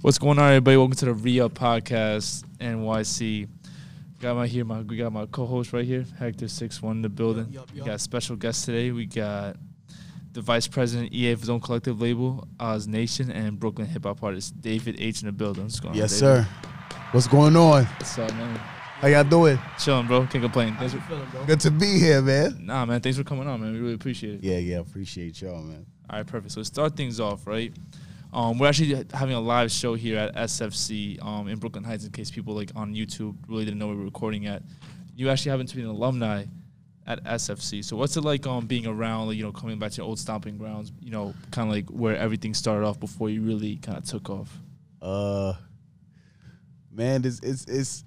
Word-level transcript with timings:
What's 0.00 0.18
going 0.18 0.38
on, 0.38 0.48
everybody? 0.48 0.76
Welcome 0.78 0.96
to 0.96 1.04
the 1.04 1.12
Re-Up 1.14 1.52
Podcast 1.54 2.44
NYC. 2.58 3.48
Got 4.20 4.36
my 4.36 4.46
here, 4.46 4.64
my 4.64 4.80
we 4.80 4.96
got 4.96 5.12
my 5.12 5.26
co-host 5.26 5.72
right 5.72 5.84
here, 5.84 6.04
Hector 6.18 6.48
Six 6.48 6.80
One 6.80 6.96
in 6.96 7.02
the 7.02 7.08
building. 7.08 7.46
Yup, 7.50 7.52
yup, 7.54 7.70
We 7.72 7.78
yup. 7.78 7.86
got 7.86 8.00
special 8.00 8.36
guests 8.36 8.64
today. 8.64 8.90
We 8.92 9.04
got 9.06 9.56
the 10.32 10.40
vice 10.40 10.66
president 10.66 11.12
EA 11.12 11.32
of 11.32 11.40
his 11.40 11.50
own 11.50 11.60
collective 11.60 12.00
label, 12.00 12.48
Oz 12.58 12.86
Nation, 12.88 13.30
and 13.30 13.58
Brooklyn 13.60 13.86
hip 13.88 14.04
hop 14.04 14.22
artist 14.22 14.58
David 14.60 14.96
H 14.98 15.20
in 15.20 15.26
the 15.26 15.32
building. 15.32 15.64
What's 15.64 15.80
going 15.80 15.94
Yes, 15.94 16.14
on, 16.14 16.18
sir. 16.18 16.48
What's 17.10 17.26
going 17.28 17.56
on? 17.56 17.84
What's 17.84 18.18
up, 18.18 18.32
man? 18.34 18.58
How 19.02 19.08
y'all 19.08 19.24
doing? 19.24 19.58
Chilling, 19.80 20.06
bro. 20.06 20.20
Can't 20.28 20.44
complain. 20.44 20.74
How 20.74 20.78
Thanks 20.78 20.94
you 20.94 21.00
for, 21.00 21.08
feeling, 21.08 21.28
bro? 21.32 21.44
Good 21.44 21.58
to 21.58 21.72
be 21.72 21.98
here, 21.98 22.22
man. 22.22 22.66
nah, 22.66 22.86
man. 22.86 23.00
Thanks 23.00 23.18
for 23.18 23.24
coming 23.24 23.48
on, 23.48 23.60
man. 23.60 23.72
We 23.72 23.80
really 23.80 23.94
appreciate 23.94 24.34
it. 24.34 24.44
Yeah, 24.44 24.58
yeah, 24.58 24.76
appreciate 24.76 25.42
y'all, 25.42 25.60
man. 25.60 25.84
All 26.08 26.18
right, 26.18 26.26
perfect. 26.26 26.52
So 26.52 26.60
to 26.60 26.64
start 26.64 26.96
things 26.96 27.18
off, 27.18 27.44
right? 27.44 27.72
Um, 28.32 28.58
we're 28.58 28.68
actually 28.68 29.04
having 29.12 29.34
a 29.34 29.40
live 29.40 29.72
show 29.72 29.94
here 29.94 30.18
at 30.18 30.36
SFC 30.36 31.20
um, 31.20 31.48
in 31.48 31.58
Brooklyn 31.58 31.82
Heights. 31.82 32.04
In 32.04 32.12
case 32.12 32.30
people 32.30 32.54
like 32.54 32.70
on 32.76 32.94
YouTube 32.94 33.34
really 33.48 33.64
didn't 33.64 33.80
know 33.80 33.88
we 33.88 33.96
were 33.96 34.04
recording 34.04 34.46
at, 34.46 34.62
you 35.16 35.30
actually 35.30 35.50
happen 35.50 35.66
to 35.66 35.74
be 35.74 35.82
an 35.82 35.88
alumni 35.88 36.44
at 37.08 37.24
SFC. 37.24 37.84
So 37.84 37.96
what's 37.96 38.16
it 38.16 38.20
like 38.20 38.46
um, 38.46 38.68
being 38.68 38.86
around, 38.86 39.26
like, 39.26 39.36
you 39.36 39.42
know, 39.42 39.50
coming 39.50 39.80
back 39.80 39.90
to 39.90 39.96
your 39.96 40.06
old 40.06 40.20
stomping 40.20 40.56
grounds? 40.58 40.92
You 41.00 41.10
know, 41.10 41.34
kind 41.50 41.68
of 41.68 41.74
like 41.74 41.88
where 41.88 42.16
everything 42.16 42.54
started 42.54 42.86
off 42.86 43.00
before 43.00 43.30
you 43.30 43.42
really 43.42 43.78
kind 43.78 43.98
of 43.98 44.04
took 44.04 44.30
off. 44.30 44.56
Uh, 45.02 45.54
man, 46.92 47.24
it's 47.24 47.40
it's 47.40 47.64
it's. 47.64 48.04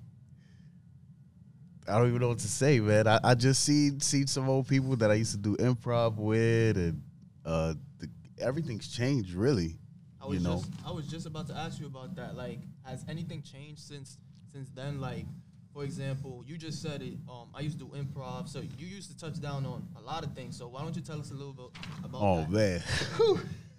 I 1.87 1.97
don't 1.97 2.07
even 2.07 2.19
know 2.19 2.29
what 2.29 2.39
to 2.39 2.47
say, 2.47 2.79
man. 2.79 3.07
I, 3.07 3.19
I 3.23 3.35
just 3.35 3.63
seen 3.63 3.99
seen 3.99 4.27
some 4.27 4.49
old 4.49 4.67
people 4.67 4.95
that 4.97 5.11
I 5.11 5.15
used 5.15 5.31
to 5.31 5.37
do 5.37 5.55
improv 5.57 6.15
with, 6.17 6.77
and 6.77 7.01
uh, 7.45 7.73
the, 7.99 8.09
everything's 8.39 8.87
changed 8.87 9.33
really. 9.33 9.77
I 10.21 10.25
was 10.27 10.37
you 10.39 10.43
know. 10.43 10.55
just 10.55 10.71
I 10.85 10.91
was 10.91 11.07
just 11.07 11.25
about 11.27 11.47
to 11.47 11.55
ask 11.55 11.79
you 11.79 11.85
about 11.85 12.15
that. 12.15 12.35
Like, 12.35 12.59
has 12.83 13.05
anything 13.07 13.43
changed 13.43 13.81
since 13.81 14.17
since 14.51 14.69
then? 14.69 14.99
Like, 14.99 15.25
for 15.73 15.83
example, 15.83 16.43
you 16.47 16.57
just 16.57 16.81
said 16.81 17.01
it. 17.03 17.17
Um, 17.29 17.49
I 17.53 17.59
used 17.59 17.77
to 17.79 17.85
do 17.85 17.91
improv, 17.91 18.49
so 18.49 18.61
you 18.61 18.87
used 18.87 19.11
to 19.11 19.17
touch 19.17 19.39
down 19.39 19.65
on 19.65 19.87
a 19.97 20.01
lot 20.01 20.25
of 20.25 20.33
things. 20.33 20.57
So 20.57 20.67
why 20.67 20.81
don't 20.81 20.95
you 20.95 21.01
tell 21.03 21.19
us 21.19 21.29
a 21.31 21.35
little 21.35 21.53
bit 21.53 21.65
about 22.03 22.21
Oh 22.21 22.47
that? 22.49 22.83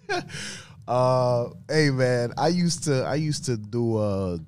man. 0.08 0.22
uh 0.88 1.48
hey 1.68 1.90
man, 1.90 2.32
I 2.38 2.48
used 2.48 2.84
to 2.84 3.02
I 3.02 3.16
used 3.16 3.44
to 3.46 3.56
do 3.56 3.96
uh 3.96 4.38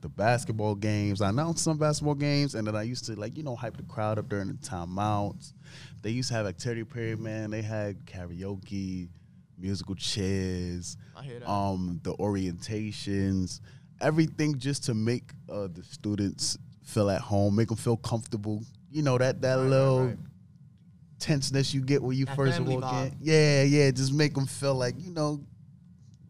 the 0.00 0.08
basketball 0.08 0.74
games. 0.74 1.20
I 1.20 1.30
announced 1.30 1.64
some 1.64 1.76
basketball 1.78 2.14
games 2.14 2.54
and 2.54 2.66
then 2.66 2.76
I 2.76 2.82
used 2.82 3.04
to 3.06 3.18
like, 3.18 3.36
you 3.36 3.42
know, 3.42 3.56
hype 3.56 3.76
the 3.76 3.82
crowd 3.84 4.18
up 4.18 4.28
during 4.28 4.48
the 4.48 4.54
timeouts. 4.54 5.52
They 6.02 6.10
used 6.10 6.28
to 6.28 6.34
have 6.34 6.46
activity 6.46 6.84
period, 6.84 7.18
man. 7.20 7.50
They 7.50 7.62
had 7.62 8.04
karaoke, 8.06 9.08
musical 9.58 9.94
chairs, 9.96 10.96
I 11.16 11.22
hear 11.24 11.40
that. 11.40 11.50
um, 11.50 12.00
the 12.04 12.14
orientations, 12.14 13.60
everything 14.00 14.58
just 14.58 14.84
to 14.84 14.94
make 14.94 15.32
uh, 15.50 15.66
the 15.72 15.82
students 15.82 16.56
feel 16.84 17.10
at 17.10 17.20
home, 17.20 17.56
make 17.56 17.68
them 17.68 17.76
feel 17.76 17.96
comfortable. 17.96 18.62
You 18.90 19.02
know 19.02 19.18
that 19.18 19.42
that 19.42 19.54
Right, 19.56 19.62
right, 19.62 19.68
little 19.68 20.06
right. 20.06 20.18
tenseness 21.18 21.74
you 21.74 21.80
get 21.82 22.02
when 22.02 22.16
you 22.16 22.26
That 22.26 22.36
first 22.36 22.60
walk 22.60 22.92
in. 22.94 23.16
Yeah, 23.20 23.62
yeah, 23.64 23.90
just 23.90 24.12
make 24.12 24.34
them 24.34 24.46
feel 24.46 24.74
like 24.74 24.94
you 24.98 25.10
know, 25.10 25.40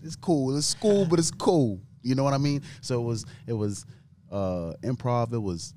it's 0.03 0.17
cool. 0.17 0.57
It's 0.57 0.67
school, 0.67 1.05
but 1.07 1.19
it's 1.19 1.31
cool. 1.31 1.81
You 2.03 2.15
know 2.15 2.25
what 2.25 2.35
I 2.35 2.39
mean? 2.39 2.63
So 2.81 3.01
it 3.01 3.05
was 3.05 3.25
it 3.47 3.53
was 3.53 3.87
uh, 4.31 4.73
improv. 4.83 5.33
It 5.33 5.39
was 5.39 5.75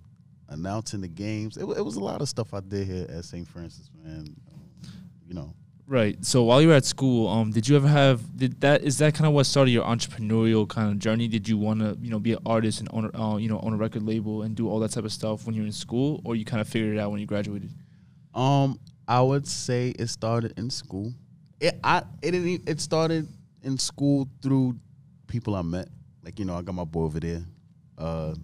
announcing 0.49 1.01
the 1.01 1.07
games. 1.07 1.57
It, 1.57 1.63
it 1.63 1.85
was 1.85 1.95
a 1.95 2.03
lot 2.03 2.21
of 2.21 2.29
stuff 2.29 2.53
I 2.53 2.59
did 2.59 2.87
here 2.87 3.07
at 3.09 3.25
St. 3.25 3.47
Francis, 3.47 3.89
man. 4.03 4.35
Um, 4.53 4.91
you 5.27 5.33
know, 5.33 5.53
Right. 5.91 6.23
So 6.23 6.43
while 6.43 6.61
you 6.61 6.69
were 6.69 6.75
at 6.75 6.85
school, 6.85 7.27
um, 7.27 7.51
did 7.51 7.67
you 7.67 7.75
ever 7.75 7.89
have 7.89 8.37
did 8.37 8.61
that 8.61 8.81
is 8.81 8.97
that 8.99 9.13
kind 9.13 9.25
of 9.25 9.33
what 9.33 9.45
started 9.45 9.71
your 9.71 9.83
entrepreneurial 9.83 10.65
kind 10.65 10.89
of 10.89 10.99
journey? 10.99 11.27
Did 11.27 11.49
you 11.49 11.57
want 11.57 11.81
to 11.81 11.97
you 12.01 12.09
know 12.09 12.17
be 12.17 12.31
an 12.31 12.39
artist 12.45 12.79
and 12.79 12.87
own 12.93 13.11
a, 13.13 13.21
uh, 13.21 13.35
you 13.35 13.49
know 13.49 13.59
own 13.59 13.73
a 13.73 13.75
record 13.75 14.03
label 14.03 14.43
and 14.43 14.55
do 14.55 14.69
all 14.69 14.79
that 14.79 14.91
type 14.91 15.03
of 15.03 15.11
stuff 15.11 15.45
when 15.45 15.53
you 15.53 15.63
were 15.63 15.65
in 15.65 15.73
school, 15.73 16.21
or 16.23 16.37
you 16.37 16.45
kind 16.45 16.61
of 16.61 16.69
figured 16.69 16.95
it 16.95 16.99
out 16.99 17.11
when 17.11 17.19
you 17.19 17.25
graduated? 17.25 17.71
Um, 18.33 18.79
I 19.05 19.19
would 19.19 19.45
say 19.45 19.89
it 19.89 20.07
started 20.07 20.57
in 20.57 20.69
school. 20.69 21.13
It 21.59 21.77
I 21.83 22.03
it 22.21 22.31
didn't, 22.31 22.69
it 22.69 22.79
started 22.79 23.27
in 23.61 23.77
school 23.77 24.29
through 24.41 24.77
people 25.27 25.55
I 25.55 25.61
met. 25.61 25.89
Like 26.23 26.39
you 26.39 26.45
know, 26.45 26.55
I 26.55 26.61
got 26.61 26.75
my 26.75 26.83
boy 26.85 27.03
over 27.03 27.19
there. 27.19 27.43
Uh, 27.97 28.35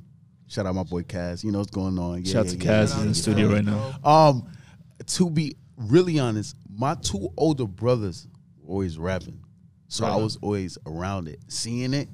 shout 0.48 0.66
out 0.66 0.76
my 0.76 0.84
boy 0.84 1.04
Kaz. 1.04 1.44
You 1.44 1.52
know 1.52 1.60
what's 1.60 1.72
going 1.72 1.98
on. 2.00 2.24
Yeah, 2.24 2.34
Shout 2.34 2.48
out 2.48 2.54
yeah, 2.54 2.60
to 2.60 2.66
yeah, 2.66 2.72
Kaz, 2.72 2.82
he's 2.82 2.94
in 2.94 3.00
the 3.02 3.06
yeah. 3.08 3.14
studio 3.14 3.54
right 3.54 3.66
now. 3.66 3.96
Um, 4.04 4.50
to 5.06 5.30
be 5.30 5.56
really 5.78 6.20
honest, 6.20 6.56
my 6.70 6.96
two 6.96 7.30
older 7.38 7.66
brothers 7.68 8.28
were 8.62 8.74
always 8.74 8.98
rapping, 8.98 9.40
so 9.88 10.04
Right 10.06 10.12
I 10.12 10.16
on. 10.16 10.24
was 10.24 10.38
always 10.42 10.78
around 10.86 11.28
it, 11.28 11.40
seeing 11.48 11.94
it. 11.94 12.10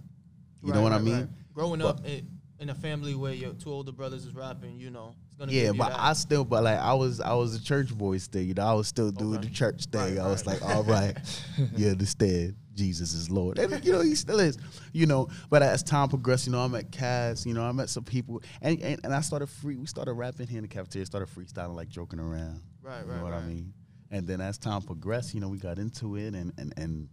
You 0.62 0.69
know 0.73 0.79
Right, 0.79 0.84
what 0.84 0.91
I 0.94 1.00
mean? 1.00 1.13
right. 1.16 1.28
Growing 1.53 1.79
But- 1.79 1.88
up 2.00 2.06
in, 2.06 2.28
in 2.59 2.69
a 2.69 2.75
family 2.75 3.16
where 3.16 3.34
your 3.34 3.53
two 3.53 3.72
older 3.72 3.91
brothers 3.91 4.25
is 4.25 4.34
rapping, 4.34 4.79
you 4.79 4.90
know, 4.90 5.16
it's 5.28 5.35
gonna 5.38 5.52
Yeah, 5.52 5.72
but 5.73 5.90
that. 5.90 6.00
I 6.00 6.13
still, 6.13 6.46
but 6.46 6.63
like 6.63 6.79
I 6.79 6.94
was, 6.94 7.19
I 7.19 7.34
was 7.34 7.56
a 7.56 7.62
church 7.62 7.94
boy 7.94 8.18
still. 8.19 8.41
You 8.41 8.53
know, 8.53 8.63
I 8.66 8.73
was 8.73 8.88
still 8.88 9.12
doing 9.12 9.40
Okay. 9.40 9.47
the 9.50 9.53
church 9.53 9.85
thing. 9.88 10.16
Right, 10.16 10.25
I 10.25 10.28
was 10.28 10.46
right. 10.46 10.62
like, 10.62 10.75
all 10.75 10.84
right, 10.84 11.18
you 11.78 11.90
understand, 11.90 12.56
Jesus 12.75 13.13
is 13.13 13.29
Lord, 13.29 13.59
and 13.59 13.84
you 13.85 13.91
know 13.91 14.01
he 14.01 14.16
still 14.16 14.39
is. 14.39 14.57
You 14.91 15.06
know, 15.06 15.29
but 15.50 15.61
as 15.61 15.84
time 15.84 16.09
progressed, 16.09 16.45
you 16.45 16.51
know, 16.51 16.59
I 16.59 16.67
met 16.67 16.91
Kaz. 16.91 17.45
You 17.45 17.53
know, 17.53 17.63
I 17.63 17.72
met 17.72 17.89
some 17.89 18.03
people, 18.03 18.41
and 18.61 18.81
and, 18.81 19.00
and 19.03 19.13
I 19.13 19.22
started 19.22 19.47
free. 19.47 19.75
We 19.75 19.85
started 19.85 20.13
rapping 20.13 20.47
here 20.47 20.57
in 20.57 20.63
the 20.63 20.67
cafeteria, 20.67 21.06
started 21.06 21.29
freestyling, 21.29 21.75
like 21.75 21.89
joking 21.89 22.19
around. 22.19 22.61
right, 22.81 22.95
right. 22.95 23.07
You 23.07 23.13
know 23.13 23.23
what 23.23 23.34
right. 23.34 23.44
I 23.44 23.45
mean? 23.45 23.73
And 24.11 24.28
then 24.28 24.41
as 24.41 24.57
time 24.57 24.81
progressed, 24.81 25.34
you 25.34 25.39
know, 25.39 25.50
we 25.50 25.57
got 25.57 25.79
into 25.79 26.16
it, 26.16 26.34
and 26.34 26.53
and 26.57 26.73
and 26.78 27.09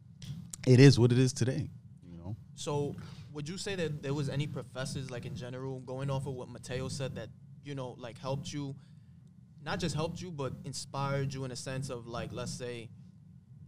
it 0.67 0.81
is 0.81 0.99
what 0.99 1.13
it 1.13 1.19
is 1.19 1.33
today. 1.33 1.69
You 2.03 2.17
know. 2.17 2.37
So, 2.55 2.95
would 3.33 3.49
you 3.49 3.59
say 3.59 3.75
that 3.77 4.03
there 4.03 4.15
was 4.15 4.29
any 4.29 4.47
professors, 4.47 5.11
like 5.11 5.27
in 5.27 5.35
general, 5.35 5.81
going 5.81 6.11
off 6.11 6.27
of 6.27 6.35
what 6.35 6.49
Mateo 6.49 6.89
said, 6.89 7.15
that 7.17 7.29
you 7.65 7.75
know, 7.75 7.95
like 7.99 8.19
helped 8.19 8.53
you, 8.53 8.75
not 9.63 9.79
just 9.79 9.95
helped 9.95 10.21
you, 10.21 10.31
but 10.31 10.53
inspired 10.65 11.33
you 11.33 11.45
in 11.45 11.51
a 11.51 11.57
sense 11.57 11.91
of 11.91 12.07
like, 12.07 12.31
let's 12.33 12.53
say, 12.53 12.89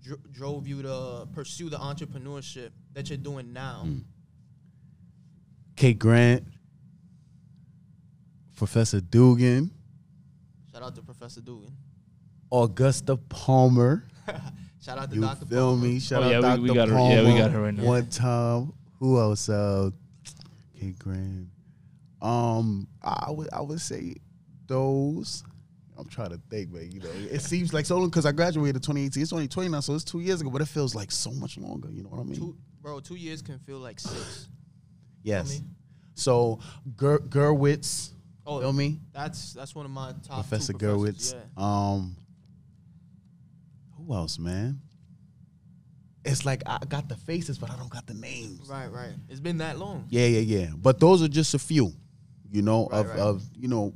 dr- 0.02 0.32
drove 0.32 0.66
you 0.66 0.82
to 0.82 1.28
pursue 1.34 1.68
the 1.70 1.78
entrepreneurship 1.78 2.70
that 2.94 3.08
you're 3.08 3.16
doing 3.18 3.52
now? 3.52 3.82
Mm. 3.86 4.02
Kate 5.76 5.98
Grant, 5.98 6.44
Professor 8.56 9.00
Dugan. 9.00 9.70
Shout 10.72 10.82
out 10.82 10.94
to 10.96 11.02
Professor 11.02 11.40
Dugan. 11.40 11.72
Augusta 12.50 13.16
Palmer. 13.16 14.04
Shout 14.82 14.98
out 14.98 15.08
to 15.10 15.14
You 15.16 15.22
Dr. 15.22 15.46
feel 15.46 15.70
Palmer. 15.70 15.84
me? 15.86 16.00
Shout 16.00 16.22
Oh, 16.22 16.26
out 16.26 16.30
yeah, 16.30 16.36
we- 16.38 16.42
Dr. 16.42 16.60
we 16.62 16.74
got 16.74 16.88
her- 16.88 16.94
Palmer. 16.94 17.14
yeah, 17.14 17.32
we 17.32 17.38
got 17.38 17.50
her 17.50 17.62
right 17.62 17.74
now. 17.74 17.84
One 17.84 18.06
time, 18.08 18.72
who 18.98 19.18
else? 19.18 19.48
Uh, 19.48 19.90
Kate 20.78 20.98
Grant. 20.98 21.48
Um, 22.20 22.86
I 23.02 23.30
would 23.30 23.48
I 23.52 23.60
would 23.62 23.80
say 23.80 24.14
those. 24.66 25.42
I'm 25.98 26.06
trying 26.08 26.30
to 26.30 26.40
think, 26.50 26.72
man. 26.72 26.90
You 26.90 27.00
know, 27.00 27.10
it 27.30 27.40
seems 27.42 27.72
like 27.74 27.86
so 27.86 27.98
long 27.98 28.08
because 28.08 28.26
I 28.26 28.32
graduated 28.32 28.76
in 28.76 28.82
2018. 28.82 29.22
It's 29.22 29.32
only 29.32 29.48
20 29.48 29.68
now, 29.68 29.80
so 29.80 29.94
it's 29.94 30.04
two 30.04 30.20
years 30.20 30.40
ago, 30.40 30.50
but 30.50 30.62
it 30.62 30.68
feels 30.68 30.94
like 30.94 31.10
so 31.10 31.30
much 31.32 31.58
longer. 31.58 31.90
You 31.90 32.02
know 32.02 32.08
what 32.10 32.20
I 32.20 32.24
mean? 32.24 32.34
Two, 32.36 32.56
bro, 32.80 33.00
two 33.00 33.14
years 33.16 33.42
can 33.42 33.58
feel 33.58 33.78
like 33.78 34.00
six. 34.00 34.48
yes. 35.22 35.60
me? 35.60 35.66
So 36.14 36.60
Ger- 36.98 37.18
Gerwitz, 37.20 38.10
Oh, 38.46 38.60
feel 38.60 38.72
me? 38.72 38.98
that's 39.12 39.52
that's 39.52 39.74
one 39.74 39.84
of 39.84 39.92
my 39.92 40.12
top 40.26 40.46
Professor 40.48 40.72
Gerwitz. 40.72 41.34
Yeah. 41.34 41.40
Um, 41.56 42.16
who 43.96 44.14
else, 44.14 44.38
man? 44.38 44.80
It's 46.24 46.44
like 46.46 46.62
I 46.66 46.78
got 46.88 47.08
the 47.08 47.16
faces, 47.16 47.58
but 47.58 47.70
I 47.70 47.76
don't 47.76 47.90
got 47.90 48.06
the 48.06 48.14
names. 48.14 48.68
Right, 48.68 48.86
right. 48.92 49.12
It's 49.28 49.40
been 49.40 49.58
that 49.58 49.78
long. 49.78 50.06
Yeah, 50.08 50.26
yeah, 50.26 50.40
yeah. 50.40 50.70
But 50.76 51.00
those 51.00 51.22
are 51.22 51.28
just 51.28 51.54
a 51.54 51.58
few, 51.58 51.92
you 52.50 52.62
know, 52.62 52.88
Right, 52.88 53.00
of, 53.00 53.08
right. 53.08 53.18
of 53.18 53.42
you 53.56 53.68
know, 53.68 53.92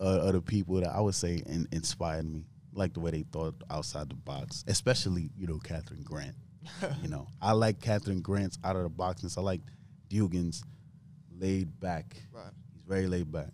uh, 0.00 0.20
of 0.28 0.32
the 0.34 0.40
people 0.42 0.76
that 0.80 0.90
I 0.94 1.00
would 1.00 1.14
say 1.14 1.42
in, 1.46 1.66
inspired 1.72 2.30
me, 2.30 2.44
like 2.74 2.92
the 2.94 3.00
way 3.00 3.10
they 3.10 3.22
thought 3.32 3.54
outside 3.70 4.08
the 4.10 4.14
box, 4.14 4.64
especially 4.66 5.30
you 5.36 5.46
know 5.46 5.58
Catherine 5.58 6.02
Grant. 6.02 6.34
you 7.02 7.08
know, 7.08 7.28
I 7.40 7.52
like 7.52 7.80
Catherine 7.80 8.20
Grant's 8.20 8.58
out 8.64 8.76
of 8.76 8.82
the 8.82 8.90
boxness. 8.90 9.38
I 9.38 9.40
like 9.40 9.60
Dugan's 10.08 10.64
laid 11.38 11.78
back. 11.80 12.16
Right. 12.32 12.50
He's 12.72 12.82
very 12.82 13.06
laid 13.06 13.30
back. 13.30 13.48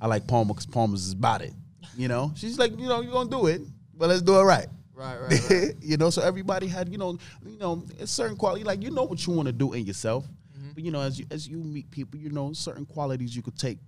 I 0.00 0.06
like 0.06 0.26
Palmer 0.26 0.48
because 0.48 0.66
Palmer's 0.66 1.06
is 1.06 1.12
about 1.12 1.42
it. 1.42 1.52
You 1.96 2.08
know, 2.08 2.32
she's 2.36 2.58
like, 2.58 2.78
you 2.78 2.86
know, 2.88 3.00
you're 3.00 3.12
gonna 3.12 3.30
do 3.30 3.46
it, 3.46 3.62
but 3.94 4.08
let's 4.08 4.22
do 4.22 4.38
it 4.38 4.42
right. 4.44 4.66
Right, 4.94 5.16
right, 5.20 5.50
right. 5.50 5.74
you 5.80 5.96
know, 5.98 6.08
so 6.10 6.22
everybody 6.22 6.66
had, 6.66 6.88
you 6.90 6.96
know, 6.98 7.18
you 7.44 7.58
know, 7.58 7.84
a 8.00 8.06
certain 8.06 8.36
quality. 8.36 8.64
Like 8.64 8.82
you 8.82 8.90
know 8.90 9.04
what 9.04 9.26
you 9.26 9.32
want 9.32 9.46
to 9.46 9.52
do 9.52 9.72
in 9.72 9.84
yourself, 9.86 10.24
Mm-hmm. 10.56 10.70
but 10.74 10.84
you 10.84 10.90
know, 10.90 11.00
as 11.00 11.18
you 11.18 11.26
as 11.30 11.46
you 11.46 11.58
meet 11.58 11.90
people, 11.90 12.18
you 12.18 12.30
know, 12.30 12.52
certain 12.52 12.86
qualities 12.86 13.36
you 13.36 13.42
could 13.42 13.58
take 13.58 13.78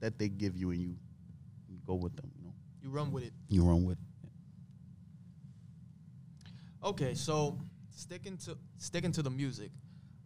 that 0.00 0.18
they 0.18 0.28
give 0.28 0.56
you, 0.56 0.70
and 0.70 0.80
you, 0.80 0.96
you 1.68 1.78
go 1.86 1.94
with 1.94 2.14
them. 2.16 2.30
You 2.36 2.44
know, 2.44 2.54
you 2.82 2.90
run 2.90 3.12
with 3.12 3.24
it. 3.24 3.32
you 3.48 3.62
run 3.64 3.84
with. 3.84 3.98
it. 3.98 4.28
Okay, 6.86 7.14
so 7.14 7.58
sticking 7.90 8.36
to 8.38 8.56
sticking 8.78 9.12
to 9.12 9.22
the 9.22 9.30
music. 9.30 9.70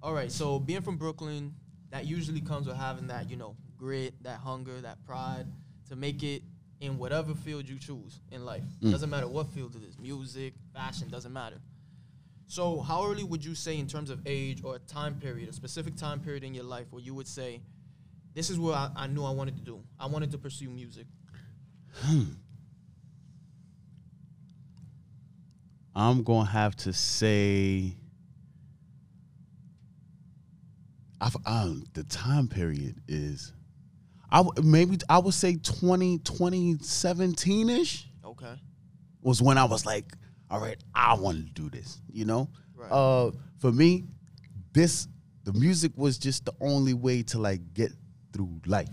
All 0.03 0.13
right, 0.13 0.31
so 0.31 0.59
being 0.59 0.83
from 0.83 0.97
Brooklyn, 0.97 1.55
that 1.91 2.07
usually 2.07 2.41
comes 2.41 2.67
with 2.67 2.77
having 2.77 3.09
that, 3.09 3.31
you 3.31 3.37
know, 3.37 3.57
grit, 3.77 4.15
that 4.23 4.39
hunger, 4.39 4.81
that 4.81 5.05
pride 5.05 5.47
to 5.89 5.97
make 5.97 6.23
it 6.23 6.43
in 6.81 6.99
whatever 6.99 7.35
field 7.35 7.69
you 7.69 7.79
choose 7.79 8.21
in 8.31 8.45
life. 8.45 8.63
Mm. 8.83 8.91
Doesn't 8.93 9.11
matter 9.11 9.27
what 9.27 9.49
field 9.49 9.75
it 9.77 9.83
is, 9.89 9.99
music, 9.99 10.55
fashion, 10.75 11.09
doesn't 11.09 11.33
matter. 11.33 11.57
So, 12.47 12.81
how 12.81 13.07
early 13.07 13.25
would 13.25 13.45
you 13.45 13.55
say, 13.55 13.79
in 13.79 13.87
terms 13.87 14.09
of 14.09 14.21
age 14.25 14.63
or 14.65 14.77
a 14.77 14.79
time 14.79 15.17
period, 15.17 15.49
a 15.49 15.53
specific 15.53 15.97
time 15.97 16.21
period 16.21 16.45
in 16.45 16.55
your 16.55 16.65
life, 16.65 16.87
where 16.91 17.03
you 17.03 17.15
would 17.15 17.29
say, 17.29 17.61
"This 18.39 18.51
is 18.51 18.59
what 18.61 18.75
I, 18.77 18.91
I 18.95 19.07
knew 19.09 19.25
I 19.25 19.33
wanted 19.33 19.57
to 19.57 19.63
do. 19.63 19.83
I 19.99 20.07
wanted 20.07 20.31
to 20.31 20.39
pursue 20.39 20.71
music." 20.71 21.09
I'm 25.97 26.23
gonna 26.23 26.49
have 26.49 26.77
to 26.77 26.93
say, 26.93 27.97
I, 31.21 31.31
um, 31.47 31.85
the 31.95 32.05
time 32.05 32.47
period 32.47 33.01
is, 33.09 33.53
I 34.31 34.45
w- 34.45 34.63
maybe 34.63 34.99
I 35.09 35.19
would 35.19 35.35
say 35.35 35.57
20, 35.57 36.19
2017 36.19 37.71
ish 37.71 38.09
Okay. 38.25 38.55
was 39.21 39.43
when 39.43 39.59
I 39.59 39.65
was 39.65 39.85
like, 39.85 40.13
all 40.49 40.61
right, 40.61 40.79
I 40.95 41.15
want 41.15 41.39
to 41.39 41.53
do 41.61 41.69
this. 41.71 42.01
You 42.13 42.27
know, 42.27 42.49
Right. 42.77 42.93
uh, 42.93 43.33
for 43.57 43.73
me, 43.73 44.05
this 44.73 45.09
the 45.43 45.53
music 45.55 45.91
was 45.97 46.19
just 46.19 46.45
the 46.45 46.55
only 46.61 46.95
way 46.95 47.25
to 47.25 47.39
like 47.41 47.75
get 47.75 47.91
through 48.33 48.61
life. 48.67 48.91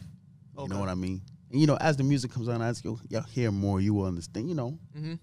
You 0.58 0.68
know 0.70 0.80
what 0.80 0.90
I 0.90 0.96
mean? 0.96 1.22
And 1.52 1.60
you 1.62 1.68
know, 1.68 1.78
as 1.78 1.98
the 1.98 2.04
music 2.04 2.32
comes 2.32 2.48
on, 2.48 2.62
as 2.62 2.84
you 2.84 3.00
y'all 3.10 3.24
hear 3.24 3.52
more, 3.52 3.82
you 3.82 3.94
will 3.94 4.06
understand. 4.06 4.50
You 4.50 4.56
know, 4.56 4.80
Mm-hmm. 4.98 5.16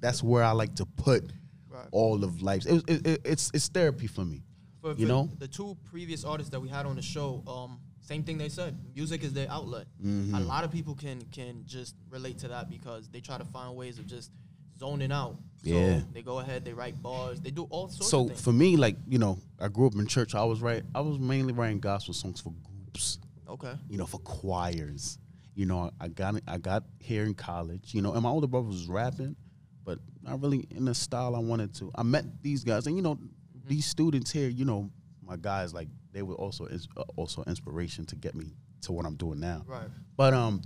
that's 0.00 0.22
where 0.22 0.44
I 0.44 0.52
like 0.52 0.74
to 0.76 0.86
put 0.86 1.24
Right. 1.68 1.88
all 1.92 2.24
of 2.24 2.40
life. 2.42 2.64
It, 2.66 2.84
it, 2.88 3.06
it, 3.06 3.20
it's 3.24 3.50
it's 3.52 3.68
therapy 3.68 4.06
for 4.06 4.24
me. 4.24 4.42
For, 4.80 4.90
You 4.90 5.06
for 5.06 5.12
know? 5.12 5.30
the 5.38 5.48
two 5.48 5.76
previous 5.90 6.24
artists 6.24 6.50
that 6.52 6.60
we 6.60 6.68
had 6.68 6.86
on 6.86 6.96
the 6.96 7.02
show, 7.02 7.42
um, 7.46 7.80
same 8.00 8.22
thing 8.22 8.38
they 8.38 8.48
said. 8.48 8.78
Music 8.94 9.22
is 9.24 9.32
their 9.34 9.50
outlet. 9.50 9.86
Mm-hmm. 10.02 10.34
A 10.36 10.40
lot 10.40 10.64
of 10.64 10.70
people 10.70 10.94
can 10.94 11.20
can 11.32 11.64
just 11.66 11.94
relate 12.10 12.38
to 12.38 12.48
that 12.48 12.70
because 12.70 13.08
they 13.08 13.20
try 13.20 13.36
to 13.36 13.44
find 13.44 13.76
ways 13.76 13.98
of 13.98 14.06
just 14.06 14.30
zoning 14.78 15.10
out. 15.12 15.36
So 15.64 15.70
Yeah. 15.70 16.00
they 16.12 16.22
go 16.22 16.38
ahead, 16.38 16.64
they 16.64 16.72
write 16.72 17.02
bars, 17.02 17.40
they 17.40 17.50
do 17.50 17.64
all 17.70 17.88
sorts 17.88 18.08
So 18.10 18.20
of 18.22 18.28
things. 18.28 18.40
for 18.42 18.52
me, 18.52 18.76
like 18.76 18.96
you 19.08 19.18
know, 19.18 19.38
I 19.60 19.68
grew 19.68 19.86
up 19.86 19.94
in 19.96 20.06
church. 20.06 20.34
I 20.34 20.44
was 20.44 20.60
right. 20.62 20.82
I 20.94 21.00
was 21.00 21.18
mainly 21.18 21.52
writing 21.52 21.80
gospel 21.80 22.14
songs 22.14 22.40
for 22.40 22.52
groups. 22.62 23.18
Okay. 23.48 23.74
You 23.88 23.98
know, 23.98 24.06
for 24.06 24.18
choirs. 24.20 25.18
You 25.54 25.66
know, 25.66 25.90
I 26.00 26.08
got. 26.08 26.34
I 26.46 26.58
got 26.58 26.84
here 27.00 27.24
in 27.24 27.34
college. 27.34 27.94
You 27.94 28.02
know, 28.02 28.12
and 28.12 28.22
my 28.22 28.28
older 28.28 28.46
brother 28.46 28.66
was 28.66 28.86
rapping, 28.86 29.36
but 29.84 29.98
not 30.22 30.42
really 30.42 30.66
in 30.70 30.84
the 30.84 30.94
style 30.94 31.34
I 31.34 31.38
wanted 31.38 31.74
to. 31.76 31.90
I 31.94 32.02
met 32.02 32.42
these 32.42 32.62
guys, 32.62 32.86
and 32.86 32.96
you 32.96 33.02
know, 33.02 33.18
these 33.66 33.86
students 33.86 34.30
here. 34.30 34.48
You 34.48 34.64
know, 34.64 34.90
my 35.22 35.36
guys 35.36 35.72
like 35.72 35.88
they 36.12 36.22
were 36.22 36.34
also 36.34 36.66
uh, 36.96 37.04
also 37.16 37.42
inspiration 37.44 38.04
to 38.06 38.16
get 38.16 38.34
me 38.34 38.54
to 38.82 38.92
what 38.92 39.06
I'm 39.06 39.16
doing 39.16 39.40
now. 39.40 39.64
Right. 39.66 39.88
But 40.16 40.34
um, 40.34 40.62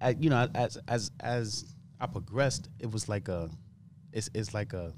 I, 0.00 0.10
you 0.10 0.30
know, 0.30 0.48
as 0.54 0.78
as 0.88 1.10
as 1.20 1.74
I 2.00 2.06
progressed, 2.06 2.68
it 2.78 2.90
was 2.90 3.08
like 3.08 3.28
a, 3.28 3.50
it's 4.12 4.30
it's 4.34 4.54
like 4.54 4.72
a. 4.72 4.92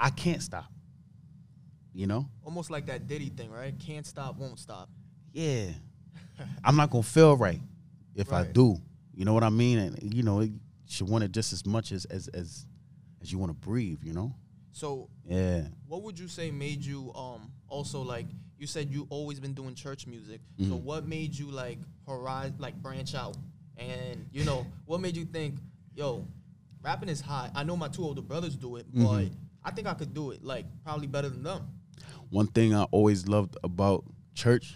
I 0.00 0.10
can't 0.10 0.42
stop. 0.42 0.70
You 1.98 2.06
know. 2.06 2.28
Almost 2.44 2.70
like 2.70 2.86
that 2.86 3.08
Diddy 3.08 3.28
thing, 3.30 3.50
right? 3.50 3.74
Can't 3.80 4.06
stop, 4.06 4.36
won't 4.38 4.60
stop. 4.60 4.88
Yeah. 5.32 5.66
I'm 6.64 6.76
not 6.76 6.90
gonna 6.90 7.02
feel 7.02 7.36
right 7.36 7.60
if 8.14 8.32
I 8.32 8.44
do. 8.44 8.76
You 9.12 9.24
know 9.24 9.34
what 9.34 9.42
I 9.42 9.48
mean? 9.48 9.78
And 9.78 10.14
you 10.14 10.22
know, 10.22 10.42
you 10.42 10.60
should 10.86 11.08
want 11.08 11.24
it 11.24 11.32
just 11.32 11.52
as 11.52 11.66
much 11.66 11.90
as 11.90 12.04
as 12.04 12.28
as, 12.28 12.66
as 13.20 13.32
you 13.32 13.38
want 13.38 13.50
to 13.50 13.68
breathe. 13.68 13.98
You 14.04 14.12
know? 14.12 14.32
So 14.70 15.08
Yeah. 15.28 15.66
what 15.88 16.02
would 16.04 16.16
you 16.16 16.28
say 16.28 16.52
made 16.52 16.84
you 16.84 17.12
um 17.16 17.50
also 17.68 18.00
like 18.02 18.26
you 18.60 18.68
said 18.68 18.90
you 18.92 19.08
always 19.10 19.40
been 19.40 19.52
doing 19.54 19.74
church 19.74 20.06
music. 20.06 20.40
So 20.60 20.64
Mhm. 20.66 20.82
what 20.82 21.04
made 21.04 21.36
you 21.36 21.50
like 21.50 21.80
horizon 22.06 22.54
like 22.60 22.80
branch 22.80 23.16
out? 23.16 23.36
And 23.76 24.24
you 24.32 24.44
know, 24.44 24.64
what 24.86 25.00
made 25.00 25.16
you 25.16 25.24
think, 25.24 25.58
yo, 25.96 26.24
rapping 26.80 27.08
is 27.08 27.20
hot. 27.20 27.50
I 27.56 27.64
know 27.64 27.76
my 27.76 27.88
two 27.88 28.04
older 28.04 28.22
brothers 28.22 28.54
do 28.54 28.76
it, 28.76 28.86
but 28.94 29.24
Mhm. 29.24 29.32
I 29.64 29.72
think 29.72 29.88
I 29.88 29.94
could 29.94 30.14
do 30.14 30.30
it 30.30 30.44
like 30.44 30.64
probably 30.84 31.08
better 31.08 31.28
than 31.28 31.42
them. 31.42 31.66
One 32.30 32.46
thing 32.46 32.74
I 32.74 32.84
always 32.84 33.26
loved 33.28 33.56
about 33.64 34.04
church 34.34 34.74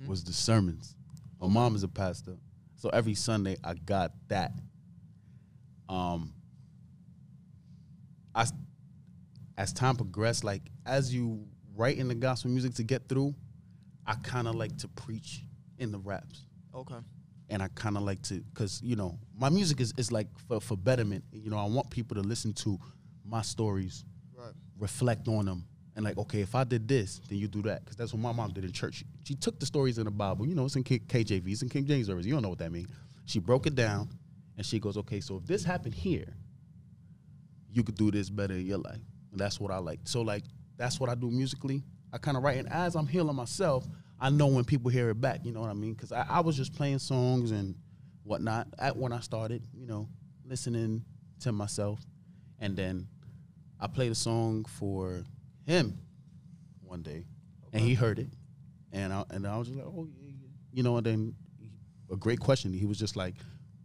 Mm-hmm. 0.00 0.08
was 0.10 0.24
the 0.24 0.32
sermons. 0.32 0.96
My 1.40 1.46
mom 1.46 1.76
is 1.76 1.82
a 1.84 1.88
pastor, 1.88 2.36
so 2.76 2.88
every 2.88 3.14
Sunday 3.14 3.56
I 3.62 3.74
got 3.74 4.12
that. 4.28 4.52
Um, 5.88 6.32
I, 8.34 8.46
as 9.56 9.72
time 9.72 9.96
progressed, 9.96 10.44
like 10.44 10.62
as 10.86 11.14
you 11.14 11.46
write 11.76 11.98
in 11.98 12.08
the 12.08 12.14
gospel 12.14 12.50
music 12.50 12.74
to 12.74 12.82
get 12.82 13.08
through, 13.08 13.34
I 14.06 14.14
kind 14.14 14.48
of 14.48 14.54
like 14.54 14.76
to 14.78 14.88
preach 14.88 15.44
in 15.78 15.92
the 15.92 15.98
raps. 15.98 16.46
Okay. 16.74 16.96
and 17.50 17.62
I 17.62 17.68
kind 17.74 17.96
of 17.98 18.02
like 18.02 18.22
to, 18.22 18.42
cause 18.54 18.80
you 18.82 18.96
know, 18.96 19.18
my 19.38 19.50
music 19.50 19.78
is, 19.80 19.92
is 19.98 20.10
like 20.10 20.26
for, 20.48 20.58
for 20.60 20.76
betterment. 20.76 21.22
You 21.32 21.50
know, 21.50 21.58
I 21.58 21.66
want 21.66 21.90
people 21.90 22.14
to 22.16 22.22
listen 22.22 22.54
to 22.54 22.78
my 23.24 23.42
stories, 23.42 24.04
Right. 24.34 24.54
reflect 24.78 25.28
on 25.28 25.44
them, 25.44 25.66
and 25.94 26.04
like, 26.04 26.16
okay, 26.18 26.40
if 26.40 26.54
I 26.54 26.64
did 26.64 26.88
this, 26.88 27.20
then 27.28 27.38
you 27.38 27.48
do 27.48 27.62
that, 27.62 27.84
cause 27.84 27.96
that's 27.96 28.12
what 28.12 28.20
my 28.20 28.32
mom 28.32 28.52
did 28.52 28.64
in 28.64 28.72
church. 28.72 28.96
She, 28.96 29.04
she 29.24 29.34
took 29.34 29.60
the 29.60 29.66
stories 29.66 29.98
in 29.98 30.04
the 30.04 30.10
Bible, 30.10 30.46
you 30.46 30.54
know, 30.54 30.64
it's 30.64 30.76
in 30.76 30.84
K- 30.84 31.00
KJV, 31.00 31.48
it's 31.48 31.62
in 31.62 31.68
King 31.68 31.86
James 31.86 32.08
version. 32.08 32.26
You 32.26 32.34
don't 32.34 32.42
know 32.42 32.48
what 32.48 32.58
that 32.58 32.72
means. 32.72 32.88
She 33.26 33.38
broke 33.38 33.66
it 33.66 33.74
down, 33.74 34.08
and 34.56 34.64
she 34.64 34.78
goes, 34.78 34.96
okay, 34.98 35.20
so 35.20 35.36
if 35.36 35.46
this 35.46 35.64
happened 35.64 35.94
here, 35.94 36.34
you 37.70 37.82
could 37.82 37.96
do 37.96 38.10
this 38.10 38.30
better 38.30 38.54
in 38.54 38.66
your 38.66 38.78
life, 38.78 39.00
and 39.30 39.40
that's 39.40 39.60
what 39.60 39.70
I 39.70 39.78
like. 39.78 40.00
So 40.04 40.22
like, 40.22 40.44
that's 40.76 40.98
what 40.98 41.08
I 41.08 41.14
do 41.14 41.30
musically. 41.30 41.82
I 42.12 42.18
kind 42.18 42.36
of 42.36 42.42
write, 42.42 42.58
and 42.58 42.68
as 42.70 42.94
I'm 42.94 43.06
healing 43.06 43.36
myself, 43.36 43.86
I 44.20 44.30
know 44.30 44.46
when 44.46 44.64
people 44.64 44.90
hear 44.90 45.10
it 45.10 45.20
back. 45.20 45.40
You 45.44 45.52
know 45.52 45.60
what 45.60 45.70
I 45.70 45.74
mean? 45.74 45.94
Because 45.94 46.12
I, 46.12 46.24
I 46.28 46.40
was 46.40 46.56
just 46.56 46.74
playing 46.74 46.98
songs 46.98 47.50
and 47.50 47.74
whatnot 48.22 48.68
at 48.78 48.96
when 48.96 49.12
I 49.12 49.20
started. 49.20 49.64
You 49.74 49.86
know, 49.86 50.08
listening 50.44 51.04
to 51.40 51.52
myself, 51.52 52.00
and 52.60 52.76
then 52.76 53.08
I 53.80 53.86
played 53.88 54.12
a 54.12 54.14
song 54.14 54.64
for 54.64 55.24
him 55.64 55.98
one 56.82 57.02
day, 57.02 57.24
and 57.72 57.82
he 57.82 57.94
heard 57.94 58.18
it, 58.18 58.28
and 58.92 59.12
I 59.12 59.24
and 59.30 59.46
I 59.46 59.56
was 59.58 59.68
just 59.68 59.78
like, 59.78 59.86
oh 59.86 60.06
yeah, 60.20 60.28
yeah. 60.40 60.48
you 60.72 60.82
know. 60.82 60.96
And 60.96 61.06
then 61.06 61.34
a 62.10 62.16
great 62.16 62.40
question. 62.40 62.72
He 62.72 62.84
was 62.86 62.98
just 62.98 63.16
like, 63.16 63.34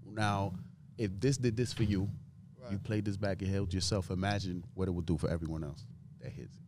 now 0.05 0.53
if 0.97 1.11
this 1.19 1.37
did 1.37 1.55
this 1.55 1.73
for 1.73 1.83
you, 1.83 2.01
you 2.01 2.71
Right. 2.71 2.83
played 2.83 3.05
this 3.05 3.15
back 3.15 3.41
and 3.41 3.49
held 3.49 3.73
yourself. 3.73 4.09
Imagine 4.11 4.63
what 4.73 4.87
it 4.89 4.91
would 4.91 5.05
do 5.05 5.17
for 5.17 5.29
everyone 5.29 5.63
else 5.63 5.85
that 6.21 6.31
hits 6.31 6.55
it. 6.55 6.61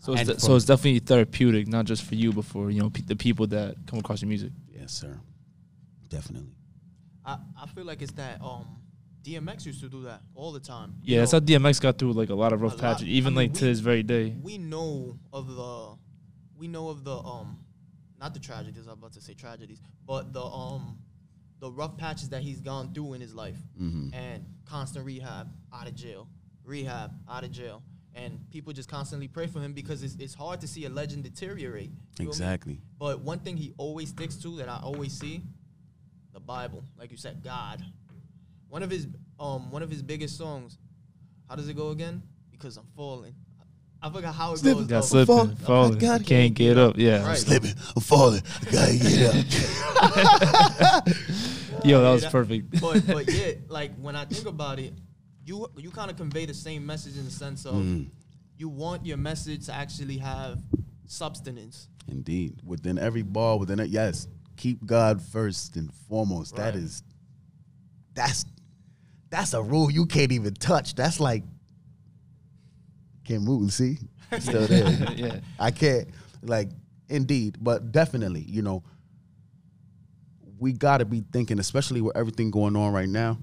So 0.00 0.14
it's, 0.14 0.24
de- 0.28 0.40
so 0.40 0.56
it's 0.56 0.64
definitely 0.64 0.98
therapeutic, 0.98 1.68
not 1.68 1.84
just 1.84 2.02
for 2.02 2.14
you, 2.16 2.32
but 2.32 2.44
for 2.44 2.70
you 2.70 2.80
know 2.80 2.90
pe- 2.90 3.02
the 3.02 3.14
people 3.16 3.46
that 3.48 3.76
come 3.86 3.98
across 4.00 4.20
your 4.22 4.28
music. 4.28 4.50
Yes, 4.72 4.92
sir. 4.92 5.18
Definitely. 6.08 6.50
I, 7.24 7.38
I 7.60 7.66
feel 7.68 7.84
like 7.84 8.02
it's 8.02 8.12
that 8.12 8.40
um 8.42 8.66
DMX 9.24 9.66
used 9.66 9.80
to 9.80 9.88
do 9.88 10.02
that 10.02 10.20
all 10.34 10.52
the 10.52 10.60
time. 10.60 10.94
You 11.02 11.14
Yeah, 11.14 11.20
that's 11.20 11.32
know, 11.32 11.38
how 11.40 11.44
DMX 11.44 11.80
got 11.80 11.98
through 11.98 12.12
like 12.12 12.28
a 12.30 12.34
lot 12.34 12.52
of 12.52 12.60
rough 12.60 12.72
lot- 12.72 12.80
patches, 12.80 13.08
I 13.08 13.10
even 13.10 13.32
mean, 13.34 13.44
like 13.48 13.54
to 13.54 13.64
we- 13.64 13.70
this 13.70 13.80
very 13.80 14.02
day. 14.02 14.36
we 14.42 14.58
know 14.58 15.18
of 15.32 15.48
the 15.54 15.96
we 16.56 16.68
know 16.68 16.88
of 16.88 17.04
the 17.04 17.16
um 17.16 17.58
not 18.20 18.32
the 18.34 18.40
tragedies 18.40 18.86
I'm 18.86 18.92
about 18.94 19.12
to 19.14 19.20
say 19.20 19.34
tragedies 19.34 19.80
but 20.06 20.32
the 20.32 20.42
um 20.42 20.98
the 21.60 21.70
rough 21.70 21.96
patches 21.96 22.28
that 22.30 22.42
he's 22.42 22.60
gone 22.60 22.92
through 22.92 23.14
in 23.14 23.20
his 23.20 23.34
life 23.34 23.56
Mm-hmm. 23.80 24.14
and 24.14 24.44
constant 24.66 25.04
rehab 25.04 25.48
out 25.72 25.88
of 25.88 25.94
jail 25.94 26.28
rehab 26.64 27.10
out 27.28 27.44
of 27.44 27.50
jail 27.50 27.82
and 28.14 28.38
people 28.50 28.72
just 28.72 28.88
constantly 28.88 29.26
pray 29.26 29.46
for 29.48 29.60
him 29.60 29.72
because 29.72 30.02
it's, 30.04 30.14
it's 30.16 30.34
hard 30.34 30.60
to 30.60 30.68
see 30.68 30.84
a 30.84 30.88
legend 30.88 31.24
deteriorate 31.24 31.90
You 31.90 31.96
feel 32.16 32.26
me? 32.26 32.30
Exactly. 32.30 32.80
but 32.98 33.20
one 33.20 33.40
thing 33.40 33.56
he 33.56 33.72
always 33.78 34.10
sticks 34.10 34.36
to 34.36 34.56
that 34.58 34.68
I 34.68 34.78
always 34.82 35.12
see 35.12 35.42
the 36.32 36.40
Bible 36.40 36.84
like 36.98 37.10
you 37.10 37.16
said 37.16 37.42
God 37.42 37.82
one 38.74 38.82
of 38.82 38.90
his 38.90 39.06
um 39.38 39.70
one 39.70 39.82
of 39.84 39.90
his 39.90 40.02
biggest 40.02 40.36
songs 40.36 40.78
how 41.48 41.54
does 41.54 41.68
it 41.68 41.76
go 41.76 41.90
again 41.90 42.20
because 42.50 42.76
I'm 42.76 42.86
falling 42.96 43.34
I 44.02 44.10
forgot 44.10 44.34
how 44.34 44.52
it 44.52 44.58
Slipping. 44.58 44.86
goes 44.86 44.88
Got 44.88 45.00
though. 45.00 45.24
slipping, 45.24 45.56
fall- 45.56 45.66
falling, 45.66 45.96
I 45.96 46.00
gotta 46.00 46.24
can't 46.24 46.52
get 46.52 46.76
up. 46.76 46.98
Yeah, 46.98 47.24
Right. 47.26 47.38
Slipping. 47.38 47.72
I'm 47.96 48.02
falling. 48.02 48.42
I 48.66 48.70
gotta 48.70 48.96
get 48.98 49.22
up. 49.32 51.06
yo, 51.86 52.02
that 52.02 52.10
was 52.12 52.22
that- 52.22 52.32
perfect. 52.32 52.80
but 52.82 53.06
but 53.06 53.32
yeah, 53.32 53.52
like 53.68 53.94
when 53.96 54.14
I 54.16 54.24
think 54.26 54.46
about 54.46 54.78
it, 54.78 54.92
you 55.46 55.66
you 55.78 55.90
kind 55.90 56.10
of 56.10 56.16
convey 56.18 56.44
the 56.44 56.52
same 56.52 56.84
message 56.84 57.16
in 57.16 57.24
the 57.24 57.30
sense 57.30 57.64
of 57.64 57.76
Mm, 57.76 58.10
you 58.58 58.68
want 58.68 59.06
your 59.06 59.16
message 59.16 59.64
to 59.66 59.72
actually 59.72 60.18
have 60.18 60.58
substance. 61.06 61.88
indeed. 62.08 62.60
Within 62.62 62.98
every 62.98 63.22
bar, 63.22 63.56
within 63.58 63.78
it, 63.80 63.88
yes. 63.88 64.28
Keep 64.58 64.84
God 64.84 65.22
first 65.22 65.76
and 65.76 65.90
foremost. 66.10 66.56
That 66.56 66.74
Right. 66.74 66.82
is 66.84 67.02
that's 68.12 68.44
that's 69.34 69.52
a 69.52 69.60
rule 69.60 69.90
you 69.90 70.06
can't 70.06 70.30
even 70.30 70.54
touch. 70.54 70.94
That's 70.94 71.18
like 71.18 71.42
can't 73.24 73.42
move 73.42 73.72
see. 73.72 73.98
Still 74.38 74.66
there. 74.68 75.12
yeah, 75.16 75.40
I 75.58 75.72
can't 75.72 76.08
like 76.42 76.68
indeed, 77.08 77.56
but 77.60 77.90
definitely, 77.90 78.42
you 78.42 78.62
know, 78.62 78.84
we 80.58 80.72
gotta 80.72 81.04
be 81.04 81.24
thinking, 81.32 81.58
especially 81.58 82.00
with 82.00 82.16
everything 82.16 82.52
going 82.52 82.76
on 82.76 82.92
right 82.92 83.08
now, 83.08 83.38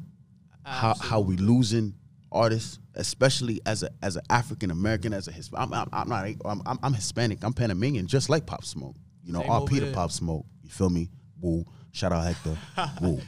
how 0.63 0.93
how 0.95 1.19
we 1.19 1.35
losing 1.35 1.93
artists, 2.31 2.79
especially 2.95 3.59
as 3.65 3.83
a 3.83 3.89
as 4.01 4.15
an 4.15 4.23
African 4.29 4.71
American, 4.71 5.11
as 5.11 5.27
a 5.27 5.31
Hisp- 5.33 5.53
I'm, 5.57 5.73
I'm, 5.73 6.07
not 6.07 6.25
I'm, 6.45 6.61
I'm, 6.65 6.79
I'm 6.81 6.93
Hispanic, 6.93 7.43
I'm 7.43 7.51
Panamanian, 7.51 8.07
just 8.07 8.29
like 8.29 8.45
Pop 8.45 8.63
Smoke. 8.63 8.95
You 9.25 9.33
know, 9.33 9.41
Same 9.41 9.49
RP 9.49 9.77
over 9.77 9.85
to. 9.87 9.91
Pop 9.91 10.11
Smoke. 10.11 10.45
You 10.63 10.69
feel 10.69 10.89
me? 10.89 11.09
Woo! 11.41 11.65
Shout 11.91 12.13
out 12.13 12.23
Hector. 12.23 12.57
Woo! 13.01 13.19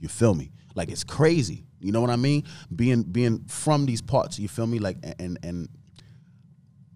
You 0.00 0.08
feel 0.08 0.34
me? 0.34 0.50
Like 0.76 0.90
it's 0.90 1.02
crazy. 1.02 1.64
You 1.80 1.90
know 1.90 2.00
what 2.00 2.10
I 2.10 2.16
mean? 2.16 2.44
Being 2.74 3.02
being 3.02 3.44
from 3.46 3.86
these 3.86 4.02
parts, 4.02 4.38
you 4.38 4.46
feel 4.46 4.66
me? 4.66 4.78
Like 4.78 4.98
and 5.18 5.38
and 5.42 5.68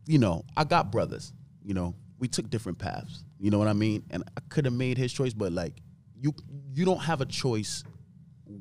you 0.06 0.18
know, 0.18 0.44
I 0.56 0.64
got 0.64 0.92
brothers. 0.92 1.32
You 1.64 1.74
know, 1.74 1.94
we 2.18 2.28
took 2.28 2.48
different 2.50 2.78
paths. 2.78 3.24
You 3.38 3.50
know 3.50 3.58
what 3.58 3.68
I 3.68 3.72
mean? 3.72 4.04
And 4.10 4.22
I 4.36 4.40
could 4.48 4.66
have 4.66 4.74
made 4.74 4.98
his 4.98 5.12
choice, 5.12 5.32
but 5.32 5.52
like 5.52 5.80
you 6.20 6.34
you 6.74 6.84
don't 6.84 7.00
have 7.00 7.20
a 7.20 7.26
choice 7.26 7.82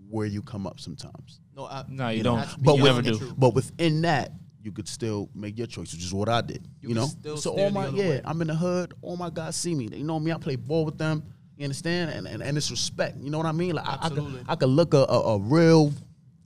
where 0.09 0.25
you 0.25 0.41
come 0.41 0.65
up 0.65 0.79
sometimes. 0.79 1.41
No, 1.55 1.65
I, 1.65 1.83
No, 1.89 2.09
you 2.09 2.23
know, 2.23 2.37
don't. 2.37 2.63
But 2.63 2.77
never 2.77 3.01
do. 3.01 3.33
But 3.37 3.53
within 3.53 4.01
that, 4.03 4.31
you 4.61 4.71
could 4.71 4.87
still 4.87 5.29
make 5.33 5.57
your 5.57 5.67
choice, 5.67 5.91
which 5.93 6.03
is 6.03 6.13
what 6.13 6.29
I 6.29 6.41
did. 6.41 6.67
You 6.81 6.89
You, 6.89 6.95
know, 6.95 7.35
so 7.35 7.51
all 7.51 7.71
my 7.71 7.87
yeah, 7.89 8.09
way. 8.09 8.21
I'm 8.23 8.41
in 8.41 8.47
the 8.47 8.55
hood. 8.55 8.93
All 9.01 9.17
my 9.17 9.29
guys 9.29 9.55
see 9.55 9.75
me. 9.75 9.87
They 9.87 10.03
know 10.03 10.19
me. 10.19 10.31
I 10.31 10.37
play 10.37 10.55
ball 10.55 10.85
with 10.85 10.97
them. 10.97 11.23
You 11.59 11.65
understand? 11.65 12.11
And 12.11 12.25
and, 12.25 12.41
and 12.41 12.55
it's 12.57 12.71
respect. 12.71 13.17
You 13.19 13.29
know 13.29 13.37
what 13.37 13.45
I 13.45 13.51
mean? 13.51 13.75
Like 13.75 13.85
I, 13.85 13.97
I 14.03 14.09
could 14.09 14.45
I 14.47 14.55
could 14.55 14.69
look 14.69 14.93
a, 14.93 14.99
a, 15.09 15.35
a 15.35 15.39
real. 15.39 15.91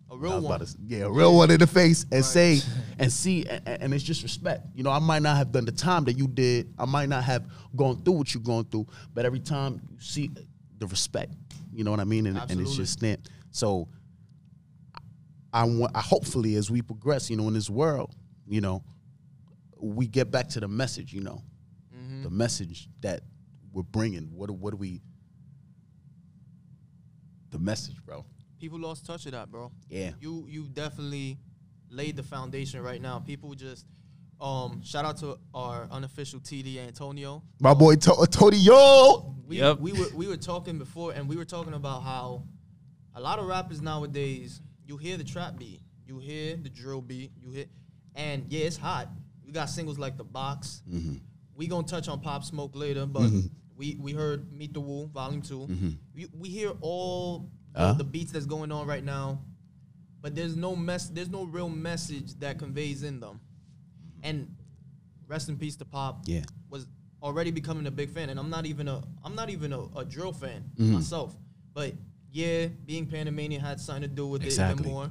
a 0.10 0.18
real 0.18 0.42
one. 0.42 0.60
to 0.60 0.68
yeah, 0.88 1.04
a 1.04 1.10
real 1.12 1.36
one 1.38 1.52
in 1.52 1.60
the 1.60 1.68
face 1.68 2.02
and 2.04 2.14
Right. 2.14 2.26
say 2.26 2.62
and 3.00 3.14
see, 3.14 3.46
and, 3.48 3.68
and 3.68 3.94
it's 3.94 4.04
just 4.04 4.24
respect. 4.24 4.66
You 4.74 4.82
know, 4.84 4.90
I 4.90 4.98
might 4.98 5.22
not 5.22 5.38
have 5.38 5.52
done 5.52 5.66
the 5.66 5.72
time 5.72 6.04
that 6.06 6.18
you 6.18 6.28
did. 6.28 6.74
I 6.80 6.86
might 6.86 7.10
not 7.10 7.24
have 7.26 7.46
gone 7.76 8.02
through 8.04 8.14
what 8.16 8.34
you're 8.34 8.42
going 8.42 8.66
through, 8.66 8.88
but 9.14 9.24
every 9.24 9.40
time 9.40 9.80
you 9.92 9.98
see 10.00 10.32
the 10.80 10.88
respect, 10.88 11.32
you 11.72 11.84
know 11.84 11.92
what 11.92 12.00
I 12.00 12.06
mean, 12.06 12.26
and, 12.26 12.38
and 12.50 12.60
it's 12.60 12.76
just 12.76 12.94
stamped. 12.94 13.30
So 13.52 13.88
I 15.54 15.64
want, 15.66 15.96
I 15.96 16.02
hopefully 16.02 16.56
as 16.56 16.72
we 16.72 16.82
progress, 16.82 17.30
you 17.30 17.38
know, 17.38 17.48
in 17.50 17.54
this 17.54 17.70
world, 17.70 18.16
you 18.48 18.62
know, 18.62 18.84
we 19.80 20.08
get 20.08 20.32
back 20.32 20.50
to 20.50 20.60
the 20.60 20.68
message, 20.68 21.14
you 21.14 21.22
know, 21.22 21.44
Mm-hmm. 21.96 22.24
the 22.24 22.30
message 22.32 22.90
that 23.02 23.22
we're 23.74 23.84
bringing. 23.84 24.30
What 24.34 24.48
do- 24.48 24.54
what 24.54 24.72
do 24.72 24.78
we? 24.78 25.02
The 27.52 27.60
message, 27.60 27.96
bro. 28.06 28.26
People 28.60 28.80
lost 28.80 29.06
touch 29.06 29.26
of 29.26 29.34
that, 29.34 29.52
bro. 29.52 29.72
Yeah. 29.90 30.12
You 30.20 30.46
you 30.50 30.64
definitely 30.74 31.38
laid 31.90 32.16
the 32.16 32.24
foundation 32.24 32.82
right 32.82 33.02
now. 33.02 33.20
People 33.20 33.54
just 33.54 33.86
um 34.42 34.82
shout 34.84 35.06
out 35.06 35.18
to 35.18 35.38
our 35.54 35.88
unofficial 35.92 36.40
TD 36.40 36.78
Antonio. 36.80 37.44
My 37.60 37.74
boy 37.74 37.96
to- 37.98 38.28
Tony, 38.32 38.58
yo. 38.58 39.36
We 39.48 39.58
Yep. 39.58 39.80
we 39.80 39.92
were 39.94 40.08
we 40.16 40.28
were 40.28 40.38
talking 40.38 40.78
before 40.80 41.12
and 41.14 41.28
we 41.28 41.36
were 41.36 41.46
talking 41.46 41.74
about 41.74 42.04
how 42.04 42.44
a 43.16 43.22
lot 43.22 43.38
of 43.38 43.46
rappers 43.46 43.82
nowadays 43.82 44.62
you 44.88 44.98
hear 44.98 45.18
the 45.18 45.24
trap 45.24 45.58
beat, 45.58 45.82
you 46.08 46.18
hear 46.20 46.56
the 46.58 46.70
drill 46.70 47.02
beat, 47.02 47.32
you 47.40 47.52
hear 47.52 47.66
and 48.16 48.46
yeah, 48.52 48.66
it's 48.66 48.78
hot. 48.78 49.10
We 49.46 49.52
got 49.52 49.70
singles 49.70 50.00
like 50.00 50.18
The 50.18 50.24
Box. 50.24 50.82
Mm-hmm. 50.90 51.16
We 51.56 51.68
gonna 51.68 51.86
touch 51.86 52.08
on 52.08 52.20
Pop 52.22 52.44
Smoke 52.44 52.76
later, 52.76 53.06
but 53.06 53.30
we 53.84 53.98
we 54.00 54.14
heard 54.14 54.52
Meet 54.54 54.74
the 54.74 54.80
Woo 54.80 55.08
Volume 55.08 55.42
2 55.42 55.68
We 56.16 56.28
we 56.40 56.48
hear 56.50 56.72
all 56.82 57.40
the, 57.40 57.46
Mm-hmm. 57.80 57.82
Uh-huh. 57.82 57.94
the 57.94 58.04
beats 58.04 58.32
that's 58.32 58.46
going 58.46 58.72
on 58.72 58.86
right 58.86 59.04
now, 59.04 59.40
but 60.22 60.36
there's 60.36 60.56
no 60.56 60.76
mess. 60.76 61.08
There's 61.10 61.32
no 61.32 61.44
real 61.46 61.68
message 61.70 62.36
that 62.40 62.60
conveys 62.60 63.02
in 63.02 63.20
them. 63.20 63.40
And 64.22 64.48
rest 65.28 65.50
in 65.50 65.58
peace 65.58 65.76
to 65.78 65.86
Pop. 65.86 66.22
Yeah. 66.26 66.44
was 66.70 66.86
already 67.24 67.50
becoming 67.50 67.88
a 67.88 67.92
big 67.92 68.12
fan, 68.12 68.30
and 68.30 68.40
I'm 68.40 68.52
not 68.52 68.68
even 68.68 68.88
a 68.88 69.02
I'm 69.26 69.34
not 69.34 69.50
even 69.50 69.74
a, 69.74 69.82
a 69.98 70.06
drill 70.06 70.34
fan 70.34 70.64
Mm-hmm. 70.78 70.94
myself. 70.94 71.36
But 71.74 71.94
yeah, 72.32 72.68
being 72.86 73.08
Panamanian 73.08 73.60
had 73.60 73.80
something 73.80 74.04
to 74.04 74.16
do 74.22 74.28
with 74.28 74.44
it 74.44 74.54
Exactly. 74.54 74.82
even 74.84 74.92
more. 74.94 75.10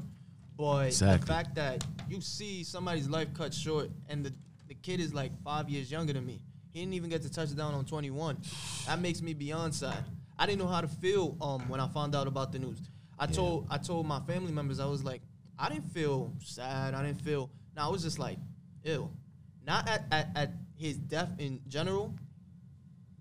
But 0.57 0.87
Exactly. 0.87 1.19
the 1.19 1.27
fact 1.27 1.55
that 1.57 1.85
you 2.09 2.21
see 2.21 2.63
somebody's 2.63 3.09
life 3.09 3.29
cut 3.35 3.53
short, 3.53 3.91
and 4.09 4.25
the 4.25 4.33
the 4.69 4.75
kid 4.87 5.01
is 5.01 5.13
like 5.13 5.33
five 5.43 5.69
years 5.69 5.91
younger 5.91 6.13
than 6.13 6.25
me. 6.25 6.39
He 6.73 6.81
didn't 6.81 6.95
even 6.95 7.11
get 7.11 7.23
to 7.23 7.31
touch 7.31 7.55
down 7.55 7.75
on 7.75 7.85
21. 7.85 8.39
That 8.87 9.01
makes 9.01 9.21
me 9.21 9.35
beyond 9.35 9.75
sad. 9.75 10.05
I 10.39 10.47
didn't 10.47 10.59
know 10.59 10.69
how 10.69 10.81
to 10.81 10.89
feel 10.89 11.37
um, 11.41 11.69
when 11.69 11.81
I 11.81 11.89
found 11.89 12.15
out 12.15 12.27
about 12.27 12.53
the 12.53 12.59
news. 12.59 12.79
I 13.19 13.27
told 13.27 13.67
I 13.71 13.79
told 13.79 14.07
my 14.07 14.21
family 14.21 14.51
members 14.51 14.81
I 14.81 14.87
was 14.87 15.05
like, 15.05 15.21
I 15.59 15.69
didn't 15.69 15.93
feel 15.93 16.33
sad. 16.43 16.95
I 16.95 17.05
didn't 17.05 17.21
feel. 17.21 17.51
No, 17.77 17.83
I 17.83 17.89
was 17.89 18.03
just 18.03 18.19
like, 18.19 18.39
ill. 18.85 19.13
Not 19.65 19.89
at, 19.89 20.05
at, 20.11 20.29
at 20.35 20.51
his 20.77 20.97
death 20.97 21.31
in 21.39 21.61
general. 21.69 22.15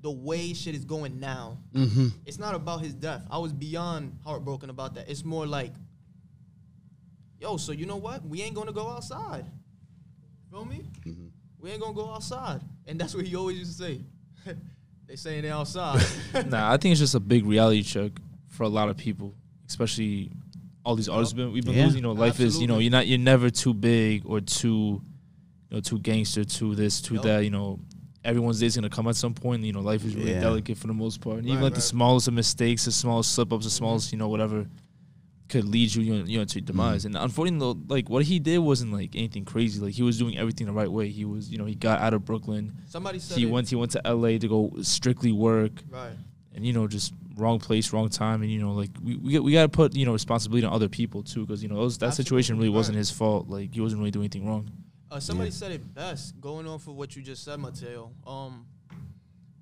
The 0.02 0.10
way 0.10 0.54
shit 0.54 0.74
is 0.74 0.84
going 0.84 1.20
now. 1.20 1.60
Mm-hmm. 1.76 2.08
It's 2.26 2.40
not 2.40 2.56
about 2.56 2.82
his 2.82 2.94
death. 2.94 3.22
I 3.30 3.38
was 3.38 3.54
beyond 3.54 4.18
heartbroken 4.26 4.72
about 4.72 4.96
that. 4.96 5.08
It's 5.08 5.24
more 5.24 5.46
like, 5.46 5.74
yo, 7.40 7.58
so 7.58 7.72
you 7.72 7.86
know 7.86 7.98
what? 7.98 8.26
We 8.26 8.42
ain't 8.42 8.56
gonna 8.56 8.74
go 8.74 8.88
outside. 8.88 9.46
Feel 10.50 10.66
me? 10.66 10.82
We 11.62 11.72
ain't 11.72 11.82
gonna 11.82 11.94
go 11.94 12.12
outside. 12.12 12.62
And 12.88 13.00
that's 13.00 13.14
what 13.16 13.26
he 13.26 13.36
always 13.36 13.58
used 13.60 13.78
to 13.78 13.84
say. 13.84 14.02
they 15.08 15.16
saying 15.16 15.44
they 15.44 15.52
outside. 15.52 16.04
nah, 16.48 16.72
I 16.72 16.78
think 16.78 16.92
it's 16.94 17.00
just 17.00 17.16
a 17.16 17.20
big 17.20 17.46
reality 17.46 17.84
check 17.84 18.12
for 18.50 18.64
a 18.64 18.68
lot 18.70 18.90
of 18.90 18.98
people, 18.98 19.36
especially 19.68 20.32
all 20.84 20.96
these 20.96 21.08
artists 21.10 21.34
been, 21.34 21.52
we've 21.52 21.64
been 21.64 21.76
Yeah. 21.76 21.86
losing. 21.86 21.98
You 22.00 22.04
know, 22.04 22.14
life 22.14 22.40
is 22.40 22.60
you 22.60 22.68
know 22.68 22.80
you're 22.80 22.92
not 22.92 23.06
you're 23.08 23.20
never 23.20 23.50
too 23.50 23.74
big 23.74 24.26
or 24.26 24.42
too, 24.42 25.02
you 25.70 25.78
know, 25.78 25.80
too 25.82 26.00
gangster, 26.00 26.44
too 26.44 26.74
this, 26.76 27.00
too 27.02 27.16
Yup. 27.16 27.24
that. 27.24 27.44
You 27.44 27.52
know, 27.52 27.80
everyone's 28.26 28.60
day's 28.60 28.76
gonna 28.76 28.90
come 28.90 29.08
at 29.08 29.16
some 29.16 29.36
point. 29.36 29.62
You 29.64 29.74
know, 29.74 29.82
life 29.82 30.04
is 30.04 30.16
really 30.16 30.32
Yeah. 30.32 30.42
delicate 30.42 30.78
for 30.80 30.88
the 30.88 30.94
most 30.94 31.22
part. 31.22 31.38
And 31.38 31.46
even 31.46 31.58
Right, 31.60 31.66
like 31.66 31.76
the 31.76 31.82
smallest 31.82 32.28
of 32.28 32.34
mistakes, 32.34 32.86
the 32.86 32.92
smallest 32.92 33.34
slip 33.34 33.54
ups, 33.54 33.66
the 33.66 33.70
mm-hmm. 33.70 33.78
smallest 33.78 34.12
you 34.12 34.18
know 34.18 34.30
whatever, 34.30 34.66
could 35.52 35.66
lead 35.66 35.94
you 35.94 36.02
you 36.04 36.14
know, 36.16 36.26
you 36.26 36.38
know 36.40 36.46
to 36.46 36.60
your 36.60 36.66
demise. 36.66 37.06
And 37.06 37.16
unfortunately, 37.16 37.76
like 37.96 38.10
what 38.10 38.24
he 38.24 38.40
did 38.40 38.60
wasn't 38.60 38.92
like 38.94 39.16
anything 39.16 39.46
crazy. 39.46 39.80
Like 39.80 39.94
he 39.94 40.04
was 40.04 40.18
doing 40.18 40.36
everything 40.38 40.66
the 40.68 40.74
right 40.74 40.92
way. 40.92 41.10
He 41.10 41.26
was 41.26 41.52
you 41.52 41.58
know 41.60 41.66
he 41.66 41.76
got 41.76 42.00
out 42.02 42.14
of 42.14 42.26
Brooklyn. 42.26 42.74
Somebody 42.88 43.20
said 43.20 43.38
He 43.38 43.44
it- 43.44 43.52
went 43.54 43.70
he 43.70 43.76
went 43.76 43.92
to 43.92 44.02
L.A. 44.08 44.40
to 44.40 44.48
go 44.48 44.72
strictly 44.82 45.32
work 45.32 45.74
right. 45.90 46.14
and 46.56 46.66
you 46.66 46.74
know 46.74 46.88
just 46.88 47.14
wrong 47.38 47.60
place 47.60 47.94
wrong 47.94 48.10
time 48.10 48.42
and 48.44 48.52
you 48.52 48.60
know 48.60 48.74
like 48.74 48.92
we 49.02 49.16
we, 49.16 49.40
we 49.40 49.52
got 49.54 49.64
to 49.64 49.70
put 49.70 49.96
you 49.96 50.06
know 50.06 50.14
responsibility 50.14 50.66
on 50.68 50.74
other 50.74 50.90
people 50.90 51.24
too 51.24 51.42
because 51.46 51.62
you 51.64 51.70
know 51.70 51.76
those, 51.76 51.98
that 52.00 52.14
situation 52.14 52.54
Absolutely, 52.56 52.68
really 52.68 52.76
wasn't 52.80 52.98
his 52.98 53.10
fault 53.10 53.48
like 53.48 53.74
he 53.74 53.80
wasn't 53.82 54.00
really 54.00 54.12
doing 54.12 54.26
anything 54.26 54.46
wrong 54.48 54.70
Uh, 55.12 55.20
somebody 55.20 55.50
Yeah. 55.50 55.56
said 55.62 55.72
it 55.72 55.84
best, 55.94 56.40
going 56.40 56.66
on 56.68 56.80
for 56.80 56.94
what 57.00 57.16
you 57.16 57.22
just 57.22 57.44
said, 57.44 57.58
Mateo. 57.60 58.12
Um, 58.26 58.66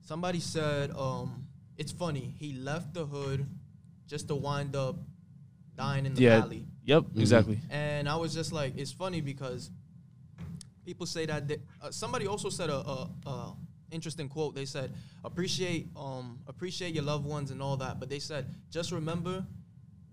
somebody 0.02 0.40
said, 0.40 0.92
um, 0.92 1.48
it's 1.78 1.92
funny. 1.92 2.34
He 2.38 2.54
left 2.54 2.94
the 2.94 3.06
hood 3.06 3.46
just 4.08 4.28
to 4.28 4.36
wind 4.36 4.76
up 4.76 4.96
dying 5.80 6.06
in 6.06 6.14
the 6.14 6.22
yeah 6.22 6.42
valley. 6.42 6.66
yep 6.84 7.04
Mm-hmm. 7.04 7.22
exactly 7.22 7.58
And 7.70 8.04
I 8.10 8.16
was 8.24 8.34
just 8.34 8.52
like, 8.52 8.72
it's 8.82 8.92
funny 8.92 9.22
because 9.22 9.72
people 10.86 11.06
say 11.06 11.26
that. 11.32 11.48
They, 11.48 11.58
uh, 11.82 11.92
somebody 11.92 12.26
also 12.28 12.50
said 12.50 12.70
a, 12.70 12.80
a, 12.96 13.10
a 13.26 13.56
interesting 13.92 14.28
quote. 14.30 14.56
They 14.56 14.66
said, 14.66 14.94
appreciate 15.24 15.88
um 15.96 16.40
appreciate 16.48 16.94
your 16.94 17.06
loved 17.12 17.26
ones 17.26 17.52
and 17.52 17.62
all 17.62 17.78
that, 17.78 18.00
but 18.00 18.10
they 18.10 18.20
said 18.20 18.44
just 18.70 18.92
remember 18.92 19.46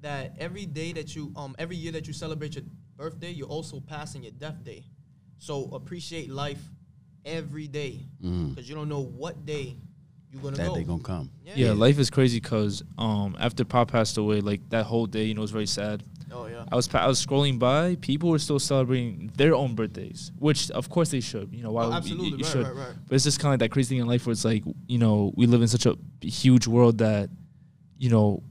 that 0.02 0.25
every 0.38 0.66
day 0.66 0.92
that 0.92 1.08
you 1.16 1.32
um 1.37 1.54
every 1.58 1.76
year 1.76 1.92
that 1.92 2.06
you 2.06 2.12
celebrate 2.12 2.54
your 2.54 2.64
birthday, 2.96 3.32
you're 3.38 3.54
also 3.58 3.80
passing 3.80 4.23
your 4.23 4.32
death 4.32 4.62
day. 4.64 4.85
So 5.38 5.54
appreciate 5.73 6.30
life 6.30 6.62
every 7.25 7.66
day 7.66 8.06
because 8.50 8.68
you 8.68 8.75
don't 8.75 8.88
know 8.88 9.02
what 9.02 9.44
day 9.44 9.76
you're 10.33 10.42
gonna. 10.42 10.56
That 10.56 10.68
go. 10.68 10.75
they 10.75 10.85
gonna 10.85 11.02
come. 11.02 11.30
yeah 11.45 11.52
yeah 11.56 11.73
life 11.73 11.99
is 11.99 12.11
crazy 12.11 12.40
because 12.40 12.83
um 12.99 13.37
after 13.40 13.64
pop 13.64 13.90
passed 13.92 14.16
away 14.18 14.40
like 14.40 14.61
that 14.71 14.85
whole 14.87 15.06
day 15.06 15.25
you 15.25 15.35
know 15.35 15.40
it 15.40 15.42
was 15.42 15.50
very 15.50 15.66
sad 15.66 16.02
Oh 16.33 16.47
yeah. 16.47 16.64
i 16.73 16.75
was 16.76 16.88
pa- 16.88 16.99
i 16.99 17.06
was 17.06 17.25
scrolling 17.25 17.59
by 17.59 17.95
people 18.00 18.30
were 18.30 18.38
still 18.40 18.59
celebrating 18.59 19.30
their 19.37 19.54
own 19.54 19.75
birthdays 19.76 20.33
which 20.38 20.71
of 20.73 20.90
course 20.90 21.11
they 21.11 21.21
should 21.21 21.54
you 21.54 21.62
know 21.62 21.71
why 21.71 21.85
Oh, 21.85 21.90
would- 21.90 21.92
you- 21.92 21.99
absolutely. 22.14 22.26
you, 22.38 22.45
right, 22.45 22.47
should 22.52 22.66
right, 22.66 22.75
right. 22.76 22.95
But 23.06 23.14
it's 23.14 23.25
just 23.25 23.38
kind 23.38 23.50
of 23.54 23.61
like 23.61 23.71
that 23.71 23.73
crazy 23.73 23.90
thing 23.95 23.99
in 24.02 24.06
life 24.09 24.26
where 24.26 24.33
it's 24.33 24.45
like, 24.45 24.64
you 24.88 24.99
know, 24.99 25.33
we 25.37 25.47
live 25.47 25.62
in 25.62 25.68
such 25.68 25.87
a 25.87 25.97
huge 26.21 26.66
world 26.66 26.99
that, 26.99 27.30
you 27.97 28.11
know, 28.11 28.42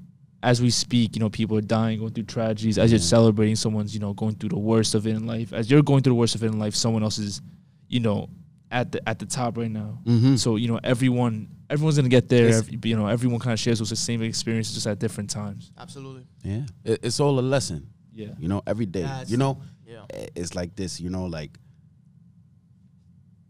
as 0.41 0.61
we 0.61 0.69
speak, 0.69 1.15
you 1.15 1.19
know, 1.19 1.29
people 1.29 1.57
are 1.57 1.61
dying, 1.61 1.99
going 1.99 2.13
through 2.13 2.23
tragedies. 2.23 2.77
As 2.77 2.91
you're 2.91 2.99
celebrating, 2.99 3.55
someone's, 3.57 3.93
you 3.93 3.99
know, 3.99 4.13
going 4.13 4.35
through 4.35 4.49
the 4.49 4.59
worst 4.59 4.95
of 4.95 5.05
it 5.07 5.15
in 5.15 5.25
life. 5.27 5.51
As 5.51 5.69
you're 5.69 5.81
going 5.81 6.01
through 6.03 6.11
the 6.11 6.15
worst 6.15 6.35
of 6.35 6.43
it 6.43 6.47
in 6.47 6.57
life, 6.59 6.75
someone 6.75 7.03
else 7.03 7.17
is, 7.17 7.41
you 7.89 7.99
know, 7.99 8.29
at 8.75 8.91
the 8.91 9.09
at 9.09 9.17
the 9.19 9.25
top 9.25 9.57
right 9.57 9.71
now. 9.71 9.99
Mhm. 10.05 10.37
So 10.37 10.57
you 10.57 10.67
know, 10.67 10.79
everyone 10.83 11.47
everyone's 11.69 11.95
gonna 11.95 12.09
get 12.09 12.27
there. 12.29 12.45
It's- 12.47 12.59
Every, 12.67 12.79
you 12.89 12.95
know, 12.97 13.07
everyone 13.07 13.39
kind 13.39 13.53
of 13.53 13.59
shares 13.59 13.79
those 13.79 13.89
the 13.89 13.95
same 13.95 14.21
experiences 14.21 14.73
just 14.75 14.85
at 14.85 14.99
different 14.99 15.29
times. 15.29 15.71
Absolutely. 15.77 16.27
Yeah, 16.43 16.65
it, 16.83 16.99
it's 17.03 17.19
all 17.19 17.39
a 17.39 17.41
lesson. 17.41 17.87
Yeah. 18.13 18.33
You 18.37 18.47
know, 18.49 18.61
every 18.67 18.85
day. 18.85 19.01
That's- 19.01 19.29
you 19.31 19.37
know, 19.37 19.61
Yeah. 19.87 20.05
it's 20.35 20.53
like 20.55 20.75
this. 20.75 20.99
You 20.99 21.09
know, 21.09 21.25
like 21.25 21.57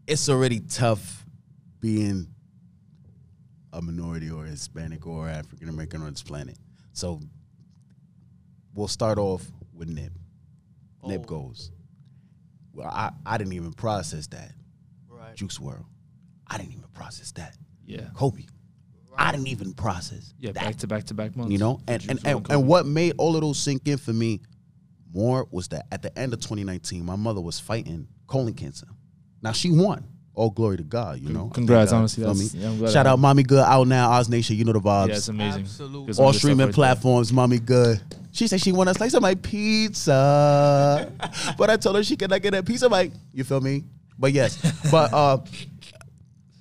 it's 0.06 0.28
already 0.28 0.60
tough 0.60 1.24
being 1.80 2.28
a 3.72 3.82
minority 3.82 4.30
or 4.30 4.44
Hispanic 4.44 5.06
or 5.06 5.28
African 5.28 5.68
American 5.68 6.02
on 6.02 6.10
this 6.10 6.22
planet. 6.22 6.56
So 6.92 7.20
we'll 8.74 8.88
start 8.88 9.18
off 9.18 9.44
with 9.74 9.88
Nip. 9.88 10.12
Nip 11.04 11.22
Oh. 11.22 11.24
goes. 11.24 11.70
Well, 12.72 12.88
I, 12.88 13.10
I 13.24 13.38
didn't 13.38 13.54
even 13.54 13.72
process 13.72 14.26
that. 14.28 14.52
Right. 15.42 15.48
Juice 15.48 15.58
WRLD. 15.58 15.84
I 16.48 16.58
didn't 16.58 16.72
even 16.72 16.84
process 16.94 17.32
that. 17.32 17.56
Yeah. 17.84 18.02
Kobe. 18.14 18.44
I 19.18 19.32
didn't 19.32 19.48
even 19.48 19.72
process 19.74 20.34
Yeah. 20.38 20.52
that. 20.52 20.62
Back 20.64 20.76
to 20.76 20.86
back 20.86 21.04
to 21.04 21.14
back 21.14 21.36
months. 21.36 21.52
You 21.52 21.58
know, 21.58 21.80
and 21.88 22.04
and, 22.10 22.20
and, 22.26 22.46
and 22.50 22.66
what 22.66 22.86
made 22.86 23.14
all 23.18 23.34
of 23.34 23.40
those 23.42 23.58
sink 23.58 23.86
in 23.88 23.96
for 23.98 24.12
me 24.12 24.40
more 25.14 25.46
was 25.50 25.68
that 25.68 25.86
at 25.90 26.02
the 26.02 26.16
end 26.18 26.34
of 26.34 26.40
2019, 26.40 27.04
my 27.04 27.16
mother 27.16 27.40
was 27.40 27.58
fighting 27.58 28.08
colon 28.26 28.52
cancer. 28.54 28.86
Now 29.42 29.52
she 29.52 29.70
won. 29.70 30.04
all 30.34 30.50
glory 30.50 30.76
to 30.76 30.82
God. 30.82 31.18
You 31.20 31.30
know. 31.30 31.48
Congrats, 31.48 31.90
thank 31.90 31.96
God, 31.96 31.98
honestly. 32.00 32.24
feel 32.24 32.34
That's, 32.34 32.54
me? 32.54 32.60
yeah, 32.60 32.68
I'm 32.68 32.78
glad 32.78 32.92
Shout 32.92 33.06
I- 33.06 33.10
out, 33.10 33.18
Mommy 33.18 33.42
Good 33.42 33.64
out 33.64 33.86
now, 33.88 34.10
Oz 34.12 34.28
Nation. 34.28 34.56
You 34.56 34.64
know 34.64 34.72
the 34.74 34.80
vibes. 34.80 35.08
Yeah, 35.08 35.14
it's 35.16 35.28
amazing. 35.28 35.62
Absolutely. 35.62 36.14
All 36.22 36.32
streaming 36.34 36.58
right 36.58 36.64
there. 36.66 36.72
platforms, 36.74 37.32
Mommy 37.32 37.58
Good. 37.58 38.02
She 38.32 38.46
said 38.48 38.60
she 38.60 38.70
want 38.72 38.90
us 38.90 39.00
like 39.00 39.10
some 39.10 39.22
my 39.22 39.34
pizza, 39.34 41.10
but 41.58 41.70
I 41.70 41.76
told 41.78 41.96
her 41.96 42.02
she 42.04 42.16
could 42.18 42.28
not 42.28 42.42
get 42.42 42.50
that 42.52 42.66
pizza. 42.66 42.86
Like 42.88 43.12
you 43.32 43.44
feel 43.44 43.62
me? 43.62 43.84
But 44.18 44.32
yes, 44.32 44.56
but 44.90 45.12
uh, 45.12 45.38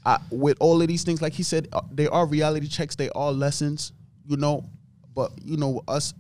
I, 0.06 0.20
with 0.32 0.58
all 0.60 0.82
of 0.82 0.88
these 0.88 1.04
things, 1.04 1.22
like 1.22 1.34
he 1.34 1.44
said, 1.44 1.68
uh, 1.74 1.82
they 1.92 2.08
are 2.08 2.26
reality 2.26 2.68
checks. 2.68 2.96
They 2.96 3.10
are 3.10 3.32
lessons, 3.32 3.94
you 4.26 4.38
know. 4.38 4.70
But 5.14 5.32
you 5.44 5.58
know 5.58 5.82
us, 5.88 6.14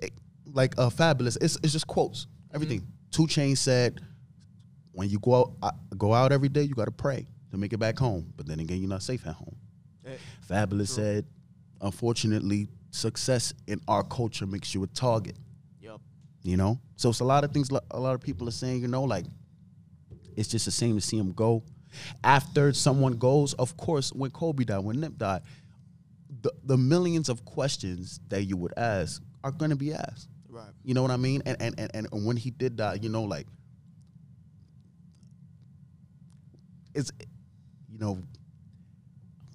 eh, 0.00 0.08
like 0.52 0.78
uh, 0.78 0.90
Fabolous. 0.90 1.38
It's 1.40 1.56
it's 1.62 1.72
just 1.72 1.86
quotes. 1.86 2.26
Everything. 2.54 2.86
2 3.10 3.22
Chainz 3.24 3.58
said, 3.58 4.00
when 4.92 5.08
you 5.08 5.18
go 5.18 5.34
out 5.34 5.52
uh, 5.62 5.70
go 5.96 6.12
out 6.12 6.32
every 6.32 6.48
day, 6.48 6.62
you 6.62 6.74
got 6.74 6.86
to 6.86 6.90
pray 6.90 7.26
to 7.50 7.56
make 7.56 7.72
it 7.72 7.78
back 7.78 7.98
home. 7.98 8.32
But 8.36 8.46
then 8.46 8.60
again, 8.60 8.78
you're 8.78 8.88
not 8.88 9.02
safe 9.02 9.26
at 9.26 9.34
home. 9.34 9.56
Eh, 10.06 10.16
Fabolous 10.48 10.94
True. 10.94 11.04
said, 11.04 11.26
unfortunately, 11.80 12.68
success 12.90 13.52
in 13.66 13.80
our 13.88 14.02
culture 14.02 14.46
makes 14.46 14.74
you 14.74 14.82
a 14.82 14.86
target. 14.88 15.36
Yup. 15.80 16.00
You 16.42 16.56
know, 16.56 16.78
so 16.96 17.10
it's 17.10 17.20
a 17.20 17.24
lot 17.24 17.44
of 17.44 17.52
things. 17.52 17.70
A 17.90 18.00
lot 18.00 18.14
of 18.14 18.20
people 18.20 18.48
are 18.48 18.52
saying, 18.52 18.80
you 18.82 18.88
know, 18.88 19.04
like 19.04 19.24
it's 20.36 20.48
just 20.48 20.64
the 20.66 20.70
same 20.70 20.94
to 20.96 21.00
see 21.00 21.18
him 21.18 21.32
go. 21.32 21.62
After 22.22 22.72
someone 22.72 23.14
goes, 23.14 23.54
of 23.54 23.76
course, 23.76 24.12
when 24.12 24.30
Kobe 24.30 24.64
died, 24.64 24.80
when 24.84 25.00
Nip 25.00 25.16
died, 25.16 25.42
the 26.42 26.52
the 26.64 26.76
millions 26.76 27.28
of 27.28 27.44
questions 27.44 28.20
that 28.28 28.44
you 28.44 28.56
would 28.56 28.74
ask 28.76 29.22
are 29.42 29.50
going 29.52 29.70
to 29.70 29.76
be 29.76 29.92
asked. 29.94 30.28
Right. 30.48 30.70
You 30.84 30.94
know 30.94 31.02
what 31.02 31.10
I 31.10 31.16
mean? 31.16 31.42
And 31.46 31.56
and 31.60 31.74
and 31.78 31.90
and 32.12 32.24
when 32.26 32.36
he 32.36 32.50
did 32.50 32.76
die, 32.76 32.98
you 33.00 33.08
know, 33.08 33.22
like 33.24 33.46
it's 36.94 37.10
you 37.90 37.98
know 37.98 38.18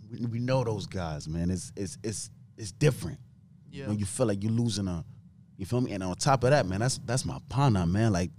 we, 0.09 0.25
we 0.25 0.39
know 0.39 0.63
those 0.63 0.85
guys, 0.87 1.27
man. 1.27 1.49
It's 1.49 1.71
it's 1.75 1.97
it's 2.03 2.29
it's 2.57 2.71
different 2.71 3.19
Yeah. 3.71 3.87
when 3.87 3.97
you 3.99 4.05
feel 4.05 4.25
like 4.27 4.43
you're 4.43 4.51
losing 4.51 4.87
a 4.87 5.03
you 5.57 5.65
feel 5.65 5.81
me? 5.81 5.91
And 5.91 6.01
on 6.03 6.15
top 6.15 6.43
of 6.43 6.49
that, 6.49 6.65
man, 6.65 6.79
that's 6.79 6.97
that's 7.05 7.23
my 7.25 7.37
partner, 7.49 7.85
man. 7.85 8.11
Like, 8.11 8.31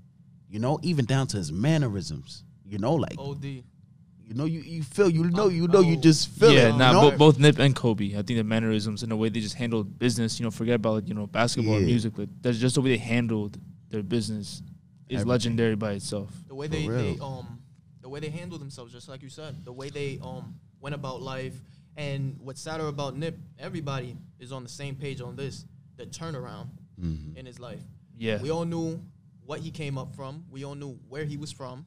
you 0.53 0.59
know, 0.61 0.79
even 0.83 1.05
down 1.07 1.27
to 1.29 1.39
his 1.39 1.51
mannerisms. 1.51 2.45
You 2.65 2.79
know, 2.79 2.95
like 2.95 3.19
OD. 3.19 3.45
you 3.45 4.35
know, 4.35 4.45
you 4.45 4.61
you 4.61 4.83
feel 4.83 5.09
you 5.11 5.25
know, 5.25 5.45
Oh, 5.45 5.49
you 5.49 5.67
know, 5.69 5.81
you 5.81 5.97
just 5.97 6.29
feel 6.29 6.53
yeah, 6.53 6.69
it. 6.69 6.77
nah, 6.77 6.89
you 6.89 6.93
know? 6.95 7.11
bo- 7.11 7.17
both 7.17 7.39
Nip 7.39 7.59
and 7.59 7.75
Kobe. 7.75 8.11
I 8.13 8.23
think 8.23 8.39
the 8.39 8.45
mannerisms 8.45 9.03
and 9.03 9.11
the 9.13 9.17
way 9.17 9.29
they 9.31 9.41
just 9.41 9.57
handled 9.57 9.99
business, 9.99 10.39
you 10.39 10.45
know, 10.45 10.51
forget 10.51 10.77
about 10.77 10.95
like, 10.95 11.09
you 11.09 11.15
know 11.15 11.27
basketball 11.27 11.75
or 11.77 11.81
Yeah. 11.81 11.87
music, 11.87 12.13
but 12.17 12.29
that's 12.43 12.59
just 12.59 12.75
the 12.77 12.81
way 12.83 12.91
they 12.91 12.99
handled 12.99 13.59
their 13.91 14.03
business 14.03 14.63
is 15.09 15.21
Everything. 15.21 15.29
legendary 15.29 15.75
by 15.77 15.93
itself. 15.93 16.31
the 16.49 16.55
way 16.55 16.67
they, 16.67 16.87
they 16.87 17.19
um 17.21 17.59
the 18.01 18.09
way 18.09 18.21
they 18.21 18.31
handle 18.31 18.59
themselves, 18.59 18.93
just 18.93 19.09
like 19.09 19.23
you 19.23 19.29
said, 19.31 19.65
the 19.65 19.73
way 19.73 19.89
they 19.91 20.19
um 20.23 20.55
went 20.81 20.95
about 20.95 21.21
life, 21.23 21.55
and 21.97 22.37
what's 22.41 22.61
sadder 22.61 22.89
about 22.89 23.17
Nip, 23.17 23.37
everybody 23.59 24.17
is 24.39 24.51
on 24.53 24.63
the 24.63 24.69
same 24.69 24.95
page 24.97 25.21
on 25.21 25.37
this. 25.37 25.65
The 25.97 26.07
turnaround 26.07 26.69
Mhm. 27.01 27.37
in 27.37 27.45
his 27.47 27.59
life. 27.61 27.83
Yeah, 28.19 28.41
We 28.41 28.51
all 28.51 28.65
knew 28.65 29.03
what 29.45 29.61
he 29.61 29.71
came 29.71 29.99
up 29.99 30.15
from. 30.15 30.45
We 30.51 30.65
all 30.65 30.75
knew 30.75 30.99
where 31.09 31.25
he 31.25 31.37
was 31.37 31.53
from. 31.53 31.85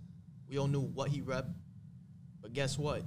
We 0.48 0.58
all 0.58 0.68
knew 0.68 0.82
what 0.82 1.10
he 1.10 1.22
rep. 1.22 1.48
But 2.42 2.54
guess 2.54 2.78
what? 2.78 3.04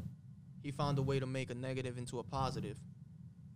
He 0.62 0.70
found 0.70 0.98
a 0.98 1.02
way 1.02 1.20
to 1.20 1.26
make 1.26 1.50
a 1.50 1.54
negative 1.54 1.98
into 1.98 2.18
a 2.18 2.22
positive, 2.24 2.76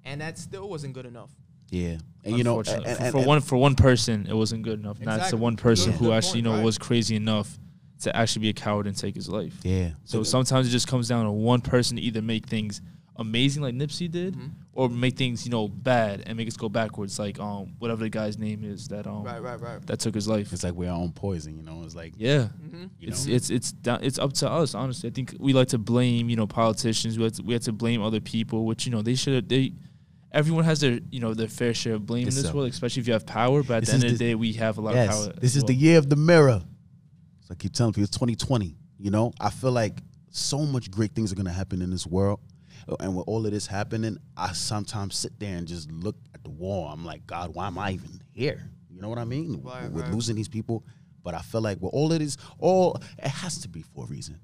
and 0.05 0.21
that 0.21 0.39
still 0.39 0.69
wasn't 0.69 0.95
good 0.95 1.07
enough. 1.07 1.31
Yeah, 1.71 1.97
and 2.25 2.37
you 2.37 2.45
know, 2.45 2.59
and, 2.61 2.69
Unfortunately. 2.69 2.89
and- 2.91 2.99
for, 2.99 3.05
and- 3.05 3.13
for 3.13 3.27
one 3.27 3.41
for 3.41 3.57
one 3.57 3.75
person, 3.75 4.27
it 4.29 4.35
wasn't 4.35 4.63
good 4.63 4.79
enough. 4.79 5.01
Not 5.01 5.31
the 5.31 5.37
one 5.37 5.57
person 5.57 5.91
Good- 5.93 5.99
who 5.99 6.05
good 6.07 6.15
actually, 6.15 6.39
you 6.41 6.43
know, 6.45 6.55
right. 6.57 6.65
was 6.65 6.79
crazy 6.79 7.17
enough 7.17 7.59
to 8.03 8.15
actually 8.17 8.43
be 8.43 8.49
a 8.51 8.53
coward 8.53 8.87
and 8.87 8.97
take 8.97 9.15
his 9.15 9.29
life. 9.29 9.55
yeah. 9.63 9.91
So 10.05 10.23
sometimes 10.23 10.67
it 10.69 10.71
just 10.71 10.89
comes 10.89 11.09
down 11.09 11.25
to 11.25 11.31
one 11.31 11.61
person 11.61 11.97
to 11.97 12.03
either 12.03 12.21
make 12.21 12.47
things 12.47 12.81
amazing 13.17 13.63
like 13.63 13.75
Nipsey 13.75 14.11
did, 14.11 14.35
Mhm. 14.35 14.51
or 14.73 14.89
make 14.89 15.17
things 15.17 15.45
you 15.45 15.51
know 15.51 15.69
bad 15.69 16.23
and 16.27 16.37
make 16.37 16.49
us 16.49 16.57
go 16.57 16.69
backwards, 16.69 17.19
like 17.19 17.39
um 17.39 17.75
whatever 17.79 18.03
the 18.05 18.11
guy's 18.11 18.39
name 18.39 18.65
is 18.65 18.89
that 18.89 19.07
um 19.07 19.23
Right, 19.23 19.43
right, 19.43 19.61
right. 19.61 19.87
that 19.87 20.01
took 20.01 20.15
his 20.15 20.27
life. 20.29 20.53
it's 20.53 20.65
like 20.65 20.75
we're 20.75 20.91
our 20.91 20.99
own 20.99 21.13
poison. 21.13 21.57
You 21.57 21.63
know, 21.63 21.83
it's 21.85 21.95
like 21.95 22.15
Yeah. 22.17 22.49
hmm 22.49 22.85
you 22.99 23.09
It's 23.09 23.27
know? 23.27 23.35
it's 23.35 23.51
it's 23.51 23.73
down, 23.73 24.01
it's 24.03 24.19
up 24.19 24.33
to 24.35 24.51
us 24.51 24.75
honestly. 24.75 25.11
I 25.11 25.13
think 25.13 25.37
we 25.39 25.53
like 25.53 25.69
to 25.69 25.79
blame 25.79 26.31
you 26.31 26.37
know 26.37 26.47
politicians. 26.47 27.19
We 27.19 27.25
have 27.25 27.33
to, 27.35 27.43
we 27.43 27.53
have 27.53 27.63
to 27.65 27.73
blame 27.73 28.03
other 28.03 28.21
people, 28.21 28.65
which 28.65 28.87
you 28.87 28.93
know 28.93 29.03
they 29.03 29.15
should 29.15 29.49
they. 29.49 29.75
Everyone 30.33 30.65
has 30.65 30.81
their 30.81 30.99
you 31.11 31.21
know 31.21 31.35
their 31.35 31.49
fair 31.49 31.75
share 31.75 31.93
of 31.95 32.07
blame 32.07 32.27
It's 32.27 32.37
in 32.39 32.43
this 32.45 32.51
a- 32.53 32.57
world, 32.57 32.71
especially 32.71 33.01
if 33.03 33.07
you 33.07 33.13
have 33.13 33.27
power. 33.27 33.63
But 33.63 33.75
at 33.75 33.81
This 33.81 33.89
the 33.91 33.95
end 33.97 34.05
is 34.05 34.13
of 34.13 34.19
the 34.19 34.25
the- 34.25 34.31
day, 34.31 34.35
we 34.35 34.55
have 34.55 34.79
a 34.79 34.81
lot 34.81 34.95
yes, 34.95 35.11
of 35.19 35.25
power. 35.27 35.41
this 35.41 35.53
as 35.53 35.57
is 35.59 35.65
the 35.65 35.75
year 35.75 35.99
of 35.99 36.09
the 36.09 36.17
mirror. 36.17 36.63
So 37.43 37.49
I 37.51 37.55
keep 37.57 37.75
telling 37.75 37.93
people, 37.93 38.05
it's 38.05 38.17
2020. 38.17 38.75
You 38.99 39.11
know, 39.11 39.33
I 39.39 39.51
feel 39.51 39.73
like 39.73 40.01
so 40.31 40.65
much 40.65 40.91
great 40.91 41.15
things 41.15 41.31
are 41.31 41.35
gonna 41.35 41.53
happen 41.53 41.83
in 41.83 41.91
this 41.91 42.07
world, 42.07 42.41
and 43.01 43.17
with 43.17 43.27
all 43.29 43.45
of 43.47 43.53
this 43.53 43.67
happening, 43.67 44.19
I 44.37 44.53
sometimes 44.53 45.17
sit 45.17 45.39
there 45.39 45.57
and 45.57 45.67
just 45.67 45.91
look 45.91 46.17
at 46.35 46.43
the 46.45 46.51
wall. 46.51 46.89
I'm 46.89 47.05
like, 47.05 47.27
God, 47.27 47.55
why 47.55 47.67
am 47.67 47.79
I 47.79 47.93
even 47.93 48.21
here? 48.33 48.71
You 48.91 49.01
know 49.01 49.09
what 49.09 49.19
I 49.19 49.25
mean? 49.25 49.61
Right, 49.63 49.91
with 49.91 50.05
right. 50.05 50.13
losing 50.13 50.37
these 50.37 50.49
people, 50.49 50.85
but 51.23 51.35
I 51.35 51.41
feel 51.41 51.61
like 51.61 51.81
with 51.81 51.93
all 51.95 52.13
of 52.13 52.19
this, 52.19 52.37
all 52.59 53.01
it 53.19 53.29
has 53.29 53.59
to 53.63 53.69
be 53.69 53.83
for 53.83 54.05
a 54.05 54.07
reason. 54.07 54.39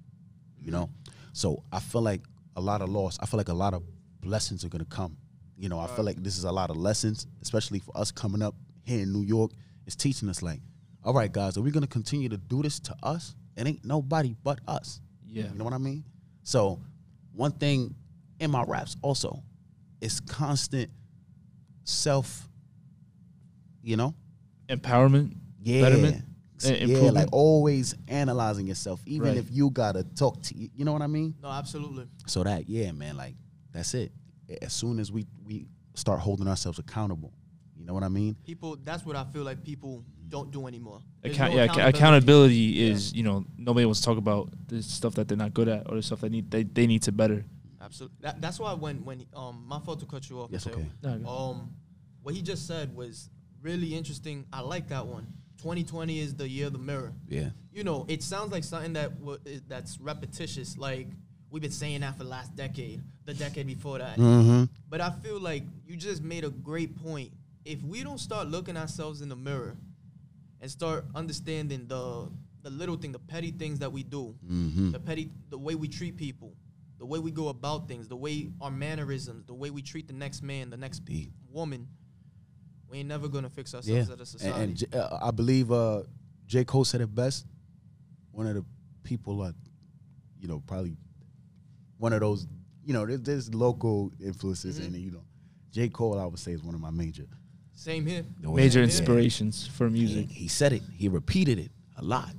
You 0.60 0.72
know, 0.72 0.90
so 1.32 1.62
I 1.72 1.80
feel 1.80 2.02
like 2.02 2.22
a 2.56 2.60
lot 2.60 2.82
of 2.82 2.88
loss. 2.88 3.18
I 3.20 3.26
feel 3.26 3.38
like 3.38 3.48
a 3.48 3.54
lot 3.54 3.74
of 3.74 3.82
blessings 4.20 4.64
are 4.64 4.68
gonna 4.68 4.84
come. 4.84 5.16
You 5.56 5.68
know, 5.68 5.80
I 5.80 5.86
feel 5.88 6.04
like 6.04 6.22
this 6.22 6.38
is 6.38 6.44
a 6.44 6.52
lot 6.52 6.70
of 6.70 6.76
lessons, 6.76 7.26
especially 7.42 7.78
for 7.80 7.96
us 7.96 8.10
coming 8.10 8.42
up 8.42 8.54
here 8.82 9.00
in 9.00 9.12
New 9.12 9.22
York. 9.22 9.52
It's 9.86 9.96
teaching 9.96 10.28
us 10.28 10.42
like, 10.42 10.60
all 11.04 11.14
right, 11.14 11.30
guys, 11.30 11.56
are 11.56 11.62
we 11.62 11.70
gonna 11.70 11.86
continue 11.86 12.28
to 12.28 12.36
do 12.36 12.62
this 12.62 12.80
to 12.80 12.96
us? 13.02 13.34
It 13.56 13.66
ain't 13.66 13.84
nobody 13.84 14.34
but 14.42 14.60
us. 14.68 15.00
Yeah. 15.26 15.44
You 15.50 15.58
know 15.58 15.64
what 15.64 15.72
I 15.72 15.78
mean? 15.78 16.04
So 16.42 16.80
one 17.32 17.52
thing 17.52 17.94
in 18.40 18.50
my 18.50 18.62
raps 18.64 18.96
also 19.02 19.42
It's 20.00 20.20
constant 20.20 20.90
self, 21.84 22.48
you 23.82 23.96
know? 23.96 24.14
empowerment, 24.68 25.34
Yeah. 25.62 25.80
betterment, 25.80 26.24
yeah, 26.62 27.10
like 27.10 27.28
always 27.32 27.94
analyzing 28.06 28.66
yourself, 28.66 29.02
even 29.06 29.28
Right. 29.28 29.36
if 29.38 29.50
you 29.50 29.70
gotta 29.70 30.02
talk 30.04 30.42
to 30.42 30.56
you. 30.58 30.68
You 30.76 30.84
know 30.84 30.92
what 30.92 31.02
I 31.02 31.06
mean? 31.06 31.34
No, 31.42 31.48
absolutely. 31.48 32.06
So 32.26 32.42
that, 32.44 32.68
yeah, 32.68 32.92
man, 32.92 33.16
like 33.16 33.34
that's 33.72 33.94
it. 33.94 34.12
As 34.62 34.72
soon 34.72 34.98
as 34.98 35.10
we 35.10 35.26
we 35.44 35.66
start 35.94 36.20
holding 36.20 36.46
ourselves 36.48 36.78
accountable, 36.78 37.32
you 37.76 37.84
know 37.86 37.94
what 37.94 38.02
I 38.02 38.08
mean? 38.08 38.36
People, 38.44 38.76
that's 38.84 39.04
what 39.06 39.16
I 39.16 39.24
feel 39.24 39.42
like 39.42 39.64
people 39.64 40.04
don't 40.28 40.50
do 40.50 40.66
anymore. 40.66 41.00
Account- 41.24 41.54
no 41.54 41.62
yeah, 41.62 41.66
acca- 41.68 41.88
accountability 41.88 42.82
is 42.86 43.14
you 43.14 43.22
know 43.22 43.44
nobody 43.56 43.86
wants 43.86 44.00
to 44.00 44.04
talk 44.06 44.18
about 44.18 44.52
the 44.68 44.82
stuff 44.82 45.14
that 45.14 45.28
they're 45.28 45.36
not 45.38 45.54
good 45.54 45.68
at 45.68 45.88
or 45.90 45.96
the 45.96 46.02
stuff 46.02 46.20
that 46.20 46.30
need 46.30 46.50
they, 46.50 46.62
they 46.64 46.86
need 46.86 47.02
to 47.04 47.12
better. 47.12 47.44
Absolutely. 47.88 48.16
That, 48.20 48.40
that's 48.40 48.58
why 48.60 48.74
when 48.74 49.04
when 49.04 49.24
um 49.34 49.64
my 49.66 49.80
fault 49.80 50.00
to 50.00 50.06
cut 50.06 50.28
you 50.28 50.40
off. 50.40 50.50
Yes, 50.52 50.66
Mateo. 50.66 50.84
okay. 51.04 51.24
Um, 51.26 51.70
what 52.22 52.34
he 52.34 52.42
just 52.42 52.66
said 52.66 52.94
was 52.94 53.30
really 53.62 53.94
interesting. 53.96 54.44
I 54.52 54.60
like 54.60 54.88
that 54.88 55.06
one. 55.06 55.26
2020 55.58 56.20
is 56.20 56.34
the 56.34 56.48
year 56.48 56.66
of 56.68 56.72
the 56.74 56.78
mirror. 56.78 57.12
Yeah. 57.28 57.48
You 57.72 57.82
know, 57.82 58.04
it 58.08 58.22
sounds 58.22 58.52
like 58.52 58.62
something 58.62 58.92
that 58.92 59.18
wa- 59.18 59.38
i- 59.46 59.60
that's 59.66 59.98
repetitious. 60.00 60.76
Like 60.76 61.08
we've 61.50 61.62
been 61.62 61.70
saying 61.72 62.02
that 62.02 62.16
for 62.18 62.24
the 62.24 62.28
last 62.30 62.54
decade, 62.54 63.00
the 63.24 63.34
decade 63.34 63.66
before 63.66 63.98
that. 63.98 64.18
Mm-hmm. 64.18 64.64
But 64.88 65.00
I 65.00 65.10
feel 65.10 65.40
like 65.40 65.62
you 65.86 65.96
just 65.96 66.22
made 66.22 66.44
a 66.44 66.50
great 66.50 66.94
point. 67.02 67.32
If 67.64 67.82
we 67.82 68.02
don't 68.04 68.18
start 68.20 68.48
looking 68.48 68.76
ourselves 68.76 69.20
in 69.22 69.28
the 69.28 69.36
mirror 69.36 69.76
and 70.60 70.70
start 70.70 71.04
understanding 71.14 71.86
the 71.88 72.28
the 72.62 72.70
little 72.70 72.96
thing, 72.96 73.12
the 73.12 73.18
petty 73.20 73.50
things 73.52 73.78
that 73.78 73.90
we 73.92 74.02
do, 74.02 74.34
Mm-hmm. 74.46 74.90
the 74.92 74.98
petty, 75.00 75.30
the 75.48 75.56
way 75.58 75.74
we 75.74 75.88
treat 75.88 76.16
people, 76.16 76.52
the 76.98 77.06
way 77.06 77.18
we 77.18 77.30
go 77.30 77.48
about 77.48 77.86
things, 77.88 78.08
the 78.08 78.16
way 78.16 78.50
our 78.60 78.70
mannerisms, 78.70 79.44
the 79.46 79.54
way 79.54 79.70
we 79.70 79.82
treat 79.82 80.06
the 80.08 80.12
next 80.14 80.42
man, 80.42 80.70
the 80.70 80.76
next 80.76 80.98
Indeed. 81.00 81.32
woman, 81.50 81.88
we 82.88 82.98
ain't 82.98 83.08
never 83.08 83.28
gonna 83.28 83.50
fix 83.50 83.72
Yeah. 83.72 83.78
ourselves 83.98 84.10
as 84.10 84.20
a 84.20 84.26
society. 84.26 84.62
and 84.64 84.76
J- 84.76 84.86
uh, 84.92 85.18
I 85.22 85.30
believe 85.30 85.70
uh, 85.70 86.02
J. 86.46 86.64
Cole 86.64 86.84
said 86.84 87.00
it 87.00 87.14
best. 87.14 87.46
One 88.32 88.46
of 88.46 88.54
the 88.54 88.64
people, 89.02 89.42
uh, 89.42 89.52
you 90.40 90.48
know, 90.48 90.60
probably 90.66 90.96
one 91.98 92.12
of 92.12 92.20
those, 92.20 92.46
you 92.84 92.92
know, 92.92 93.04
there's, 93.06 93.20
there's 93.22 93.54
local 93.54 94.12
influences, 94.20 94.78
Mhm. 94.80 94.86
and 94.86 94.96
you 94.96 95.10
know, 95.10 95.24
J. 95.70 95.88
Cole, 95.88 96.18
I 96.18 96.24
would 96.26 96.38
say, 96.38 96.52
is 96.52 96.62
one 96.62 96.74
of 96.74 96.80
my 96.80 96.90
major. 96.90 97.26
Same 97.74 98.06
here. 98.06 98.24
the 98.40 98.50
way- 98.50 98.62
Major 98.62 98.80
Yeah. 98.80 98.86
inspirations 98.86 99.66
for 99.68 99.88
music. 99.88 100.28
He, 100.30 100.42
he 100.42 100.48
said 100.48 100.72
it. 100.72 100.82
He 100.94 101.08
repeated 101.08 101.58
it 101.60 101.70
a 101.96 102.02
lot. 102.04 102.34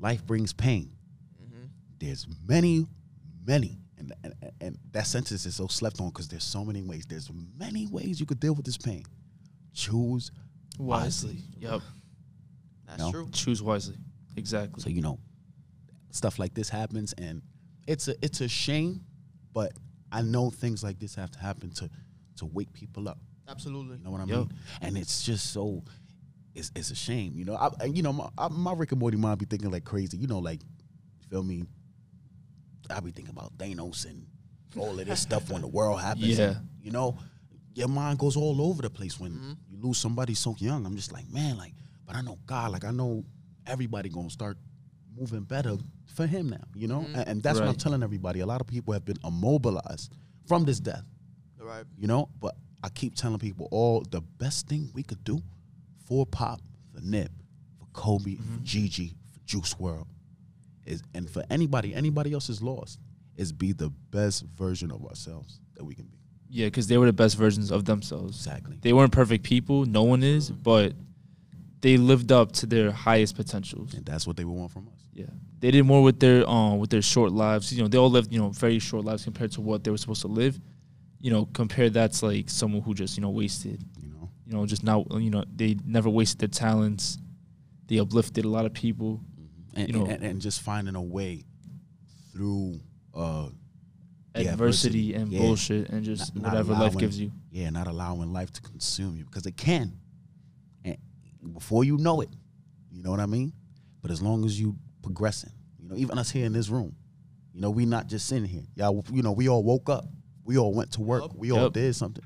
Life 0.00 0.26
brings 0.26 0.52
pain. 0.52 0.90
hmm 1.38 1.66
There's 2.00 2.26
many, 2.46 2.86
many, 3.48 3.78
and 3.98 4.12
and, 4.22 4.34
and 4.60 4.78
that 4.92 5.06
sentence 5.08 5.44
is 5.46 5.56
so 5.56 5.66
slept 5.66 6.00
on 6.00 6.10
because 6.10 6.28
there's 6.28 6.44
so 6.44 6.64
many 6.64 6.82
ways. 6.82 7.04
There's 7.08 7.30
many 7.58 7.86
ways 7.88 8.20
you 8.20 8.26
could 8.26 8.38
deal 8.38 8.54
with 8.54 8.64
this 8.66 8.76
pain. 8.78 9.04
Choose 9.74 10.30
Wisely. 10.78 11.38
Yep. 11.58 11.80
That's 12.86 12.98
No. 13.00 13.10
true. 13.10 13.28
Choose 13.32 13.60
wisely. 13.62 13.96
Exactly. 14.36 14.80
So 14.80 14.88
you 14.90 15.02
know, 15.02 15.18
stuff 16.10 16.38
like 16.38 16.54
this 16.54 16.68
happens, 16.68 17.12
and 17.14 17.42
it's 17.88 18.06
a 18.08 18.14
it's 18.24 18.40
a 18.40 18.48
shame, 18.48 19.00
but 19.52 19.72
I 20.12 20.22
know 20.22 20.50
things 20.50 20.84
like 20.84 20.98
this 21.00 21.14
have 21.16 21.30
to 21.32 21.38
happen 21.40 21.70
to 21.72 21.90
to 22.36 22.46
wake 22.46 22.72
people 22.72 23.08
up. 23.08 23.18
Absolutely. 23.48 23.96
You 23.98 24.04
know 24.04 24.10
what 24.12 24.20
I 24.20 24.24
Yo. 24.24 24.36
mean? 24.40 24.52
And 24.82 24.96
it's 24.96 25.24
just 25.24 25.52
so 25.52 25.82
it's 26.54 26.70
it's 26.76 26.90
a 26.90 26.94
shame. 26.94 27.32
You 27.34 27.44
know, 27.44 27.56
I, 27.56 27.70
and, 27.80 27.96
you 27.96 28.02
know 28.04 28.12
my, 28.12 28.28
I, 28.38 28.48
my 28.48 28.72
Rick 28.72 28.92
and 28.92 29.00
Morty 29.00 29.16
mind 29.16 29.38
be 29.38 29.46
thinking 29.46 29.70
like 29.70 29.84
crazy. 29.84 30.16
You 30.16 30.28
know, 30.28 30.38
like 30.38 30.60
feel 31.28 31.42
me. 31.42 31.64
I 32.90 33.00
be 33.00 33.10
thinking 33.10 33.32
about 33.36 33.56
Thanos 33.58 34.04
and 34.06 34.26
all 34.76 34.98
of 34.98 35.06
this 35.06 35.20
stuff 35.20 35.50
when 35.50 35.62
the 35.62 35.68
world 35.68 36.00
happens. 36.00 36.38
Yeah. 36.38 36.46
and, 36.56 36.68
you 36.82 36.90
know, 36.90 37.16
your 37.74 37.88
mind 37.88 38.18
goes 38.18 38.36
all 38.36 38.60
over 38.62 38.82
the 38.82 38.90
place 38.90 39.18
when 39.20 39.32
Mm-hmm. 39.32 39.52
you 39.70 39.78
lose 39.80 39.98
somebody 39.98 40.34
so 40.34 40.54
young. 40.58 40.84
I'm 40.86 40.96
just 40.96 41.12
like, 41.12 41.28
man, 41.30 41.56
like, 41.56 41.74
but 42.06 42.16
I 42.16 42.22
know 42.22 42.38
God, 42.46 42.72
like 42.72 42.84
I 42.84 42.90
know 42.90 43.24
everybody 43.66 44.08
gonna 44.08 44.30
start 44.30 44.56
moving 45.16 45.42
better 45.42 45.76
for 46.14 46.26
him 46.26 46.48
now, 46.50 46.64
you 46.74 46.88
know? 46.88 47.00
And, 47.14 47.28
and 47.28 47.42
that's 47.42 47.58
what 47.60 47.68
I'm 47.68 47.74
telling 47.76 48.02
everybody. 48.02 48.40
A 48.40 48.46
lot 48.46 48.60
of 48.60 48.66
people 48.66 48.92
have 48.94 49.04
been 49.04 49.18
immobilized 49.24 50.12
from 50.46 50.64
this 50.64 50.80
death, 50.80 51.04
Right. 51.60 51.84
you 51.96 52.06
know? 52.06 52.28
But 52.40 52.56
I 52.82 52.88
keep 52.88 53.14
telling 53.14 53.38
people 53.38 53.68
all 53.70 54.02
the 54.10 54.20
best 54.20 54.68
thing 54.68 54.90
we 54.94 55.02
could 55.02 55.22
do 55.24 55.40
for 56.06 56.24
Pop, 56.26 56.60
for 56.94 57.00
Nip, 57.00 57.30
for 57.78 57.86
Kobe, 57.92 58.36
for 58.36 58.58
Gigi, 58.62 59.14
for 59.32 59.40
Juice 59.44 59.74
WRLD, 59.74 60.06
is 60.88 61.02
and 61.14 61.28
for 61.28 61.44
anybody, 61.50 61.94
anybody 61.94 62.32
else 62.32 62.48
is 62.48 62.62
lost, 62.62 62.98
is 63.36 63.52
be 63.52 63.72
the 63.72 63.90
best 64.10 64.44
version 64.56 64.90
of 64.90 65.04
ourselves 65.06 65.60
that 65.74 65.84
we 65.84 65.94
can 65.94 66.06
be. 66.06 66.18
Yeah, 66.50 66.66
because 66.66 66.86
they 66.86 66.96
were 66.98 67.06
the 67.06 67.12
best 67.12 67.36
versions 67.36 67.70
of 67.70 67.84
themselves. 67.84 68.36
Exactly. 68.36 68.78
They 68.80 68.92
weren't 68.92 69.12
perfect 69.12 69.44
people. 69.44 69.84
No 69.84 70.02
one 70.02 70.22
is, 70.22 70.50
but 70.50 70.94
they 71.80 71.96
lived 71.96 72.32
up 72.32 72.52
to 72.52 72.66
their 72.66 72.90
highest 72.90 73.36
potentials. 73.36 73.94
And 73.94 74.04
that's 74.04 74.26
what 74.26 74.36
they 74.36 74.44
would 74.44 74.56
want 74.56 74.72
from 74.72 74.88
us. 74.88 75.00
Yeah, 75.12 75.26
they 75.60 75.70
did 75.70 75.84
more 75.84 76.02
with 76.02 76.20
their 76.20 76.48
um 76.48 76.78
with 76.78 76.90
their 76.90 77.02
short 77.02 77.32
lives. 77.32 77.72
You 77.72 77.82
know, 77.82 77.88
they 77.88 77.98
all 77.98 78.10
lived 78.10 78.32
you 78.32 78.38
know 78.38 78.50
very 78.50 78.78
short 78.78 79.04
lives 79.04 79.24
compared 79.24 79.52
to 79.52 79.60
what 79.60 79.84
they 79.84 79.90
were 79.90 79.98
supposed 79.98 80.22
to 80.22 80.28
live. 80.28 80.58
You 81.20 81.32
know, 81.32 81.46
compare 81.46 81.90
that 81.90 82.12
to 82.14 82.26
like 82.26 82.48
someone 82.48 82.82
who 82.82 82.94
just 82.94 83.16
you 83.16 83.22
know 83.22 83.30
wasted. 83.30 83.82
You 84.00 84.08
know? 84.08 84.30
You 84.46 84.52
know, 84.54 84.66
just 84.66 84.84
not 84.84 85.06
you 85.20 85.30
know 85.30 85.44
they 85.54 85.76
never 85.84 86.08
wasted 86.08 86.38
their 86.38 86.48
talents. 86.48 87.18
They 87.86 87.98
uplifted 87.98 88.44
a 88.44 88.48
lot 88.48 88.64
of 88.66 88.72
people. 88.72 89.20
And, 89.74 89.88
You 89.88 89.94
know- 89.98 90.06
and, 90.06 90.22
and 90.22 90.40
just 90.40 90.60
finding 90.62 90.94
a 90.94 91.02
way 91.02 91.44
through 92.32 92.80
uh 93.14 93.48
Adversity 94.34 95.14
and 95.14 95.32
Yeah. 95.32 95.40
bullshit 95.40 95.88
and 95.90 96.04
just 96.04 96.34
Not- 96.34 96.42
not 96.44 96.50
whatever 96.52 96.72
life 96.74 96.96
gives 96.96 97.18
you. 97.18 97.32
Yeah, 97.50 97.70
not 97.70 97.86
allowing 97.88 98.32
life 98.32 98.52
to 98.52 98.60
consume 98.62 99.16
you 99.16 99.24
because 99.24 99.46
it 99.46 99.56
can. 99.56 99.98
And 100.84 100.96
before 101.52 101.82
you 101.84 101.96
know 101.96 102.20
it, 102.20 102.30
you 102.92 103.02
know 103.02 103.10
what 103.10 103.20
I 103.20 103.26
mean? 103.26 103.52
But 104.02 104.10
as 104.12 104.22
long 104.22 104.44
as 104.44 104.60
you 104.60 104.76
progressing, 105.02 105.50
you 105.80 105.88
know, 105.88 105.96
even 105.96 106.18
us 106.18 106.30
here 106.30 106.46
in 106.46 106.52
this 106.52 106.68
room, 106.68 106.94
you 107.52 107.60
know, 107.60 107.70
we 107.70 107.84
not 107.86 108.06
just 108.06 108.26
sitting 108.26 108.48
here. 108.48 108.64
Y'all, 108.76 109.04
you 109.12 109.22
know, 109.22 109.32
we 109.32 109.48
all 109.48 109.64
woke 109.64 109.88
up. 109.88 110.06
We 110.44 110.56
all 110.58 110.72
went 110.72 110.92
to 110.92 111.00
work. 111.00 111.22
Yup. 111.22 111.36
We 111.36 111.50
all 111.50 111.62
Yup. 111.62 111.72
did 111.72 111.94
something. 111.96 112.24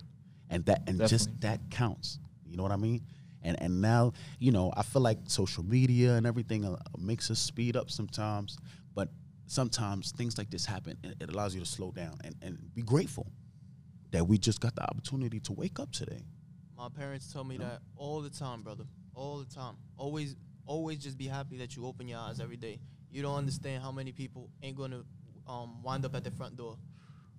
And 0.50 0.64
that 0.66 0.82
and 0.86 0.98
just 1.08 1.30
that 1.40 1.70
counts. 1.70 2.18
You 2.46 2.56
know 2.56 2.62
what 2.62 2.72
I 2.72 2.76
mean? 2.76 3.06
And 3.44 3.60
and 3.60 3.80
now, 3.80 4.12
you 4.38 4.52
know, 4.52 4.72
I 4.76 4.82
feel 4.82 5.02
like 5.02 5.18
social 5.26 5.64
media 5.64 6.14
and 6.14 6.26
everything 6.26 6.64
uh, 6.64 6.76
makes 6.98 7.30
us 7.30 7.38
speed 7.38 7.76
up 7.76 7.90
sometimes, 7.90 8.58
but 8.94 9.08
sometimes 9.46 10.12
things 10.12 10.38
like 10.38 10.50
this 10.50 10.64
happen 10.64 10.96
and 11.02 11.14
it 11.20 11.30
allows 11.30 11.54
you 11.54 11.60
to 11.60 11.66
slow 11.66 11.90
down 11.90 12.18
and, 12.24 12.34
and 12.42 12.74
be 12.74 12.82
grateful 12.82 13.26
that 14.12 14.26
we 14.26 14.38
just 14.38 14.60
got 14.60 14.74
the 14.74 14.82
opportunity 14.82 15.40
to 15.40 15.52
wake 15.52 15.78
up 15.80 15.90
today. 15.92 16.22
My 16.76 16.88
parents 16.88 17.32
tell 17.32 17.44
me 17.44 17.58
that 17.58 17.80
all 17.96 18.20
the 18.20 18.30
time, 18.30 18.62
brother. 18.62 18.84
All 19.14 19.38
the 19.38 19.54
time. 19.54 19.74
Always, 19.96 20.36
always 20.66 20.98
just 20.98 21.18
be 21.18 21.26
happy 21.26 21.58
that 21.58 21.76
you 21.76 21.86
open 21.86 22.08
your 22.08 22.18
eyes 22.18 22.40
every 22.40 22.56
day. 22.56 22.78
You 23.10 23.22
don't 23.22 23.36
understand 23.36 23.82
how 23.82 23.92
many 23.92 24.12
people 24.12 24.48
ain't 24.62 24.76
gonna 24.76 25.02
um, 25.46 25.82
wind 25.82 26.04
up 26.04 26.14
at 26.14 26.24
the 26.24 26.30
front 26.30 26.56
door. 26.56 26.76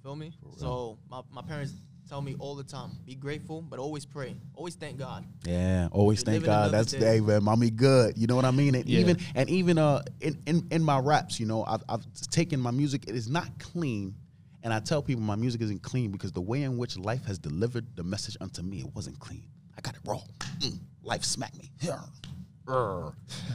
Feel 0.01 0.15
me? 0.15 0.33
So 0.57 0.97
my, 1.09 1.21
my 1.31 1.41
parents 1.41 1.73
tell 2.07 2.21
me 2.21 2.35
all 2.39 2.55
the 2.55 2.63
time, 2.63 2.91
be 3.05 3.15
grateful, 3.15 3.61
but 3.61 3.79
always 3.79 4.05
pray. 4.05 4.35
Always 4.55 4.75
thank 4.75 4.97
God. 4.97 5.25
Yeah, 5.45 5.87
always 5.91 6.19
You're 6.19 6.25
thank 6.25 6.45
God. 6.45 6.71
That's 6.71 6.91
day. 6.91 6.99
hey 6.99 7.19
man, 7.19 7.43
mommy 7.43 7.69
good. 7.69 8.17
You 8.17 8.27
know 8.27 8.35
what 8.35 8.45
I 8.45 8.51
mean? 8.51 8.75
And 8.75 8.87
Yeah. 8.87 8.99
even 8.99 9.17
and 9.35 9.49
even 9.49 9.77
uh 9.77 10.03
in, 10.21 10.37
in 10.45 10.67
in 10.71 10.83
my 10.83 10.99
raps, 10.99 11.39
you 11.39 11.45
know, 11.45 11.63
I've 11.65 11.83
I've 11.89 12.05
taken 12.31 12.59
my 12.59 12.71
music. 12.71 13.05
It 13.07 13.15
is 13.15 13.29
not 13.29 13.47
clean, 13.59 14.15
and 14.63 14.73
I 14.73 14.79
tell 14.79 15.01
people 15.01 15.23
my 15.23 15.35
music 15.35 15.61
isn't 15.61 15.81
clean 15.81 16.11
because 16.11 16.31
the 16.31 16.41
way 16.41 16.63
in 16.63 16.77
which 16.77 16.97
life 16.97 17.25
has 17.25 17.39
delivered 17.39 17.85
the 17.95 18.03
message 18.03 18.37
unto 18.41 18.61
me, 18.61 18.79
it 18.79 18.93
wasn't 18.95 19.19
clean. 19.19 19.43
I 19.77 19.81
got 19.81 19.95
it 19.95 20.01
raw. 20.05 20.21
Mm, 20.59 20.79
life 21.03 21.23
smacked 21.23 21.57
me. 21.57 21.71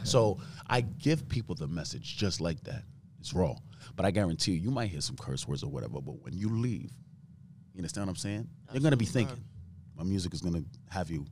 So 0.04 0.38
I 0.66 0.80
give 0.82 1.28
people 1.28 1.54
the 1.54 1.68
message 1.68 2.16
just 2.16 2.40
like 2.40 2.62
that. 2.64 2.82
It's 3.20 3.32
raw, 3.34 3.54
but 3.96 4.04
I 4.06 4.10
guarantee 4.10 4.52
you, 4.52 4.60
you 4.60 4.70
might 4.70 4.88
hear 4.90 5.00
some 5.00 5.16
curse 5.16 5.46
words 5.48 5.62
or 5.62 5.70
whatever. 5.70 6.00
But 6.00 6.22
when 6.22 6.36
you 6.36 6.48
leave, 6.50 6.90
you 7.78 7.82
understand 7.82 8.06
what 8.08 8.10
I'm 8.10 8.16
saying? 8.16 8.48
You're 8.72 8.82
gonna 8.82 8.96
be 8.96 9.04
Absolutely, 9.06 9.28
thinking. 9.30 9.44
My 9.96 10.02
music 10.04 10.34
is 10.34 10.40
gonna 10.40 10.64
have 10.90 11.10
you 11.10 11.24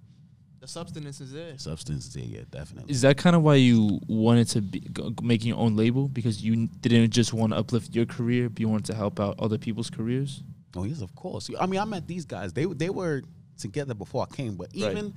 The 0.60 0.68
substance 0.68 1.20
is 1.20 1.32
there. 1.32 1.58
substance 1.58 2.06
is 2.06 2.14
there, 2.14 2.24
yeah, 2.24 2.42
definitely. 2.50 2.90
Is 2.90 3.00
that 3.02 3.16
kind 3.16 3.34
of 3.34 3.42
why 3.42 3.56
you 3.56 4.00
wanted 4.06 4.48
to 4.50 4.62
be 4.62 4.86
making 5.22 5.48
your 5.48 5.58
own 5.58 5.74
label 5.76 6.06
because 6.08 6.42
you 6.44 6.68
didn't 6.68 7.10
just 7.10 7.32
want 7.32 7.52
to 7.52 7.58
uplift 7.58 7.94
your 7.94 8.06
career, 8.06 8.48
but 8.48 8.60
you 8.60 8.68
wanted 8.68 8.86
to 8.86 8.94
help 8.94 9.18
out 9.18 9.34
other 9.40 9.58
people's 9.58 9.90
careers? 9.90 10.42
Oh 10.76 10.84
yes, 10.84 11.00
of 11.00 11.14
course. 11.16 11.50
I 11.58 11.66
mean, 11.66 11.80
I 11.80 11.84
met 11.84 12.06
these 12.06 12.24
guys. 12.24 12.52
They 12.52 12.64
they 12.66 12.90
were 12.90 13.22
together 13.58 13.94
before 13.94 14.26
I 14.30 14.34
came, 14.34 14.54
but 14.56 14.68
Right. 14.76 14.92
even 14.92 15.14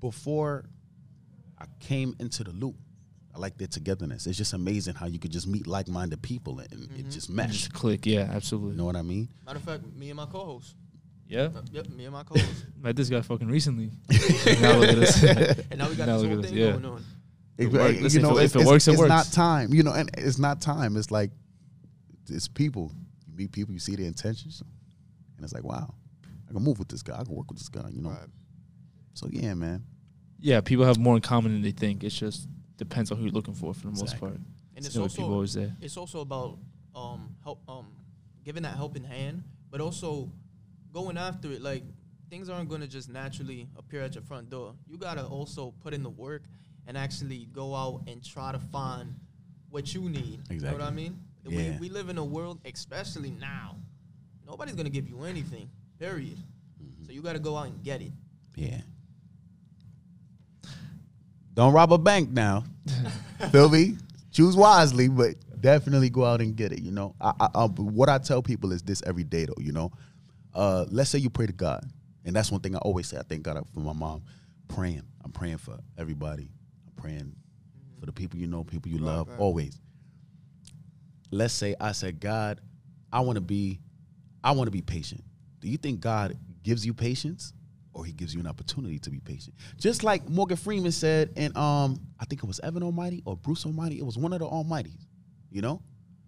before 0.00 0.64
I 1.58 1.66
came 1.80 2.14
into 2.18 2.44
the 2.44 2.52
loop, 2.52 2.76
I 3.36 3.38
like 3.38 3.58
their 3.58 3.66
togetherness. 3.68 4.26
It's 4.26 4.38
just 4.38 4.54
amazing 4.54 4.94
how 4.94 5.04
you 5.06 5.18
could 5.18 5.30
just 5.30 5.46
meet 5.46 5.66
like-minded 5.66 6.22
people 6.22 6.58
and 6.60 6.70
Mm-hmm. 6.70 7.00
it 7.00 7.10
just 7.10 7.28
mesh. 7.28 7.50
Just 7.52 7.74
click, 7.74 8.06
yeah, 8.06 8.30
absolutely. 8.32 8.70
You 8.72 8.76
know 8.78 8.86
what 8.86 8.96
I 8.96 9.02
mean? 9.02 9.28
Matter 9.44 9.58
of 9.58 9.64
fact, 9.64 9.84
me 9.94 10.08
and 10.10 10.16
my 10.16 10.24
co-host. 10.26 10.74
Yeah, 11.28 11.48
Uh, 11.54 11.60
Yep, 11.72 11.88
me 11.90 12.04
and 12.04 12.14
my 12.14 12.22
co-host. 12.22 12.64
met 12.80 12.96
this 12.96 13.08
guy 13.10 13.20
fucking 13.20 13.48
recently. 13.48 13.90
now 14.60 14.76
look 14.78 14.88
at 14.88 14.98
us. 14.98 15.22
and 15.22 15.78
now 15.78 15.88
we 15.88 15.96
got 15.96 16.06
Now 16.06 16.18
this 16.18 16.22
look 16.22 16.30
whole 16.30 16.38
at 16.38 16.42
this, 16.42 16.50
thing 16.50 16.58
yeah. 16.60 16.70
going 16.72 16.84
on. 16.86 17.04
It 17.58 17.64
It- 17.66 17.72
work- 17.72 17.96
you 17.96 18.00
listen, 18.02 18.20
if 18.20 18.22
know, 18.30 18.38
it- 18.38 18.44
it's, 18.44 18.54
if 18.54 18.56
it 18.56 18.60
it's- 18.60 18.66
works, 18.72 18.88
it 18.88 18.92
it's 18.92 19.00
not 19.02 19.08
works. 19.18 19.30
time. 19.30 19.74
You 19.74 19.82
know, 19.82 19.92
and 19.92 20.10
it's 20.16 20.38
not 20.38 20.60
time. 20.62 20.96
It's 20.96 21.10
like 21.10 21.30
it's 22.30 22.48
people. 22.48 22.92
You 23.28 23.34
meet 23.36 23.52
people, 23.52 23.74
you 23.74 23.80
see 23.80 23.96
their 23.96 24.06
intentions, 24.06 24.62
and 25.36 25.44
it's 25.44 25.52
like, 25.52 25.64
wow, 25.64 25.92
I 26.48 26.52
can 26.52 26.62
move 26.62 26.78
with 26.78 26.88
this 26.88 27.02
guy. 27.02 27.18
I 27.20 27.24
can 27.24 27.34
work 27.34 27.48
with 27.50 27.58
this 27.58 27.68
guy. 27.68 27.88
You 27.90 28.00
know. 28.02 28.10
Right. 28.10 28.28
So 29.14 29.28
yeah, 29.30 29.52
man. 29.54 29.84
Yeah, 30.38 30.60
people 30.60 30.84
have 30.86 30.98
more 30.98 31.16
in 31.16 31.22
common 31.22 31.52
than 31.52 31.62
they 31.62 31.70
think. 31.72 32.04
It's 32.04 32.16
just 32.18 32.46
depends 32.76 33.10
on 33.10 33.18
who 33.18 33.24
you're 33.24 33.32
looking 33.32 33.54
for 33.54 33.72
for 33.74 33.80
the 33.82 33.88
most 33.88 34.02
Exactly. 34.02 34.28
part. 34.28 34.40
And 34.76 34.84
it's 34.84 34.90
Still, 34.90 35.02
also 35.02 35.16
people 35.16 35.32
always 35.34 35.54
there. 35.54 35.74
it's 35.80 35.96
also 35.96 36.20
about 36.20 36.58
um 36.94 37.34
help 37.42 37.60
um 37.68 37.86
giving 38.44 38.62
that 38.62 38.76
helping 38.76 39.04
hand, 39.04 39.42
but 39.70 39.80
also 39.80 40.30
going 40.92 41.16
after 41.18 41.50
it. 41.52 41.62
Like 41.62 41.82
things 42.30 42.48
aren't 42.48 42.68
gonna 42.68 42.86
just 42.86 43.08
naturally 43.08 43.68
appear 43.76 44.02
at 44.02 44.14
your 44.14 44.22
front 44.24 44.50
door. 44.50 44.74
You 44.86 44.96
gotta 44.98 45.24
also 45.24 45.72
put 45.82 45.94
in 45.94 46.02
the 46.02 46.10
work 46.10 46.42
and 46.86 46.96
actually 46.96 47.48
go 47.52 47.74
out 47.74 48.02
and 48.06 48.24
try 48.24 48.52
to 48.52 48.58
find 48.58 49.14
what 49.70 49.92
you 49.94 50.02
need. 50.08 50.40
Exactly. 50.50 50.56
You 50.56 50.60
know 50.60 50.72
what 50.74 50.82
I 50.82 50.90
mean? 50.90 51.18
Yeah. 51.48 51.72
We, 51.78 51.88
we 51.88 51.88
live 51.90 52.08
in 52.08 52.18
a 52.18 52.24
world, 52.24 52.60
especially 52.64 53.30
now, 53.30 53.76
nobody's 54.46 54.74
gonna 54.74 54.90
give 54.90 55.08
you 55.08 55.22
anything. 55.24 55.68
Period. 55.98 56.36
Mm-hmm. 56.82 57.04
So 57.06 57.12
you 57.12 57.22
gotta 57.22 57.38
go 57.38 57.56
out 57.56 57.66
and 57.68 57.82
get 57.82 58.02
it. 58.02 58.12
Yeah. 58.56 58.80
Don't 61.56 61.72
rob 61.72 61.90
a 61.92 61.98
bank 61.98 62.30
now. 62.30 62.64
Feel 63.50 63.70
me? 63.70 63.96
Choose 64.30 64.54
wisely, 64.54 65.08
but 65.08 65.34
definitely 65.58 66.10
go 66.10 66.22
out 66.24 66.42
and 66.42 66.54
get 66.54 66.70
it. 66.70 66.80
You 66.82 66.92
know, 66.92 67.14
I, 67.18 67.32
I, 67.40 67.48
I, 67.54 67.64
what 67.64 68.10
I 68.10 68.18
tell 68.18 68.42
people 68.42 68.72
is 68.72 68.82
this 68.82 69.02
every 69.06 69.24
day, 69.24 69.46
though. 69.46 69.54
You 69.58 69.72
know, 69.72 69.90
uh, 70.54 70.84
let's 70.90 71.08
say 71.08 71.18
you 71.18 71.30
pray 71.30 71.46
to 71.46 71.54
God, 71.54 71.82
and 72.26 72.36
that's 72.36 72.52
one 72.52 72.60
thing 72.60 72.76
I 72.76 72.78
always 72.80 73.06
say. 73.08 73.16
I 73.16 73.22
thank 73.22 73.42
God 73.42 73.58
for 73.72 73.80
my 73.80 73.94
mom. 73.94 74.22
Praying, 74.68 75.02
I'm 75.24 75.32
praying 75.32 75.56
for 75.56 75.78
everybody. 75.96 76.50
I'm 76.86 77.02
praying 77.02 77.34
for 77.98 78.04
the 78.04 78.12
people 78.12 78.38
you 78.38 78.46
know, 78.46 78.62
people 78.62 78.92
you 78.92 78.98
Right, 78.98 79.06
love, 79.06 79.28
always. 79.38 79.80
Let's 81.30 81.54
say 81.54 81.74
I 81.80 81.92
said, 81.92 82.20
God, 82.20 82.60
I 83.10 83.20
want 83.20 83.36
to 83.36 83.40
be, 83.40 83.80
I 84.44 84.50
want 84.50 84.66
to 84.66 84.70
be 84.72 84.82
patient. 84.82 85.24
Do 85.60 85.68
you 85.68 85.78
think 85.78 86.00
God 86.00 86.36
gives 86.62 86.84
you 86.84 86.92
patience, 86.92 87.54
or 87.96 88.04
He 88.04 88.12
gives 88.12 88.34
you 88.34 88.40
an 88.40 88.46
opportunity 88.46 88.98
to 89.00 89.10
be 89.10 89.20
patient? 89.20 89.56
Just 89.78 90.04
like 90.04 90.28
Morgan 90.28 90.56
Freeman 90.56 90.92
said, 90.92 91.32
and 91.36 91.56
um, 91.56 92.00
I 92.20 92.24
think 92.26 92.42
it 92.42 92.46
was 92.46 92.60
Evan 92.60 92.82
Almighty 92.82 93.22
or 93.24 93.36
Bruce 93.36 93.66
Almighty. 93.66 93.98
It 93.98 94.04
was 94.04 94.18
one 94.18 94.32
of 94.32 94.38
the 94.38 94.46
Almighties. 94.46 95.06
You 95.50 95.62
know? 95.62 95.80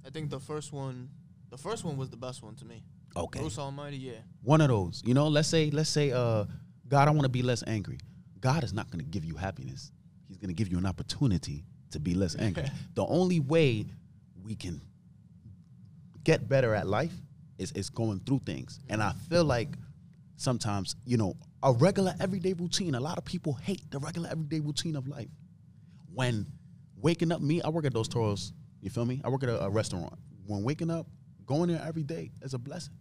I 0.06 0.10
think 0.10 0.30
the 0.30 0.40
first 0.40 0.72
one, 0.72 1.10
the 1.50 1.58
first 1.58 1.84
one 1.84 1.96
was 1.96 2.08
the 2.08 2.16
best 2.16 2.42
one 2.42 2.54
to 2.56 2.64
me. 2.64 2.82
Okay. 3.16 3.40
Bruce 3.40 3.58
Almighty, 3.58 3.98
yeah. 3.98 4.20
One 4.42 4.60
of 4.60 4.68
those. 4.68 5.02
You 5.04 5.14
know, 5.14 5.28
let's 5.28 5.48
say, 5.48 5.70
let's 5.70 5.90
say, 5.90 6.12
uh, 6.12 6.44
God, 6.88 7.08
I 7.08 7.10
want 7.10 7.22
to 7.22 7.28
be 7.28 7.42
less 7.42 7.62
angry. 7.66 7.98
God 8.40 8.64
is 8.64 8.72
not 8.72 8.90
going 8.90 9.04
to 9.04 9.10
give 9.10 9.24
you 9.24 9.34
happiness. 9.34 9.92
He's 10.28 10.38
going 10.38 10.48
to 10.48 10.54
give 10.54 10.68
you 10.68 10.78
an 10.78 10.86
opportunity 10.86 11.64
to 11.90 12.00
be 12.00 12.14
less 12.14 12.36
angry. 12.38 12.64
the 12.94 13.04
only 13.06 13.40
way 13.40 13.86
we 14.42 14.54
can 14.54 14.80
get 16.24 16.48
better 16.48 16.74
at 16.74 16.86
life 16.86 17.12
is, 17.58 17.72
is 17.72 17.90
going 17.90 18.20
through 18.20 18.40
things. 18.46 18.80
And 18.88 19.02
I 19.02 19.12
feel 19.28 19.44
like 19.44 19.68
sometimes, 20.36 20.94
you 21.04 21.16
know, 21.16 21.34
a 21.62 21.72
regular 21.72 22.14
everyday 22.20 22.52
routine, 22.52 22.94
a 22.94 23.00
lot 23.00 23.18
of 23.18 23.24
people 23.24 23.54
hate 23.54 23.90
the 23.90 23.98
regular 23.98 24.28
everyday 24.30 24.60
routine 24.60 24.96
of 24.96 25.08
life. 25.08 25.28
When 26.14 26.46
waking 26.96 27.32
up, 27.32 27.40
me, 27.40 27.60
I 27.62 27.68
work 27.68 27.84
at 27.84 27.92
Dos 27.92 28.08
Toros, 28.08 28.52
you 28.80 28.90
feel 28.90 29.04
me? 29.04 29.20
I 29.24 29.28
work 29.28 29.42
at 29.42 29.48
a, 29.48 29.64
a 29.64 29.70
restaurant. 29.70 30.14
When 30.46 30.62
waking 30.62 30.90
up, 30.90 31.06
going 31.46 31.70
there 31.70 31.82
every 31.86 32.02
day 32.02 32.30
is 32.42 32.54
a 32.54 32.58
blessing 32.58 32.94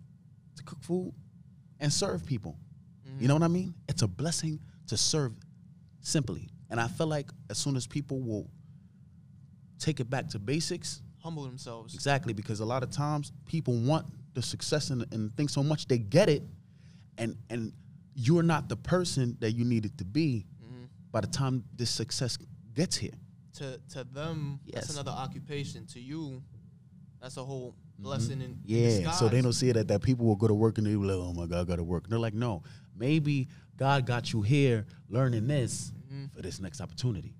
to 0.55 0.63
cook 0.63 0.81
food 0.81 1.13
and 1.79 1.91
serve 1.91 2.25
people. 2.25 2.57
You 3.05 3.11
mm-hmm. 3.11 3.27
know 3.27 3.33
what 3.35 3.43
I 3.43 3.47
mean? 3.47 3.73
It's 3.87 4.01
a 4.01 4.07
blessing 4.07 4.59
to 4.87 4.97
serve 4.97 5.33
simply. 6.01 6.49
And 6.69 6.79
I 6.79 6.87
feel 6.87 7.07
like 7.07 7.29
as 7.49 7.57
soon 7.57 7.75
as 7.75 7.87
people 7.87 8.19
will 8.19 8.49
take 9.79 9.99
it 9.99 10.09
back 10.09 10.27
to 10.29 10.39
basics, 10.39 11.01
humble 11.19 11.43
themselves. 11.43 11.93
Exactly, 11.93 12.33
because 12.33 12.59
a 12.59 12.65
lot 12.65 12.83
of 12.83 12.91
times 12.91 13.31
people 13.45 13.75
want 13.75 14.05
the 14.33 14.41
success 14.41 14.89
and, 14.89 15.05
and 15.11 15.35
think 15.35 15.49
so 15.49 15.63
much 15.63 15.87
they 15.87 15.97
get 15.97 16.29
it, 16.29 16.43
and 17.17 17.35
and 17.49 17.73
you're 18.19 18.41
not 18.43 18.67
the 18.67 18.75
person 18.75 19.37
that 19.41 19.51
you 19.51 19.63
needed 19.63 19.97
to 19.99 20.03
be 20.05 20.45
Mm-hmm. 20.63 20.85
by 21.11 21.21
the 21.21 21.27
time 21.27 21.63
this 21.75 21.89
success 21.91 22.37
gets 22.73 22.97
here. 22.97 23.13
To 23.53 23.79
to 23.93 24.03
them, 24.03 24.59
that's 24.73 24.89
another 24.93 25.11
occupation. 25.11 25.85
To 25.93 25.99
you, 25.99 26.41
that's 27.21 27.37
a 27.37 27.43
whole 27.43 27.75
blessing 27.99 28.41
in, 28.41 28.41
in 28.41 28.53
Mm-hmm. 28.55 29.01
Yeah, 29.05 29.11
so 29.11 29.29
they 29.29 29.41
don't 29.41 29.53
see 29.53 29.69
it 29.69 29.73
that 29.73 29.87
that 29.87 30.01
people 30.01 30.25
will 30.25 30.35
go 30.35 30.47
to 30.47 30.53
work 30.53 30.77
and 30.79 30.85
they 30.87 30.91
be 30.91 30.97
like, 30.97 31.15
oh 31.15 31.33
my 31.33 31.45
God, 31.45 31.61
I 31.61 31.63
gotta 31.63 31.83
work. 31.83 32.03
And 32.05 32.11
they're 32.11 32.19
like, 32.19 32.33
no, 32.33 32.63
maybe 32.95 33.47
God 33.77 34.05
got 34.05 34.33
you 34.33 34.41
here 34.41 34.85
learning 35.09 35.47
this 35.47 35.91
Mm-hmm. 36.07 36.25
for 36.35 36.41
this 36.41 36.59
next 36.59 36.81
opportunity. 36.81 37.35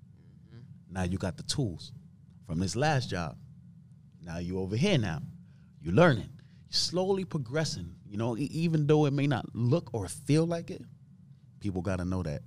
Now 0.90 1.02
you 1.02 1.18
got 1.18 1.36
the 1.36 1.42
tools 1.42 1.92
from 2.46 2.58
this 2.60 2.76
last 2.76 3.08
job. 3.10 3.36
Now 4.22 4.38
you 4.38 4.58
over 4.60 4.76
here 4.76 4.98
now. 4.98 5.20
You're 5.82 5.94
learning. 5.94 6.28
You're 6.68 6.72
slowly 6.90 7.24
progressing. 7.24 7.94
You 8.08 8.16
know, 8.16 8.36
even 8.38 8.86
though 8.86 9.04
it 9.06 9.12
may 9.12 9.26
not 9.26 9.46
look 9.54 9.90
or 9.92 10.08
feel 10.08 10.46
like 10.46 10.70
it, 10.70 10.82
people 11.60 11.82
gotta 11.82 12.04
know 12.04 12.22
that. 12.22 12.40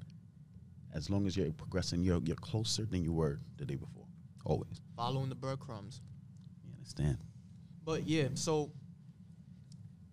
As 0.93 1.09
long 1.09 1.27
as 1.27 1.37
you're 1.37 1.51
progressing, 1.51 2.03
you're 2.03 2.21
you're 2.23 2.35
closer 2.35 2.85
than 2.85 3.03
you 3.03 3.13
were 3.13 3.39
the 3.57 3.65
day 3.65 3.75
before. 3.75 4.05
Always. 4.43 4.81
following 4.95 5.29
the 5.29 5.35
breadcrumbs. 5.35 6.01
You 6.65 6.73
understand? 6.73 7.17
But 7.85 8.07
yeah, 8.07 8.29
so 8.33 8.71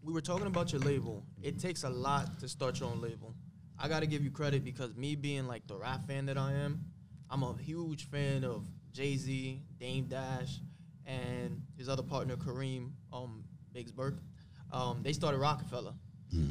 we 0.03 0.13
were 0.13 0.21
talking 0.21 0.47
about 0.47 0.73
your 0.73 0.83
label. 0.83 1.25
It 1.43 1.59
takes 1.59 1.83
a 1.85 1.89
lot 1.89 2.39
to 2.41 2.49
start 2.49 2.79
your 2.81 2.91
own 2.91 3.01
label. 3.01 3.35
I 3.79 3.89
got 3.89 4.01
to 4.01 4.07
give 4.07 4.23
you 4.23 4.31
credit 4.31 4.65
because 4.65 4.95
me 4.97 5.15
being 5.15 5.47
like 5.47 5.67
the 5.67 5.77
rap 5.77 6.07
fan 6.07 6.27
that 6.27 6.37
I 6.37 6.53
am, 6.53 6.85
I'm 7.31 7.43
a 7.43 7.57
huge 7.57 8.09
fan 8.11 8.45
of 8.45 8.67
Jay 8.93 9.17
Z, 9.17 9.63
Dame 9.79 10.07
Dash, 10.07 10.61
and 11.07 11.63
his 11.77 11.89
other 11.89 12.03
partner 12.03 12.37
Kareem 12.37 12.91
um, 13.13 13.45
Biggs 13.73 13.93
Burke. 13.93 14.19
Um, 14.73 15.01
they 15.03 15.13
started 15.13 15.39
Roc-A-Fella, 15.39 15.95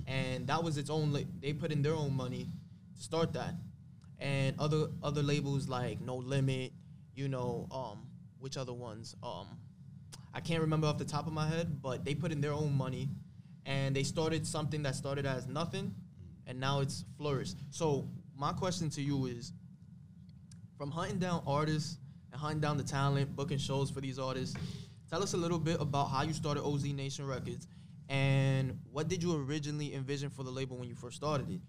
and 0.08 0.48
that 0.48 0.64
was 0.64 0.78
its 0.78 0.90
own. 0.90 1.12
La- 1.14 1.20
they 1.40 1.54
put 1.54 1.72
in 1.72 1.82
their 1.82 1.94
own 1.94 2.14
money 2.16 2.48
to 2.96 3.04
start 3.04 3.34
that, 3.34 3.54
and 4.20 4.60
other 4.60 4.88
other 5.04 5.22
labels 5.22 5.68
like 5.68 6.02
No 6.02 6.16
Limit, 6.18 6.72
you 7.16 7.28
know, 7.28 7.68
um, 7.72 8.08
which 8.40 8.58
other 8.58 8.74
ones? 8.74 9.16
Um, 9.22 9.48
I 10.34 10.40
can't 10.40 10.62
remember 10.62 10.88
off 10.88 10.98
the 10.98 11.06
top 11.06 11.28
of 11.28 11.34
my 11.34 11.48
head, 11.48 11.82
but 11.82 12.06
they 12.06 12.14
put 12.16 12.32
in 12.32 12.42
their 12.42 12.54
own 12.54 12.74
money 12.76 13.10
and 13.66 13.96
they 13.96 14.04
started 14.04 14.46
something 14.46 14.84
that 14.84 14.96
started 14.96 15.26
as 15.26 15.48
nothing 15.48 15.94
and 16.46 16.60
now 16.60 16.80
it's 16.80 17.04
flourished. 17.18 17.58
So 17.72 18.08
my 18.38 18.54
question 18.54 18.90
to 18.92 19.02
you 19.02 19.26
is 19.26 19.52
from 20.78 20.92
hunting 20.92 21.20
down 21.20 21.44
artists 21.48 21.98
and 22.32 22.40
hunting 22.40 22.62
down 22.62 22.78
the 22.78 22.84
talent, 22.84 23.36
booking 23.36 23.58
shows 23.58 23.90
for 23.90 24.00
these 24.00 24.20
artists, 24.20 24.56
tell 25.10 25.24
us 25.24 25.34
a 25.34 25.38
little 25.38 25.60
bit 25.60 25.82
about 25.82 26.06
how 26.06 26.22
you 26.22 26.34
started 26.34 26.64
OZ 26.64 26.86
Nation 26.86 27.26
Records 27.26 27.68
and 28.10 28.80
what 28.92 29.08
did 29.08 29.22
you 29.22 29.36
originally 29.36 29.94
envision 29.94 30.30
for 30.30 30.44
the 30.44 30.52
label 30.52 30.78
when 30.78 30.88
you 30.88 30.96
first 30.96 31.18
started 31.18 31.50
it? 31.50 31.62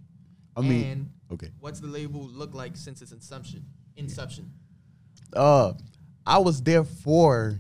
I 0.57 0.61
mean, 0.61 0.85
and 0.85 1.11
okay. 1.33 1.51
what's 1.61 1.81
the 1.81 1.87
label 1.87 2.27
look 2.27 2.55
like 2.55 2.77
since 2.77 3.01
its 3.03 3.13
inception? 3.13 3.65
Inception. 3.97 4.51
uh 5.35 5.73
I 6.27 6.39
was 6.39 6.61
there 6.63 6.85
for 6.85 7.59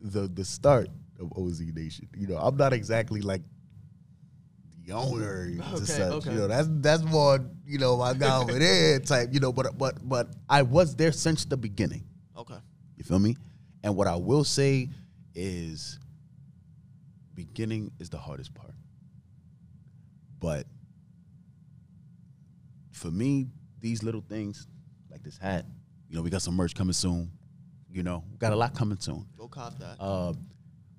the 0.00 0.26
the 0.26 0.44
start 0.44 0.88
of 1.20 1.32
OZ 1.36 1.60
Nation. 1.60 2.08
You 2.16 2.26
know, 2.26 2.38
I'm 2.38 2.56
not 2.56 2.72
exactly 2.72 3.20
like 3.20 3.42
the 4.84 4.94
owner 4.94 5.50
to 5.56 5.62
Okay, 5.74 5.84
such. 5.84 6.12
okay. 6.12 6.32
You 6.32 6.38
know, 6.38 6.48
that's 6.48 6.68
that's 6.70 7.04
more, 7.04 7.38
you 7.64 7.78
know, 7.78 7.96
my 7.96 8.14
guy 8.24 8.36
over 8.36 8.58
there 8.58 8.98
type, 8.98 9.28
you 9.32 9.38
know, 9.38 9.52
but 9.52 9.78
but 9.78 9.96
but 10.06 10.28
I 10.48 10.62
was 10.62 10.96
there 10.96 11.12
since 11.12 11.44
the 11.44 11.56
beginning. 11.56 12.04
Okay. 12.36 12.58
You 12.96 13.04
feel 13.04 13.20
me? 13.20 13.36
And 13.84 13.94
what 13.94 14.08
I 14.08 14.16
will 14.16 14.44
say 14.44 14.88
is 15.34 15.99
beginning 17.44 17.90
is 17.98 18.10
the 18.10 18.18
hardest 18.18 18.54
part. 18.54 18.74
But 20.38 20.66
for 22.92 23.10
me, 23.10 23.46
these 23.80 24.02
little 24.02 24.20
things, 24.20 24.66
like 25.10 25.22
this 25.22 25.38
hat, 25.38 25.64
you 26.08 26.16
know, 26.16 26.22
we 26.22 26.30
got 26.30 26.42
some 26.42 26.54
merch 26.54 26.74
coming 26.74 26.92
soon. 26.92 27.30
You 27.90 28.02
know, 28.02 28.22
got 28.38 28.52
a 28.52 28.56
lot 28.56 28.74
coming 28.74 28.98
soon. 29.00 29.26
Go 29.36 29.48
cop 29.48 29.78
that. 29.78 29.96
Uh, 29.98 30.34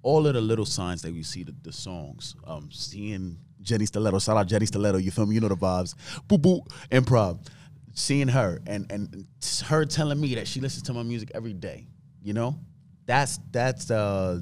all 0.01 0.25
of 0.27 0.33
the 0.33 0.41
little 0.41 0.65
signs 0.65 1.01
that 1.03 1.13
we 1.13 1.23
see, 1.23 1.43
the, 1.43 1.55
the 1.61 1.71
songs, 1.71 2.35
um, 2.45 2.69
seeing 2.71 3.37
Jenny 3.61 3.85
Stiletto, 3.85 4.19
shout 4.19 4.35
out 4.35 4.47
Jenny 4.47 4.65
Stiletto, 4.65 4.97
you 4.97 5.11
feel 5.11 5.25
me? 5.25 5.35
You 5.35 5.41
know 5.41 5.47
the 5.47 5.55
vibes. 5.55 5.93
Boo 6.27 6.37
boo, 6.37 6.61
improv. 6.91 7.47
Seeing 7.93 8.29
her 8.29 8.61
and 8.65 8.91
and 8.91 9.27
her 9.67 9.85
telling 9.85 10.19
me 10.19 10.35
that 10.35 10.47
she 10.47 10.59
listens 10.59 10.83
to 10.83 10.93
my 10.93 11.03
music 11.03 11.31
every 11.35 11.53
day, 11.53 11.87
you 12.21 12.33
know, 12.33 12.57
that's 13.05 13.39
that's 13.51 13.91
uh 13.91 14.39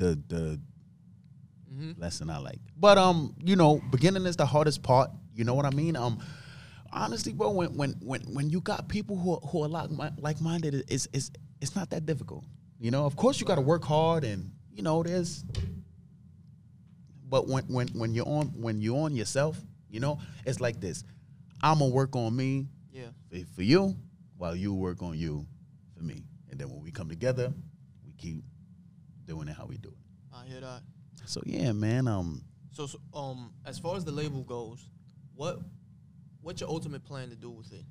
the 0.00 0.18
the 0.28 0.60
lesson 1.98 2.30
I 2.30 2.38
like. 2.38 2.58
But 2.76 2.98
um, 2.98 3.34
you 3.44 3.56
know, 3.56 3.80
beginning 3.90 4.26
is 4.26 4.36
the 4.36 4.46
hardest 4.46 4.82
part. 4.82 5.10
You 5.34 5.44
know 5.44 5.54
what 5.54 5.66
I 5.66 5.70
mean? 5.70 5.96
Um, 5.96 6.20
honestly, 6.92 7.32
bro, 7.32 7.50
when 7.50 7.76
when 7.76 7.92
when 8.00 8.22
when 8.22 8.50
you 8.50 8.60
got 8.60 8.88
people 8.88 9.16
who 9.16 9.34
are, 9.34 9.40
who 9.48 9.64
are 9.64 9.68
like 9.68 9.90
like 10.18 10.40
minded, 10.40 10.74
it's 10.88 11.06
it's 11.12 11.30
it's 11.60 11.76
not 11.76 11.90
that 11.90 12.06
difficult. 12.06 12.44
You 12.78 12.90
know, 12.90 13.04
of 13.04 13.14
course 13.14 13.40
you 13.40 13.46
got 13.46 13.56
to 13.56 13.60
work 13.60 13.84
hard, 13.84 14.24
and 14.24 14.50
you 14.72 14.82
know 14.82 15.02
there's. 15.02 15.44
But 17.28 17.46
when 17.46 17.64
when 17.64 17.88
when 17.88 18.14
you're 18.14 18.28
on 18.28 18.46
when 18.60 18.80
you're 18.80 19.04
on 19.04 19.14
yourself, 19.14 19.60
you 19.88 20.00
know, 20.00 20.18
it's 20.44 20.60
like 20.60 20.80
this. 20.80 21.04
I'm 21.62 21.78
gonna 21.78 21.92
work 21.92 22.16
on 22.16 22.34
me 22.34 22.66
yeah. 22.90 23.08
for, 23.30 23.38
for 23.54 23.62
you, 23.62 23.94
while 24.38 24.56
you 24.56 24.74
work 24.74 25.02
on 25.02 25.16
you 25.16 25.46
for 25.96 26.02
me, 26.02 26.24
and 26.50 26.58
then 26.58 26.70
when 26.70 26.82
we 26.82 26.90
come 26.90 27.08
together, 27.08 27.52
we 28.04 28.12
keep 28.14 28.42
doing 29.30 29.46
it 29.48 29.56
how 29.56 29.66
we 29.66 29.76
do 29.76 29.90
it. 29.90 30.34
I 30.36 30.44
hear 30.46 30.60
that. 30.60 30.80
So 31.26 31.40
yeah, 31.46 31.70
man. 31.72 32.08
Um, 32.08 32.42
So, 32.72 32.86
so 32.86 32.98
um, 33.14 33.52
as 33.64 33.78
far 33.78 33.96
as 33.96 34.04
the 34.04 34.12
label 34.12 34.42
goes, 34.42 34.80
what 35.34 35.60
what's 36.42 36.60
your 36.60 36.70
ultimate 36.70 37.04
plan 37.04 37.30
to 37.30 37.36
do 37.36 37.50
with 37.50 37.72
it? 37.72 37.84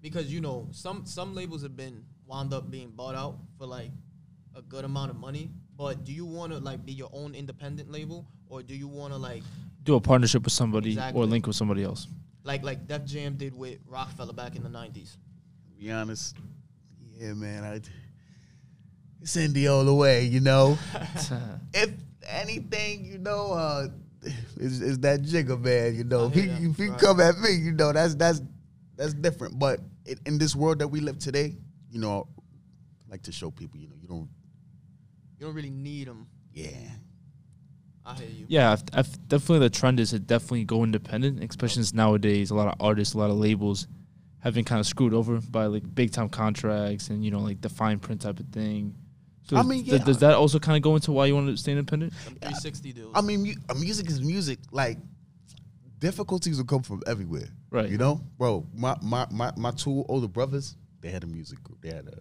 Because 0.00 0.32
you 0.32 0.40
know, 0.40 0.68
some 0.72 1.04
some 1.06 1.34
labels 1.34 1.62
have 1.62 1.76
been 1.76 2.04
wound 2.26 2.52
up 2.54 2.70
being 2.70 2.90
bought 2.90 3.14
out 3.14 3.36
for 3.58 3.66
like 3.66 3.90
a 4.56 4.62
good 4.62 4.84
amount 4.84 5.10
of 5.10 5.16
money. 5.16 5.50
But 5.76 6.04
do 6.04 6.12
you 6.12 6.24
want 6.24 6.52
to 6.52 6.58
like 6.58 6.84
be 6.84 6.92
your 6.92 7.10
own 7.12 7.34
independent 7.34 7.90
label, 7.90 8.26
or 8.48 8.62
do 8.62 8.74
you 8.74 8.88
want 8.88 9.12
to 9.12 9.18
like 9.18 9.42
Do 9.82 9.96
a 9.96 10.00
partnership 10.00 10.44
with 10.44 10.52
somebody 10.52 10.90
Exactly. 10.90 11.20
or 11.20 11.26
link 11.26 11.46
with 11.46 11.56
somebody 11.56 11.82
else. 11.84 12.06
like 12.44 12.62
like 12.62 12.86
Def 12.86 13.04
Jam 13.04 13.36
did 13.36 13.54
with 13.54 13.78
Roc-A-Fella 13.86 14.32
back 14.32 14.56
in 14.56 14.62
the 14.62 14.68
nineties? 14.80 15.18
be 15.78 15.90
honest, 15.90 16.36
yeah, 17.18 17.34
man. 17.34 17.64
I, 17.64 17.80
it's 19.24 19.36
Indy 19.36 19.66
all 19.68 19.84
the 19.84 19.94
way, 19.94 20.26
you 20.26 20.40
know. 20.40 20.76
if 21.74 21.90
anything, 22.28 23.06
you 23.06 23.16
know, 23.16 23.52
uh, 23.52 23.88
is 24.58 24.82
is 24.82 24.98
that 24.98 25.22
Jigga 25.22 25.58
man, 25.58 25.94
you 25.94 26.04
know. 26.04 26.26
If 26.26 26.34
he, 26.34 26.42
if 26.42 26.76
he 26.76 26.88
right. 26.88 27.00
come 27.00 27.20
at 27.20 27.38
me, 27.38 27.54
you 27.54 27.72
know, 27.72 27.90
that's 27.94 28.14
that's 28.14 28.42
that's 28.96 29.14
different. 29.14 29.58
But 29.58 29.80
in, 30.04 30.18
in 30.26 30.38
this 30.38 30.54
world 30.54 30.80
that 30.80 30.88
we 30.88 31.00
live 31.00 31.18
today, 31.18 31.56
you 31.90 32.00
know, 32.00 32.28
I 33.08 33.12
like 33.12 33.22
to 33.22 33.32
show 33.32 33.50
people, 33.50 33.80
you 33.80 33.88
know, 33.88 33.96
you 33.98 34.08
don't. 34.08 34.28
You 35.38 35.46
don't 35.46 35.54
really 35.54 35.70
need 35.70 36.06
them. 36.06 36.26
Yeah, 36.52 36.68
I 38.04 38.14
hear 38.14 38.28
you. 38.28 38.44
Yeah, 38.46 38.72
I've, 38.72 38.82
I've 38.92 39.28
definitely 39.28 39.60
the 39.60 39.70
trend 39.70 40.00
is 40.00 40.10
to 40.10 40.18
definitely 40.18 40.64
go 40.64 40.84
independent, 40.84 41.42
especially 41.42 41.82
since 41.82 41.94
nowadays 41.94 42.50
a 42.50 42.54
lot 42.54 42.68
of 42.68 42.74
artists, 42.78 43.14
a 43.14 43.18
lot 43.18 43.30
of 43.30 43.36
labels 43.36 43.88
have 44.40 44.52
been 44.52 44.64
kind 44.64 44.80
of 44.80 44.86
screwed 44.86 45.14
over 45.14 45.40
by 45.40 45.64
like 45.64 45.82
big 45.94 46.12
time 46.12 46.28
contracts 46.28 47.08
and 47.08 47.24
you 47.24 47.30
know 47.30 47.40
like 47.40 47.62
the 47.62 47.70
fine 47.70 47.98
print 47.98 48.20
type 48.20 48.38
of 48.38 48.46
thing. 48.48 48.94
So 49.44 49.56
I 49.56 49.62
mean, 49.62 49.84
th- 49.84 50.04
does 50.04 50.18
that 50.18 50.34
also 50.34 50.58
kind 50.58 50.76
of 50.76 50.82
go 50.82 50.94
into 50.94 51.12
why 51.12 51.26
you 51.26 51.34
want 51.34 51.48
to 51.48 51.56
stay 51.56 51.72
independent? 51.72 52.12
Them 52.24 52.34
360 52.36 52.92
deals. 52.92 53.12
I 53.14 53.20
mean, 53.20 53.42
mu- 53.42 53.54
uh, 53.68 53.74
music 53.74 54.08
is 54.08 54.22
music. 54.22 54.58
Like 54.72 54.98
difficulties 55.98 56.56
will 56.58 56.64
come 56.64 56.82
from 56.82 57.02
everywhere, 57.06 57.48
Right. 57.70 57.88
You 57.90 57.98
know, 57.98 58.20
bro. 58.38 58.66
My 58.74 58.96
my 59.02 59.26
my 59.30 59.52
my 59.56 59.70
two 59.70 60.04
older 60.08 60.28
brothers, 60.28 60.76
they 61.00 61.10
had 61.10 61.24
a 61.24 61.26
music 61.26 61.62
group. 61.62 61.80
They 61.82 61.90
had 61.90 62.06
a 62.08 62.18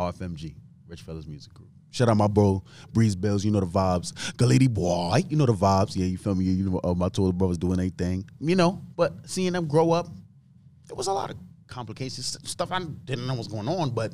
RFMG, 0.00 0.54
Rich 0.88 1.02
Fellas 1.02 1.26
Music 1.26 1.52
Group. 1.54 1.68
Shout 1.90 2.08
out 2.08 2.16
my 2.16 2.26
bro, 2.26 2.62
Breeze 2.92 3.14
Bells. 3.14 3.44
You 3.44 3.50
know 3.50 3.60
the 3.60 3.66
vibes. 3.66 4.12
Galady 4.34 4.68
boy, 4.72 5.22
you 5.28 5.36
know 5.36 5.44
the 5.46 5.52
vibes. 5.54 5.94
Yeah, 5.94 6.06
you 6.06 6.16
feel 6.16 6.34
me? 6.34 6.44
You 6.46 6.70
know, 6.70 6.80
uh, 6.82 6.94
my 6.94 7.08
two 7.10 7.22
older 7.22 7.36
brothers 7.36 7.58
doing 7.58 7.76
their 7.76 7.88
thing. 7.90 8.24
You 8.40 8.56
know, 8.56 8.82
but 8.96 9.28
seeing 9.28 9.52
them 9.52 9.66
grow 9.68 9.90
up, 9.92 10.08
there 10.86 10.96
was 10.96 11.06
a 11.06 11.12
lot 11.12 11.30
of 11.30 11.36
complications, 11.66 12.38
stuff 12.44 12.72
I 12.72 12.80
didn't 12.80 13.26
know 13.26 13.34
was 13.34 13.48
going 13.48 13.68
on, 13.68 13.90
but 13.90 14.12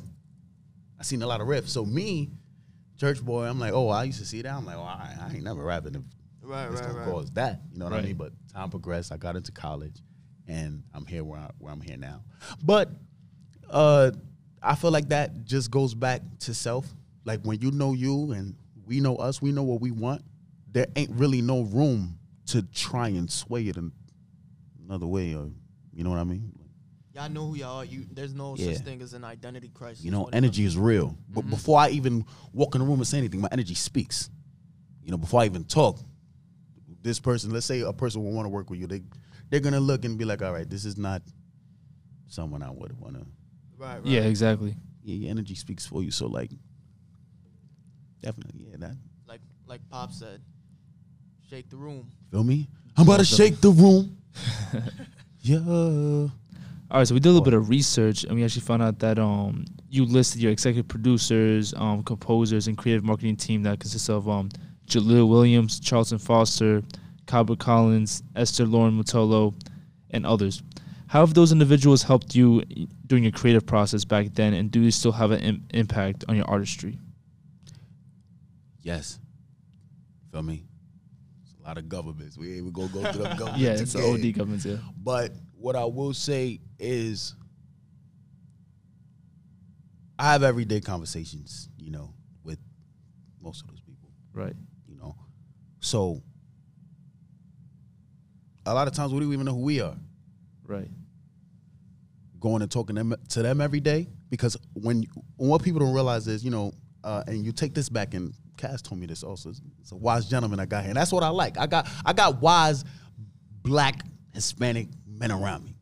I 0.99 1.03
seen 1.03 1.21
a 1.21 1.27
lot 1.27 1.41
of 1.41 1.47
riffs. 1.47 1.69
So 1.69 1.85
me, 1.85 2.29
church 2.97 3.23
boy, 3.23 3.45
I'm 3.45 3.59
like, 3.59 3.73
oh, 3.73 3.89
I 3.89 4.03
used 4.03 4.19
to 4.19 4.25
see 4.25 4.41
that. 4.41 4.53
I'm 4.53 4.65
like, 4.65 4.75
oh, 4.75 4.81
I, 4.81 5.15
I 5.21 5.33
ain't 5.33 5.43
never 5.43 5.63
rapping 5.63 5.95
if 5.95 6.01
right, 6.43 6.65
it's 6.65 6.81
right, 6.81 6.87
gonna 6.87 6.99
right. 6.99 7.07
cause 7.07 7.31
that. 7.31 7.61
You 7.71 7.79
know 7.79 7.85
what 7.85 7.93
I 7.93 8.01
mean? 8.01 8.15
But 8.15 8.33
time 8.53 8.69
progressed. 8.69 9.11
I 9.11 9.17
got 9.17 9.35
into 9.35 9.51
college, 9.51 9.95
and 10.47 10.83
I'm 10.93 11.05
here 11.05 11.23
where, 11.23 11.39
I, 11.39 11.49
where 11.59 11.71
I'm 11.71 11.81
here 11.81 11.97
now. 11.97 12.21
But 12.63 12.89
uh, 13.69 14.11
I 14.61 14.75
feel 14.75 14.91
like 14.91 15.09
that 15.09 15.45
just 15.45 15.71
goes 15.71 15.93
back 15.93 16.21
to 16.39 16.53
self. 16.53 16.87
Like 17.25 17.41
when 17.43 17.61
you 17.61 17.71
know 17.71 17.93
you 17.93 18.31
and 18.31 18.55
we 18.85 18.99
know 18.99 19.15
us, 19.15 19.41
we 19.41 19.51
know 19.51 19.63
what 19.63 19.81
we 19.81 19.91
want. 19.91 20.23
There 20.71 20.87
ain't 20.95 21.11
really 21.11 21.41
no 21.41 21.61
room 21.61 22.17
to 22.47 22.63
try 22.63 23.09
and 23.09 23.29
sway 23.29 23.67
it 23.67 23.77
in 23.77 23.91
another 24.87 25.05
way, 25.05 25.35
or 25.35 25.49
you 25.93 26.03
know 26.03 26.09
what 26.09 26.19
I 26.19 26.23
mean? 26.23 26.51
Y'all 27.15 27.29
know 27.29 27.47
who 27.47 27.55
y'all 27.55 27.77
are. 27.77 27.85
You 27.85 28.05
there's 28.11 28.33
no 28.33 28.55
Yeah. 28.55 28.73
such 28.73 28.83
thing 28.83 29.01
as 29.01 29.13
an 29.13 29.23
identity 29.23 29.69
crisis. 29.73 30.03
You 30.05 30.11
know, 30.11 30.23
when 30.25 30.33
it 30.33 30.37
energy 30.37 30.63
is 30.65 30.77
real. 30.77 31.17
But 31.29 31.41
Mm-hmm. 31.41 31.49
before 31.49 31.79
I 31.79 31.89
even 31.89 32.25
walk 32.53 32.75
in 32.75 32.81
the 32.81 32.87
room 32.87 32.99
and 32.99 33.07
say 33.07 33.17
anything, 33.17 33.41
my 33.41 33.49
energy 33.51 33.73
speaks. 33.75 34.29
You 35.03 35.11
know, 35.11 35.17
before 35.17 35.41
I 35.41 35.45
even 35.45 35.63
talk, 35.63 35.99
this 37.01 37.19
person, 37.19 37.51
let's 37.51 37.65
say 37.65 37.79
a 37.81 37.93
person 37.93 38.23
will 38.23 38.31
want 38.31 38.45
to 38.45 38.49
work 38.49 38.69
with 38.69 38.79
you, 38.79 38.85
they 38.87 39.01
they're 39.49 39.59
gonna 39.59 39.79
look 39.79 40.05
and 40.05 40.17
be 40.17 40.25
like, 40.25 40.41
all 40.43 40.53
right, 40.53 40.69
this 40.69 40.85
is 40.85 40.97
not 40.97 41.23
someone 42.27 42.61
I 42.61 42.69
would 42.69 42.97
want 42.99 43.13
to. 43.15 43.19
comes- 43.21 43.33
Right, 43.77 43.95
right. 43.97 44.05
Yeah, 44.05 44.21
exactly. 44.21 44.75
Yeah, 45.03 45.15
your 45.15 45.31
energy 45.31 45.55
speaks 45.55 45.85
for 45.87 46.03
you. 46.03 46.11
So 46.11 46.27
like, 46.27 46.51
definitely, 48.21 48.67
yeah, 48.69 48.77
that 48.77 48.95
Like 49.27 49.41
like 49.65 49.81
Pop 49.89 50.11
said, 50.11 50.41
shake 51.49 51.69
the 51.69 51.77
room. 51.77 52.11
feel 52.29 52.43
me. 52.43 52.67
I'm 52.97 53.03
about 53.07 53.17
to 53.19 53.25
shake 53.25 53.61
the 53.61 53.71
room. 53.71 54.17
yeah. 55.41 56.27
All 56.91 56.97
right, 56.99 57.07
so 57.07 57.13
we 57.13 57.19
did 57.19 57.29
a 57.29 57.31
little 57.31 57.45
bit 57.45 57.53
of 57.53 57.69
research, 57.69 58.23
and 58.23 58.33
we 58.35 58.43
actually 58.43 58.61
found 58.63 58.81
out 58.81 58.97
that 58.99 59.19
um 59.19 59.65
you 59.89 60.05
listed 60.05 60.41
your 60.41 60.51
executive 60.51 60.87
producers, 60.87 61.73
um 61.75 62.03
composers, 62.03 62.67
and 62.67 62.77
creative 62.77 63.03
marketing 63.03 63.35
team 63.35 63.63
that 63.63 63.79
consists 63.79 64.09
of 64.09 64.27
um 64.27 64.49
Jaleel 64.87 65.29
Williams, 65.29 65.79
Charlton 65.79 66.17
Foster, 66.17 66.81
Cabra 67.27 67.55
Collins, 67.55 68.23
Esther 68.35 68.65
Lauren 68.65 68.99
Mutolo, 68.99 69.53
and 70.09 70.25
others. 70.25 70.63
How 71.07 71.19
have 71.21 71.33
those 71.35 71.51
individuals 71.51 72.01
helped 72.03 72.35
you 72.35 72.63
during 73.05 73.23
your 73.23 73.33
creative 73.33 73.65
process 73.67 74.03
back 74.03 74.33
then, 74.33 74.53
and 74.53 74.71
do 74.71 74.83
they 74.83 74.91
still 74.91 75.11
have 75.11 75.29
an 75.31 75.39
Im- 75.41 75.65
impact 75.71 76.25
on 76.27 76.35
your 76.35 76.45
artistry? 76.45 76.99
Yes. 78.81 79.19
Feel 80.31 80.41
me? 80.43 80.63
It's 81.43 81.53
a 81.59 81.67
lot 81.67 81.77
of 81.77 81.87
governments. 81.89 82.37
We 82.37 82.47
ain't 82.49 82.57
even 82.57 82.71
gonna 82.71 82.87
go 82.89 83.11
through 83.11 83.23
the 83.23 83.29
government. 83.37 83.57
Yeah, 83.57 83.71
it's 83.71 83.93
the. 83.93 84.03
OD 84.03 84.33
government. 84.35 84.65
Yeah. 84.65 84.77
But 85.03 85.33
what 85.59 85.75
I 85.75 85.83
will 85.85 86.13
say 86.13 86.59
is, 86.79 87.35
I 90.17 90.31
have 90.31 90.43
everyday 90.43 90.79
conversations, 90.81 91.69
you 91.77 91.91
know, 91.91 92.13
with 92.43 92.59
most 93.41 93.61
of 93.61 93.67
those 93.69 93.81
people, 93.81 94.09
Right. 94.33 94.55
you 94.87 94.95
know. 94.95 95.15
So 95.79 96.21
a 98.65 98.73
lot 98.73 98.87
of 98.87 98.93
times 98.93 99.13
we 99.13 99.19
don't 99.19 99.31
even 99.33 99.45
know 99.45 99.53
who 99.53 99.61
we 99.61 99.81
are. 99.81 99.95
Right. 100.65 100.89
Going 102.39 102.61
and 102.61 102.71
talking 102.71 102.95
them, 102.95 103.15
to 103.29 103.41
them 103.41 103.59
every 103.61 103.79
day 103.79 104.07
because 104.29 104.55
when 104.73 105.05
what 105.37 105.63
people 105.63 105.79
don't 105.79 105.93
realize 105.93 106.27
is, 106.27 106.43
you 106.43 106.51
know, 106.51 106.73
uh, 107.03 107.23
and 107.27 107.45
you 107.45 107.51
take 107.51 107.73
this 107.73 107.89
back 107.89 108.13
and 108.13 108.33
Kaz 108.57 108.81
told 108.81 108.99
me 108.99 109.07
this 109.07 109.23
also. 109.23 109.51
It's 109.81 109.91
a 109.91 109.95
wise 109.95 110.25
gentleman 110.25 110.59
I 110.59 110.65
got 110.65 110.81
here, 110.81 110.89
and 110.89 110.97
that's 110.97 111.13
what 111.13 111.23
I 111.23 111.29
like. 111.29 111.57
I 111.57 111.65
got 111.65 111.87
I 112.05 112.11
got 112.13 112.41
wise 112.41 112.83
black 113.63 114.01
Hispanic 114.33 114.89
men 115.19 115.31
around 115.31 115.65
me. 115.65 115.75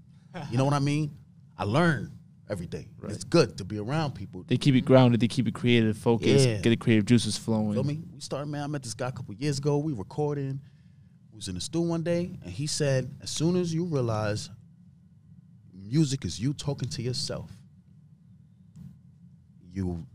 You 0.51 0.57
know 0.57 0.65
what 0.65 0.73
I 0.73 0.79
mean? 0.79 1.15
I 1.57 1.63
learn 1.63 2.11
every 2.49 2.67
day. 2.67 2.87
Right. 2.99 3.11
It's 3.11 3.23
good 3.23 3.57
to 3.57 3.63
be 3.65 3.77
around 3.79 4.13
people. 4.13 4.43
They 4.47 4.57
keep 4.57 4.75
it 4.75 4.81
grounded. 4.81 5.19
They 5.19 5.27
keep 5.27 5.47
it 5.47 5.53
creative, 5.53 5.97
focused, 5.97 6.47
Yeah. 6.47 6.57
get 6.61 6.69
the 6.69 6.75
creative 6.77 7.05
juices 7.05 7.37
flowing. 7.37 7.73
Feel 7.73 7.83
me? 7.83 8.03
We 8.13 8.19
started, 8.19 8.47
man. 8.47 8.63
I 8.63 8.67
met 8.67 8.83
this 8.83 8.93
guy 8.93 9.07
a 9.07 9.11
couple 9.11 9.33
years 9.35 9.57
ago. 9.57 9.77
We 9.77 9.93
were 9.93 9.99
recording. 9.99 10.59
We 11.31 11.35
was 11.37 11.47
in 11.47 11.55
the 11.55 11.61
studio 11.61 11.89
one 11.89 12.03
day, 12.03 12.37
and 12.43 12.51
he 12.51 12.67
said, 12.67 13.13
as 13.21 13.29
soon 13.31 13.55
as 13.55 13.73
you 13.73 13.85
realize 13.85 14.49
music 15.73 16.25
is 16.25 16.39
you 16.39 16.53
talking 16.53 16.89
to 16.89 17.01
yourself, 17.01 17.51
you 19.71 20.05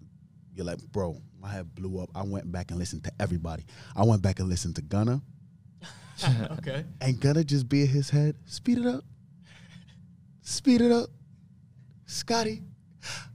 you're 0.54 0.66
like, 0.66 0.82
bro, 0.92 1.16
my 1.40 1.48
head 1.50 1.74
blew 1.74 2.00
up. 2.00 2.10
I 2.14 2.22
went 2.22 2.50
back 2.52 2.70
and 2.70 2.78
listened 2.78 3.04
to 3.04 3.12
everybody. 3.18 3.64
I 3.96 4.04
went 4.04 4.20
back 4.22 4.38
and 4.38 4.48
listened 4.48 4.76
to 4.76 4.82
Gunna. 4.82 5.22
okay. 6.58 6.84
And 7.00 7.20
Gunna 7.20 7.44
just 7.44 7.68
be 7.68 7.82
in 7.82 7.88
his 7.88 8.10
head. 8.10 8.36
Speed 8.46 8.78
it 8.78 8.86
up. 8.86 9.04
Speed 10.42 10.80
it 10.80 10.92
up. 10.92 11.08
Scotty. 12.06 12.62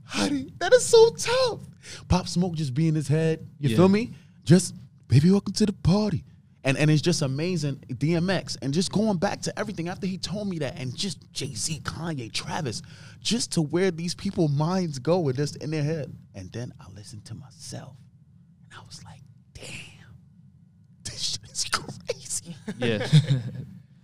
Honey, 0.04 0.52
that 0.58 0.72
is 0.72 0.84
so 0.84 1.10
tough. 1.10 1.60
Pop 2.08 2.28
Smoke 2.28 2.54
just 2.54 2.74
be 2.74 2.88
in 2.88 2.94
his 2.94 3.08
head. 3.08 3.46
You 3.58 3.70
Yeah. 3.70 3.76
feel 3.76 3.88
me? 3.88 4.14
Just, 4.44 4.74
baby, 5.08 5.30
welcome 5.30 5.52
to 5.54 5.66
the 5.66 5.72
party. 5.72 6.24
And 6.64 6.76
and 6.76 6.90
it's 6.90 7.00
just 7.02 7.22
amazing. 7.22 7.76
DMX. 7.88 8.56
And 8.60 8.74
just 8.74 8.90
going 8.92 9.16
back 9.18 9.40
to 9.42 9.58
everything 9.58 9.88
after 9.88 10.06
he 10.06 10.18
told 10.18 10.48
me 10.48 10.58
that, 10.58 10.78
and 10.78 10.94
just 10.94 11.18
Jay-Z, 11.32 11.80
Kanye, 11.84 12.30
Travis, 12.32 12.82
just 13.20 13.52
to 13.52 13.62
where 13.62 13.90
these 13.90 14.14
people 14.14 14.48
minds 14.48 14.98
go 14.98 15.18
with 15.20 15.36
this 15.36 15.54
in 15.56 15.70
their 15.70 15.84
head. 15.84 16.12
And 16.34 16.50
then 16.52 16.72
I 16.80 16.90
listened 16.90 17.24
to 17.26 17.34
myself. 17.34 17.96
And 18.70 18.80
I 18.80 18.84
was 18.86 19.02
like, 19.04 19.20
damn, 19.54 19.66
this 21.04 21.20
shit 21.42 21.50
is 21.50 21.64
crazy. 21.70 21.98
Yeah. 22.78 23.06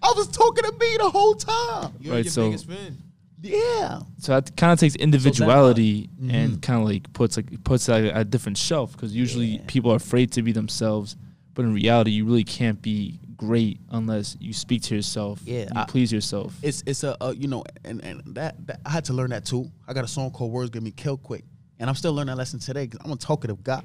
I 0.03 0.13
was 0.17 0.29
talking 0.29 0.65
to 0.65 0.73
me 0.79 0.97
the 0.99 1.09
whole 1.11 1.35
time. 1.35 1.93
You're 2.01 2.15
Right, 2.15 2.25
your 2.25 2.33
so- 2.33 2.47
biggest 2.49 2.67
fan. 2.67 2.99
Yeah. 3.43 4.01
So 4.19 4.33
that 4.33 4.57
kind 4.57 4.73
of 4.73 4.81
takes 4.81 4.95
individuality 4.97 6.09
Mhm. 6.21 6.33
and 6.33 6.63
kind 6.63 6.81
of 6.81 6.87
like 6.89 7.13
puts 7.13 7.37
like 7.37 7.63
puts 7.65 7.89
it 7.91 8.07
at 8.07 8.17
a 8.21 8.25
different 8.25 8.57
shelf 8.57 8.93
because 8.93 9.15
usually 9.15 9.57
Yeah. 9.57 9.63
people 9.67 9.91
are 9.93 9.97
afraid 9.97 10.33
to 10.33 10.43
be 10.43 10.53
themselves, 10.53 11.17
but 11.55 11.65
in 11.67 11.75
reality, 11.75 12.11
you 12.11 12.25
really 12.25 12.45
can't 12.45 12.81
be 12.81 13.21
great 13.37 13.81
unless 13.91 14.37
you 14.41 14.53
speak 14.55 14.81
to 14.85 14.95
yourself. 14.95 15.43
Yeah, 15.45 15.61
you 15.63 15.67
I- 15.77 15.85
please 15.85 16.11
yourself. 16.11 16.57
It's 16.63 16.83
it's 16.87 17.05
a, 17.05 17.17
a 17.21 17.35
you 17.35 17.49
know 17.49 17.65
and 17.85 18.03
and 18.03 18.23
that, 18.35 18.67
that 18.67 18.81
I 18.87 18.91
had 18.91 19.05
to 19.07 19.13
learn 19.13 19.31
that 19.31 19.45
too. 19.45 19.71
I 19.87 19.93
got 19.93 20.05
a 20.05 20.09
song 20.09 20.31
called 20.31 20.51
Words 20.51 20.71
Get 20.71 20.83
Me 20.83 20.91
Killed 20.91 21.23
Quick, 21.23 21.45
and 21.79 21.91
I'm 21.91 21.97
still 21.97 22.15
learning 22.15 22.33
that 22.33 22.39
lesson 22.39 22.61
today 22.61 22.87
because 22.87 23.01
I'm 23.05 23.13
a 23.13 23.17
talkative 23.17 23.63
guy, 23.63 23.83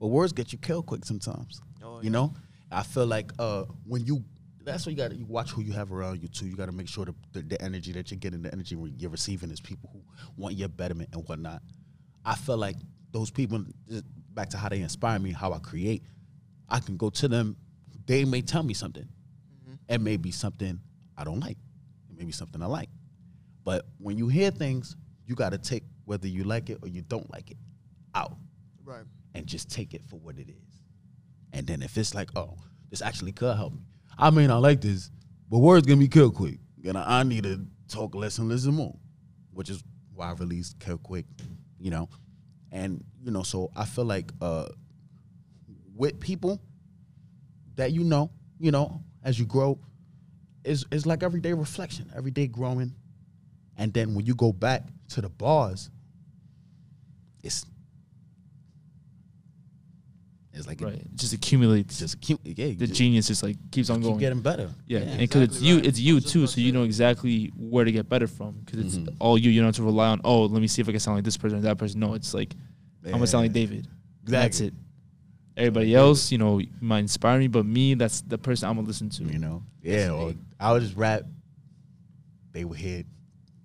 but 0.00 0.08
words 0.08 0.32
get 0.34 0.52
you 0.52 0.58
killed 0.58 0.84
quick 0.84 1.04
sometimes. 1.06 1.62
Oh, 1.82 2.00
You 2.02 2.10
know, 2.10 2.34
I 2.72 2.82
feel 2.82 3.06
like 3.06 3.32
uh 3.38 3.64
when 3.86 4.04
you 4.04 4.24
that's 4.64 4.86
what 4.86 4.92
you 4.92 4.96
got 4.96 5.14
you 5.14 5.24
watch 5.26 5.50
who 5.50 5.62
you 5.62 5.72
have 5.72 5.92
around 5.92 6.22
you 6.22 6.28
too. 6.28 6.46
You 6.46 6.56
got 6.56 6.66
to 6.66 6.72
make 6.72 6.88
sure 6.88 7.04
the, 7.04 7.14
the 7.32 7.42
the 7.42 7.62
energy 7.62 7.92
that 7.92 8.10
you're 8.10 8.18
getting, 8.18 8.42
the 8.42 8.52
energy 8.52 8.76
you're 8.98 9.10
receiving 9.10 9.50
is 9.50 9.60
people 9.60 9.90
who 9.92 10.00
want 10.36 10.54
your 10.54 10.68
betterment 10.68 11.10
and 11.12 11.26
whatnot. 11.28 11.62
I 12.24 12.34
feel 12.36 12.56
like 12.56 12.76
those 13.10 13.30
people 13.30 13.64
just 13.88 14.04
back 14.34 14.50
to 14.50 14.56
how 14.56 14.68
they 14.68 14.80
inspire 14.80 15.18
me, 15.18 15.32
how 15.32 15.52
I 15.52 15.58
create. 15.58 16.02
I 16.68 16.78
can 16.80 16.96
go 16.96 17.10
to 17.10 17.28
them. 17.28 17.56
They 18.06 18.24
may 18.24 18.40
tell 18.40 18.62
me 18.62 18.72
something. 18.74 19.06
It 19.88 20.00
may 20.00 20.16
be 20.16 20.30
something 20.30 20.80
I 21.18 21.24
don't 21.24 21.40
like. 21.40 21.58
It 22.10 22.16
may 22.18 22.24
be 22.24 22.32
something 22.32 22.62
I 22.62 22.66
like. 22.66 22.88
But 23.64 23.86
when 23.98 24.16
you 24.16 24.28
hear 24.28 24.50
things, 24.50 24.96
you 25.26 25.34
got 25.34 25.50
to 25.50 25.58
take 25.58 25.82
whether 26.04 26.26
you 26.28 26.44
like 26.44 26.70
it 26.70 26.78
or 26.82 26.88
you 26.88 27.02
don't 27.02 27.30
like 27.30 27.50
it 27.50 27.56
out 28.14 28.36
Right. 28.84 29.04
and 29.34 29.46
just 29.46 29.70
take 29.70 29.92
it 29.94 30.02
for 30.08 30.16
what 30.20 30.38
it 30.38 30.48
is. 30.48 30.71
And 31.52 31.66
then 31.66 31.82
if 31.82 31.96
it's 31.98 32.14
like, 32.14 32.30
oh, 32.36 32.56
this 32.90 33.02
actually 33.02 33.32
could 33.32 33.56
help 33.56 33.74
me. 33.74 33.80
I 34.18 34.30
may 34.30 34.46
not 34.46 34.62
like 34.62 34.80
this, 34.80 35.10
but 35.50 35.58
words 35.58 35.86
gonna 35.86 36.00
be 36.00 36.08
killed 36.08 36.34
quick. 36.34 36.58
And 36.84 36.96
I, 36.96 37.20
I 37.20 37.22
need 37.22 37.44
to 37.44 37.64
talk 37.88 38.14
less 38.14 38.38
and 38.38 38.48
listen 38.48 38.74
more, 38.74 38.96
which 39.52 39.70
is 39.70 39.82
why 40.14 40.30
I 40.30 40.32
released 40.32 40.78
Kill 40.78 40.98
Quick, 40.98 41.26
you 41.78 41.90
know. 41.90 42.08
And, 42.70 43.04
you 43.22 43.30
know, 43.30 43.42
so 43.42 43.70
I 43.76 43.84
feel 43.84 44.04
like 44.04 44.32
uh 44.40 44.68
with 45.94 46.18
people 46.20 46.60
that 47.76 47.92
you 47.92 48.04
know, 48.04 48.30
you 48.58 48.70
know, 48.70 49.02
as 49.24 49.38
you 49.38 49.46
grow, 49.46 49.78
is 50.64 50.84
is 50.90 51.06
like 51.06 51.22
everyday 51.22 51.52
reflection, 51.52 52.10
everyday 52.16 52.46
growing. 52.46 52.94
And 53.76 53.92
then 53.92 54.14
when 54.14 54.26
you 54.26 54.34
go 54.34 54.52
back 54.52 54.84
to 55.10 55.20
the 55.20 55.28
bars, 55.28 55.90
it's 57.42 57.66
it's 60.54 60.66
like 60.66 60.80
right. 60.80 60.94
it 60.94 61.00
It 61.00 61.14
just 61.16 61.32
accumulates. 61.32 61.98
just 61.98 62.20
cute. 62.20 62.40
Yeah, 62.44 62.66
the 62.68 62.74
just 62.86 62.94
genius 62.94 63.26
just 63.28 63.42
like 63.42 63.56
keeps 63.70 63.88
on 63.90 63.96
keep 64.00 64.04
going. 64.08 64.18
getting 64.18 64.40
better. 64.40 64.70
yeah, 64.86 64.98
Yeah, 65.00 65.04
and 65.06 65.18
because 65.20 65.42
it's 65.42 65.60
you, 65.62 65.76
right. 65.76 65.86
it's 65.86 65.98
you 65.98 66.14
was 66.16 66.24
too, 66.26 66.46
so 66.46 66.60
you 66.60 66.72
know 66.72 66.82
exactly 66.84 67.52
where 67.56 67.84
to 67.84 67.92
get 67.92 68.08
better 68.08 68.26
from. 68.26 68.60
Because 68.64 68.80
it's 68.80 68.96
Mhm. 68.96 69.16
all 69.18 69.38
you. 69.38 69.50
You 69.50 69.60
don't 69.60 69.68
have 69.68 69.76
to 69.76 69.82
rely 69.82 70.08
on. 70.08 70.20
Oh, 70.24 70.44
let 70.44 70.60
me 70.60 70.66
see 70.68 70.82
if 70.82 70.88
I 70.88 70.92
can 70.92 71.00
sound 71.00 71.16
like 71.16 71.24
this 71.24 71.36
person 71.36 71.58
or 71.58 71.62
that 71.62 71.78
person. 71.78 72.00
No, 72.00 72.14
it's 72.14 72.34
like 72.34 72.54
I'm 73.04 73.12
gonna 73.12 73.26
sound 73.26 73.44
like 73.44 73.50
Yeah. 73.56 73.66
David. 73.66 73.88
That's 74.24 74.60
it. 74.60 74.74
Everybody 75.56 75.94
else, 75.94 76.32
you 76.32 76.38
know, 76.38 76.60
might 76.80 77.00
inspire 77.00 77.38
me, 77.38 77.46
but 77.48 77.66
me, 77.66 77.94
that's 77.94 78.22
the 78.22 78.38
person 78.38 78.68
I'm 78.68 78.76
gonna 78.76 78.86
listen 78.86 79.10
to. 79.10 79.24
You 79.24 79.38
know, 79.38 79.62
yeah. 79.82 80.10
Or 80.10 80.34
I 80.60 80.72
would 80.72 80.82
just 80.82 80.96
rap. 80.96 81.24
They 82.52 82.64
would 82.64 82.78
hear, 82.78 83.04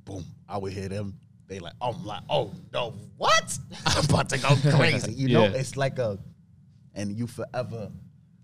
boom. 0.05 0.23
I 0.47 0.57
would 0.57 0.71
hear 0.73 0.87
them. 0.89 1.17
They 1.47 1.59
like, 1.59 1.73
I'm 1.81 2.05
like, 2.05 2.23
oh 2.29 2.51
no, 2.73 2.93
what? 3.17 3.57
I'm 3.85 4.03
about 4.05 4.29
to 4.29 4.37
go 4.37 4.55
crazy. 4.77 5.13
You 5.13 5.29
know, 5.29 5.43
it's 5.43 5.77
like 5.77 5.97
a, 5.99 6.17
and 6.97 7.17
you 7.17 7.27
forever 7.27 7.89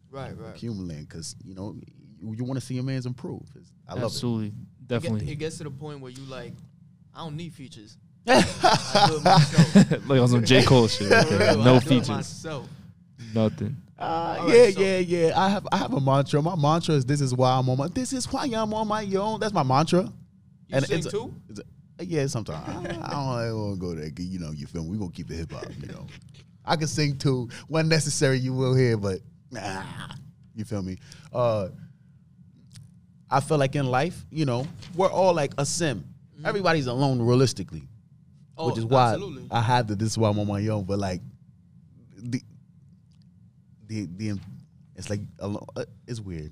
Right. 0.09 0.37
Right. 0.37 0.55
accumulating 0.55 1.05
because 1.05 1.35
you 1.43 1.55
know 1.55 1.75
you, 2.21 2.33
you 2.37 2.43
want 2.43 2.59
to 2.59 2.65
see 2.65 2.75
your 2.75 2.83
man's 2.83 3.05
improve. 3.05 3.41
It's- 3.55 3.71
I 3.87 3.95
love 3.95 4.03
Absolutely, 4.05 4.47
It, 4.47 4.53
get, 4.53 4.87
definitely. 5.01 5.31
it 5.31 5.35
gets 5.35 5.57
to 5.57 5.65
the 5.65 5.71
point 5.71 5.99
where 5.99 6.11
you 6.11 6.21
like, 6.23 6.53
I 7.13 7.19
don't 7.25 7.35
need 7.35 7.53
features. 7.53 7.97
I 8.27 9.05
do 9.09 9.17
it 9.17 9.23
myself. 9.23 10.09
like 10.09 10.21
on 10.21 10.27
some 10.29 10.45
J 10.45 10.63
Cole 10.63 10.87
shit. 10.87 11.11
Okay? 11.11 11.37
No 11.57 11.61
I 11.61 11.63
do 11.63 11.73
it 11.75 11.83
features, 11.83 12.09
myself. 12.09 12.69
nothing. 13.33 13.75
Uh, 13.99 14.37
All 14.39 14.49
yeah, 14.49 14.61
right, 14.63 14.73
so- 14.73 14.79
yeah, 14.81 14.97
yeah. 14.99 15.31
I 15.39 15.49
have 15.49 15.67
I 15.71 15.77
have 15.77 15.93
a 15.93 15.99
mantra. 15.99 16.41
My 16.41 16.55
mantra 16.55 16.95
is 16.95 17.05
this 17.05 17.19
is 17.21 17.33
why 17.33 17.51
I'm 17.57 17.67
on 17.69 17.77
my 17.77 17.87
this 17.89 18.13
is 18.13 18.31
why 18.31 18.43
I'm 18.45 18.73
on 18.73 18.87
my 18.87 19.03
own. 19.15 19.39
That's 19.39 19.53
my 19.53 19.63
mantra. 19.63 20.11
You 20.67 20.79
sing 20.81 20.97
it's 20.99 21.07
a- 21.07 21.11
too? 21.11 21.33
it's 21.49 21.59
a- 21.59 22.05
yeah, 22.05 22.25
sometimes 22.27 22.67
I, 22.67 22.89
I 22.89 23.45
don't 23.49 23.57
want 23.57 23.75
to 23.75 23.79
go 23.79 23.95
there. 23.95 24.09
You 24.17 24.39
know, 24.39 24.51
you 24.51 24.65
feel 24.67 24.83
me? 24.83 24.91
We 24.91 24.97
gonna 24.97 25.11
keep 25.11 25.29
it 25.31 25.35
hip 25.35 25.51
hop. 25.51 25.65
You 25.81 25.87
know, 25.87 26.07
I 26.65 26.75
can 26.75 26.87
sing 26.87 27.17
too 27.17 27.49
when 27.67 27.87
necessary. 27.89 28.39
You 28.39 28.53
will 28.53 28.73
hear, 28.75 28.97
but 28.97 29.19
nah, 29.51 29.83
you 30.55 30.63
feel 30.65 30.81
me? 30.81 30.97
Uh, 31.31 31.69
I 33.29 33.39
feel 33.39 33.57
like 33.57 33.75
in 33.75 33.85
life, 33.87 34.25
you 34.31 34.45
know, 34.45 34.67
we're 34.95 35.11
all 35.11 35.33
like 35.33 35.53
a 35.57 35.65
sim. 35.65 36.03
Everybody's 36.45 36.87
alone 36.87 37.21
realistically, 37.21 37.83
Oh, 38.57 38.67
which 38.67 38.77
is 38.77 38.85
why 38.85 39.13
absolutely. 39.13 39.47
I 39.49 39.61
had 39.61 39.87
to. 39.87 39.95
This 39.95 40.09
is 40.11 40.17
why 40.17 40.29
I'm 40.29 40.37
on 40.39 40.47
my 40.47 40.65
own. 40.67 40.83
But 40.83 40.99
like 40.99 41.21
the 42.17 42.41
the 43.87 44.07
the 44.17 44.39
it's 44.95 45.09
like 45.09 45.21
uh, 45.39 45.55
It's 46.07 46.19
weird. 46.19 46.51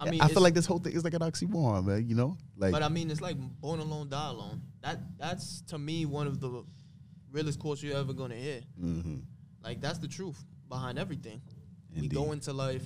I 0.00 0.10
mean, 0.10 0.20
I 0.20 0.26
feel 0.28 0.42
like 0.42 0.54
this 0.54 0.66
whole 0.66 0.80
thing 0.80 0.92
is 0.94 1.04
like 1.04 1.14
an 1.14 1.20
oxymoron, 1.20 1.84
man. 1.86 2.08
You 2.08 2.16
know, 2.16 2.36
like 2.56 2.72
But 2.72 2.82
I 2.82 2.88
mean, 2.88 3.10
it's 3.10 3.20
like 3.20 3.36
born 3.60 3.78
alone, 3.80 4.08
die 4.08 4.28
alone. 4.30 4.60
That 4.82 4.98
that's 5.18 5.62
to 5.68 5.78
me 5.78 6.04
one 6.06 6.26
of 6.26 6.40
the 6.40 6.64
realest 7.30 7.60
quotes 7.60 7.82
you're 7.82 7.96
ever 7.96 8.12
gonna 8.12 8.34
hear. 8.34 8.60
mhm. 8.80 9.22
Like 9.62 9.80
that's 9.80 9.98
the 9.98 10.08
truth 10.08 10.42
behind 10.68 10.98
everything. 10.98 11.40
We 11.94 12.08
go 12.08 12.32
into 12.32 12.52
life 12.52 12.82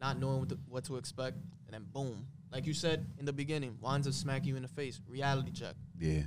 not 0.00 0.18
knowing 0.18 0.40
what 0.40 0.48
to, 0.48 0.58
what 0.68 0.84
to 0.84 0.96
expect, 0.96 1.36
and 1.66 1.74
then 1.74 1.84
boom, 1.92 2.26
like 2.52 2.66
you 2.66 2.72
said 2.72 3.06
in 3.18 3.26
the 3.26 3.32
beginning, 3.32 3.76
winds 3.80 4.06
up 4.06 4.14
smack 4.14 4.46
you 4.46 4.56
in 4.56 4.62
the 4.62 4.68
face. 4.68 5.00
Reality 5.08 5.52
check. 5.52 5.74
yeah. 5.98 6.22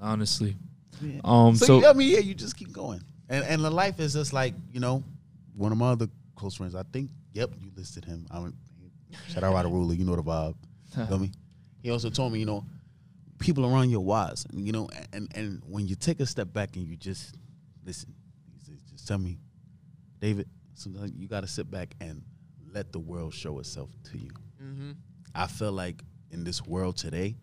Honestly. 0.00 0.56
Yeah. 1.02 1.20
Um. 1.24 1.56
so, 1.56 1.66
So, 1.66 1.80
you, 1.80 1.86
I 1.86 1.92
mean, 1.92 2.10
yeah, 2.12 2.20
you 2.20 2.34
just 2.34 2.56
keep 2.56 2.72
going, 2.72 3.02
and 3.28 3.44
and 3.44 3.64
the 3.64 3.70
life 3.70 3.98
is 4.00 4.12
just 4.14 4.32
like 4.32 4.54
you 4.72 4.80
know, 4.80 5.02
one 5.54 5.72
of 5.72 5.78
my 5.78 5.90
other 5.90 6.08
close 6.36 6.54
friends. 6.54 6.74
I 6.74 6.82
think, 6.92 7.10
yep, 7.32 7.50
you 7.58 7.70
listed 7.76 8.04
him. 8.04 8.26
I 8.30 8.36
don't, 8.36 8.54
shout 9.28 9.42
out 9.42 9.54
Ryder 9.54 9.68
Ruler, 9.68 9.94
you 9.94 10.04
know 10.04 10.16
the 10.16 10.22
vibe. 10.22 10.54
Feel 11.08 11.18
me? 11.18 11.32
He 11.82 11.92
also 11.92 12.10
told 12.10 12.32
me, 12.32 12.40
you 12.40 12.46
know, 12.46 12.64
people 13.38 13.64
around 13.64 13.90
you 13.90 13.98
are 13.98 14.00
wise, 14.00 14.44
and, 14.50 14.66
you 14.66 14.72
know, 14.72 14.88
and 15.12 15.30
and 15.36 15.62
when 15.68 15.86
you 15.86 15.94
take 15.94 16.18
a 16.18 16.26
step 16.26 16.52
back 16.52 16.74
and 16.74 16.84
you 16.84 16.96
just 16.96 17.36
listen, 17.84 18.12
he 18.12 18.14
said, 18.14 18.14
just 18.14 18.15
tell 19.06 19.18
me, 19.18 19.38
David, 20.20 20.48
sometimes 20.74 21.12
you 21.16 21.28
got 21.28 21.40
to 21.42 21.46
sit 21.46 21.70
back 21.70 21.94
and 22.00 22.22
let 22.72 22.92
the 22.92 22.98
world 22.98 23.32
show 23.34 23.58
itself 23.58 23.90
to 24.10 24.18
you. 24.18 24.30
Mm-hmm. 24.62 24.90
I 25.34 25.46
feel 25.46 25.72
like 25.72 26.02
in 26.30 26.44
this 26.44 26.64
world 26.66 26.96
today, 26.96 27.36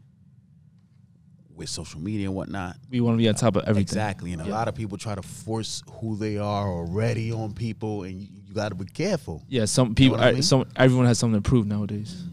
with 1.56 1.70
social 1.70 2.00
media 2.00 2.28
and 2.28 2.36
whatnot, 2.36 2.78
we 2.90 3.00
want 3.00 3.14
to 3.14 3.18
be 3.20 3.30
on 3.30 3.36
top 3.36 3.56
of 3.56 3.64
everything. 3.64 3.84
Exactly, 3.84 4.34
and 4.34 4.42
a 4.42 4.46
Yeah. 4.46 4.52
lot 4.52 4.68
of 4.68 4.74
people 4.74 4.98
try 4.98 5.14
to 5.14 5.22
force 5.22 5.84
who 6.00 6.16
they 6.16 6.38
are 6.38 6.68
already 6.68 7.32
on 7.32 7.54
people, 7.54 8.04
and 8.04 8.20
you, 8.20 8.28
you 8.48 8.54
got 8.56 8.70
to 8.70 8.76
be 8.76 8.86
careful, 8.86 9.44
Yeah. 9.48 9.66
Some 9.66 9.94
people. 9.94 10.18
what 10.18 10.26
I 10.26 10.30
I 10.30 10.34
mean? 10.34 10.42
Some 10.42 10.66
everyone 10.76 11.06
has 11.06 11.20
something 11.20 11.42
to 11.42 11.48
prove 11.48 11.68
nowadays. 11.68 12.24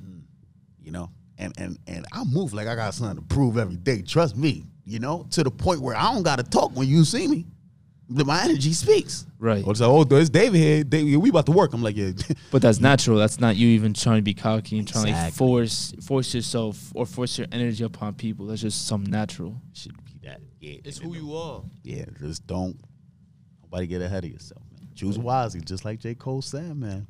you 0.82 0.90
know. 0.90 1.10
And 1.38 1.52
and 1.58 1.78
and 1.86 2.06
I 2.12 2.24
move 2.24 2.52
like 2.54 2.66
I 2.66 2.74
got 2.74 2.92
something 2.94 3.16
to 3.16 3.22
prove 3.22 3.56
every 3.58 3.76
day. 3.76 4.02
Trust 4.02 4.36
me, 4.36 4.66
you 4.84 4.98
know, 4.98 5.26
to 5.30 5.42
the 5.44 5.50
point 5.50 5.80
where 5.80 5.96
I 5.96 6.12
don't 6.12 6.22
got 6.22 6.36
to 6.36 6.42
talk 6.42 6.72
when 6.76 6.86
you 6.88 7.04
see 7.04 7.26
me. 7.28 7.46
The- 8.12 8.24
My 8.24 8.42
energy 8.42 8.72
speaks. 8.72 9.24
Right. 9.38 9.64
Or 9.64 9.70
it's 9.70 9.80
like, 9.80 9.88
oh, 9.88 10.04
there's 10.04 10.28
David 10.28 10.58
here. 10.58 10.84
David, 10.84 11.16
we 11.16 11.30
about 11.30 11.46
to 11.46 11.52
work. 11.52 11.72
I'm 11.72 11.82
like, 11.82 11.96
yeah, 11.96 12.10
But 12.50 12.60
that's 12.60 12.80
natural. 12.80 13.16
That's 13.18 13.38
not 13.40 13.56
you 13.56 13.68
even 13.68 13.94
trying 13.94 14.16
to 14.18 14.22
be 14.22 14.34
cocky 14.34 14.78
and 14.78 14.86
trying 14.86 15.06
to 15.06 15.12
like 15.12 15.32
force 15.32 15.94
force 16.04 16.34
yourself 16.34 16.92
or 16.94 17.06
force 17.06 17.38
your 17.38 17.46
energy 17.52 17.84
upon 17.84 18.14
people. 18.14 18.46
That's 18.46 18.60
just 18.60 18.86
some 18.86 19.04
natural. 19.04 19.54
should 19.72 19.96
be 20.04 20.26
that. 20.28 20.40
Yeah, 20.60 20.76
It's 20.84 20.98
who 20.98 21.14
you 21.14 21.34
are. 21.36 21.62
Yeah, 21.84 22.04
just 22.18 22.46
don't 22.46 22.78
nobody 23.62 23.86
get 23.86 24.02
ahead 24.02 24.24
of 24.24 24.30
yourself, 24.30 24.62
man. 24.72 24.88
Choose 24.94 25.18
wisely, 25.18 25.60
just 25.62 25.84
like 25.86 26.00
J. 26.00 26.14
Cole 26.16 26.42
said, 26.42 26.76
man. 26.76 27.06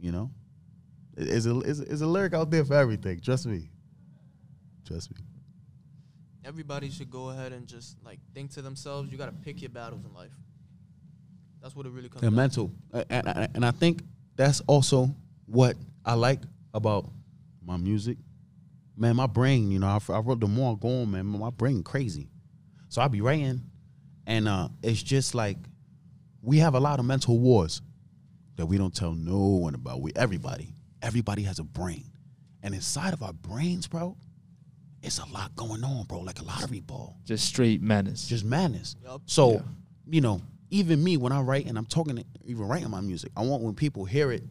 You 0.00 0.12
know, 0.12 0.30
It- 1.16 1.28
it's 1.28 1.46
a 1.46 1.58
it's, 1.60 1.80
a- 1.80 1.92
it's 1.92 2.00
a 2.02 2.06
lyric 2.06 2.32
out 2.34 2.50
there 2.50 2.64
for 2.64 2.74
everything. 2.74 3.20
Trust 3.20 3.46
me. 3.46 3.68
Trust 4.86 5.10
me. 5.10 5.18
Everybody 6.44 6.90
should 6.90 7.10
go 7.10 7.30
ahead 7.30 7.52
and 7.52 7.66
just 7.66 7.96
like 8.04 8.18
think 8.34 8.52
to 8.52 8.62
themselves. 8.62 9.10
You 9.10 9.18
got 9.18 9.26
to 9.26 9.32
pick 9.32 9.62
your 9.62 9.70
battles 9.70 10.04
in 10.04 10.12
life. 10.12 10.32
That's 11.62 11.74
what 11.74 11.86
it 11.86 11.92
really 11.92 12.10
comes. 12.10 12.22
And 12.22 12.36
mental, 12.36 12.70
and, 12.92 13.26
and, 13.26 13.48
and 13.54 13.64
I 13.64 13.70
think 13.70 14.02
that's 14.36 14.60
also 14.66 15.08
what 15.46 15.76
I 16.04 16.14
like 16.14 16.40
about 16.74 17.08
my 17.64 17.78
music. 17.78 18.18
Man, 18.96 19.16
my 19.16 19.26
brain, 19.26 19.70
you 19.70 19.78
know, 19.78 19.86
I, 19.86 20.12
I 20.12 20.18
wrote 20.18 20.40
the 20.40 20.46
more 20.46 20.74
I 20.74 20.76
go 20.80 21.02
on, 21.02 21.10
man, 21.10 21.24
my 21.26 21.50
brain 21.50 21.82
crazy. 21.82 22.28
So 22.88 23.00
I 23.00 23.08
be 23.08 23.22
writing, 23.22 23.62
and 24.26 24.46
uh, 24.46 24.68
it's 24.82 25.02
just 25.02 25.34
like 25.34 25.56
we 26.42 26.58
have 26.58 26.74
a 26.74 26.80
lot 26.80 27.00
of 27.00 27.06
mental 27.06 27.38
wars 27.38 27.80
that 28.56 28.66
we 28.66 28.78
don't 28.78 28.94
tell 28.94 29.14
no 29.14 29.38
one 29.38 29.74
about. 29.74 30.00
We 30.00 30.12
everybody, 30.14 30.74
everybody 31.02 31.42
has 31.44 31.58
a 31.58 31.64
brain, 31.64 32.04
and 32.62 32.74
inside 32.74 33.14
of 33.14 33.22
our 33.22 33.32
brains, 33.32 33.86
bro, 33.88 34.16
it's 35.04 35.18
a 35.18 35.26
lot 35.26 35.54
going 35.54 35.84
on, 35.84 36.04
bro. 36.06 36.20
Like 36.20 36.40
a 36.40 36.44
lottery 36.44 36.80
ball 36.80 37.16
Just 37.24 37.44
straight 37.46 37.82
madness. 37.82 38.26
just 38.26 38.44
madness. 38.44 38.96
Yup. 39.02 39.22
So, 39.26 39.52
Yeah. 39.52 39.60
you 40.06 40.20
know, 40.20 40.40
even 40.70 41.02
me 41.04 41.16
when 41.16 41.30
I 41.32 41.40
write 41.40 41.66
and 41.66 41.78
I'm 41.78 41.84
talking, 41.86 42.16
to, 42.16 42.24
even 42.46 42.66
writing 42.66 42.90
my 42.90 43.00
music, 43.00 43.30
I 43.36 43.42
want 43.42 43.62
when 43.62 43.74
people 43.74 44.04
hear 44.04 44.32
it, 44.32 44.42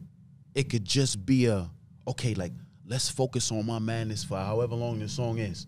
it 0.54 0.70
could 0.70 0.84
just 0.84 1.24
be 1.26 1.46
a 1.46 1.68
okay, 2.06 2.34
like 2.34 2.52
let's 2.86 3.08
focus 3.08 3.50
on 3.50 3.66
my 3.66 3.78
madness 3.78 4.22
for 4.24 4.36
however 4.38 4.74
long 4.74 4.98
this 5.00 5.12
song 5.12 5.38
is, 5.38 5.66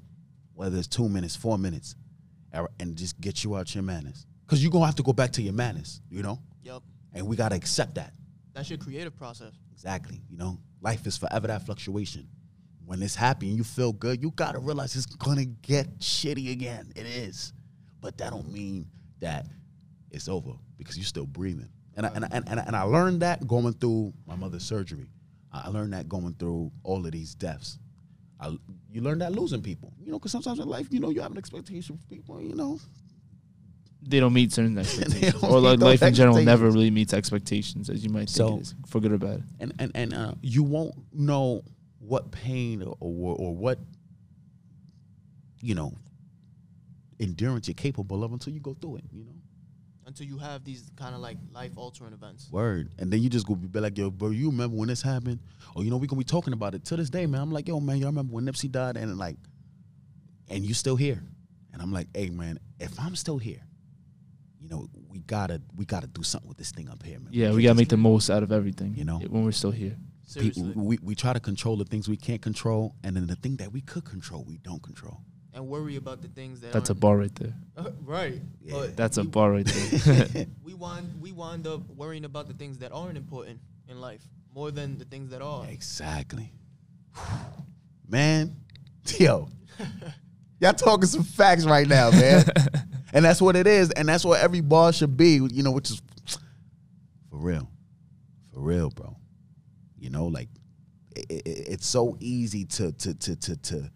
whether 0.55 0.77
it's 0.79 0.87
two 0.87 1.09
minutes, 1.09 1.35
four 1.37 1.59
minutes, 1.59 1.95
er, 2.55 2.69
and 2.81 2.95
just 2.97 3.21
get 3.21 3.43
you 3.43 3.57
out 3.57 3.75
your 3.75 3.83
madness. 3.85 4.25
Cause 4.47 4.63
you're 4.63 4.71
gonna 4.71 4.87
have 4.87 4.95
to 4.97 5.03
go 5.03 5.13
back 5.13 5.33
to 5.33 5.43
your 5.43 5.53
madness, 5.55 6.01
you 6.09 6.23
know, 6.23 6.39
Yep. 6.63 6.83
and 7.15 7.27
we 7.27 7.35
gotta 7.37 7.57
accept 7.57 7.97
that. 7.97 8.15
That's 8.55 8.71
your 8.71 8.79
creative 8.79 9.17
process. 9.17 9.53
Exactly. 9.73 10.23
You 10.31 10.37
know, 10.39 10.59
life 10.81 11.07
is 11.07 11.17
forever 11.17 11.49
that 11.49 11.67
fluctuation. 11.67 12.29
When 12.87 13.03
it's 13.03 13.15
happy 13.17 13.49
and 13.49 13.57
you 13.59 13.65
feel 13.65 13.93
good, 13.93 14.23
you 14.23 14.31
gotta 14.31 14.59
realize 14.61 14.95
it's 14.97 15.07
gonna 15.07 15.45
get 15.45 15.99
shitty 15.99 16.53
again. 16.53 16.93
It 16.97 17.05
is, 17.07 17.53
but 18.01 18.17
that 18.19 18.31
don't 18.31 18.51
mean 18.53 18.87
that 19.21 19.47
it's 20.11 20.29
over 20.29 20.53
because 20.79 20.97
you're 20.97 21.05
still 21.05 21.27
breathing. 21.27 21.69
And 21.97 22.07
I, 22.07 22.11
and, 22.15 22.25
I, 22.25 22.29
and, 22.33 22.61
I, 22.61 22.63
and 22.65 22.77
I 22.77 22.83
learned 22.83 23.23
that 23.23 23.47
going 23.47 23.73
through 23.75 24.13
my 24.27 24.37
mother's 24.37 24.63
surgery. 24.65 25.09
I 25.53 25.69
learned 25.69 25.95
that 25.95 26.09
going 26.09 26.35
through 26.35 26.71
all 26.85 27.05
of 27.05 27.11
these 27.13 27.35
deaths. 27.35 27.79
I, 28.39 28.57
you 28.93 29.01
learn 29.01 29.19
that 29.21 29.33
losing 29.33 29.63
people. 29.63 29.93
You 30.05 30.13
know, 30.13 30.19
because 30.19 30.31
sometimes 30.33 30.59
in 30.59 30.69
life, 30.69 30.89
you 30.91 31.01
know, 31.01 31.09
you 31.11 31.23
have 31.23 31.33
an 31.33 31.39
expectation 31.39 31.97
for 31.97 32.07
people. 32.07 32.41
You 32.43 32.55
know, 32.55 32.79
they 34.03 34.21
don't 34.21 34.35
meet 34.35 34.53
certain 34.53 34.77
expectations, 34.79 35.43
or 35.43 35.59
like 35.59 35.81
life 35.81 36.03
in 36.03 36.15
general 36.15 36.41
never 36.43 36.67
really 36.71 36.91
meets 36.91 37.13
expectations 37.15 37.89
as 37.91 38.05
you 38.05 38.11
might 38.11 38.29
think 38.29 38.31
So- 38.31 38.57
it 38.59 38.61
is, 38.61 38.75
for 38.87 39.01
good 39.01 39.13
or 39.13 39.19
bad. 39.19 39.43
and 39.59 39.73
and 39.79 39.91
and 39.95 40.15
uh, 40.15 40.33
you 40.43 40.63
won't 40.63 40.95
know 41.13 41.63
what 42.07 42.31
pain 42.31 42.83
or, 42.83 42.97
or 43.01 43.37
or 43.37 43.57
what 43.57 43.79
you 45.61 45.75
know 45.75 45.93
endurance 47.21 47.67
you're 47.67 47.75
capable 47.75 48.23
of 48.25 48.33
until 48.33 48.53
you 48.53 48.61
go 48.61 48.75
through 48.75 48.97
it. 48.97 49.05
You 49.13 49.25
know, 49.25 49.33
Until 50.07 50.27
you 50.27 50.39
have 50.39 50.65
these 50.65 50.91
kind 50.97 51.15
of 51.15 51.21
like 51.21 51.39
life 51.53 51.73
altering 51.77 52.13
events. 52.13 52.49
word, 52.51 52.93
and 52.99 53.13
then 53.13 53.23
you 53.23 53.29
just 53.29 53.47
go 53.47 53.55
be 53.55 53.81
like, 53.81 53.97
yo, 53.99 54.11
bro, 54.11 54.31
you 54.31 54.51
remember 54.51 54.77
when 54.77 54.89
this 54.89 55.03
happened? 55.03 55.41
Or 55.75 55.85
you 55.85 55.91
know, 55.91 55.97
we 55.97 56.07
gonna 56.07 56.19
be 56.19 56.25
talking 56.25 56.53
about 56.53 56.75
it 56.75 56.85
to 56.87 56.97
this 56.97 57.11
day, 57.11 57.27
man. 57.27 57.41
I'm 57.41 57.53
like, 57.53 57.69
yo, 57.69 57.81
man, 57.81 57.99
y'all 57.99 58.09
remember 58.09 58.35
when 58.35 58.45
Nipsey 58.45 58.71
died, 58.71 58.97
and 58.97 59.19
like, 59.19 59.37
and 60.49 60.65
you 60.65 60.75
still 60.75 60.97
here, 60.97 61.23
and 61.73 61.83
I'm 61.83 61.93
like, 61.93 62.09
hey, 62.15 62.31
man, 62.31 62.59
if 62.79 62.99
I'm 63.01 63.17
still 63.17 63.39
here. 63.39 63.63
You 64.61 64.71
know, 64.71 64.89
we 65.09 65.21
gotta 65.21 65.63
we 65.77 65.85
gotta 65.85 66.09
do 66.09 66.25
something 66.25 66.49
with 66.49 66.59
this 66.59 66.73
thing 66.73 66.89
up 66.89 67.01
here, 67.05 67.21
man. 67.21 67.29
Yeah, 67.31 67.47
can't 67.47 67.57
we 67.57 67.63
gotta 67.63 67.77
make 67.77 67.89
the 67.89 67.97
most 67.97 68.31
out 68.31 68.43
of 68.43 68.51
everything. 68.51 68.95
You 68.97 69.05
know? 69.05 69.19
when 69.19 69.45
we're 69.45 69.53
still 69.53 69.71
here. 69.71 69.97
Pe- 70.27 70.41
Seriously. 70.51 70.73
we, 70.75 70.99
we 71.03 71.15
try 71.15 71.33
to 71.33 71.41
control 71.41 71.77
the 71.77 71.85
things 71.85 72.09
we 72.09 72.17
can't 72.17 72.43
control, 72.43 72.95
and 73.05 73.15
then 73.17 73.27
the 73.27 73.37
thing 73.37 73.57
that 73.57 73.73
we 73.73 73.81
could 73.81 74.05
control, 74.05 74.45
we 74.45 74.59
don't 74.59 74.83
control. 74.83 75.21
and 75.55 75.67
worry 75.69 75.97
about 75.97 76.21
the 76.21 76.29
things 76.29 76.61
that 76.61 76.73
That's 76.73 76.91
a 76.91 76.93
aren't- 76.93 77.01
bar 77.01 77.17
right 77.19 77.35
there. 77.37 77.55
right. 78.05 78.41
Yeah. 78.63 78.73
But 78.75 78.97
That's 78.97 79.17
a 79.19 79.25
bar 79.25 79.53
right 79.53 79.65
there. 79.67 80.47
We 80.65 80.75
wind 80.85 81.21
we 81.21 81.33
wind 81.33 81.67
up 81.67 81.89
worrying 81.91 82.25
about 82.25 82.49
the 82.49 82.55
things 82.55 82.79
that 82.79 82.93
aren't 82.93 83.17
important 83.17 83.61
in 83.89 84.01
life 84.01 84.23
more 84.55 84.71
than 84.71 84.99
the 84.99 85.05
things 85.05 85.31
that 85.31 85.43
are. 85.43 85.65
Exactly. 85.67 86.53
Man, 88.09 88.57
yo, 89.19 89.49
y'all 90.61 90.73
talking 90.75 91.07
some 91.07 91.23
facts 91.25 91.65
right 91.65 91.87
now, 91.89 92.11
man. 92.11 92.45
and 93.13 93.25
that's 93.25 93.41
what 93.43 93.57
it 93.57 93.67
is, 93.67 93.91
and 93.93 94.09
that's 94.09 94.25
what 94.25 94.41
every 94.41 94.61
bar 94.61 94.93
should 94.93 95.17
be, 95.17 95.41
you 95.53 95.63
know, 95.63 95.73
which 95.73 95.91
is 95.91 96.01
for 97.31 97.37
real, 97.39 97.69
for 98.53 98.61
real, 98.61 98.91
bro. 98.91 99.17
You 99.99 100.11
know, 100.11 100.27
like 100.27 100.49
it, 101.15 101.27
it, 101.31 101.43
it's 101.47 101.87
so 101.87 102.17
easy 102.21 102.65
to 102.67 102.93
to 102.93 103.15
to 103.15 103.37
to 103.37 103.57
to 103.57 103.91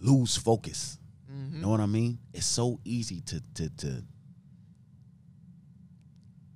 lose 0.00 0.36
focus. 0.36 0.98
Mhm. 1.30 1.54
You 1.54 1.60
know 1.60 1.70
what 1.70 1.80
I 1.80 1.86
mean? 1.86 2.18
It's 2.32 2.46
so 2.46 2.78
easy 2.84 3.20
to 3.22 3.40
to 3.54 3.68
to 3.70 4.02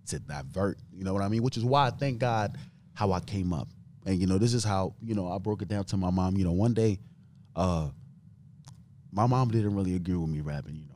to 0.06 0.18
divert. 0.20 0.78
You 0.92 1.04
know 1.04 1.12
what 1.12 1.22
I 1.22 1.28
mean? 1.28 1.42
Which 1.42 1.56
is 1.56 1.64
why 1.64 1.86
I 1.86 1.90
thank 1.90 2.18
God 2.18 2.56
how 2.94 3.12
I 3.12 3.20
came 3.20 3.52
up. 3.52 3.68
And 4.06 4.18
you 4.18 4.26
know, 4.26 4.38
this 4.38 4.54
is 4.54 4.64
how 4.64 4.94
you 5.02 5.14
know 5.14 5.30
I 5.30 5.38
broke 5.38 5.62
it 5.62 5.68
down 5.68 5.84
to 5.84 5.96
my 5.96 6.10
mom. 6.10 6.36
You 6.36 6.44
know, 6.44 6.52
one 6.52 6.72
day, 6.74 6.98
uh, 7.56 7.88
my 9.12 9.26
mom 9.26 9.50
didn't 9.50 9.74
really 9.74 9.94
agree 9.94 10.16
with 10.16 10.30
me 10.30 10.40
rapping. 10.40 10.76
You 10.76 10.87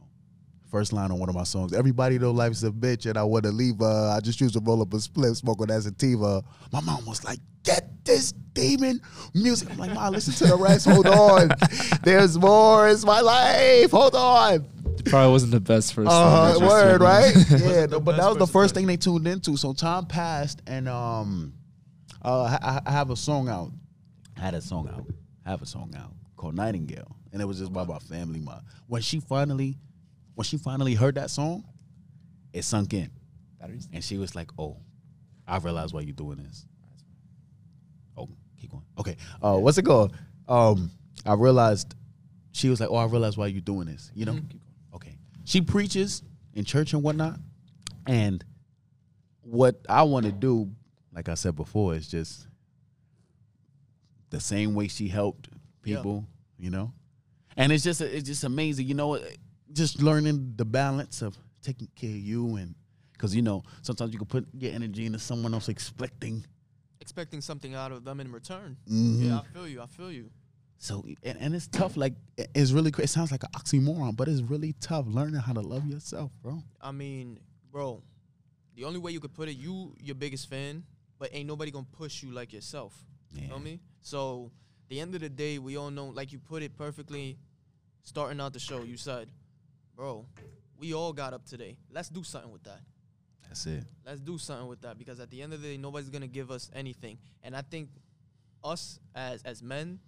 first 0.72 0.92
line 0.92 1.12
on 1.12 1.18
one 1.20 1.28
of 1.28 1.34
my 1.36 1.44
songs, 1.44 1.72
"Everybody 1.72 2.18
know 2.18 2.32
life's 2.32 2.64
a 2.64 2.70
bitch, 2.70 3.06
and 3.06 3.16
I 3.16 3.22
want 3.22 3.44
to 3.44 3.52
leave 3.52 3.78
her. 3.78 4.12
I 4.16 4.18
just 4.20 4.40
used 4.40 4.54
to 4.54 4.60
roll 4.60 4.82
up 4.82 4.92
a 4.94 4.98
split, 5.00 5.36
smoke 5.36 5.60
on 5.60 5.68
that 5.68 5.82
sativa." 5.82 6.42
My 6.72 6.80
mom 6.80 7.04
was 7.04 7.22
like, 7.22 7.38
"Get 7.62 8.04
this 8.04 8.32
demon 8.54 9.00
music." 9.34 9.70
I'm 9.70 9.78
like, 9.78 9.94
"Mom, 9.94 10.12
listen 10.12 10.32
to 10.34 10.46
the 10.46 10.56
rest. 10.56 10.88
Hold 10.88 11.06
on, 11.06 11.50
there's 12.02 12.36
more. 12.38 12.88
It's 12.88 13.04
my 13.04 13.20
life. 13.20 13.92
Hold 13.92 14.16
on." 14.16 14.66
It 14.98 15.04
probably 15.04 15.30
wasn't 15.30 15.52
the 15.52 15.60
best 15.60 15.94
first. 15.94 16.10
Uh, 16.10 16.54
song, 16.54 16.66
word, 16.66 17.00
right? 17.00 17.34
Yeah, 17.50 17.86
no, 17.86 18.00
but 18.00 18.16
that 18.16 18.28
was 18.28 18.38
the 18.38 18.46
first 18.46 18.52
first 18.52 18.74
thing 18.74 18.86
they 18.86 18.96
tuned 18.96 19.26
into. 19.28 19.56
So 19.56 19.72
time 19.72 20.06
passed, 20.06 20.62
and 20.66 20.88
um, 20.88 21.52
uh, 22.24 22.58
I, 22.62 22.80
I 22.86 22.92
have 22.92 23.10
a 23.10 23.16
song 23.16 23.48
out. 23.48 23.70
I 24.36 24.40
had 24.40 24.54
a 24.54 24.60
song 24.62 24.88
out. 24.88 25.04
I 25.44 25.50
have 25.50 25.62
a 25.62 25.66
song 25.66 25.94
out 25.96 26.12
called 26.36 26.54
Nightingale, 26.54 27.16
and 27.32 27.42
it 27.42 27.44
was 27.44 27.58
just 27.58 27.70
about 27.70 27.88
my 27.88 27.98
family. 27.98 28.40
My 28.40 28.58
when 28.86 29.02
she 29.02 29.20
finally, 29.20 29.78
when 30.34 30.44
she 30.44 30.56
finally 30.58 30.94
heard 30.94 31.14
that 31.16 31.30
song, 31.30 31.64
it 32.52 32.62
sunk 32.64 32.92
in, 32.94 33.10
Batteries. 33.60 33.88
and 33.92 34.02
she 34.04 34.18
was 34.18 34.34
like, 34.34 34.50
"Oh, 34.58 34.76
I 35.46 35.58
realize 35.58 35.92
why 35.92 36.00
you're 36.00 36.14
doing 36.14 36.38
this." 36.38 36.66
Oh, 38.16 38.28
keep 38.60 38.70
going. 38.70 38.84
Okay, 38.98 39.16
uh, 39.42 39.56
what's 39.58 39.78
it 39.78 39.84
called? 39.84 40.14
Um, 40.48 40.90
I 41.24 41.34
realized 41.34 41.94
she 42.52 42.68
was 42.68 42.80
like, 42.80 42.90
"Oh, 42.90 42.96
I 42.96 43.06
realize 43.06 43.36
why 43.36 43.46
you're 43.46 43.60
doing 43.60 43.86
this." 43.86 44.10
You 44.14 44.26
know, 44.26 44.38
okay. 44.94 45.16
She 45.44 45.60
preaches 45.60 46.22
in 46.54 46.64
church 46.64 46.92
and 46.92 47.02
whatnot, 47.02 47.38
and 48.06 48.44
what 49.42 49.76
I 49.88 50.02
want 50.04 50.26
to 50.26 50.32
do, 50.32 50.70
like 51.12 51.28
I 51.28 51.34
said 51.34 51.56
before, 51.56 51.94
is 51.94 52.06
just 52.08 52.46
the 54.30 54.40
same 54.40 54.74
way 54.74 54.88
she 54.88 55.08
helped 55.08 55.48
Yeah. 55.84 55.96
people, 55.96 56.26
you 56.58 56.70
know. 56.70 56.92
And 57.56 57.70
it's 57.72 57.84
just 57.84 58.00
it's 58.00 58.26
just 58.26 58.44
amazing, 58.44 58.86
you 58.88 58.94
know, 58.94 59.18
just 59.72 60.02
learning 60.02 60.54
the 60.56 60.64
balance 60.64 61.22
of 61.22 61.36
taking 61.62 61.88
care 61.94 62.10
of 62.10 62.16
you 62.16 62.56
and 62.56 62.74
because 63.12 63.34
you 63.34 63.42
know 63.42 63.62
sometimes 63.82 64.12
you 64.12 64.18
can 64.18 64.26
put 64.26 64.46
your 64.52 64.72
energy 64.72 65.06
into 65.06 65.18
someone 65.18 65.54
else 65.54 65.68
expecting. 65.68 66.44
Expecting 67.00 67.40
something 67.40 67.74
out 67.74 67.92
of 67.92 68.04
them 68.04 68.20
in 68.20 68.30
return. 68.32 68.76
Mhm. 68.88 69.24
Yeah, 69.24 69.38
I 69.40 69.44
feel 69.52 69.68
you. 69.68 69.82
I 69.82 69.86
feel 69.86 70.10
you. 70.12 70.30
So 70.78 71.04
and, 71.22 71.38
and 71.38 71.54
it's 71.54 71.68
tough. 71.68 71.96
Like 71.96 72.14
it's 72.36 72.72
really 72.72 72.92
it 72.98 73.08
sounds 73.08 73.30
like 73.30 73.42
an 73.44 73.50
oxymoron, 73.54 74.16
but 74.16 74.28
it's 74.28 74.40
really 74.42 74.72
tough 74.80 75.06
learning 75.06 75.40
how 75.40 75.52
to 75.52 75.60
love 75.60 75.86
yourself, 75.86 76.32
bro. 76.42 76.62
I 76.80 76.90
mean, 76.92 77.38
bro, 77.70 78.02
the 78.74 78.84
only 78.84 78.98
way 78.98 79.12
you 79.12 79.20
could 79.20 79.34
put 79.34 79.48
it, 79.48 79.56
you 79.56 79.94
your 80.00 80.16
biggest 80.16 80.48
fan, 80.48 80.82
but 81.18 81.30
ain't 81.32 81.46
nobody 81.46 81.70
gonna 81.70 81.86
push 81.92 82.22
you 82.22 82.32
like 82.32 82.52
yourself. 82.52 83.04
You 83.32 83.42
Yeah. 83.42 83.48
know 83.48 83.58
me? 83.60 83.80
So 84.00 84.50
the 84.88 84.98
end 85.00 85.14
of 85.14 85.20
the 85.20 85.28
day, 85.30 85.58
we 85.60 85.76
all 85.76 85.90
know, 85.90 86.06
like 86.08 86.32
you 86.32 86.38
put 86.40 86.62
it 86.64 86.76
perfectly, 86.76 87.38
starting 88.02 88.40
out 88.40 88.52
the 88.52 88.58
show, 88.60 88.82
you 88.82 88.96
said, 88.96 89.30
bro, 90.02 90.26
we 90.80 90.94
all 90.94 91.12
got 91.12 91.32
up 91.32 91.46
today. 91.46 91.76
Let's 91.88 92.08
do 92.08 92.24
something 92.24 92.50
with 92.50 92.64
that. 92.64 92.80
That's 93.46 93.66
it. 93.66 93.84
Let's 94.04 94.18
do 94.18 94.36
something 94.36 94.66
with 94.66 94.80
that 94.80 94.98
because 94.98 95.20
at 95.20 95.30
the 95.30 95.40
end 95.40 95.52
of 95.52 95.62
the 95.62 95.68
day, 95.68 95.76
nobody's 95.76 96.08
gonna 96.08 96.26
give 96.26 96.50
us 96.50 96.72
anything. 96.74 97.18
And 97.44 97.54
I 97.54 97.62
think 97.62 97.88
us 98.64 98.98
as 99.14 99.42
as 99.44 99.62
men, 99.62 100.00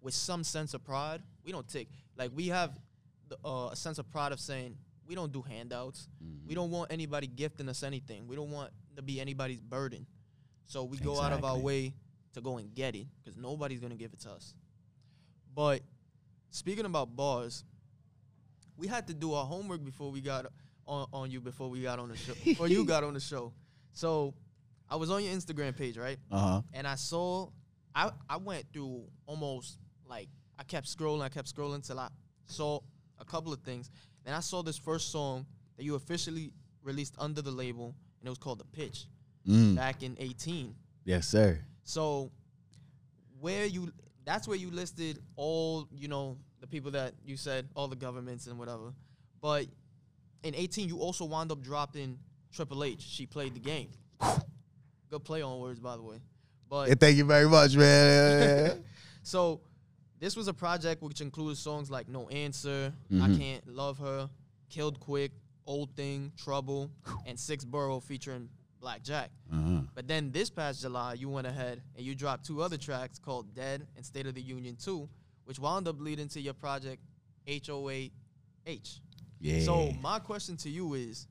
with 0.00 0.14
some 0.14 0.42
sense 0.42 0.72
of 0.72 0.82
pride, 0.84 1.20
we 1.44 1.52
don't 1.52 1.68
take 1.68 1.90
like 2.16 2.30
we 2.34 2.48
have 2.48 2.80
the, 3.28 3.36
uh, 3.44 3.68
a 3.72 3.76
sense 3.76 3.98
of 3.98 4.10
pride 4.10 4.32
of 4.32 4.40
saying 4.40 4.74
we 5.06 5.14
don't 5.14 5.30
do 5.30 5.42
handouts. 5.42 6.08
We 6.48 6.54
don't 6.54 6.70
want 6.70 6.90
anybody 6.90 7.26
gifting 7.26 7.68
us 7.68 7.82
anything. 7.82 8.26
We 8.26 8.36
don't 8.36 8.50
want 8.50 8.70
to 8.96 9.02
be 9.02 9.20
anybody's 9.20 9.60
burden. 9.60 10.06
So 10.64 10.84
we 10.84 10.96
go 10.96 11.20
out 11.20 11.34
of 11.34 11.44
our 11.44 11.58
way 11.58 11.92
to 12.32 12.40
go 12.40 12.56
and 12.56 12.74
get 12.74 12.96
it 12.96 13.06
because 13.22 13.36
nobody's 13.36 13.80
gonna 13.80 13.96
give 13.96 14.14
it 14.14 14.20
to 14.20 14.30
us. 14.30 14.54
But 15.54 15.82
speaking 16.48 16.86
about 16.86 17.14
bars, 17.14 17.64
we 18.76 18.86
had 18.86 19.06
to 19.08 19.14
do 19.14 19.32
our 19.34 19.44
homework 19.44 19.84
before 19.84 20.10
we 20.10 20.20
got 20.20 20.46
on, 20.86 21.06
on 21.12 21.30
you 21.30 21.40
before 21.40 21.68
we 21.70 21.82
got 21.82 21.98
on 21.98 22.08
the 22.08 22.16
show 22.16 22.32
or 22.60 22.68
you 22.68 22.84
got 22.84 23.04
on 23.04 23.14
the 23.14 23.20
show. 23.20 23.52
So 23.92 24.34
I 24.88 24.96
was 24.96 25.10
on 25.10 25.24
your 25.24 25.34
Instagram 25.34 25.76
page, 25.76 25.96
right? 25.96 26.18
Uh 26.30 26.38
huh. 26.38 26.62
And 26.72 26.86
I 26.86 26.94
saw 26.96 27.48
I 27.94 28.10
I 28.28 28.36
went 28.36 28.66
through 28.72 29.04
almost 29.26 29.78
like 30.08 30.28
I 30.58 30.62
kept 30.62 30.86
scrolling, 30.86 31.22
I 31.22 31.28
kept 31.28 31.54
scrolling 31.54 31.86
till 31.86 31.98
I 31.98 32.08
saw 32.46 32.80
a 33.18 33.24
couple 33.24 33.52
of 33.52 33.60
things. 33.60 33.90
Then 34.24 34.34
I 34.34 34.40
saw 34.40 34.62
this 34.62 34.76
first 34.78 35.10
song 35.10 35.46
that 35.76 35.84
you 35.84 35.94
officially 35.94 36.52
released 36.82 37.14
under 37.18 37.42
the 37.42 37.50
label 37.50 37.94
and 38.20 38.26
it 38.26 38.30
was 38.30 38.38
called 38.38 38.58
The 38.60 38.64
Pitch 38.66 39.06
Mm. 39.48 39.76
back 39.76 40.02
in 40.02 40.16
18. 40.18 40.74
Yes, 41.04 41.28
sir. 41.28 41.60
So 41.84 42.32
where 43.40 43.64
you 43.64 43.92
that's 44.24 44.48
where 44.48 44.56
you 44.56 44.70
listed 44.72 45.20
all, 45.36 45.86
you 45.92 46.08
know, 46.08 46.36
the 46.68 46.74
people 46.76 46.90
that 46.92 47.14
you 47.24 47.36
said, 47.36 47.68
all 47.74 47.88
the 47.88 47.96
governments 47.96 48.46
and 48.46 48.58
whatever. 48.58 48.92
But 49.40 49.66
in 50.42 50.54
18 50.54 50.88
you 50.88 50.98
also 50.98 51.24
wound 51.24 51.50
up 51.52 51.62
dropping 51.62 52.18
Triple 52.52 52.84
H. 52.84 53.02
She 53.02 53.26
played 53.26 53.54
the 53.54 53.60
game. 53.60 53.88
Good 55.10 55.24
play 55.24 55.42
on 55.42 55.60
words 55.60 55.80
by 55.80 55.96
the 55.96 56.02
way. 56.02 56.16
But 56.68 56.88
Hey, 56.88 56.94
thank 56.94 57.16
you 57.16 57.24
very 57.24 57.48
much, 57.48 57.76
man. 57.76 58.82
so 59.22 59.60
this 60.18 60.34
was 60.36 60.48
a 60.48 60.54
project 60.54 61.02
which 61.02 61.20
included 61.20 61.56
songs 61.58 61.90
like 61.90 62.08
No 62.08 62.28
Answer, 62.28 62.92
I 63.10 63.14
Mhm. 63.14 63.38
Can't 63.38 63.68
Love 63.68 63.98
Her, 63.98 64.28
Killed 64.68 64.98
Quick, 64.98 65.32
Old 65.66 65.94
Thing, 65.94 66.32
Trouble, 66.36 66.90
and 67.26 67.38
Six 67.38 67.64
Borough 67.64 68.00
featuring 68.00 68.48
Black 68.80 69.02
Jack. 69.02 69.30
uh-huh. 69.52 69.80
But 69.94 70.06
then 70.08 70.30
this 70.32 70.50
past 70.50 70.80
July, 70.80 71.14
you 71.14 71.28
went 71.28 71.46
ahead 71.46 71.82
and 71.96 72.04
you 72.04 72.14
dropped 72.14 72.46
two 72.46 72.62
other 72.62 72.76
tracks 72.76 73.18
called 73.18 73.54
Dead 73.54 73.86
and 73.96 74.04
State 74.04 74.26
of 74.26 74.34
the 74.34 74.42
Union 74.42 74.76
2, 74.76 75.08
which 75.46 75.58
wound 75.58 75.88
up 75.88 75.96
leading 75.98 76.28
to 76.28 76.40
your 76.40 76.54
project 76.54 77.00
HOAH. 77.46 79.00
Yeah. 79.40 79.60
So 79.60 79.92
my 80.02 80.18
question 80.18 80.56
to 80.58 80.68
you 80.70 80.94
is, 80.94 81.26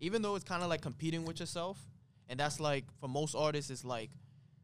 even 0.00 0.22
though 0.22 0.34
it's 0.34 0.44
kind 0.44 0.62
of 0.62 0.68
like 0.68 0.82
competing 0.82 1.24
with 1.24 1.40
yourself, 1.40 1.78
and 2.28 2.38
that's 2.38 2.60
like 2.60 2.84
for 3.00 3.08
most 3.08 3.34
artists, 3.34 3.70
it's 3.70 3.84
like 3.84 4.10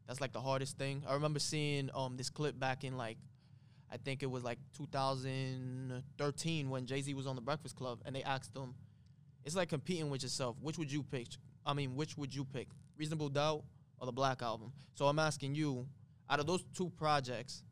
that's 0.07 0.21
like 0.21 0.33
the 0.33 0.41
hardest 0.41 0.77
thing. 0.77 1.03
I 1.07 1.13
remember 1.13 1.39
seeing 1.39 1.89
um 1.95 2.17
this 2.17 2.29
clip 2.29 2.59
back 2.59 2.83
in 2.83 2.97
like 2.97 3.17
I 3.89 3.97
think 3.97 4.21
it 4.23 4.29
was 4.29 4.43
like 4.43 4.59
2013 4.77 6.69
when 6.69 6.85
Jay 6.85 7.01
Z 7.01 7.13
was 7.13 7.25
on 7.27 7.35
the 7.35 7.41
Breakfast 7.41 7.75
Club, 7.75 8.01
and 8.05 8.15
they 8.15 8.23
asked 8.23 8.55
him, 8.55 8.75
"It's 9.45 9.55
like 9.55 9.69
competing 9.69 10.09
with 10.09 10.23
yourself. 10.23 10.57
Which 10.61 10.77
would 10.77 10.91
you 10.91 11.03
pick? 11.03 11.27
I 11.65 11.73
mean, 11.73 11.95
which 11.95 12.17
would 12.17 12.35
you 12.35 12.43
pick? 12.43 12.67
Reasonable 12.97 13.29
Doubt 13.29 13.63
or 13.99 14.05
the 14.05 14.11
Black 14.11 14.41
Album?" 14.41 14.73
So 14.95 15.07
I'm 15.07 15.19
asking 15.19 15.55
you, 15.55 15.87
out 16.29 16.39
of 16.39 16.47
those 16.47 16.65
two 16.75 16.89
projects, 16.97 17.63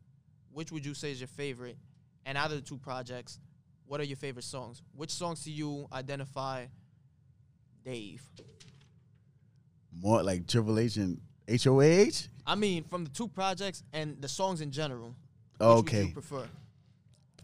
which 0.56 0.72
would 0.72 0.86
you 0.86 0.94
say 0.94 1.12
is 1.12 1.20
your 1.20 1.28
favorite? 1.28 1.78
And 2.26 2.38
out 2.38 2.46
of 2.50 2.56
the 2.56 2.62
two 2.62 2.78
projects, 2.78 3.40
what 3.86 4.00
are 4.00 4.06
your 4.06 4.16
favorite 4.16 4.46
songs? 4.46 4.82
Which 4.96 5.12
songs 5.12 5.44
do 5.44 5.52
you 5.52 5.88
identify, 5.94 6.66
Dave? 7.84 8.24
more 10.02 10.22
like 10.24 10.46
Triple 10.46 10.78
H 10.78 10.98
and 10.98 11.22
HOH. 11.50 12.28
I 12.46 12.56
mean, 12.56 12.84
from 12.84 13.06
the 13.06 13.10
two 13.12 13.30
projects 13.30 13.82
and 13.94 14.22
the 14.22 14.28
songs 14.28 14.60
in 14.62 14.70
general. 14.72 15.16
Which 15.58 15.62
Okay. 15.62 16.04
you 16.08 16.12
prefer? 16.14 16.46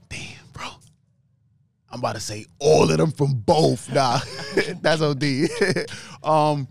Damn, 0.09 0.19
bro. 0.51 0.67
I'm 1.89 1.99
about 1.99 2.15
to 2.15 2.19
say 2.21 2.45
all 2.59 2.91
of 2.91 2.97
them 2.97 3.11
from 3.11 3.35
both. 3.35 3.89
Nah, 3.93 4.19
that's 4.81 5.01
OD. 5.01 5.23
um, 6.23 6.67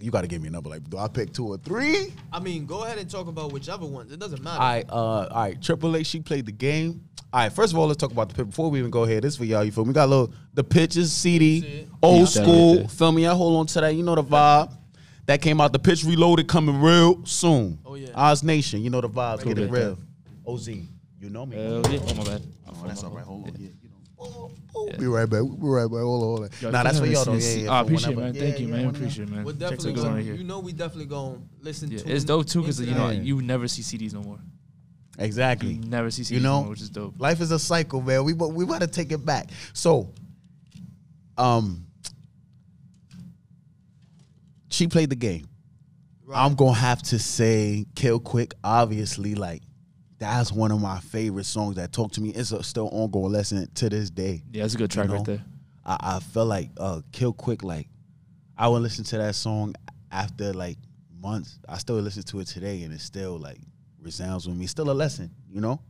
you 0.00 0.10
got 0.10 0.22
to 0.22 0.26
give 0.28 0.40
me 0.42 0.48
a 0.48 0.50
number. 0.50 0.70
Like, 0.70 0.88
do 0.88 0.98
I 0.98 1.08
pick 1.08 1.32
two 1.32 1.46
or 1.46 1.58
three? 1.58 2.12
I 2.32 2.40
mean, 2.40 2.66
go 2.66 2.84
ahead 2.84 2.98
and 2.98 3.10
talk 3.10 3.26
about 3.26 3.52
whichever 3.52 3.86
ones. 3.86 4.12
It 4.12 4.18
doesn't 4.20 4.42
matter. 4.42 4.60
All 4.60 4.68
right, 4.68 4.86
uh, 4.90 4.94
all 4.94 5.28
right. 5.30 5.60
Triple 5.62 5.96
H, 5.96 6.06
she 6.06 6.20
played 6.20 6.46
the 6.46 6.52
game. 6.52 7.02
All 7.32 7.40
right, 7.40 7.52
first 7.52 7.72
of 7.72 7.78
all, 7.78 7.86
let's 7.86 7.98
talk 7.98 8.10
about 8.12 8.28
the 8.30 8.34
pitch. 8.34 8.46
Before 8.46 8.70
we 8.70 8.78
even 8.78 8.90
go 8.90 9.04
ahead, 9.04 9.22
this 9.24 9.36
for 9.36 9.44
y'all. 9.44 9.62
You 9.64 9.70
feel 9.72 9.84
me? 9.84 9.88
We 9.88 9.94
got 9.94 10.06
a 10.06 10.10
little 10.10 10.32
the 10.54 10.64
pitches, 10.64 11.12
CD, 11.12 11.86
old 12.02 12.20
Yeah. 12.20 12.24
school. 12.26 12.88
Feel 12.88 13.12
me? 13.12 13.26
I 13.26 13.34
hold 13.34 13.56
on 13.60 13.66
to 13.66 13.80
that. 13.82 13.94
You 13.94 14.02
know 14.02 14.14
the 14.14 14.24
vibe. 14.24 14.72
That 15.26 15.42
came 15.42 15.60
out. 15.60 15.74
The 15.74 15.78
pitch 15.78 16.04
reloaded 16.04 16.48
coming 16.48 16.80
real 16.80 17.22
soon. 17.26 17.78
Oh, 17.84 17.96
yeah. 17.96 18.08
Oz 18.14 18.42
Nation. 18.42 18.80
You 18.82 18.88
know 18.88 19.02
the 19.02 19.10
vibes. 19.10 19.44
Get 19.44 19.58
it 19.58 19.70
Right. 19.70 19.80
real. 19.82 19.98
OZ. 20.46 20.68
You 21.20 21.28
know 21.28 21.44
me. 21.44 21.56
Hell 21.56 21.82
yeah. 21.92 22.00
Oh 22.08 22.14
my 22.14 22.24
bad. 22.24 22.42
Oh, 22.66 22.84
that's 22.86 23.04
all 23.04 23.10
right. 23.10 23.24
Hold 23.24 23.44
on. 23.48 23.52
Yeah, 23.58 23.58
you 23.58 23.66
know. 23.66 23.72
Oh, 24.20 24.50
oh, 24.74 24.88
Yeah. 24.90 24.96
Be 24.96 25.06
right 25.06 25.28
back. 25.30 25.42
We'll 25.42 25.56
be 25.56 25.66
right 25.66 25.84
back. 25.84 26.00
Hold 26.00 26.22
on. 26.22 26.28
Hold 26.28 26.42
on. 26.44 26.50
Yo, 26.60 26.70
nah, 26.70 26.82
that's 26.82 26.98
for 26.98 27.06
y'all 27.06 27.24
though. 27.24 27.32
Yeah, 27.32 27.36
listen, 27.36 27.64
yeah, 27.64 27.70
I 27.72 27.80
appreciate 27.80 28.12
it, 28.12 28.16
man. 28.18 28.34
yeah, 28.34 28.40
Thank 28.40 28.58
you, 28.60 28.66
yeah, 28.66 28.72
man. 28.72 28.80
whenever. 28.86 28.96
Appreciate 28.98 29.28
it, 29.28 29.30
man. 29.30 29.44
We're 29.44 29.52
definitely 29.52 29.90
are 29.90 29.94
good 29.94 30.04
on 30.04 30.10
gonna, 30.12 30.22
here. 30.22 30.34
you 30.34 30.44
know, 30.44 30.58
we 30.60 30.72
definitely 30.72 31.06
gonna 31.06 31.38
listen 31.60 31.90
Yeah, 31.90 31.98
to. 31.98 32.10
it's 32.12 32.24
dope 32.24 32.46
too 32.46 32.60
because 32.60 32.80
you 32.80 32.94
know 32.94 33.10
Yeah. 33.10 33.20
you 33.20 33.40
never 33.42 33.68
see 33.68 33.82
CDs 33.82 34.12
no 34.14 34.22
more. 34.22 34.38
Exactly. 35.20 35.74
You 35.74 35.84
never 35.88 36.10
see 36.10 36.22
CDs 36.22 36.30
You 36.30 36.40
no 36.40 36.48
know, 36.48 36.60
more, 36.62 36.70
which 36.70 36.80
is 36.82 36.90
dope. 36.90 37.14
Life 37.20 37.40
is 37.40 37.50
a 37.52 37.58
cycle, 37.58 38.00
man. 38.02 38.24
We 38.24 38.32
we 38.32 38.64
about 38.64 38.80
to 38.80 38.86
take 38.86 39.12
it 39.12 39.24
back. 39.24 39.50
So, 39.72 40.10
um, 41.36 41.86
she 44.68 44.86
played 44.86 45.10
the 45.10 45.16
game. 45.16 45.48
Right. 46.24 46.44
I'm 46.44 46.54
gonna 46.54 46.74
have 46.74 47.02
to 47.04 47.18
say 47.18 47.86
"Kill 47.94 48.20
Quick." 48.20 48.54
Obviously, 48.62 49.34
like 49.34 49.62
that's 50.18 50.52
one 50.52 50.70
of 50.72 50.80
my 50.80 50.98
favorite 51.00 51.46
songs 51.46 51.76
that 51.76 51.92
talk 51.92 52.12
to 52.12 52.20
me. 52.20 52.30
It's 52.30 52.52
a 52.52 52.62
still 52.62 52.88
ongoing 52.92 53.32
lesson 53.32 53.68
to 53.74 53.88
this 53.88 54.10
day. 54.10 54.42
Yeah, 54.52 54.62
that's 54.62 54.74
a 54.74 54.78
good 54.78 54.90
track 54.90 55.08
know? 55.08 55.16
right 55.16 55.24
there. 55.24 55.44
I, 55.84 56.16
I 56.16 56.20
felt 56.20 56.48
like 56.48 56.70
uh, 56.78 57.00
"Kill 57.12 57.32
Quick." 57.32 57.62
Like 57.62 57.88
I 58.56 58.68
would 58.68 58.82
listen 58.82 59.04
to 59.04 59.18
that 59.18 59.34
song 59.34 59.74
after 60.10 60.52
like 60.52 60.78
months. 61.20 61.58
I 61.68 61.78
still 61.78 61.96
listen 61.96 62.22
to 62.24 62.40
it 62.40 62.46
today, 62.48 62.82
and 62.82 62.92
it 62.92 63.00
still 63.00 63.38
like 63.38 63.58
resounds 64.00 64.46
with 64.48 64.56
me. 64.56 64.66
Still 64.66 64.90
a 64.90 64.92
lesson, 64.92 65.30
you 65.50 65.60
know. 65.60 65.80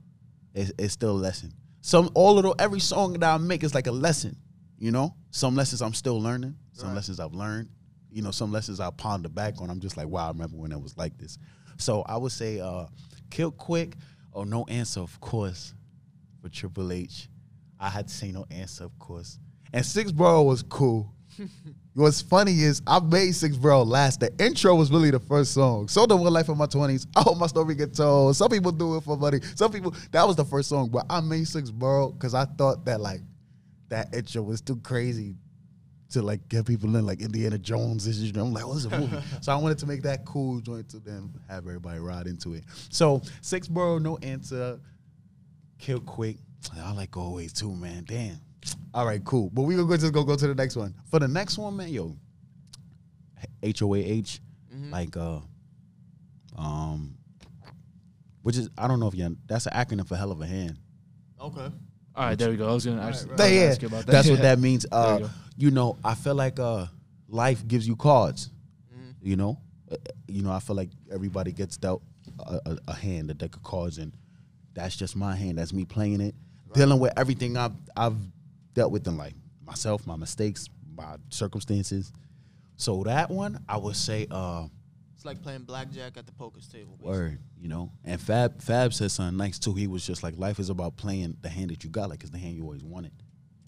It's, 0.54 0.72
it's 0.78 0.92
still 0.94 1.12
a 1.12 1.12
lesson. 1.12 1.52
Some 1.80 2.10
all 2.14 2.38
of 2.38 2.44
the 2.44 2.62
every 2.62 2.80
song 2.80 3.14
that 3.14 3.22
I 3.34 3.38
make 3.38 3.62
is 3.64 3.74
like 3.74 3.86
a 3.86 3.92
lesson, 3.92 4.36
you 4.78 4.90
know. 4.90 5.14
Some 5.30 5.54
lessons 5.56 5.80
I'm 5.82 5.94
still 5.94 6.20
learning. 6.20 6.54
Some 6.72 6.88
Right. 6.88 6.96
lessons 6.96 7.18
I've 7.20 7.34
learned. 7.34 7.68
You 8.10 8.22
know, 8.22 8.30
some 8.30 8.50
lessons 8.52 8.80
I 8.80 8.90
ponder 8.90 9.28
back 9.28 9.60
on. 9.60 9.68
I'm 9.70 9.80
just 9.80 9.96
like, 9.96 10.08
wow, 10.08 10.26
I 10.26 10.28
remember 10.28 10.56
when 10.56 10.72
it 10.72 10.80
was 10.80 10.96
like 10.96 11.16
this. 11.18 11.38
So 11.76 12.02
I 12.02 12.16
would 12.16 12.32
say, 12.32 12.58
uh, 12.60 12.86
"Kill 13.30 13.50
Quick" 13.50 13.96
or 14.32 14.46
"No 14.46 14.64
Answer," 14.68 15.00
of 15.00 15.20
course, 15.20 15.74
for 16.40 16.48
Triple 16.48 16.92
H. 16.92 17.28
I 17.78 17.88
had 17.88 18.08
to 18.08 18.14
say 18.14 18.32
"No 18.32 18.46
Answer," 18.50 18.84
of 18.84 18.98
course. 18.98 19.38
And 19.72 19.84
Six 19.84 20.12
Borough 20.12 20.42
was 20.42 20.62
cool. 20.62 21.12
What's 21.94 22.22
funny 22.22 22.60
is 22.60 22.80
I 22.86 23.00
made 23.00 23.32
Six 23.32 23.56
Borough 23.56 23.82
last. 23.82 24.20
The 24.20 24.32
intro 24.42 24.74
was 24.74 24.90
really 24.90 25.10
the 25.10 25.20
first 25.20 25.52
song. 25.52 25.88
So 25.88 26.06
the 26.06 26.16
one 26.16 26.32
life 26.32 26.48
of 26.48 26.56
my 26.56 26.66
twenties. 26.66 27.06
I 27.16 27.20
hope 27.22 27.36
oh, 27.36 27.38
my 27.38 27.46
story 27.46 27.74
get 27.74 27.94
told. 27.94 28.36
Some 28.36 28.50
people 28.50 28.72
do 28.72 28.96
it 28.96 29.04
for 29.04 29.16
money. 29.16 29.40
Some 29.54 29.72
people 29.72 29.94
that 30.12 30.26
was 30.26 30.36
the 30.36 30.44
first 30.44 30.68
song, 30.68 30.88
but 30.90 31.06
I 31.10 31.20
made 31.20 31.46
Six 31.46 31.70
Borough 31.70 32.10
because 32.10 32.34
I 32.34 32.44
thought 32.44 32.84
that 32.86 33.00
like 33.00 33.20
that 33.88 34.14
intro 34.14 34.42
was 34.42 34.60
too 34.60 34.76
crazy 34.76 35.34
to 36.10 36.22
like 36.22 36.48
get 36.48 36.66
people 36.66 36.94
in 36.96 37.06
like 37.06 37.20
Indiana 37.20 37.58
Jones. 37.58 38.06
Is 38.06 38.22
you 38.22 38.32
know, 38.32 38.44
I'm 38.44 38.52
like, 38.52 38.66
what's 38.66 38.84
a 38.84 38.98
movie? 38.98 39.18
so 39.40 39.52
I 39.52 39.56
wanted 39.56 39.78
to 39.78 39.86
make 39.86 40.02
that 40.02 40.24
cool 40.24 40.60
joint 40.60 40.88
to 40.90 40.98
then 40.98 41.32
have 41.48 41.66
everybody 41.66 41.98
ride 41.98 42.26
into 42.26 42.54
it. 42.54 42.64
So 42.90 43.22
Six 43.40 43.68
Borough, 43.68 43.98
no 43.98 44.16
answer. 44.18 44.80
Kill 45.78 46.00
quick. 46.00 46.36
I 46.76 46.92
like 46.92 47.10
go 47.10 47.22
away 47.22 47.48
too, 47.48 47.74
man. 47.74 48.04
Damn. 48.06 48.40
All 48.92 49.06
right, 49.06 49.22
cool. 49.24 49.50
But 49.52 49.62
we 49.62 49.74
gonna 49.74 49.86
go 49.86 49.96
just 49.96 50.12
go 50.12 50.24
go 50.24 50.36
to 50.36 50.46
the 50.46 50.54
next 50.54 50.76
one. 50.76 50.94
For 51.10 51.18
the 51.18 51.28
next 51.28 51.58
one, 51.58 51.76
man, 51.76 51.88
yo, 51.88 52.16
H 53.62 53.82
O 53.82 53.94
A 53.94 53.98
H, 53.98 54.40
like 54.90 55.16
uh, 55.16 55.40
um, 56.56 57.16
which 58.42 58.56
is 58.56 58.68
I 58.76 58.88
don't 58.88 58.98
know 58.98 59.08
if 59.08 59.14
you 59.14 59.36
that's 59.46 59.66
an 59.66 59.72
acronym 59.72 60.06
for 60.06 60.16
hell 60.16 60.32
of 60.32 60.40
a 60.40 60.46
hand. 60.46 60.78
Okay. 61.40 61.70
All 62.18 62.24
right, 62.24 62.36
there 62.36 62.50
we 62.50 62.56
go. 62.56 62.68
I 62.68 62.72
was 62.74 62.84
gonna 62.84 63.00
ask, 63.00 63.28
right. 63.28 63.40
I 63.40 63.44
was 63.44 63.52
gonna 63.52 63.54
yeah, 63.54 63.70
ask 63.70 63.82
you 63.82 63.88
about 63.88 64.06
that. 64.06 64.12
that's 64.12 64.28
what 64.28 64.42
that 64.48 64.58
means. 64.58 64.84
Uh, 64.90 65.18
you 65.20 65.30
you 65.66 65.70
know, 65.70 65.96
I 66.04 66.14
feel 66.16 66.34
like 66.34 66.58
uh, 66.58 66.86
life 67.28 67.66
gives 67.66 67.86
you 67.86 67.94
cards. 67.94 68.50
Mm-hmm. 68.92 69.10
You 69.22 69.36
know, 69.36 69.60
Uh, 69.90 69.96
you 70.26 70.42
know, 70.42 70.50
I 70.50 70.58
feel 70.58 70.74
like 70.74 70.90
everybody 71.12 71.52
gets 71.52 71.76
dealt 71.76 72.02
a, 72.40 72.60
a, 72.66 72.78
a 72.88 72.94
hand, 72.94 73.30
a 73.30 73.34
deck 73.34 73.54
of 73.54 73.62
cards, 73.62 73.98
and 73.98 74.12
that's 74.74 74.96
just 74.96 75.14
my 75.14 75.36
hand. 75.36 75.58
That's 75.58 75.72
me 75.72 75.84
playing 75.84 76.20
it, 76.20 76.34
dealing 76.74 76.98
with 76.98 77.12
everything 77.16 77.56
I've 77.56 77.76
I've 77.96 78.16
dealt 78.74 78.90
with 78.90 79.06
in 79.06 79.16
life, 79.16 79.34
myself, 79.64 80.04
my 80.04 80.16
mistakes, 80.16 80.68
my 80.96 81.18
circumstances. 81.30 82.12
So 82.76 83.04
that 83.04 83.30
one, 83.30 83.64
I 83.68 83.76
would 83.76 83.94
say, 83.96 84.26
uh, 84.28 84.66
It's 85.18 85.24
like 85.24 85.42
playing 85.42 85.62
blackjack 85.62 86.16
at 86.16 86.26
the 86.26 86.32
poker 86.32 86.60
table. 86.72 86.92
basically. 86.96 87.10
word, 87.10 87.38
you 87.60 87.66
know. 87.68 87.90
And 88.04 88.20
Fab 88.20 88.62
Fab 88.62 88.94
said 88.94 89.10
something 89.10 89.36
nice 89.36 89.58
too. 89.58 89.74
He 89.74 89.88
was 89.88 90.06
just 90.06 90.22
like, 90.22 90.38
life 90.38 90.60
is 90.60 90.70
about 90.70 90.96
playing 90.96 91.36
the 91.40 91.48
hand 91.48 91.70
that 91.70 91.82
you 91.82 91.90
got, 91.90 92.08
like 92.08 92.22
it's 92.22 92.30
the 92.30 92.38
hand 92.38 92.54
you 92.54 92.62
always 92.62 92.84
wanted. 92.84 93.10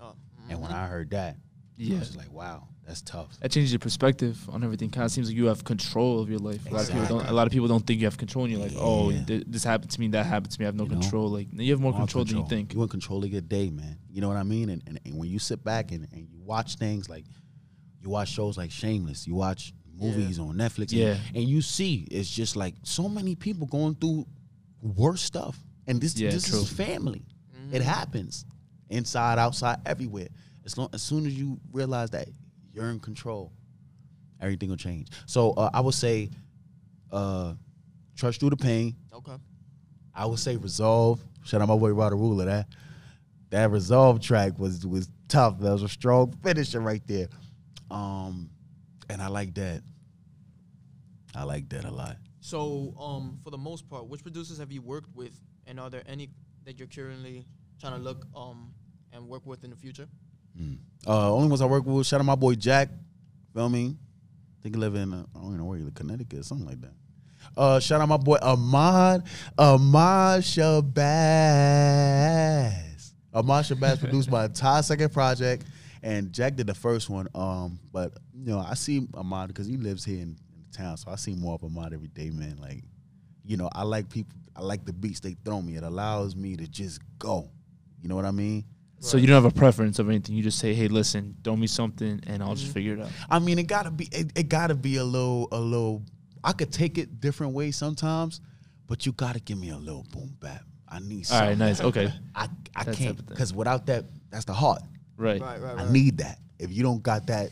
Oh, 0.00 0.14
And 0.48 0.60
when 0.60 0.70
mm-hmm. 0.70 0.80
I 0.80 0.86
heard 0.86 1.10
that, 1.10 1.38
Yeah. 1.76 1.96
I 1.96 1.98
was 1.98 2.06
just 2.10 2.18
like, 2.18 2.30
wow, 2.32 2.68
that's 2.86 3.02
tough. 3.02 3.36
That 3.40 3.50
changes 3.50 3.72
your 3.72 3.80
perspective 3.80 4.38
on 4.48 4.62
everything. 4.62 4.90
Kind 4.90 5.06
of 5.06 5.10
seems 5.10 5.26
like 5.26 5.36
you 5.36 5.46
have 5.46 5.64
control 5.64 6.20
of 6.20 6.30
your 6.30 6.38
life. 6.38 6.64
A 6.70 6.72
lot 6.72 6.82
of 6.82 6.92
people 6.92 7.06
don't. 7.06 7.28
A 7.28 7.32
lot 7.32 7.48
of 7.48 7.52
people 7.52 7.66
don't 7.66 7.84
think 7.84 7.98
you 7.98 8.06
have 8.06 8.16
control, 8.16 8.44
and 8.44 8.52
you're 8.54 8.62
like, 8.62 8.76
oh, 8.76 9.10
th- 9.10 9.42
this 9.48 9.64
happened 9.64 9.90
to 9.90 10.00
me, 10.00 10.06
that 10.08 10.26
happened 10.26 10.52
to 10.52 10.60
me. 10.60 10.66
I 10.66 10.68
have 10.68 10.76
no 10.76 10.84
You 10.84 10.90
know? 10.90 11.00
control. 11.00 11.30
Like 11.30 11.48
you 11.52 11.72
have 11.72 11.80
more 11.80 11.92
All 11.92 11.98
control, 11.98 12.24
than 12.24 12.36
you 12.36 12.46
think. 12.46 12.74
You 12.74 12.82
in 12.84 12.88
control 12.88 13.24
of 13.24 13.30
your 13.30 13.40
day, 13.40 13.70
man. 13.70 13.98
You 14.08 14.20
know 14.20 14.28
what 14.28 14.36
I 14.36 14.44
mean? 14.44 14.70
And, 14.70 14.84
and, 14.86 15.00
and 15.04 15.18
when 15.18 15.28
you 15.28 15.40
sit 15.40 15.64
back 15.64 15.90
and, 15.90 16.06
and 16.12 16.28
you 16.30 16.38
watch 16.44 16.76
things 16.76 17.08
like 17.08 17.24
you 18.00 18.08
watch 18.08 18.28
shows 18.28 18.56
like 18.56 18.70
Shameless, 18.70 19.26
you 19.26 19.34
watch 19.34 19.72
movies 20.00 20.38
on 20.38 20.54
Netflix, 20.56 20.90
and- 20.92 21.00
Yeah. 21.00 21.18
and, 21.34 21.44
you 21.48 21.60
see 21.62 22.06
it's 22.10 22.28
just 22.30 22.56
like 22.56 22.74
so 22.82 23.08
many 23.08 23.34
people 23.34 23.66
going 23.66 23.94
through 23.94 24.26
worse 24.82 25.22
stuff. 25.22 25.58
And 25.86 26.00
this 26.00 26.16
Yeah, 26.16 26.30
this 26.30 26.48
true. 26.48 26.60
is 26.60 26.68
family. 26.68 27.24
It 27.72 27.82
happens. 27.82 28.44
Inside, 28.88 29.38
outside, 29.38 29.78
everywhere. 29.86 30.28
As 30.64 30.76
long 30.76 30.88
as 30.92 31.02
soon 31.02 31.26
as 31.26 31.34
you 31.34 31.60
realize 31.72 32.10
that 32.10 32.28
you're 32.72 32.90
in 32.90 32.98
control, 33.00 33.52
everything 34.40 34.68
will 34.70 34.76
change. 34.76 35.08
So 35.26 35.52
uh, 35.52 35.70
I 35.72 35.80
would 35.80 35.94
say 35.94 36.30
uh, 37.12 37.54
trust 38.16 38.40
through 38.40 38.50
the 38.50 38.56
pain. 38.56 38.94
okay. 39.12 39.36
I 40.14 40.26
would 40.26 40.38
say 40.40 40.56
resolve. 40.56 41.22
Shout 41.44 41.60
out 41.62 41.68
my 41.68 41.76
boy 41.76 41.90
Rod 41.92 42.12
Ruler. 42.12 42.44
That 42.44 42.68
that 43.50 43.70
resolve 43.70 44.20
track 44.20 44.58
was 44.58 44.86
was 44.86 45.08
tough. 45.28 45.58
That 45.60 45.72
was 45.72 45.82
a 45.82 45.88
strong 45.88 46.32
finisher 46.42 46.80
right 46.80 47.02
there. 47.06 47.28
Um, 47.90 48.50
and 49.10 49.22
I 49.22 49.28
like 49.28 49.54
that. 49.54 49.82
I 51.34 51.44
like 51.44 51.68
that 51.70 51.84
a 51.84 51.90
lot. 51.90 52.16
So, 52.40 52.94
um, 52.98 53.38
for 53.44 53.50
the 53.50 53.58
most 53.58 53.88
part, 53.88 54.06
which 54.06 54.22
producers 54.22 54.58
have 54.58 54.72
you 54.72 54.82
worked 54.82 55.14
with, 55.14 55.38
and 55.66 55.78
are 55.78 55.90
there 55.90 56.02
any 56.06 56.30
that 56.64 56.78
you're 56.78 56.88
currently 56.88 57.46
trying 57.80 57.94
to 57.94 57.98
look 57.98 58.26
um 58.34 58.72
and 59.12 59.28
work 59.28 59.46
with 59.46 59.64
in 59.64 59.70
the 59.70 59.76
future? 59.76 60.08
Uh, 61.06 61.32
only 61.32 61.48
ones 61.48 61.62
I 61.62 61.66
work 61.66 61.86
with. 61.86 62.06
Shout 62.06 62.20
out 62.20 62.26
my 62.26 62.34
boy 62.34 62.54
Jack. 62.54 62.90
Feel 63.54 63.68
me? 63.68 63.96
think 64.62 64.74
he 64.74 64.80
live 64.80 64.94
in 64.94 65.12
uh, 65.12 65.24
I 65.34 65.38
don't 65.38 65.46
even 65.46 65.58
know 65.58 65.64
where 65.64 65.78
he 65.78 65.84
live, 65.84 65.94
Connecticut, 65.94 66.44
something 66.44 66.66
like 66.66 66.80
that. 66.82 66.92
Uh, 67.56 67.80
shout 67.80 68.00
out 68.00 68.08
my 68.08 68.16
boy 68.16 68.36
Ahmad 68.42 69.24
Ahmad 69.56 70.42
Shabazz. 70.42 70.92
Ahmad 73.32 73.64
Shabazz 73.64 74.00
produced 74.00 74.30
my 74.30 74.44
entire 74.46 74.82
second 74.82 75.12
project, 75.12 75.64
and 76.02 76.32
Jack 76.32 76.56
did 76.56 76.66
the 76.66 76.74
first 76.74 77.10
one. 77.10 77.28
Um, 77.34 77.78
but 77.92 78.12
you 78.34 78.52
know 78.52 78.58
I 78.58 78.74
see 78.74 79.06
Ahmad 79.14 79.48
because 79.48 79.66
he 79.66 79.76
lives 79.76 80.04
here 80.04 80.16
in, 80.18 80.36
in 80.54 80.62
the 80.70 80.76
town, 80.76 80.96
so 80.96 81.10
I 81.10 81.16
see 81.16 81.34
more 81.34 81.54
of 81.54 81.64
Ahmad 81.64 81.92
every 81.92 82.08
day, 82.08 82.30
man. 82.30 82.58
Like, 82.60 82.84
you 83.44 83.56
know, 83.56 83.68
I 83.72 83.82
like 83.82 84.08
people. 84.08 84.36
I 84.56 84.62
like 84.62 84.84
the 84.84 84.92
beats 84.92 85.20
they 85.20 85.36
throw 85.44 85.62
me. 85.62 85.76
It 85.76 85.84
allows 85.84 86.34
me 86.36 86.56
to 86.56 86.66
just 86.66 87.00
go. 87.18 87.50
You 88.02 88.08
know 88.08 88.16
what 88.16 88.24
I 88.24 88.30
mean? 88.30 88.64
So 89.02 89.16
you 89.16 89.26
don't 89.26 89.42
have 89.42 89.50
a 89.50 89.56
preference 89.58 89.98
of 89.98 90.08
anything. 90.10 90.34
You 90.36 90.42
just 90.42 90.58
say, 90.58 90.74
hey, 90.74 90.86
listen, 90.88 91.34
throw 91.42 91.56
me 91.56 91.66
something, 91.66 92.20
and 92.26 92.42
I'll 92.42 92.54
just 92.54 92.72
figure 92.72 92.94
it 92.94 93.00
out. 93.00 93.08
I 93.30 93.38
mean, 93.38 93.58
it 93.58 93.66
gotta 93.66 93.90
be 93.90 94.08
it, 94.12 94.32
it 94.36 94.48
gotta 94.50 94.74
be 94.74 94.96
a 94.96 95.04
little 95.04 95.48
a 95.52 95.58
little. 95.58 96.02
I 96.44 96.52
could 96.52 96.70
take 96.72 96.98
it 96.98 97.20
different 97.20 97.54
ways 97.54 97.76
sometimes, 97.76 98.40
but 98.86 99.06
you 99.06 99.12
gotta 99.12 99.40
give 99.40 99.58
me 99.58 99.70
a 99.70 99.76
little 99.78 100.04
boom 100.12 100.36
bap. 100.40 100.62
I 100.86 100.98
need. 100.98 101.18
All 101.18 101.24
Something. 101.24 101.48
right, 101.48 101.58
nice. 101.58 101.80
Okay, 101.80 102.12
I 102.34 102.48
I 102.76 102.84
That 102.84 102.96
can't 102.96 103.26
because 103.26 103.54
without 103.54 103.86
that, 103.86 104.04
that's 104.30 104.44
the 104.44 104.52
heart. 104.52 104.82
Right. 105.20 105.40
Right, 105.40 105.60
right, 105.60 105.72
I 105.78 105.82
right. 105.84 105.90
need 105.90 106.18
that. 106.18 106.38
If 106.58 106.72
you 106.72 106.82
don't 106.82 107.02
got 107.02 107.26
that, 107.28 107.50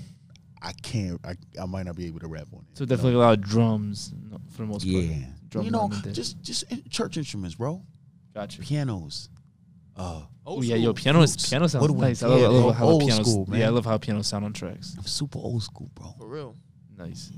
I 0.61 0.73
can't. 0.83 1.21
I, 1.25 1.35
I 1.61 1.67
might 1.67 1.87
not 1.87 1.97
be 1.97 2.07
able 2.07 2.21
to 2.21 2.27
rap 2.29 2.49
on 2.53 2.61
it. 2.71 2.77
So 2.79 2.85
definitely 2.85 3.15
a 3.15 3.19
lot 3.19 3.35
of 3.39 3.41
drums 3.43 4.13
for 4.51 4.63
the 4.63 4.67
most 4.67 4.83
part. 4.91 5.05
Yeah. 5.05 5.27
Drum 5.49 5.65
you 5.65 5.71
know, 5.71 5.81
element 5.83 6.13
just 6.15 6.43
just 6.43 6.65
in- 6.73 6.83
church 6.91 7.17
instruments, 7.17 7.55
bro. 7.55 7.83
gotcha. 8.35 8.61
Pianos. 8.61 9.29
Uh, 9.97 10.23
Oh 10.51 10.63
yeah, 10.63 10.77
yo, 10.77 10.95
piano 10.95 11.21
is 11.23 11.33
flutes. 11.35 11.49
piano 11.51 11.67
sounds 11.69 11.83
Woodwind. 11.83 12.01
nice. 12.03 12.23
I 12.23 12.29
love, 12.29 12.41
Yeah, 12.41 12.47
I 12.47 12.51
love 12.51 12.75
how 12.77 12.85
Old 12.87 13.03
pianos. 13.03 13.31
school, 13.31 13.45
man. 13.49 13.61
Yeah, 13.61 13.67
I 13.67 13.71
love 13.71 13.85
how 13.85 13.99
pianos 13.99 14.27
sound 14.29 14.45
on 14.47 14.53
tracks. 14.55 14.95
I'm 14.97 15.05
super 15.05 15.39
old 15.39 15.63
school, 15.63 15.91
bro. 15.95 16.15
For 16.19 16.27
real. 16.27 16.57
Nice. 16.97 17.31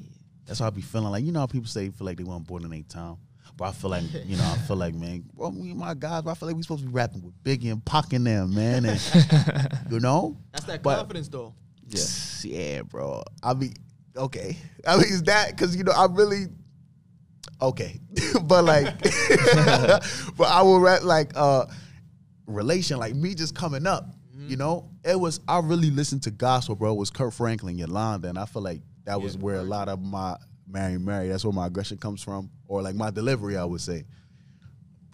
That's 0.47 0.61
how 0.61 0.67
I 0.69 0.71
be 0.71 0.81
feeling. 0.81 1.11
Like 1.11 1.25
you 1.25 1.33
know 1.33 1.41
how 1.41 1.47
people 1.47 1.67
say 1.69 1.89
feel 1.91 2.05
like 2.07 2.17
they 2.19 2.23
weren't 2.25 2.47
born 2.47 2.65
in 2.65 2.71
their 2.71 2.83
time. 2.83 3.17
But 3.57 3.65
I 3.67 3.73
feel 3.73 3.91
like 3.91 4.05
you 4.27 4.37
know 4.37 4.45
I 4.45 4.57
feel 4.59 4.77
like 4.77 4.95
man, 4.95 5.25
well, 5.35 5.51
me 5.53 5.71
and 5.71 5.79
my 5.79 5.95
guys. 5.95 6.27
I 6.27 6.35
feel 6.35 6.49
like 6.49 6.57
we 6.57 6.63
supposed 6.63 6.83
to 6.83 6.87
be 6.89 6.93
rapping 6.93 7.23
with 7.23 7.35
Biggie 7.45 7.71
and 7.73 7.85
Pac 7.85 8.13
in 8.13 8.25
them, 8.25 8.55
man. 8.55 8.85
And 8.85 9.01
you 9.91 10.01
know, 10.01 10.37
That's 10.53 10.65
that 10.67 10.83
But- 10.83 10.97
confidence, 10.99 11.29
though. 11.29 11.55
Yeah. 11.89 12.05
yeah, 12.45 12.83
bro. 12.83 13.25
I 13.43 13.55
mean, 13.55 13.75
okay. 14.17 14.57
I 14.87 14.95
mean, 14.97 15.07
is 15.07 15.25
that 15.25 15.51
because 15.51 15.75
you 15.75 15.83
know 15.83 15.91
I 15.93 16.07
really 16.07 16.47
okay, 17.61 17.99
but 18.45 18.65
like, 18.65 18.97
but 20.37 20.47
I 20.49 20.63
will 20.63 20.79
rap 20.81 21.03
like 21.03 21.33
uh 21.35 21.67
relation, 22.47 22.99
like 22.99 23.15
me 23.15 23.35
just 23.35 23.55
coming 23.55 23.87
up. 23.87 24.07
You 24.47 24.57
know, 24.57 24.89
it 25.05 25.19
was 25.19 25.41
I 25.47 25.59
really 25.61 25.91
listened 25.91 26.23
to 26.25 26.31
gospel, 26.31 26.75
bro. 26.75 26.93
It 26.93 26.99
was 26.99 27.11
Kirk 27.11 27.33
Franklin, 27.33 27.77
Yolanda, 27.79 28.29
and 28.29 28.39
I 28.39 28.47
feel 28.47 28.63
like 28.63 28.81
that 29.05 29.21
was 29.21 29.37
where 29.37 29.57
a 29.57 29.63
lot 29.63 29.89
of 29.89 30.01
my 30.01 30.37
Mary 30.71 30.99
Mary. 30.99 31.29
That's 31.29 31.45
where 31.45 31.53
my 31.53 31.67
aggression 31.67 31.99
comes 31.99 32.23
from, 32.23 32.51
or 32.69 32.83
like 32.83 32.95
my 32.95 33.11
delivery, 33.11 33.57
I 33.57 33.65
would 33.65 33.81
say. 33.81 34.05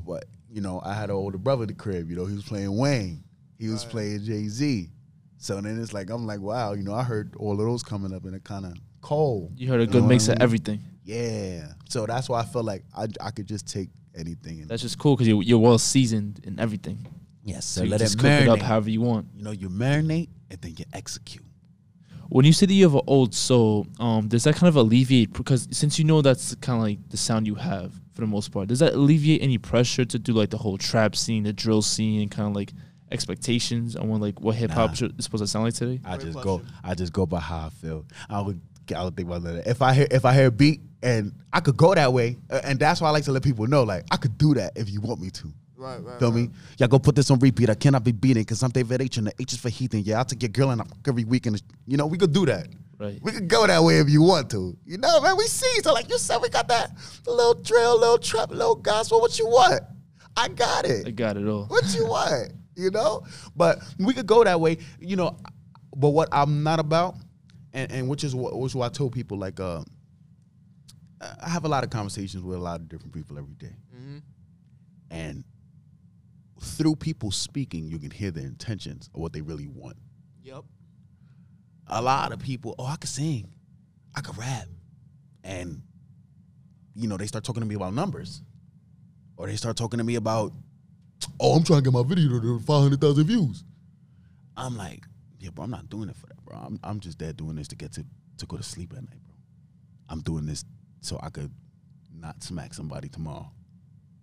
But 0.05 0.25
you 0.51 0.61
know, 0.61 0.81
I 0.85 0.95
had 0.95 1.11
an 1.11 1.17
older 1.17 1.39
brother 1.39 1.63
at 1.63 1.69
the 1.69 1.75
crib. 1.75 2.09
You 2.11 2.17
know, 2.17 2.27
he 2.27 2.35
was 2.35 2.45
playing 2.45 2.77
Wayne, 2.77 3.25
he 3.59 3.69
was 3.69 3.85
playing 3.85 4.25
Jay 4.25 4.49
Z. 4.49 4.91
So 5.39 5.61
then 5.61 5.81
it's 5.81 5.93
like 5.93 6.11
I'm 6.11 6.27
like, 6.27 6.41
wow, 6.41 6.73
you 6.73 6.83
know, 6.83 6.95
I 6.95 7.03
heard 7.03 7.35
all 7.39 7.53
of 7.53 7.59
those 7.59 7.83
coming 7.83 8.13
up, 8.15 8.25
and 8.25 8.35
it 8.35 8.45
kind 8.45 8.65
of 8.65 8.75
cold. 9.01 9.53
You 9.57 9.69
heard 9.69 9.81
a 9.81 9.87
know 9.87 9.93
good 9.93 10.05
mix 10.05 10.29
I 10.29 10.33
of 10.33 10.43
everything. 10.43 10.81
Yeah. 11.05 11.73
So 11.89 12.07
that's 12.07 12.29
why 12.29 12.41
I 12.41 12.45
feel 12.45 12.65
like 12.65 12.85
I 12.97 13.07
I 13.21 13.31
could 13.31 13.47
just 13.47 13.67
take 13.69 13.91
anything. 14.15 14.67
That's 14.67 14.83
just 14.83 14.99
cool 14.99 15.15
because 15.15 15.29
you're, 15.29 15.43
you're 15.43 15.59
well 15.59 15.79
seasoned 15.79 16.41
in 16.45 16.59
everything. 16.59 17.07
yes, 17.45 17.65
So 17.67 17.81
so 17.81 17.85
you 17.85 17.91
let 17.91 18.01
just 18.01 18.15
it 18.15 18.19
cook 18.19 18.31
it 18.31 18.49
up 18.49 18.61
however 18.61 18.91
you 18.91 19.03
want. 19.03 19.27
you 19.37 19.45
know, 19.45 19.51
you 19.53 19.69
marinate 19.69 20.31
and 20.51 20.61
then 20.61 20.75
you 20.79 20.85
execute. 20.93 21.45
When 22.29 22.45
you 22.45 22.53
say 22.53 22.66
that 22.66 22.74
you 22.74 22.85
have 22.85 22.95
an 22.95 23.03
old 23.07 23.35
soul, 23.35 23.87
um, 24.01 24.29
does 24.29 24.45
that 24.45 24.55
kind 24.57 24.68
of 24.68 24.77
alleviate 24.77 25.33
because 25.33 25.68
since 25.70 25.99
you 25.99 26.05
know 26.05 26.22
that's 26.22 26.55
kind 26.57 26.77
of 26.79 26.83
like 26.83 26.99
the 27.09 27.16
sound 27.16 27.47
you 27.47 27.55
have 27.55 27.93
for 28.12 28.22
the 28.22 28.27
most 28.27 28.51
part, 28.51 28.68
does 28.68 28.81
that 28.81 28.95
alleviate 28.95 29.43
any 29.43 29.59
pressure 29.59 30.05
to 30.05 30.18
do 30.18 30.33
like 30.33 30.51
the 30.51 30.59
whole 30.59 30.79
trap 30.79 31.14
scene, 31.16 31.45
the 31.45 31.53
drill 31.53 31.83
scene, 31.83 32.22
and 32.22 32.31
kind 32.31 32.49
of 32.49 32.55
like 32.57 32.72
expectations 33.12 33.97
on 33.97 34.09
what 34.09 34.20
like 34.20 34.41
what 34.41 34.57
hip 34.57 34.70
hop 34.70 34.91
Nah. 34.91 34.95
should 34.95 35.18
is 35.18 35.24
supposed 35.24 35.45
to 35.45 35.49
sound 35.49 35.64
like 35.64 35.74
today? 35.74 36.01
I 36.05 36.16
Great 36.16 36.33
just 36.33 36.45
go. 36.45 36.62
I 36.83 36.95
just 36.95 37.12
go 37.12 37.27
by 37.27 37.41
how 37.41 37.66
I 37.66 37.68
feel. 37.70 38.05
I 38.29 38.41
would. 38.41 38.61
I 38.97 39.03
would 39.03 39.16
think 39.16 39.29
about 39.29 39.43
that. 39.43 39.66
If 39.66 39.83
I 39.83 39.93
hear 39.95 40.07
if 40.11 40.24
I 40.24 40.33
hear 40.33 40.47
a 40.47 40.51
beat 40.51 40.81
and 41.03 41.33
I 41.53 41.61
could 41.61 41.77
go 41.77 41.95
that 41.95 42.12
way, 42.12 42.37
uh, 42.51 42.61
and 42.62 42.79
that's 42.79 43.01
why 43.01 43.09
I 43.09 43.11
like 43.11 43.24
to 43.24 43.33
let 43.33 43.43
people 43.43 43.66
know, 43.66 43.83
like 43.83 44.05
I 44.11 44.16
could 44.16 44.39
do 44.39 44.55
that 44.55 44.72
if 44.77 44.91
you 44.91 45.01
want 45.01 45.20
me 45.20 45.31
to. 45.31 45.53
Right, 45.77 46.03
right. 46.03 46.18
Feel 46.18 46.33
right. 46.33 46.43
me? 46.49 46.51
Y'all 46.79 46.89
go 46.89 46.99
put 46.99 47.14
this 47.14 47.31
on 47.31 47.39
repeat. 47.39 47.68
I 47.70 47.74
cannot 47.74 48.03
be 48.05 48.12
beaten 48.12 48.43
because 48.43 48.62
I'm 48.62 48.70
David 48.70 49.03
H 49.03 49.18
and 49.18 49.27
the 49.27 49.33
H 49.39 49.53
is 49.53 49.59
for 49.59 49.68
Heathen. 49.68 50.01
Yeah, 50.05 50.18
I'll 50.18 50.24
take 50.24 50.43
your 50.43 50.49
girl 50.49 50.70
and 50.70 50.81
I'm 50.81 50.89
every 51.07 51.24
weekend. 51.24 51.62
You 51.87 51.97
know, 51.97 52.07
we 52.07 52.16
could 52.18 52.33
do 52.33 52.47
that. 52.47 52.68
Right. 52.99 53.18
We 53.22 53.31
could 53.31 53.47
go 53.47 53.66
that 53.66 53.83
way 53.83 53.99
if 53.99 54.09
you 54.09 54.22
want 54.22 54.51
to. 54.53 54.77
You 54.87 54.97
know, 54.99 55.20
man, 55.20 55.37
we 55.37 55.45
see. 55.45 55.81
So 55.83 55.93
like 55.93 56.09
you 56.09 56.16
said, 56.18 56.39
we 56.41 56.49
got 56.49 56.66
that 56.68 56.93
little 57.27 57.55
drill, 57.55 58.01
little 58.01 58.18
trap, 58.18 58.51
little 58.51 58.74
gospel. 58.74 59.20
What 59.20 59.39
you 59.39 59.47
want? 59.47 59.83
I 60.37 60.49
got 60.49 60.87
it. 60.87 61.07
I 61.07 61.11
got 61.11 61.37
it 61.37 61.47
all. 61.47 61.66
What 61.66 61.95
you 61.95 62.07
want? 62.09 62.53
You 62.74 62.91
know? 62.91 63.22
But 63.55 63.81
we 63.99 64.14
could 64.14 64.27
go 64.27 64.43
that 64.45 64.61
way, 64.61 64.79
you 64.99 65.16
know. 65.16 65.37
But 65.95 66.11
what 66.11 66.29
I'm 66.33 66.62
not 66.62 66.79
about 66.79 67.16
and 67.74 67.93
and 67.93 68.09
which 68.09 68.24
is 68.24 68.35
what 68.35 68.59
which 68.59 68.72
is 68.72 68.74
why 68.74 68.87
I 68.87 68.89
told 68.89 69.12
people 69.12 69.37
like 69.39 69.61
uh, 69.61 69.83
I 71.20 71.49
have 71.49 71.64
a 71.64 71.68
lot 71.68 71.85
of 71.85 71.91
conversations 71.91 72.43
with 72.43 72.57
a 72.57 72.61
lot 72.61 72.81
of 72.81 72.89
different 72.89 73.12
people 73.12 73.39
every 73.39 73.55
day. 73.55 73.74
Mhm. 73.95 74.22
and 75.11 75.45
through 76.61 76.97
people 76.97 77.31
speaking, 77.31 77.89
you 77.89 77.99
can 77.99 78.11
hear 78.11 78.31
their 78.31 78.45
intentions 78.45 79.11
or 79.13 79.23
what 79.23 79.33
they 79.33 79.41
really 79.41 79.67
want. 79.67 79.97
Yep. 80.43 80.65
A 81.89 82.03
lot 82.03 82.33
of 82.33 82.39
people, 82.41 82.75
oh, 82.79 82.87
I 82.87 82.97
could 82.97 83.11
sing, 83.11 83.55
I 84.15 84.21
could 84.21 84.37
rap, 84.37 84.67
and 85.45 85.83
you 86.95 87.07
know 87.07 87.17
they 87.17 87.27
start 87.27 87.45
talking 87.45 87.61
to 87.61 87.69
me 87.69 87.75
about 87.75 87.95
numbers, 87.95 88.43
or 89.37 89.47
they 89.47 89.57
start 89.57 89.77
talking 89.77 89.99
to 89.99 90.05
me 90.05 90.17
about, 90.17 90.53
oh, 91.39 91.55
I'm 91.55 91.63
trying 91.63 91.83
to 91.83 91.91
get 91.91 91.93
my 91.93 92.03
video 92.03 92.41
to 92.41 92.59
five 92.61 92.83
hundred 92.83 93.01
thousand 93.01 93.27
views. 93.27 93.63
I'm 94.57 94.77
like, 94.77 95.05
yeah, 95.39 95.51
bro, 95.51 95.65
I'm 95.65 95.71
not 95.71 95.89
doing 95.89 96.09
it 96.09 96.17
for 96.17 96.27
that, 96.27 96.45
bro. 96.45 96.57
I'm 96.57 96.81
I'm 96.83 96.99
just 96.99 97.19
there 97.19 97.33
doing 97.33 97.57
this 97.57 97.69
to 97.69 97.77
get 97.77 97.93
to 97.93 98.05
to 98.39 98.47
go 98.47 98.57
to 98.57 98.63
sleep 98.63 98.93
at 98.93 99.03
night, 99.03 99.23
bro. 99.25 99.37
I'm 100.09 100.23
doing 100.23 100.47
this 100.47 100.65
so 101.03 101.21
I 101.23 101.31
could 101.31 101.53
not 102.13 102.43
smack 102.43 102.75
somebody 102.75 103.09
tomorrow. 103.09 103.53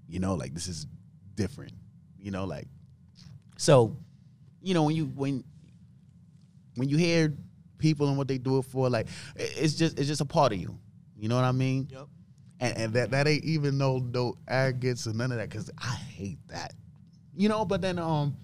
You 0.08 0.20
know, 0.20 0.36
like 0.36 0.54
this 0.54 0.68
is 0.68 0.86
different. 1.36 1.72
You 2.24 2.32
know, 2.32 2.46
like 2.46 2.68
so, 3.58 3.98
you 4.62 4.74
know, 4.74 4.84
when 4.84 4.96
you 4.96 5.06
when 5.08 5.44
when 6.76 6.88
you 6.88 6.96
hear 6.96 7.34
people 7.80 8.08
and 8.08 8.18
what 8.18 8.30
they 8.30 8.38
do 8.38 8.60
it 8.60 8.64
for, 8.64 8.90
like 8.90 9.08
it's 9.36 9.74
just 9.74 10.00
it's 10.00 10.08
just 10.08 10.22
a 10.22 10.26
part 10.26 10.54
of 10.54 10.60
you. 10.60 10.80
You 11.18 11.28
know 11.28 11.36
what 11.36 11.44
I 11.44 11.52
mean? 11.52 11.90
Yep. 11.92 12.08
And, 12.62 12.78
and 12.78 12.94
that 12.94 13.12
that 13.12 13.28
ain't 13.28 13.44
even 13.44 13.78
no 13.78 13.98
no 13.98 14.38
arrogance 14.48 15.06
or 15.06 15.12
none 15.12 15.34
of 15.34 15.38
that 15.38 15.50
because 15.50 15.70
I 15.78 15.96
hate 15.96 16.40
that. 16.48 16.74
You 17.36 17.50
know, 17.50 17.66
but 17.66 17.82
then 17.82 18.00
um 18.00 18.38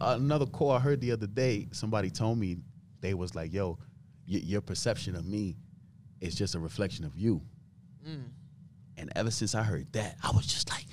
another 0.00 0.46
call 0.46 0.70
I 0.70 0.78
heard 0.78 1.02
the 1.02 1.12
other 1.12 1.26
day, 1.26 1.68
somebody 1.72 2.08
told 2.08 2.38
me 2.38 2.56
they 3.02 3.12
was 3.12 3.34
like, 3.34 3.52
"Yo, 3.52 3.78
y- 4.26 4.40
your 4.42 4.62
perception 4.62 5.16
of 5.16 5.26
me 5.26 5.58
is 6.22 6.34
just 6.34 6.54
a 6.54 6.58
reflection 6.58 7.04
of 7.04 7.14
you." 7.14 7.42
Mm. 8.08 8.30
And 8.96 9.12
ever 9.14 9.30
since 9.30 9.54
I 9.54 9.62
heard 9.62 9.92
that, 9.92 10.16
I 10.22 10.30
was 10.30 10.46
just 10.46 10.70
like, 10.70 10.86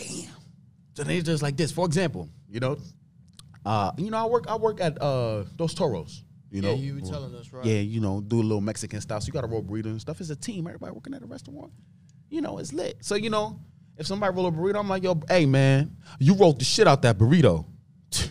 damn. 0.00 0.34
So 0.94 1.04
they 1.04 1.20
just 1.20 1.42
like 1.42 1.56
this. 1.56 1.72
For 1.72 1.86
example, 1.86 2.28
you 2.48 2.60
know, 2.60 2.78
uh, 3.64 3.92
you 3.96 4.10
know, 4.10 4.18
I 4.18 4.26
work 4.26 4.46
I 4.48 4.56
work 4.56 4.80
at 4.80 5.00
uh 5.00 5.44
Dos 5.56 5.74
Toros. 5.74 6.24
You 6.50 6.62
know, 6.62 6.70
yeah, 6.70 6.74
you 6.74 6.94
were 6.96 7.00
telling 7.00 7.34
us, 7.36 7.52
right? 7.52 7.64
yeah, 7.64 7.78
you 7.78 8.00
know, 8.00 8.20
do 8.20 8.40
a 8.40 8.42
little 8.42 8.60
Mexican 8.60 9.00
style. 9.00 9.20
So 9.20 9.28
you 9.28 9.32
got 9.32 9.42
to 9.42 9.46
roll 9.46 9.62
burrito 9.62 9.86
and 9.86 10.00
stuff. 10.00 10.20
It's 10.20 10.30
a 10.30 10.36
team. 10.36 10.66
Everybody 10.66 10.92
working 10.92 11.14
at 11.14 11.22
a 11.22 11.26
restaurant. 11.26 11.70
You 12.28 12.40
know, 12.40 12.58
it's 12.58 12.72
lit. 12.72 12.96
So 13.02 13.14
you 13.14 13.30
know, 13.30 13.60
if 13.96 14.06
somebody 14.06 14.34
roll 14.34 14.46
a 14.46 14.52
burrito, 14.52 14.80
I'm 14.80 14.88
like, 14.88 15.04
yo, 15.04 15.20
hey 15.28 15.46
man, 15.46 15.96
you 16.18 16.34
rolled 16.34 16.58
the 16.58 16.64
shit 16.64 16.88
out 16.88 17.02
that 17.02 17.18
burrito. 17.18 17.66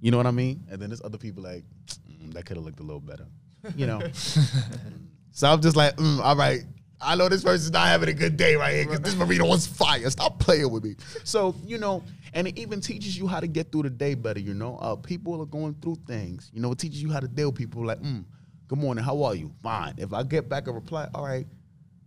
You 0.00 0.10
know 0.10 0.18
what 0.18 0.26
I 0.26 0.32
mean? 0.32 0.66
And 0.70 0.82
then 0.82 0.90
there's 0.90 1.00
other 1.00 1.16
people 1.16 1.42
like, 1.42 1.64
mm, 2.10 2.34
that 2.34 2.44
could 2.44 2.58
have 2.58 2.64
looked 2.66 2.80
a 2.80 2.82
little 2.82 3.00
better. 3.00 3.26
You 3.74 3.86
know. 3.86 4.02
so 5.30 5.48
I'm 5.50 5.62
just 5.62 5.76
like, 5.76 5.96
mm, 5.96 6.20
all 6.20 6.36
right. 6.36 6.60
I 7.00 7.16
know 7.16 7.28
this 7.28 7.42
person's 7.44 7.72
not 7.72 7.88
having 7.88 8.08
a 8.08 8.12
good 8.14 8.36
day 8.36 8.54
right 8.56 8.74
here 8.74 8.84
because 8.84 9.00
this 9.00 9.14
burrito 9.14 9.46
was 9.48 9.66
fire. 9.66 10.08
Stop 10.10 10.38
playing 10.38 10.70
with 10.70 10.84
me. 10.84 10.96
So 11.24 11.54
you 11.64 11.76
know, 11.78 12.02
and 12.32 12.48
it 12.48 12.58
even 12.58 12.80
teaches 12.80 13.16
you 13.18 13.26
how 13.26 13.40
to 13.40 13.46
get 13.46 13.70
through 13.72 13.82
the 13.84 13.90
day 13.90 14.14
better. 14.14 14.40
You 14.40 14.54
know, 14.54 14.76
uh, 14.78 14.96
people 14.96 15.40
are 15.42 15.46
going 15.46 15.74
through 15.82 15.96
things. 16.06 16.50
You 16.54 16.60
know, 16.60 16.72
it 16.72 16.78
teaches 16.78 17.02
you 17.02 17.10
how 17.10 17.20
to 17.20 17.28
deal 17.28 17.48
with 17.50 17.56
people. 17.56 17.84
Like, 17.84 18.00
mm, 18.00 18.24
good 18.68 18.78
morning, 18.78 19.04
how 19.04 19.22
are 19.24 19.34
you? 19.34 19.52
Fine. 19.62 19.94
If 19.98 20.12
I 20.12 20.22
get 20.22 20.48
back 20.48 20.66
a 20.66 20.72
reply, 20.72 21.08
all 21.14 21.24
right, 21.24 21.46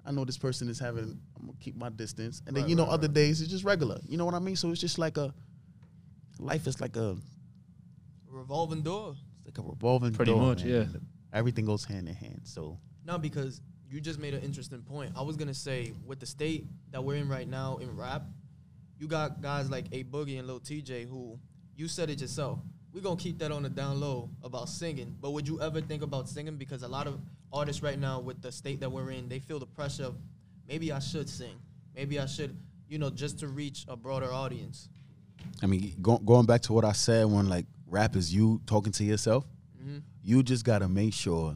I 0.06 0.12
know 0.12 0.26
this 0.26 0.38
person 0.38 0.70
is 0.70 0.80
having. 0.80 1.20
I'm 1.40 1.46
gonna 1.46 1.58
keep 1.60 1.76
my 1.76 1.90
distance. 1.90 2.42
And 2.48 2.56
then 2.56 2.64
Right, 2.64 2.70
you 2.70 2.76
know, 2.76 2.86
right, 2.86 2.94
other 2.94 3.08
right. 3.08 3.14
days 3.14 3.42
it's 3.42 3.52
just 3.52 3.64
regular. 3.66 4.00
You 4.08 4.18
know 4.18 4.26
what 4.26 4.34
I 4.34 4.40
mean? 4.40 4.56
So 4.56 4.72
it's 4.72 4.82
just 4.82 4.98
like 4.98 5.18
a 5.18 5.34
life 6.40 6.66
is 6.66 6.82
like 6.82 6.96
a 6.96 7.16
Revolving 8.30 8.82
door. 8.82 9.16
it's 9.46 9.58
like 9.58 9.66
a 9.66 9.68
revolving 9.68 10.14
Pretty 10.14 10.32
door, 10.32 10.42
much, 10.42 10.64
man. 10.64 10.90
yeah. 10.94 11.00
Everything 11.34 11.66
goes 11.66 11.84
hand 11.86 12.08
in 12.08 12.16
hand. 12.16 12.42
So 12.44 12.78
No, 13.06 13.18
because 13.18 13.62
you 13.90 14.02
just 14.02 14.20
made 14.20 14.34
an 14.34 14.42
interesting 14.42 14.82
point. 14.82 15.12
I 15.16 15.22
was 15.22 15.36
gonna 15.38 15.54
say 15.54 15.94
with 16.06 16.20
the 16.20 16.26
state 16.26 16.66
that 16.92 17.04
we're 17.04 17.16
in 17.16 17.30
right 17.30 17.48
now 17.48 17.78
in 17.78 17.96
rap, 17.96 18.24
you 19.00 19.08
got 19.08 19.42
guys 19.42 19.70
like 19.70 19.86
A 19.92 20.04
Boogie 20.04 20.38
and 20.40 20.48
Lil 20.48 20.60
Tjay 20.60 21.08
who 21.08 21.40
you 21.76 21.88
said 21.88 22.10
it 22.10 22.20
yourself. 22.22 22.60
We're 22.94 23.02
gonna 23.02 23.16
keep 23.18 23.38
that 23.40 23.52
on 23.52 23.64
the 23.64 23.70
down 23.70 24.00
low 24.00 24.30
about 24.44 24.70
singing. 24.70 25.16
But 25.22 25.32
would 25.32 25.48
you 25.48 25.62
ever 25.62 25.82
think 25.82 26.02
about 26.04 26.28
singing? 26.28 26.58
Because 26.58 26.84
a 26.84 26.88
lot 26.88 27.08
of 27.08 27.20
artists 27.54 27.84
right 27.84 28.00
now 28.00 28.20
with 28.20 28.42
the 28.42 28.52
state 28.52 28.80
that 28.80 28.92
we're 28.92 29.12
in, 29.12 29.30
they 29.30 29.40
feel 29.40 29.60
the 29.60 29.68
pressure 29.68 30.06
of 30.06 30.16
maybe 30.68 30.92
I 30.92 31.00
should 31.00 31.30
sing. 31.30 31.56
Maybe 31.96 32.20
I 32.20 32.26
should, 32.26 32.58
you 32.90 32.98
know, 32.98 33.10
just 33.10 33.40
to 33.40 33.48
reach 33.48 33.86
a 33.88 33.96
broader 33.96 34.34
audience. 34.34 34.90
I 35.62 35.68
mean, 35.68 35.96
go, 36.02 36.18
going 36.18 36.46
back 36.46 36.62
to 36.64 36.74
what 36.74 36.84
I 36.86 36.92
said 36.92 37.26
when 37.28 37.48
like 37.48 37.66
rap 37.86 38.16
is 38.16 38.34
you 38.34 38.62
talking 38.66 38.92
to 38.94 39.04
yourself, 39.04 39.46
Mhm. 39.82 40.02
you 40.24 40.44
just 40.44 40.66
gotta 40.66 40.90
make 40.90 41.14
sure 41.14 41.56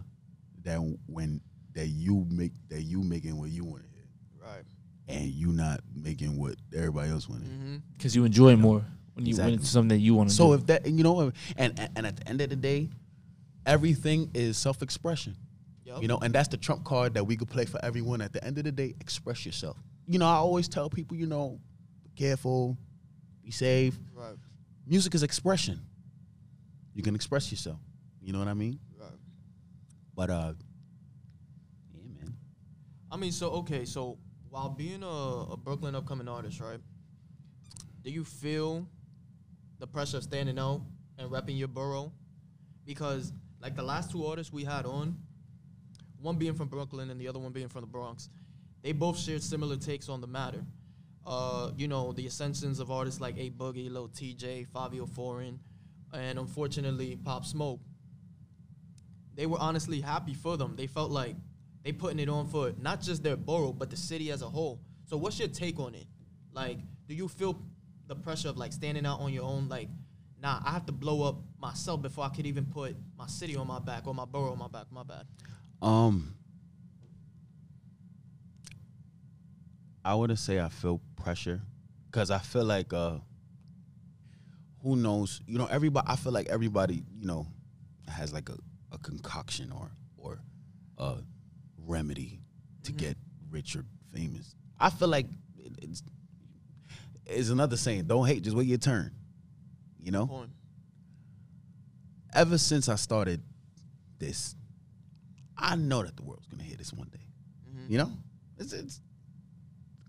that 0.63 0.77
when 1.07 1.41
that 1.73 1.87
you 1.87 2.25
make 2.29 2.51
that 2.69 2.81
you 2.83 3.01
making 3.01 3.37
what 3.37 3.49
you 3.49 3.63
want 3.63 3.83
to 3.83 3.89
hear, 3.89 4.05
Right. 4.41 4.63
and 5.07 5.25
you 5.29 5.47
not 5.53 5.81
making 5.95 6.37
what 6.37 6.55
everybody 6.75 7.09
else 7.11 7.27
want 7.29 7.43
to 7.43 7.47
hear. 7.49 7.57
Mm-hmm. 7.57 7.75
because 7.97 8.15
you 8.15 8.25
enjoy 8.25 8.55
more 8.55 8.85
when 9.13 9.25
you 9.25 9.35
when 9.35 9.47
Exactly. 9.47 9.53
it's 9.55 9.69
something 9.69 9.89
that 9.97 10.03
you 10.03 10.13
want 10.15 10.29
to 10.29 10.35
So 10.35 10.47
do. 10.47 10.53
if 10.55 10.65
that, 10.67 10.85
you 10.87 11.03
know, 11.03 11.19
and, 11.57 11.79
and 11.79 11.89
and 11.95 12.05
at 12.05 12.17
the 12.17 12.27
end 12.27 12.41
of 12.41 12.49
the 12.49 12.55
day, 12.55 12.89
everything 13.65 14.29
is 14.33 14.57
self 14.57 14.81
expression. 14.81 15.35
Yep. 15.85 16.01
You 16.01 16.07
know, 16.07 16.17
and 16.19 16.33
that's 16.33 16.47
the 16.47 16.57
trump 16.57 16.83
card 16.85 17.15
that 17.15 17.25
we 17.25 17.35
could 17.35 17.49
play 17.49 17.65
for 17.65 17.83
everyone. 17.83 18.21
At 18.21 18.31
the 18.33 18.43
end 18.43 18.57
of 18.57 18.63
the 18.63 18.71
day, 18.71 18.93
express 19.01 19.45
yourself. 19.45 19.77
You 20.07 20.19
know, 20.19 20.25
I 20.27 20.35
always 20.35 20.67
tell 20.69 20.89
people, 20.89 21.17
you 21.17 21.25
know, 21.27 21.59
be 22.03 22.11
careful, 22.15 22.77
be 23.43 23.51
safe. 23.51 23.97
Right. 24.13 24.35
Music 24.87 25.13
is 25.15 25.23
expression. 25.23 25.81
You 26.93 27.03
can 27.03 27.15
express 27.15 27.51
yourself. 27.51 27.77
You 28.21 28.31
know 28.33 28.39
what 28.39 28.47
I 28.47 28.53
mean? 28.53 28.79
Right. 28.99 29.09
But 30.15 30.29
uh, 30.29 30.35
yeah, 30.35 30.49
man. 30.51 30.55
I 33.11 33.17
mean, 33.17 33.33
so 33.33 33.49
okay, 33.51 33.83
so 33.83 34.17
while 34.49 34.69
being 34.69 35.03
a, 35.03 35.07
a 35.53 35.57
Brooklyn 35.57 35.95
upcoming 35.95 36.29
artist, 36.29 36.61
right? 36.61 36.79
Do 38.03 38.09
you 38.09 38.23
feel 38.23 38.87
the 39.79 39.87
pressure 39.87 40.17
of 40.17 40.23
standing 40.23 40.57
out 40.57 40.81
and 41.17 41.29
repping 41.29 41.57
your 41.57 41.67
borough? 41.67 42.13
Because 42.85 43.33
like 43.61 43.75
the 43.75 43.83
last 43.83 44.11
two 44.11 44.25
artists 44.25 44.53
we 44.53 44.63
had 44.63 44.85
on, 44.85 45.17
one 46.21 46.37
being 46.37 46.53
from 46.53 46.69
Brooklyn 46.69 47.09
and 47.09 47.19
the 47.19 47.27
other 47.27 47.39
one 47.39 47.51
being 47.51 47.67
from 47.67 47.81
the 47.81 47.87
Bronx, 47.87 48.29
they 48.81 48.93
both 48.93 49.19
shared 49.19 49.43
similar 49.43 49.75
takes 49.75 50.07
on 50.07 50.21
the 50.21 50.27
matter. 50.27 50.63
Uh, 51.25 51.71
you 51.75 51.87
know, 51.87 52.13
the 52.13 52.25
ascensions 52.25 52.79
of 52.79 52.89
artists 52.89 53.19
like 53.19 53.37
A 53.37 53.49
Boogie, 53.49 53.91
Lil 53.91 54.09
Tjay, 54.09 54.67
Fivio 54.67 55.07
Foreign, 55.07 55.59
and 56.13 56.39
unfortunately 56.39 57.17
Pop 57.17 57.45
Smoke. 57.45 57.79
They 59.35 59.45
were 59.45 59.59
honestly 59.59 60.01
happy 60.01 60.33
for 60.33 60.57
them. 60.57 60.75
They 60.75 60.87
felt 60.87 61.11
like 61.11 61.35
they 61.83 61.91
putting 61.91 62.19
it 62.19 62.29
on 62.29 62.47
for 62.47 62.73
not 62.79 63.01
just 63.01 63.23
their 63.23 63.35
borough, 63.35 63.73
but 63.73 63.89
the 63.89 63.97
city 63.97 64.31
as 64.31 64.41
a 64.41 64.49
whole. 64.49 64.79
So 65.05 65.17
what's 65.17 65.39
your 65.39 65.47
take 65.47 65.79
on 65.79 65.95
it? 65.95 66.05
Like, 66.53 66.79
do 67.07 67.15
you 67.15 67.27
feel 67.27 67.59
the 68.07 68.15
pressure 68.15 68.49
of 68.49 68.57
like 68.57 68.73
standing 68.73 69.05
out 69.05 69.19
on 69.19 69.33
your 69.33 69.43
own? 69.43 69.67
Like, 69.67 69.89
nah, 70.41 70.61
I 70.63 70.71
have 70.71 70.85
to 70.87 70.91
blow 70.91 71.23
up 71.27 71.37
myself 71.59 72.01
before 72.01 72.25
I 72.25 72.29
could 72.29 72.45
even 72.45 72.65
put 72.65 72.95
my 73.17 73.27
city 73.27 73.55
on 73.55 73.67
my 73.67 73.79
back 73.79 74.07
or 74.07 74.13
my 74.13 74.25
borough 74.25 74.51
on 74.51 74.59
my 74.59 74.67
back. 74.67 74.85
My 74.91 75.03
bad. 75.03 75.25
Um, 75.81 76.35
I 80.05 80.15
wouldn't 80.15 80.39
say 80.39 80.59
I 80.59 80.69
feel 80.69 81.01
pressure, 81.15 81.61
cause 82.11 82.31
I 82.31 82.39
feel 82.39 82.65
like 82.65 82.93
uh, 82.93 83.17
who 84.83 84.95
knows? 84.95 85.41
You 85.47 85.57
know, 85.57 85.67
everybody. 85.67 86.07
I 86.09 86.15
feel 86.15 86.31
like 86.31 86.47
everybody, 86.49 87.03
you 87.17 87.25
know, 87.25 87.47
has 88.07 88.33
like 88.33 88.49
a, 88.49 88.57
a 88.91 88.97
concoction 88.97 89.71
or 89.71 89.91
or 90.17 90.39
a 90.97 91.17
remedy 91.91 92.39
to 92.83 92.91
get 92.91 93.17
rich 93.49 93.75
or 93.75 93.85
famous. 94.13 94.55
I 94.79 94.89
feel 94.89 95.07
like 95.09 95.27
it, 95.57 95.71
it's 95.81 96.03
is 97.25 97.49
another 97.49 97.77
saying. 97.77 98.05
Don't 98.05 98.25
hate, 98.27 98.43
just 98.43 98.55
wait 98.57 98.67
your 98.67 98.77
turn. 98.77 99.11
You 99.99 100.11
know 100.11 100.45
ever 102.33 102.57
since 102.57 102.89
I 102.89 102.95
started 102.95 103.41
this, 104.19 104.55
I 105.57 105.75
know 105.75 106.03
that 106.03 106.15
the 106.15 106.23
world's 106.23 106.47
gonna 106.47 106.63
hear 106.63 106.77
this 106.77 106.93
one 106.93 107.09
day. 107.09 107.27
Mhm. 107.69 107.89
You 107.89 107.97
know, 107.99 108.11
it's 108.57 108.73
it's 108.73 109.01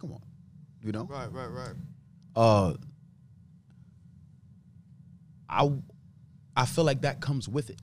come 0.00 0.12
on, 0.12 0.22
you 0.82 0.92
know. 0.92 1.04
Right, 1.04 1.30
right, 1.32 1.50
right. 1.50 1.74
Uh, 2.34 2.74
I 5.48 5.70
I 6.56 6.66
feel 6.66 6.84
like 6.84 7.02
that 7.02 7.20
comes 7.20 7.48
with 7.48 7.70
it. 7.70 7.80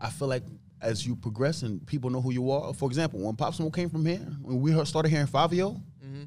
I 0.00 0.10
feel 0.10 0.28
like 0.28 0.44
as 0.80 1.06
you 1.06 1.16
progress 1.16 1.62
and 1.62 1.84
people 1.86 2.10
know 2.10 2.20
who 2.20 2.32
you 2.32 2.50
are. 2.50 2.72
For 2.74 2.88
example, 2.88 3.20
when 3.20 3.34
Pop 3.36 3.54
Smoke 3.54 3.74
came 3.74 3.88
from 3.88 4.04
here, 4.04 4.18
when 4.42 4.60
we 4.60 4.72
heard, 4.72 4.86
started 4.86 5.08
hearing 5.10 5.26
Fivio, 5.26 5.80
Mm-hmm. 6.04 6.24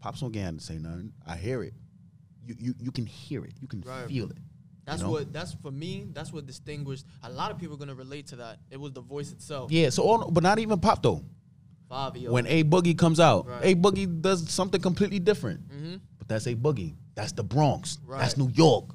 Pop 0.00 0.16
Smoke 0.16 0.36
ain't 0.36 0.62
say 0.62 0.78
nothing. 0.78 1.12
I 1.26 1.36
hear 1.36 1.62
it. 1.62 1.72
You 2.46 2.54
you 2.58 2.74
you 2.78 2.92
can 2.92 3.06
hear 3.06 3.44
it. 3.44 3.52
You 3.60 3.66
can 3.66 3.80
Right. 3.80 4.06
feel 4.06 4.28
it. 4.30 4.36
That's 4.84 5.00
know? 5.00 5.10
what. 5.10 5.32
That's 5.32 5.54
for 5.54 5.70
me. 5.70 6.06
That's 6.12 6.30
what 6.32 6.46
distinguished. 6.46 7.06
A 7.22 7.30
lot 7.30 7.50
of 7.50 7.56
people 7.58 7.74
are 7.74 7.78
gonna 7.78 7.94
relate 7.94 8.26
to 8.28 8.36
that. 8.36 8.58
It 8.70 8.78
was 8.78 8.92
the 8.92 9.00
voice 9.00 9.32
itself. 9.32 9.72
Yeah. 9.72 9.88
So, 9.88 10.02
all, 10.02 10.30
but 10.30 10.42
not 10.42 10.58
even 10.58 10.78
Pop 10.78 11.02
though. 11.02 11.24
Fivio. 11.90 12.30
When 12.30 12.46
A 12.46 12.64
Boogie 12.64 12.96
comes 12.98 13.18
out, 13.18 13.46
Right. 13.46 13.64
A 13.64 13.74
Boogie 13.74 14.20
does 14.20 14.48
something 14.50 14.80
completely 14.80 15.18
different. 15.18 15.66
mm-hmm. 15.68 15.96
But 16.18 16.28
that's 16.28 16.46
A 16.46 16.54
Boogie. 16.54 16.94
That's 17.14 17.32
the 17.32 17.42
Bronx. 17.44 17.98
That's 18.08 18.36
New 18.36 18.50
York. 18.50 18.90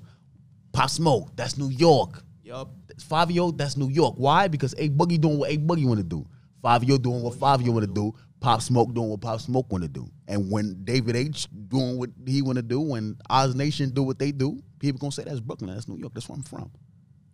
Pop 0.73 0.89
Smoke. 0.91 1.35
That's 1.35 1.57
New 1.57 1.69
York. 1.69 2.23
Yup. 2.43 2.71
Fivio, 3.03 3.55
that's 3.57 3.77
New 3.77 3.89
York. 3.89 4.15
Why? 4.17 4.47
Because 4.47 4.73
A 4.77 4.89
Boogie 4.89 5.19
doing 5.19 5.37
what 5.37 5.51
A 5.51 5.57
Boogie 5.57 5.85
want 5.85 5.99
to 5.99 6.03
do. 6.03 6.25
Fivio 6.63 7.01
doing 7.01 7.21
what 7.21 7.33
Fivio 7.35 7.69
want 7.69 7.85
to 7.85 7.93
do. 7.93 8.13
Pop 8.39 8.61
Smoke 8.61 8.93
doing 8.93 9.09
what 9.09 9.21
Pop 9.21 9.39
Smoke 9.41 9.71
want 9.71 9.83
to 9.83 9.89
do. 9.89 10.09
And 10.27 10.49
when 10.51 10.83
David 10.83 11.15
H 11.15 11.47
doing 11.67 11.97
what 11.97 12.09
he 12.25 12.41
want 12.41 12.55
to 12.57 12.61
do, 12.61 12.79
when 12.79 13.17
Oz 13.29 13.55
Nation 13.55 13.89
do 13.89 14.03
what 14.03 14.17
they 14.17 14.31
do, 14.31 14.61
people 14.79 14.99
gonna 14.99 15.11
say 15.11 15.23
that's 15.23 15.39
Brooklyn, 15.39 15.73
that's 15.73 15.87
New 15.87 15.97
York, 15.97 16.13
that's 16.13 16.29
where 16.29 16.37
I'm 16.37 16.43
from. 16.43 16.71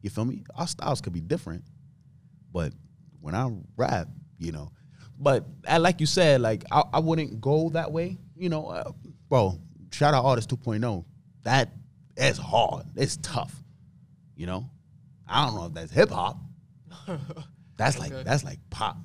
You 0.02 0.10
feel 0.10 0.26
me? 0.26 0.44
Our 0.56 0.68
styles 0.68 1.02
could 1.02 1.14
be 1.14 1.22
different, 1.22 1.64
but 2.52 2.74
when 3.22 3.36
I 3.36 3.52
rap, 3.78 4.08
you 4.40 4.52
know. 4.52 4.72
But 5.18 5.46
uh, 5.68 5.80
like 5.80 6.00
you 6.00 6.08
said, 6.08 6.42
like 6.42 6.64
I, 6.72 6.84
I 6.94 7.00
wouldn't 7.00 7.40
go 7.40 7.70
that 7.70 7.92
way, 7.92 8.18
you 8.36 8.50
know. 8.50 8.68
Uh, 8.68 8.92
bro, 9.30 9.60
shout 9.92 10.14
out 10.14 10.26
Artist 10.26 10.50
2.0. 10.50 11.06
That 11.44 11.72
is 12.18 12.38
hard. 12.38 12.86
It's 12.96 13.18
tough, 13.18 13.54
you 14.36 14.48
know. 14.48 14.70
I 15.28 15.46
don't 15.46 15.56
know 15.56 15.66
if 15.68 15.74
that's 15.74 15.92
hip 15.92 16.10
hop. 16.12 16.38
That's 17.78 18.00
like 18.00 18.12
that's 18.24 18.46
like 18.46 18.60
pop, 18.70 18.98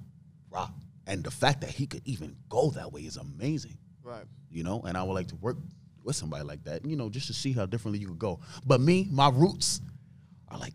rock, 0.49 0.73
and 1.07 1.25
the 1.25 1.31
fact 1.33 1.63
that 1.63 1.71
he 1.71 1.87
could 1.89 2.03
even 2.05 2.37
go 2.49 2.71
that 2.71 2.93
way 2.93 3.01
is 3.01 3.17
amazing 3.17 3.77
Right. 4.05 4.25
you 4.49 4.63
know, 4.63 4.81
and 4.87 4.97
I 4.97 5.03
would 5.03 5.15
like 5.15 5.27
to 5.29 5.37
work 5.37 5.57
with 6.05 6.15
somebody 6.15 6.45
like 6.45 6.63
that, 6.65 6.85
you 6.85 6.95
know, 6.95 7.11
just 7.11 7.27
to 7.27 7.33
see 7.35 7.53
how 7.53 7.67
differently 7.67 7.99
you 7.99 8.07
could 8.07 8.21
go. 8.21 8.39
But 8.65 8.81
me, 8.81 9.09
my 9.11 9.29
roots 9.29 9.81
are 10.49 10.57
like 10.59 10.75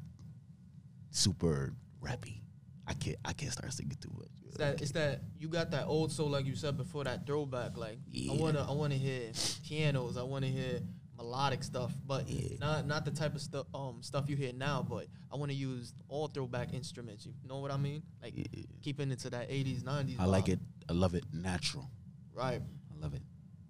super 1.12 1.74
rappy. 2.02 2.42
I 2.88 2.94
can't 2.94 3.16
I 3.26 3.34
can't 3.34 3.52
start 3.52 3.72
singing 3.74 3.98
to 4.02 4.10
it. 4.24 4.30
It's 4.48 4.58
that 4.58 4.82
it's 4.82 4.92
that 4.92 5.22
you 5.40 5.48
got 5.48 5.72
that 5.72 5.86
old 5.88 6.12
soul 6.12 6.30
like 6.30 6.46
you 6.46 6.56
said 6.56 6.78
before 6.78 7.04
that 7.06 7.26
throwback. 7.26 7.78
Like 7.78 8.00
Yeah. 8.12 8.34
I 8.34 8.36
wanna 8.36 8.66
I 8.70 8.74
wanna 8.74 8.96
hear 8.96 9.32
pianos. 9.66 10.18
I 10.18 10.24
wanna 10.24 10.48
hear 10.48 10.82
melodic 11.18 11.64
stuff, 11.64 11.94
but 12.06 12.28
Yeah. 12.30 12.58
not 12.60 12.86
not 12.88 13.06
the 13.06 13.12
type 13.12 13.36
of 13.36 13.42
stuff 13.42 13.66
um 13.74 14.02
stuff 14.02 14.30
you 14.30 14.36
hear 14.36 14.52
now. 14.54 14.86
But 14.88 15.08
I 15.32 15.36
want 15.38 15.52
to 15.52 15.56
use 15.58 15.94
all 16.08 16.28
throwback 16.28 16.74
instruments. 16.74 17.26
You 17.26 17.34
know 17.48 17.60
what 17.60 17.72
I 17.72 17.78
mean? 17.78 18.04
Like 18.22 18.34
Yeah. 18.36 18.64
keeping 18.82 19.12
it 19.12 19.20
to 19.20 19.30
that 19.32 19.50
80s, 19.50 19.84
90s. 19.84 20.18
I 20.20 20.26
like 20.26 20.50
it. 20.50 20.60
I 20.90 20.94
love 20.94 21.16
it 21.16 21.24
natural. 21.34 21.90
Right. 22.34 22.62
I 22.92 23.02
love 23.02 23.14
it. 23.14 23.22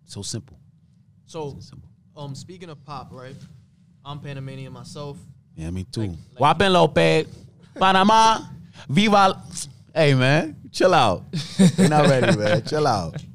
So 0.06 0.22
simple. 0.22 0.58
So 1.26 1.52
So 1.52 1.60
simple. 1.60 1.90
um 2.16 2.36
speaking 2.36 2.70
of 2.70 2.84
pop, 2.84 3.12
right? 3.12 3.36
I'm 4.04 4.20
Panamanian 4.20 4.74
myself. 4.74 5.18
Yeah, 5.56 5.70
me 5.72 5.84
too. 5.86 6.02
Like- 6.02 6.10
like- 6.34 6.40
Wapen 6.60 6.74
Lopez, 6.74 7.28
Panama, 7.76 8.40
Viva. 8.90 9.42
Hey 9.94 10.14
man, 10.14 10.56
chill 10.72 10.94
out. 10.94 11.24
You're 11.78 11.90
not 11.90 12.08
ready, 12.10 12.38
man. 12.38 12.64
Chill 12.64 12.86
out. 12.88 13.16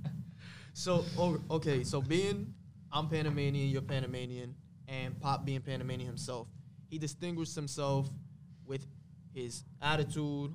So 0.73 1.05
okay, 1.51 1.85
so 1.85 2.01
being 2.01 2.55
I'm 2.93 3.09
Panamanian, 3.09 3.69
you're 3.71 3.83
Panamanian, 3.83 4.55
and 4.89 5.19
Pop 5.21 5.45
being 5.45 5.61
Panamanian 5.61 6.07
himself, 6.09 6.49
he 6.89 6.99
distinguished 6.99 7.55
himself 7.55 8.11
with 8.67 8.85
his 9.33 9.65
attitude, 9.81 10.55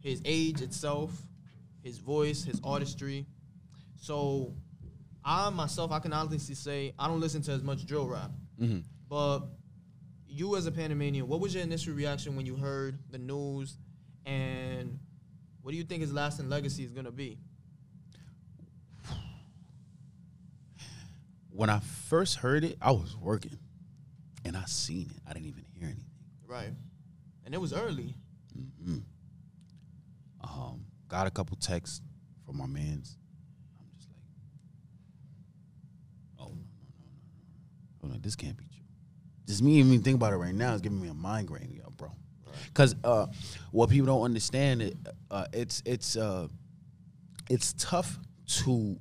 his 0.00 0.20
age 0.24 0.60
itself, 0.62 1.12
his 1.82 1.98
voice, 1.98 2.42
his 2.44 2.60
artistry. 2.64 3.26
So 3.96 4.52
I 5.24 5.50
myself, 5.50 5.92
I 5.92 6.00
can 6.00 6.12
honestly 6.12 6.54
say 6.54 6.92
I 6.98 7.06
don't 7.06 7.20
listen 7.20 7.42
to 7.42 7.52
as 7.52 7.62
much 7.62 7.86
drill 7.86 8.06
rap, 8.08 8.32
Mhm. 8.60 8.82
but 9.08 9.40
you 10.26 10.56
as 10.56 10.66
a 10.66 10.72
Panamanian, 10.72 11.28
what 11.28 11.40
was 11.40 11.54
your 11.54 11.62
initial 11.62 11.94
reaction 11.94 12.36
when 12.36 12.46
you 12.46 12.56
heard 12.56 12.98
the 13.10 13.18
news, 13.18 13.76
and 14.24 14.98
what 15.62 15.72
do 15.72 15.76
you 15.76 15.84
think 15.84 16.00
his 16.00 16.12
lasting 16.12 16.48
legacy 16.48 16.82
is 16.84 16.90
gonna 16.92 17.10
be? 17.12 17.38
When 21.52 21.70
I 21.70 21.80
first 21.80 22.36
heard 22.36 22.64
it, 22.64 22.76
I 22.80 22.92
was 22.92 23.16
working, 23.16 23.58
and 24.44 24.56
I 24.56 24.64
seen 24.66 25.10
it. 25.10 25.22
I 25.28 25.32
didn't 25.32 25.48
even 25.48 25.64
hear 25.74 25.86
anything. 25.88 26.04
Right. 26.46 26.70
And 27.44 27.54
it 27.54 27.60
was 27.60 27.72
early. 27.72 28.14
Um, 30.42 30.84
got 31.08 31.26
a 31.26 31.30
couple 31.30 31.56
texts 31.56 32.00
from 32.46 32.56
my 32.56 32.66
mans. 32.66 33.16
I'm 33.78 33.86
just 33.98 34.08
like, 34.08 34.18
oh 36.38 36.44
no 36.44 36.50
no 36.50 36.54
no 36.54 37.06
no, 38.02 38.08
no, 38.08 38.14
no, 38.14 38.20
this 38.20 38.36
can't 38.36 38.56
be 38.56 38.64
true. 38.64 38.84
Just 39.46 39.62
me 39.62 39.72
even 39.74 40.02
think 40.02 40.16
about 40.16 40.32
it 40.32 40.36
right 40.36 40.54
now 40.54 40.72
is 40.74 40.80
giving 40.80 41.00
me 41.00 41.08
a 41.08 41.14
migraine, 41.14 41.72
yo, 41.76 41.90
bro. 41.90 42.10
Because 42.66 42.94
uh, 43.04 43.26
what 43.70 43.90
people 43.90 44.06
don't 44.06 44.22
understand, 44.22 44.82
it, 44.82 44.96
uh, 45.30 45.46
it's 45.52 45.82
it's 45.84 46.16
uh, 46.16 46.48
it's 47.48 47.74
tough 47.74 48.18
to 48.46 48.98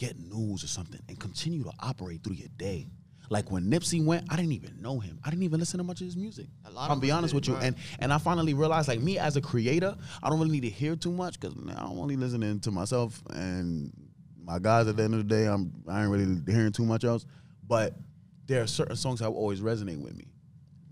get 0.00 0.18
news 0.18 0.64
or 0.64 0.66
something 0.66 0.98
and 1.08 1.20
continue 1.20 1.62
to 1.62 1.70
operate 1.78 2.24
through 2.24 2.36
your 2.36 2.48
day. 2.56 2.86
Like 3.28 3.50
when 3.50 3.70
Nipsey 3.70 4.04
went, 4.04 4.26
I 4.30 4.36
didn't 4.36 4.52
even 4.52 4.80
know 4.80 4.98
him. 4.98 5.20
I 5.22 5.28
didn't 5.30 5.42
even 5.42 5.60
listen 5.60 5.76
to 5.78 5.84
much 5.84 6.00
of 6.00 6.06
his 6.06 6.16
music. 6.16 6.46
A 6.64 6.70
lot 6.70 6.90
I'll 6.90 6.96
be 6.96 7.10
honest 7.10 7.32
did, 7.32 7.36
with 7.36 7.48
you, 7.48 7.54
right. 7.54 7.64
and 7.64 7.76
and 8.00 8.12
I 8.12 8.18
finally 8.18 8.54
realized, 8.54 8.88
like 8.88 9.00
me 9.00 9.18
as 9.18 9.36
a 9.36 9.40
creator, 9.42 9.94
I 10.22 10.30
don't 10.30 10.40
really 10.40 10.50
need 10.52 10.62
to 10.62 10.70
hear 10.70 10.96
too 10.96 11.12
much 11.12 11.38
because 11.38 11.54
I'm 11.54 11.98
only 11.98 12.16
listening 12.16 12.58
to 12.60 12.70
myself 12.70 13.22
and 13.30 13.92
my 14.42 14.58
guys. 14.58 14.88
At 14.88 14.96
the 14.96 15.04
end 15.04 15.14
of 15.14 15.28
the 15.28 15.34
day, 15.36 15.46
I'm 15.46 15.70
I 15.86 16.02
ain't 16.02 16.10
really 16.10 16.40
hearing 16.50 16.72
too 16.72 16.84
much 16.84 17.04
else. 17.04 17.26
But 17.68 17.94
there 18.46 18.62
are 18.62 18.66
certain 18.66 18.96
songs 18.96 19.20
that 19.20 19.30
will 19.30 19.38
always 19.38 19.60
resonate 19.60 20.02
with 20.02 20.16
me. 20.16 20.24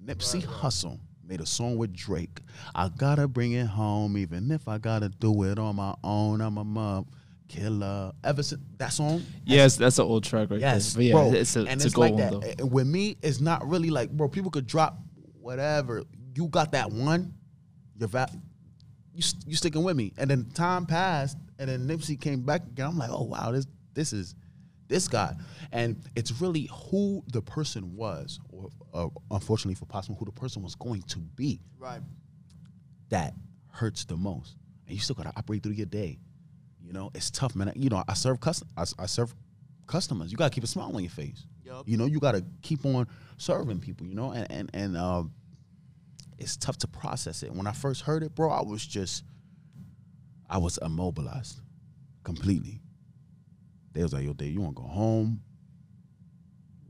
Nipsey 0.05 0.45
Hussle 0.45 1.01
made 1.25 1.41
a 1.41 1.47
song 1.47 1.77
with 1.77 1.93
Drake. 1.93 2.41
I 2.73 2.89
gotta 2.89 3.27
bring 3.27 3.53
it 3.53 3.67
home, 3.67 4.17
even 4.17 4.53
if 4.53 4.69
I 4.69 4.79
gotta 4.79 5.09
do 5.09 5.43
it 5.45 5.59
on 5.59 5.75
my 5.75 5.95
own. 6.05 6.41
I'm 6.41 6.59
a 6.59 6.65
mom 6.65 7.07
killer. 7.49 8.13
Ever 8.23 8.43
since 8.43 8.61
that 8.77 8.93
song, 8.93 9.23
Yes, 9.45 9.77
that's 9.77 9.99
an 9.99 10.05
old 10.05 10.25
track 10.25 10.51
right 10.51 10.61
Yes, 10.61 10.93
there. 10.95 10.99
But 10.99 11.05
yeah, 11.07 11.13
bro. 11.13 11.33
it's 11.33 11.57
a, 11.57 11.61
and 11.61 11.69
it's 11.71 11.85
it's, 11.87 11.95
a 11.95 11.97
gold 11.97 12.11
like 12.13 12.31
one 12.33 12.41
that. 12.41 12.59
though. 12.59 12.67
With 12.67 12.87
me, 12.87 13.17
it's 13.23 13.41
not 13.41 13.67
really 13.69 13.91
like, 13.91 14.11
bro. 14.11 14.29
People 14.29 14.51
could 14.51 14.67
drop 14.67 14.99
whatever. 15.41 16.05
You 16.35 16.49
got 16.49 16.73
that 16.73 16.91
one. 16.91 17.35
You're 17.99 18.09
va- 18.09 18.31
you 19.13 19.23
you 19.47 19.57
sticking 19.57 19.83
with 19.83 19.97
me. 19.97 20.13
And 20.19 20.31
then 20.31 20.51
time 20.55 20.87
passed, 20.87 21.37
and 21.59 21.69
then 21.69 21.89
Nipsey 21.89 22.21
came 22.21 22.43
back 22.43 22.63
again. 22.65 22.87
I'm 22.87 22.99
like, 22.99 23.11
oh 23.11 23.25
wow, 23.25 23.51
this 23.53 23.67
this 23.95 24.13
is 24.13 24.35
this 24.87 25.09
guy. 25.09 25.35
And 25.73 25.97
it's 26.17 26.41
really 26.41 26.69
who 26.91 27.23
the 27.33 27.43
person 27.43 27.97
was, 27.97 28.39
or 28.51 28.69
uh, 28.95 29.09
unfortunately 29.31 29.75
for 29.75 29.87
possible, 29.87 30.17
who 30.19 30.25
the 30.25 30.33
person 30.33 30.63
was 30.63 30.75
going 30.77 31.03
to 31.03 31.19
be 31.19 31.61
Right. 31.79 32.01
that 33.11 33.35
hurts 33.73 34.05
the 34.05 34.17
most. 34.17 34.57
And 34.87 34.95
you 34.95 35.01
still 35.03 35.17
gotta 35.17 35.33
operate 35.37 35.63
through 35.63 35.73
your 35.73 35.87
day. 35.87 36.19
You 36.89 36.95
know, 36.95 37.11
it's 37.15 37.31
tough, 37.31 37.55
man. 37.55 37.71
You 37.77 37.91
know, 37.91 38.03
I 38.09 38.15
serve 38.15 38.41
custom 38.41 38.67
I, 38.75 38.85
I 38.99 39.05
serve 39.05 39.35
customers. 39.87 40.33
You 40.33 40.39
gotta 40.39 40.55
keep 40.55 40.65
a 40.65 40.67
smile 40.67 40.91
on 40.95 41.03
your 41.03 41.11
face. 41.11 41.45
Yup. 41.63 41.87
You 41.87 41.99
know, 41.99 42.07
you 42.07 42.19
gotta 42.19 42.43
keep 42.63 42.87
on 42.87 43.07
serving 43.37 43.81
people, 43.81 44.07
you 44.07 44.15
know, 44.15 44.33
and 44.33 44.51
and, 44.51 44.71
and 44.73 44.97
um 44.97 45.33
it's 46.39 46.57
tough 46.57 46.79
to 46.79 46.89
process 46.89 47.43
it. 47.43 47.53
When 47.53 47.67
I 47.67 47.73
first 47.73 48.01
heard 48.01 48.23
it, 48.23 48.35
bro, 48.35 48.49
I 48.51 48.63
was 48.63 48.87
just 48.87 49.23
I 50.49 50.57
was 50.57 50.79
immobilized 50.79 51.61
completely. 52.25 52.81
They 53.93 54.03
was 54.03 54.15
like, 54.15 54.25
yo, 54.25 54.33
Dave, 54.33 54.55
you 54.55 54.63
wanna 54.63 54.73
go 54.73 54.85
home? 54.85 55.43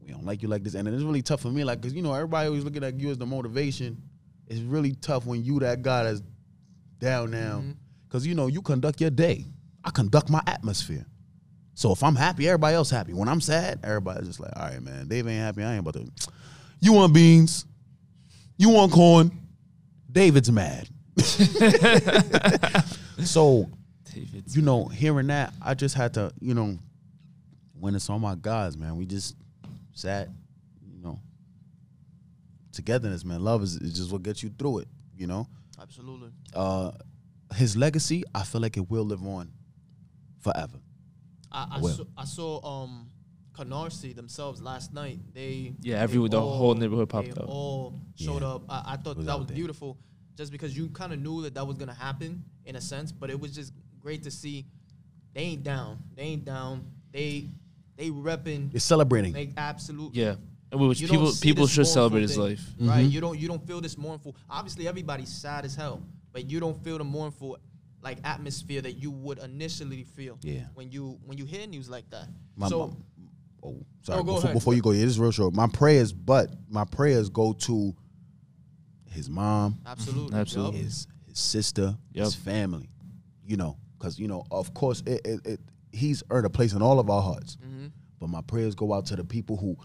We 0.00 0.12
don't 0.12 0.24
like 0.24 0.42
you 0.42 0.48
like 0.48 0.62
this. 0.62 0.74
And 0.74 0.86
it's 0.86 1.02
really 1.02 1.22
tough 1.22 1.40
for 1.40 1.48
me, 1.48 1.64
like, 1.64 1.82
cause 1.82 1.92
you 1.92 2.02
know, 2.02 2.14
everybody 2.14 2.46
always 2.46 2.62
looking 2.62 2.84
at 2.84 3.00
you 3.00 3.10
as 3.10 3.18
the 3.18 3.26
motivation. 3.26 4.00
It's 4.46 4.60
really 4.60 4.92
tough 4.92 5.26
when 5.26 5.42
you 5.42 5.58
that 5.58 5.82
guy 5.82 6.04
that's 6.04 6.22
down 7.00 7.32
now. 7.32 7.62
Mm-hmm. 7.62 7.72
Cause 8.10 8.24
you 8.24 8.36
know, 8.36 8.46
you 8.46 8.62
conduct 8.62 9.00
your 9.00 9.10
day. 9.10 9.44
I 9.88 9.90
conduct 9.90 10.28
my 10.28 10.42
atmosphere. 10.46 11.06
So 11.72 11.92
if 11.92 12.02
I'm 12.04 12.14
happy, 12.14 12.46
everybody 12.46 12.74
else 12.74 12.90
happy. 12.90 13.14
When 13.14 13.26
I'm 13.26 13.40
sad, 13.40 13.80
everybody's 13.82 14.26
just 14.26 14.38
like, 14.38 14.52
all 14.54 14.64
right, 14.68 14.82
man, 14.82 15.08
Dave 15.08 15.26
ain't 15.26 15.40
happy. 15.40 15.64
I 15.64 15.76
ain't 15.76 15.80
about 15.86 15.94
to. 15.94 16.06
You 16.80 16.92
want 16.92 17.12
beans? 17.12 17.64
You 18.56 18.68
want 18.68 18.92
corn? 18.92 19.32
David's 20.12 20.52
mad. 20.52 20.88
so, 23.24 23.68
David's- 24.14 24.54
you 24.54 24.62
know, 24.62 24.84
hearing 24.86 25.26
that, 25.26 25.52
I 25.60 25.74
just 25.74 25.96
had 25.96 26.14
to, 26.14 26.32
you 26.40 26.54
know, 26.54 26.78
when 27.80 27.96
it's 27.96 28.08
all 28.08 28.20
my 28.20 28.36
guys, 28.40 28.76
man, 28.76 28.96
we 28.96 29.06
just 29.06 29.34
sat, 29.92 30.28
you 30.88 31.02
know, 31.02 31.18
togetherness, 32.72 33.24
man. 33.24 33.42
Love 33.42 33.64
is, 33.64 33.74
is 33.76 33.94
just 33.94 34.12
what 34.12 34.22
gets 34.22 34.40
you 34.44 34.50
through 34.56 34.80
it, 34.80 34.88
you 35.16 35.26
know. 35.26 35.48
Absolutely. 35.82 36.30
Uh, 36.54 36.92
his 37.56 37.76
legacy, 37.76 38.22
I 38.34 38.44
feel 38.44 38.60
like 38.60 38.76
it 38.76 38.88
will 38.88 39.04
live 39.04 39.26
on 39.26 39.50
forever. 40.52 40.78
I, 41.50 41.66
I, 41.72 41.80
Well. 41.80 41.94
saw, 41.94 42.04
I 42.16 42.24
saw 42.24 42.82
um 42.84 43.10
Canarsie 43.52 44.14
themselves 44.14 44.62
last 44.62 44.92
night. 44.92 45.18
They 45.34 45.74
Yeah, 45.80 45.96
they 45.96 46.02
every- 46.02 46.28
the 46.28 46.40
whole 46.40 46.74
neighborhood 46.74 47.08
popped 47.08 47.34
they 47.34 47.40
up. 47.42 47.48
All 47.48 48.00
showed 48.14 48.42
Yeah. 48.42 48.48
up. 48.54 48.62
I, 48.68 48.82
I 48.92 48.96
thought 48.96 49.16
was 49.16 49.26
that 49.26 49.38
was 49.38 49.48
there. 49.48 49.56
beautiful, 49.56 49.98
just 50.36 50.52
because 50.52 50.76
you 50.76 50.88
kind 50.90 51.12
of 51.12 51.20
knew 51.20 51.42
that 51.42 51.54
that 51.54 51.66
was 51.66 51.76
gonna 51.76 51.94
happen 51.94 52.44
in 52.64 52.76
a 52.76 52.80
sense. 52.80 53.10
But 53.12 53.30
it 53.30 53.40
was 53.40 53.54
just 53.54 53.72
great 54.00 54.22
to 54.24 54.30
see. 54.30 54.66
They 55.34 55.42
ain't 55.42 55.64
down. 55.64 55.98
They 56.14 56.22
ain't 56.22 56.44
down. 56.44 56.84
They 57.12 57.48
they 57.96 58.10
repping. 58.10 58.70
They're 58.70 58.80
celebrating. 58.80 59.32
They 59.32 59.52
absolutely. 59.56 60.20
Yeah, 60.22 60.36
which 60.72 61.00
You 61.00 61.08
people 61.08 61.32
people 61.40 61.66
should 61.66 61.86
celebrate 61.86 62.20
mournful 62.20 62.44
his 62.46 62.60
life. 62.60 62.74
right? 62.80 63.00
Mm-hmm. 63.02 63.10
You 63.10 63.20
don't 63.20 63.38
you 63.38 63.48
don't 63.48 63.66
feel 63.66 63.80
this 63.80 63.98
mournful. 63.98 64.36
Obviously, 64.48 64.86
everybody's 64.86 65.30
sad 65.30 65.64
as 65.64 65.74
hell, 65.74 66.00
but 66.32 66.48
you 66.48 66.60
don't 66.60 66.80
feel 66.84 66.98
the 66.98 67.04
mournful 67.04 67.58
like 68.02 68.18
atmosphere 68.24 68.80
that 68.82 68.92
you 68.92 69.10
would 69.10 69.38
initially 69.38 70.04
feel. 70.04 70.38
Yeah. 70.42 70.64
When 70.74 70.90
you 70.90 71.18
when 71.26 71.36
you 71.38 71.44
hear 71.44 71.66
news 71.66 71.88
like 71.88 72.08
that. 72.10 72.28
My- 72.56 72.68
so 72.68 72.88
my- 72.88 72.94
oh, 73.70 73.76
sorry. 74.02 74.20
Oh, 74.20 74.22
go 74.22 74.34
before, 74.34 74.38
ahead. 74.44 74.54
before 74.54 74.74
you 74.74 74.82
go, 74.82 74.90
yeah, 74.92 75.00
this 75.00 75.10
is 75.10 75.20
real 75.20 75.30
short. 75.32 75.54
My 75.54 75.66
prayers, 75.66 76.12
but 76.12 76.50
my 76.68 76.84
prayers 76.84 77.28
go 77.28 77.52
to 77.54 77.94
his 79.10 79.28
mom, 79.28 79.78
Absolutely. 79.86 80.38
Absolutely. 80.38 80.80
His 80.80 81.06
his 81.26 81.38
sister, 81.38 81.96
his 82.14 82.34
family. 82.34 82.88
You 83.44 83.56
know, 83.56 83.76
because 83.98 84.18
you 84.18 84.28
know, 84.28 84.44
of 84.50 84.74
course, 84.74 85.02
it, 85.06 85.20
it, 85.24 85.40
it 85.46 85.60
he's 85.92 86.22
earned 86.30 86.46
a 86.46 86.50
place 86.50 86.72
in 86.74 86.82
all 86.82 87.00
of 87.00 87.08
our 87.10 87.22
hearts. 87.22 87.56
Mhm. 87.66 87.90
But 88.20 88.28
my 88.28 88.42
prayers 88.42 88.74
go 88.74 88.92
out 88.92 89.06
to 89.06 89.16
the 89.16 89.24
people 89.24 89.56
who 89.56 89.76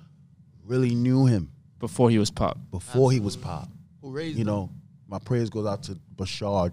really 0.65 0.93
knew 0.95 1.25
him 1.25 1.51
Before 1.79 2.09
he 2.09 2.17
was 2.19 2.29
pop. 2.31 2.57
before 2.71 3.11
he 3.11 3.19
was 3.19 3.37
pop. 3.37 3.69
Who 4.01 4.11
raised 4.11 4.37
You 4.37 4.41
him. 4.41 4.47
know, 4.47 4.69
my 5.07 5.19
prayers 5.19 5.49
goes 5.49 5.65
out 5.65 5.83
to 5.83 5.97
Bashar. 6.15 6.71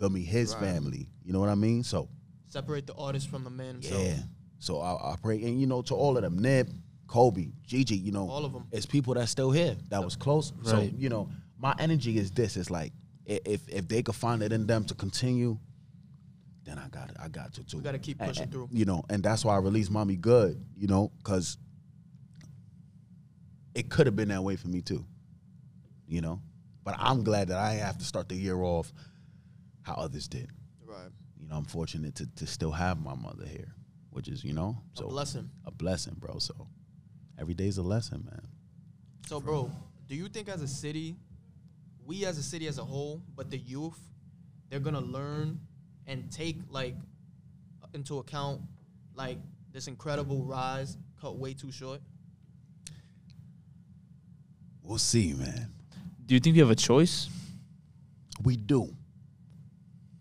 You 0.00 0.06
feel 0.06 0.10
me? 0.14 0.22
His 0.22 0.54
Right. 0.54 0.60
family. 0.72 1.08
You 1.22 1.32
know 1.34 1.40
what 1.40 1.50
I 1.50 1.54
mean? 1.54 1.82
So 1.82 2.08
Separate 2.46 2.86
the 2.86 2.94
artist 2.94 3.28
from 3.28 3.44
the 3.44 3.50
man 3.50 3.74
himself. 3.74 4.02
yeah. 4.02 4.22
So 4.58 4.80
I, 4.80 5.12
I 5.12 5.16
pray, 5.22 5.42
and 5.44 5.60
you 5.60 5.66
know, 5.66 5.82
to 5.82 5.94
all 5.94 6.16
of 6.16 6.22
them, 6.22 6.38
Nip, 6.38 6.68
Kobe, 7.06 7.48
Gigi, 7.62 7.96
you 7.96 8.10
know, 8.10 8.28
All 8.28 8.44
of 8.44 8.52
them. 8.52 8.66
It's 8.72 8.86
people 8.86 9.14
that's 9.14 9.30
still 9.30 9.50
here 9.50 9.76
that 9.88 10.02
was 10.02 10.16
close. 10.16 10.52
So 10.62 10.80
you 10.80 11.08
know, 11.08 11.28
my 11.58 11.74
energy 11.78 12.18
is 12.18 12.30
this. 12.30 12.56
It's 12.56 12.70
like 12.70 12.92
if 13.26 13.68
if 13.68 13.88
they 13.88 14.02
could 14.02 14.14
find 14.14 14.42
it 14.42 14.52
in 14.52 14.66
them 14.66 14.84
to 14.86 14.94
continue, 14.94 15.58
then 16.64 16.78
I 16.78 16.88
got 16.88 17.10
it. 17.10 17.16
I 17.20 17.28
got 17.28 17.54
to 17.54 17.64
too. 17.64 17.78
We 17.78 17.82
gotta 17.84 17.98
keep 17.98 18.18
pushing 18.18 18.44
and, 18.44 18.52
through. 18.52 18.68
You 18.72 18.86
know, 18.86 19.04
and 19.10 19.22
that's 19.22 19.44
why 19.44 19.54
I 19.54 19.58
released 19.58 19.90
Mommy 19.90 20.16
Good. 20.16 20.62
You 20.76 20.88
know, 20.88 21.12
because 21.18 21.56
it 23.74 23.88
could 23.90 24.06
have 24.06 24.16
been 24.16 24.28
that 24.28 24.42
way 24.42 24.56
for 24.56 24.68
me 24.68 24.80
too. 24.82 25.04
You 26.08 26.20
know, 26.22 26.40
but 26.84 26.96
I'm 26.98 27.22
glad 27.22 27.48
that 27.48 27.58
I 27.58 27.74
have 27.74 27.98
to 27.98 28.04
start 28.04 28.28
the 28.28 28.34
year 28.34 28.60
off 28.60 28.92
how 29.82 29.94
others 29.94 30.28
did. 30.28 30.48
Right. 30.84 31.10
You 31.40 31.48
know, 31.48 31.56
I'm 31.56 31.64
fortunate 31.64 32.14
to 32.16 32.26
to 32.36 32.46
still 32.46 32.72
have 32.72 33.00
my 33.00 33.14
mother 33.14 33.46
here, 33.46 33.74
which 34.10 34.28
is 34.28 34.44
you 34.44 34.52
know 34.52 34.78
So 34.94 35.06
a 35.06 35.08
blessing. 35.08 35.50
a 35.64 35.70
blessing, 35.70 36.14
bro. 36.18 36.38
So 36.38 36.68
every 37.38 37.54
day's 37.54 37.78
a 37.78 37.82
lesson, 37.82 38.24
man. 38.30 38.46
So, 39.26 39.40
bro, 39.40 39.70
do 40.08 40.14
you 40.16 40.28
think 40.28 40.48
as 40.48 40.60
a 40.62 40.68
city, 40.68 41.16
we 42.04 42.24
as 42.24 42.36
a 42.38 42.42
city 42.42 42.66
as 42.66 42.78
a 42.78 42.84
whole, 42.84 43.22
but 43.36 43.50
the 43.50 43.58
youth, 43.58 43.98
they're 44.68 44.80
gonna 44.80 45.00
learn 45.00 45.60
and 46.06 46.30
take 46.32 46.56
like 46.68 46.94
into 47.94 48.18
account 48.18 48.60
like 49.14 49.38
this 49.72 49.86
incredible 49.86 50.44
rise 50.44 50.96
cut 51.20 51.36
way 51.36 51.54
too 51.54 51.70
short? 51.70 52.00
We'll 54.82 54.98
see, 54.98 55.32
man. 55.34 55.72
Do 56.26 56.34
you 56.34 56.40
think 56.40 56.54
we 56.54 56.60
have 56.60 56.70
a 56.70 56.74
choice? 56.76 57.28
We 58.42 58.56
do. 58.56 58.94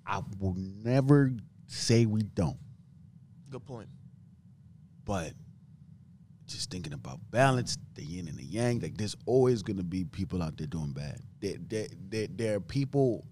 I 0.10 0.22
will 0.40 0.56
never 0.58 1.32
say 1.68 2.06
we 2.06 2.24
don't, 2.24 2.58
Good 3.50 3.66
point. 3.66 3.90
but 5.06 5.34
just 6.48 6.72
thinking 6.72 6.94
about 6.94 7.20
balance, 7.30 7.78
the 7.94 8.04
yin 8.04 8.28
and 8.28 8.38
the 8.38 8.44
yang, 8.44 8.80
like 8.80 8.98
there's 8.98 9.16
always 9.28 9.62
gonna 9.62 9.84
be 9.84 10.04
people 10.04 10.42
out 10.42 10.58
there 10.58 10.68
doing 10.68 10.92
bad. 10.92 11.20
There, 11.40 11.56
there, 11.68 11.88
there, 12.10 12.28
there 12.30 12.56
are 12.56 12.60
people 12.60 13.26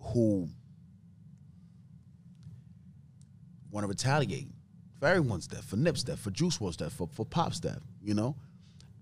who 0.00 0.48
want 3.70 3.84
to 3.84 3.88
retaliate 3.88 4.48
for 4.98 5.06
everyone's 5.06 5.46
death, 5.46 5.64
for 5.64 5.76
Nip's 5.76 6.02
death, 6.02 6.18
for 6.18 6.30
Juice 6.30 6.58
WRLD's 6.58 6.76
death, 6.76 6.92
for, 6.92 7.08
for 7.12 7.24
Pop's 7.24 7.60
death, 7.60 7.80
you 8.02 8.14
know? 8.14 8.36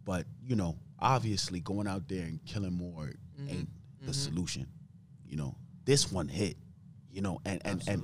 But, 0.05 0.27
you 0.45 0.57
know, 0.57 0.77
obviously 0.99 1.61
going 1.61 1.87
out 1.87 2.09
there 2.09 2.25
and 2.25 2.45
killing 2.45 2.73
more 2.73 3.13
mm-hmm. 3.41 3.49
ain't 3.49 3.69
the 4.01 4.13
mm-hmm. 4.13 4.13
solution. 4.13 4.67
You 5.27 5.37
know, 5.37 5.57
this 5.87 6.13
one 6.13 6.29
hit, 6.29 6.57
you 7.11 7.23
know, 7.23 7.41
and, 7.47 7.63
and, 7.65 7.83
and 7.89 8.03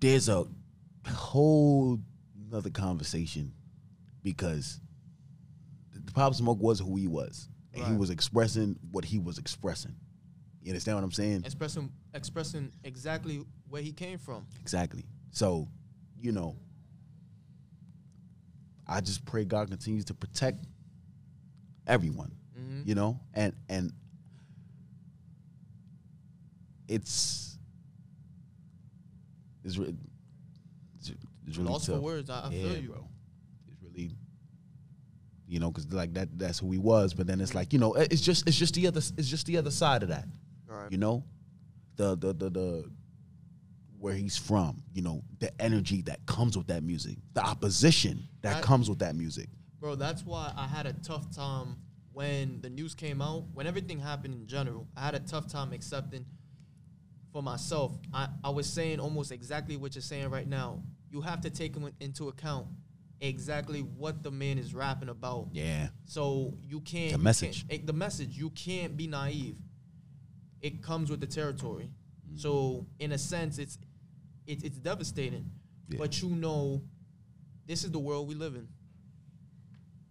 there's 0.00 0.28
a 0.28 0.44
whole 1.06 2.00
another 2.50 2.70
conversation 2.70 3.52
because 4.22 4.80
the 5.94 6.12
Pop 6.12 6.34
Smoke 6.34 6.58
was 6.60 6.80
who 6.80 6.96
he 6.96 7.06
was. 7.06 7.48
And 7.74 7.86
he 7.86 7.96
was 7.96 8.10
expressing 8.10 8.76
what 8.90 9.04
he 9.04 9.20
was 9.20 9.38
expressing. 9.38 9.94
You 10.62 10.72
understand 10.72 10.96
what 10.96 11.04
I'm 11.04 11.12
saying? 11.12 11.42
expressing 11.44 11.92
expressing 12.12 12.72
exactly 12.82 13.44
where 13.68 13.82
he 13.82 13.92
came 13.92 14.18
from. 14.18 14.46
Exactly. 14.60 15.04
So, 15.30 15.68
you 16.20 16.32
know, 16.32 16.56
I 18.84 19.00
just 19.00 19.24
pray 19.24 19.44
God 19.44 19.68
continues 19.68 20.06
to 20.06 20.14
protect 20.14 20.64
everyone. 21.86 22.34
Mhm. 22.58 22.84
You 22.84 22.96
know, 22.96 23.20
and 23.32 23.54
and 23.68 23.92
it's 26.88 27.58
it's, 29.64 29.76
re- 29.76 29.94
it's, 30.98 31.10
it's 31.46 31.58
really 31.58 31.70
Lost 31.70 31.86
for 31.86 32.00
words. 32.00 32.30
I, 32.30 32.40
I 32.46 32.50
yeah, 32.50 32.62
feel 32.72 32.82
you. 32.82 32.88
bro. 32.90 33.08
It's 33.70 33.82
really, 33.82 34.10
you 35.46 35.60
know, 35.60 35.70
because 35.70 35.92
like 35.92 36.14
that 36.14 36.38
that's 36.38 36.58
who 36.58 36.70
he 36.70 36.78
was. 36.78 37.14
But 37.14 37.26
then 37.26 37.40
it's 37.40 37.54
like 37.54 37.72
you 37.72 37.78
know, 37.78 37.94
it's 37.94 38.20
just 38.22 38.48
it's 38.48 38.56
just 38.56 38.74
the 38.74 38.86
other 38.86 39.00
it's 39.16 39.28
just 39.28 39.46
the 39.46 39.56
other 39.56 39.70
side 39.70 40.02
of 40.02 40.08
that. 40.08 40.26
Right. 40.66 40.90
You 40.90 40.98
know, 40.98 41.24
the 41.96 42.16
the 42.16 42.32
the 42.32 42.50
the 42.50 42.90
where 43.98 44.14
he's 44.14 44.36
from. 44.36 44.82
You 44.94 45.02
know, 45.02 45.22
the 45.40 45.50
energy 45.60 46.02
that 46.02 46.24
comes 46.26 46.56
with 46.56 46.68
that 46.68 46.82
music, 46.82 47.16
the 47.34 47.44
opposition 47.44 48.26
that 48.42 48.56
I- 48.56 48.60
comes 48.60 48.88
with 48.88 49.00
that 49.00 49.14
music. 49.16 49.48
Bro, 49.80 49.94
that's 49.96 50.24
why 50.24 50.52
I 50.56 50.66
had 50.66 50.86
a 50.86 50.92
tough 50.92 51.30
time 51.34 51.76
when 52.12 52.60
the 52.62 52.68
news 52.70 52.96
came 52.96 53.22
out, 53.22 53.44
when 53.54 53.68
everything 53.68 54.00
happened 54.00 54.34
in 54.34 54.46
general. 54.48 54.88
I 54.96 55.04
had 55.04 55.14
a 55.14 55.20
tough 55.20 55.46
time 55.46 55.72
accepting 55.72 56.24
for 57.38 57.42
myself. 57.42 57.92
I, 58.12 58.26
I 58.42 58.50
was 58.50 58.66
saying 58.68 58.98
almost 58.98 59.30
exactly 59.30 59.76
what 59.76 59.94
you're 59.94 60.02
saying 60.02 60.28
right 60.28 60.48
now. 60.48 60.82
You 61.08 61.20
have 61.20 61.40
to 61.42 61.50
take 61.50 61.76
in- 61.76 61.92
into 62.00 62.26
account 62.28 62.66
exactly 63.20 63.80
what 63.82 64.24
the 64.24 64.30
man 64.32 64.58
is 64.58 64.74
rapping 64.74 65.08
about. 65.08 65.46
Yeah, 65.52 65.88
So 66.04 66.54
you 66.66 66.80
can't. 66.80 67.12
The 67.12 67.18
message. 67.18 67.60
can't- 67.68 67.80
eh, 67.82 67.84
the 67.86 67.92
message. 67.92 68.36
You 68.36 68.50
can't 68.50 68.96
be 68.96 69.06
naive. 69.06 69.54
It 70.60 70.82
comes 70.82 71.10
with 71.10 71.20
the 71.20 71.28
territory. 71.28 71.90
So 72.34 72.86
in 72.98 73.12
a 73.12 73.18
sense, 73.18 73.58
it's 73.58 73.78
it, 74.46 74.64
it's 74.64 74.78
devastating. 74.78 75.48
Yeah. 75.88 75.98
But 75.98 76.20
you 76.20 76.28
know, 76.30 76.82
this 77.66 77.84
is 77.84 77.92
the 77.92 77.98
world 78.00 78.26
we 78.28 78.34
live 78.34 78.56
in. 78.56 78.66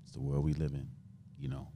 it's 0.03 0.13
the 0.13 0.21
world 0.21 0.45
we 0.45 0.53
live 0.53 0.73
in. 0.73 0.87
You 1.37 1.49
know, 1.49 1.67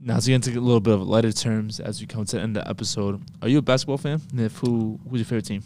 Now 0.00 0.16
it's 0.16 0.28
going 0.28 0.40
to 0.40 0.50
get 0.50 0.56
into 0.56 0.60
a 0.60 0.66
little 0.66 0.80
bit 0.80 0.94
of 0.94 1.02
lighter 1.02 1.32
terms 1.32 1.80
as 1.80 2.00
we 2.00 2.06
come 2.06 2.24
to 2.24 2.36
the 2.36 2.42
end 2.42 2.56
of 2.56 2.64
the 2.64 2.70
episode. 2.70 3.22
Are 3.42 3.48
you 3.48 3.58
a 3.58 3.62
basketball 3.62 3.98
fan? 3.98 4.20
And 4.30 4.40
if 4.40 4.56
who 4.58 5.00
who's 5.08 5.20
your 5.20 5.24
favorite 5.24 5.46
team? 5.46 5.62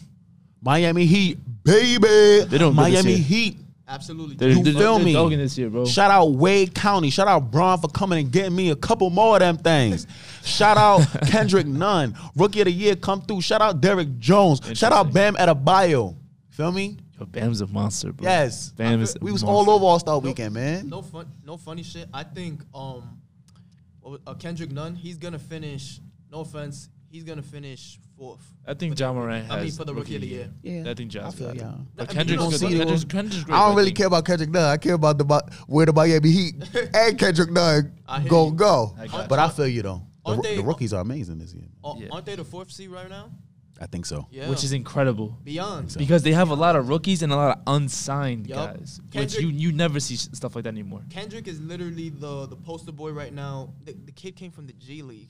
Miami 0.61 1.05
Heat, 1.05 1.39
baby. 1.63 1.99
They 2.45 2.57
doing 2.57 2.75
good 2.75 2.85
this 2.85 3.03
Miami. 3.03 3.15
Heat. 3.17 3.57
Absolutely. 3.87 4.35
They're, 4.37 4.49
You 4.49 4.63
they're, 4.63 4.73
feel 4.73 4.95
they're 4.95 5.05
me? 5.05 5.13
dogging 5.13 5.39
this 5.39 5.57
year, 5.57 5.69
bro. 5.69 5.85
Shout 5.85 6.09
out 6.11 6.27
Wade 6.27 6.73
County. 6.73 7.09
Shout 7.09 7.27
out 7.27 7.51
Braun 7.51 7.77
for 7.79 7.89
coming 7.89 8.19
and 8.19 8.31
getting 8.31 8.55
me 8.55 8.69
a 8.69 8.75
couple 8.75 9.09
more 9.09 9.35
of 9.35 9.39
them 9.41 9.57
things. 9.57 10.07
Shout 10.43 10.77
out 10.77 11.05
Kendrick 11.27 11.67
Nunn, 11.67 12.15
rookie 12.37 12.61
of 12.61 12.65
the 12.65 12.71
year, 12.71 12.95
come 12.95 13.21
through. 13.21 13.41
Shout 13.41 13.61
out 13.61 13.81
Derrick 13.81 14.17
Jones. 14.17 14.61
Shout 14.77 14.93
out 14.93 15.11
Bam 15.11 15.35
Adebayo. 15.35 16.15
Feel 16.51 16.71
me? 16.71 16.97
Yo, 17.19 17.25
Bam's 17.25 17.59
a 17.59 17.67
monster, 17.67 18.13
bro. 18.13 18.29
Yes. 18.29 18.69
Bam 18.69 19.01
is. 19.01 19.17
We 19.21 19.31
was 19.31 19.43
monster. 19.43 19.69
all 19.69 19.75
over 19.75 19.83
All 19.85 19.99
Star 19.99 20.19
Weekend, 20.19 20.53
man. 20.53 20.87
No 20.87 21.01
fun, 21.01 21.29
no 21.45 21.57
funny 21.57 21.83
shit. 21.83 22.07
I 22.13 22.23
think 22.23 22.61
um, 22.73 22.73
what 22.73 22.95
was- 22.95 23.03
uh, 24.27 24.33
Kendrick 24.35 24.71
Nunn, 24.71 24.95
he's 24.95 25.17
gonna 25.17 25.39
finish. 25.39 25.99
No 26.31 26.39
offense, 26.41 26.89
he's 27.09 27.23
gonna 27.23 27.41
finish 27.41 27.99
fourth. 28.17 28.41
I 28.65 28.73
think 28.73 28.93
For 28.93 28.97
John 28.99 29.15
the- 29.15 29.21
Morant 29.21 29.47
has. 29.47 29.51
I 29.57 29.63
mean, 29.63 29.71
for 29.71 29.83
the 29.85 29.93
rookie 29.93 30.15
of 30.15 30.21
the 30.21 30.27
year. 30.27 30.49
Yeah, 30.63 30.89
I 30.89 30.93
think 30.93 31.11
John's 31.11 31.33
I 31.35 31.37
feel 31.37 31.47
got 31.47 31.55
it. 31.55 31.61
y'all. 31.61 31.69
I 31.69 31.77
But 31.95 32.07
mean, 32.07 32.15
Kendrick's 32.17 32.43
good. 32.43 32.49
don't 32.51 32.59
see 32.71 32.77
Kendrick's. 32.77 33.03
Kendrick's 33.05 33.43
great. 33.43 33.55
I 33.55 33.67
don't 33.67 33.75
really 33.75 33.85
think- 33.87 33.97
care 33.97 34.07
about 34.07 34.25
Kendrick 34.25 34.49
Nunn. 34.49 34.63
I 34.63 34.77
care 34.77 34.93
about 34.93 35.17
the 35.17 35.43
where 35.67 35.85
the 35.85 35.93
Miami 35.93 36.31
Heat 36.31 36.55
and 36.93 37.17
Kendrick 37.19 37.51
Nunn 37.51 37.91
I 38.07 38.23
go 38.27 38.47
you. 38.47 38.53
go. 38.53 38.95
I 38.99 39.07
But 39.27 39.31
you. 39.31 39.45
I 39.45 39.49
feel 39.49 39.67
you 39.67 39.81
though. 39.81 40.01
The, 40.25 40.31
Aren't 40.31 40.43
they- 40.43 40.55
the 40.57 40.63
rookies 40.63 40.93
are 40.93 41.01
amazing 41.01 41.39
this 41.39 41.53
year. 41.53 41.65
Uh, 41.83 41.95
Yeah. 41.97 42.07
Aren't 42.11 42.25
they 42.27 42.35
the 42.35 42.43
fourth 42.45 42.71
seed 42.71 42.89
right 42.89 43.09
now? 43.09 43.29
I 43.81 43.87
think 43.87 44.05
so. 44.05 44.27
Yeah. 44.29 44.47
Which 44.47 44.63
is 44.63 44.73
incredible. 44.73 45.39
beyond. 45.43 45.95
Because 45.97 46.21
they 46.21 46.33
have 46.33 46.51
a 46.51 46.53
lot 46.53 46.75
of 46.75 46.87
rookies 46.87 47.23
and 47.23 47.33
a 47.33 47.35
lot 47.35 47.57
of 47.57 47.63
unsigned 47.65 48.45
Yup. 48.45 48.77
guys, 48.77 49.01
which 49.03 49.11
Kendrick- 49.11 49.41
you 49.41 49.47
you 49.49 49.71
never 49.71 49.99
see 49.99 50.13
s- 50.13 50.29
stuff 50.33 50.53
like 50.55 50.65
that 50.65 50.69
anymore. 50.69 51.01
Kendrick 51.09 51.47
is 51.47 51.59
literally 51.59 52.09
the 52.09 52.45
the 52.45 52.55
poster 52.55 52.91
boy 52.91 53.11
right 53.11 53.33
now. 53.33 53.73
The, 53.83 53.93
the 53.93 54.11
kid 54.11 54.35
came 54.35 54.51
from 54.51 54.67
the 54.67 54.73
G 54.73 55.01
League 55.01 55.29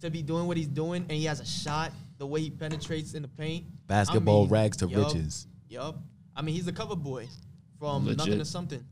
to 0.00 0.10
be 0.10 0.20
doing 0.20 0.48
what 0.48 0.56
he's 0.56 0.66
doing, 0.66 1.02
and 1.02 1.12
he 1.12 1.26
has 1.26 1.38
a 1.38 1.46
shot. 1.46 1.92
The 2.18 2.26
way 2.26 2.40
he 2.40 2.50
penetrates 2.50 3.14
in 3.14 3.22
the 3.22 3.28
paint. 3.28 3.66
Basketball 3.86 4.40
I 4.40 4.42
mean, 4.42 4.50
rags 4.50 4.76
to 4.78 4.88
yup, 4.88 5.06
riches. 5.14 5.46
Yup. 5.68 5.96
I 6.34 6.42
mean, 6.42 6.54
he's 6.56 6.64
the 6.66 6.72
cover 6.72 6.96
boy 6.96 7.28
from 7.78 8.04
Legit. 8.04 8.18
nothing 8.18 8.38
to 8.38 8.44
something. 8.44 8.84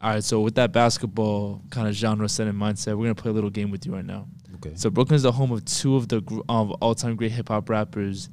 All 0.00 0.10
right, 0.10 0.24
so 0.24 0.40
with 0.40 0.54
that 0.56 0.72
basketball 0.72 1.62
kind 1.70 1.86
of 1.86 1.94
genre 1.94 2.28
set 2.28 2.46
in 2.48 2.56
mindset, 2.56 2.96
we're 2.96 3.04
gonna 3.04 3.14
play 3.14 3.30
a 3.30 3.34
little 3.34 3.50
game 3.50 3.70
with 3.70 3.84
you 3.86 3.92
right 3.92 4.04
now. 4.04 4.26
Okay. 4.64 4.76
So 4.76 4.90
Brooklyn's 4.90 5.22
the 5.22 5.32
home 5.32 5.50
of 5.52 5.64
two 5.64 5.96
of 5.96 6.08
the 6.08 6.20
gr- 6.20 6.40
of 6.48 6.70
all-time 6.72 7.16
great 7.16 7.32
hip 7.32 7.48
hop 7.48 7.68
rappers, 7.68 8.28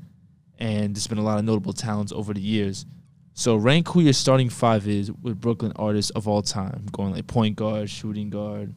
and 0.59 0.95
there's 0.95 1.07
been 1.07 1.17
a 1.17 1.23
lot 1.23 1.39
of 1.39 1.45
notable 1.45 1.73
talents 1.73 2.11
over 2.11 2.34
the 2.34 2.41
years. 2.41 2.86
So 3.34 3.55
rank 3.55 3.88
who 3.88 4.01
your 4.01 4.13
starting 4.13 4.49
five 4.49 4.88
is 4.88 5.11
with 5.11 5.39
Brooklyn 5.39 5.71
artists 5.77 6.11
of 6.11 6.27
all 6.27 6.41
time, 6.41 6.86
going 6.91 7.13
like 7.13 7.25
point 7.27 7.55
guard, 7.55 7.89
shooting 7.89 8.30
guard, 8.30 8.73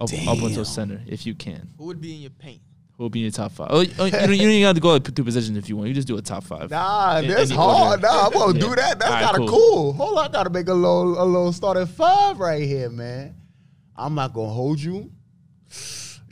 up, 0.00 0.08
up 0.26 0.38
until 0.38 0.64
center, 0.64 1.00
if 1.06 1.26
you 1.26 1.34
can. 1.34 1.68
Who 1.78 1.84
would 1.86 2.00
be 2.00 2.14
in 2.14 2.20
your 2.22 2.30
paint? 2.30 2.62
Who 2.96 3.04
will 3.04 3.10
be 3.10 3.20
in 3.20 3.24
your 3.26 3.32
top 3.32 3.52
five? 3.52 3.68
Oh, 3.70 3.80
you, 3.80 3.92
oh, 3.98 4.06
you 4.06 4.10
don't, 4.10 4.30
you 4.32 4.38
don't 4.38 4.50
even 4.50 4.62
have 4.66 4.74
to 4.74 4.80
go 4.80 4.92
like 4.92 5.04
through 5.14 5.24
positions 5.24 5.56
if 5.58 5.68
you 5.68 5.76
want. 5.76 5.88
You 5.88 5.94
just 5.94 6.08
do 6.08 6.16
a 6.16 6.22
top 6.22 6.42
five. 6.42 6.70
Nah, 6.70 7.18
In 7.18 7.28
that's 7.28 7.50
hard. 7.50 7.90
order. 8.00 8.02
Nah, 8.02 8.26
I'm 8.26 8.32
gonna 8.32 8.54
Yeah. 8.58 8.60
do 8.66 8.74
that. 8.74 8.98
That's 8.98 9.04
Alright, 9.12 9.24
kind 9.24 9.42
of 9.44 9.48
cool. 9.48 9.70
cool. 9.70 9.92
Hold 9.92 10.18
on, 10.18 10.24
I 10.24 10.28
gotta 10.32 10.50
make 10.50 10.66
a 10.68 10.74
little 10.74 11.22
a 11.22 11.24
little 11.24 11.52
starting 11.52 11.86
five 11.86 12.40
right 12.40 12.62
here, 12.66 12.90
man. 12.90 13.36
I'm 13.94 14.14
not 14.14 14.32
gonna 14.32 14.48
hold 14.52 14.80
you. 14.80 15.12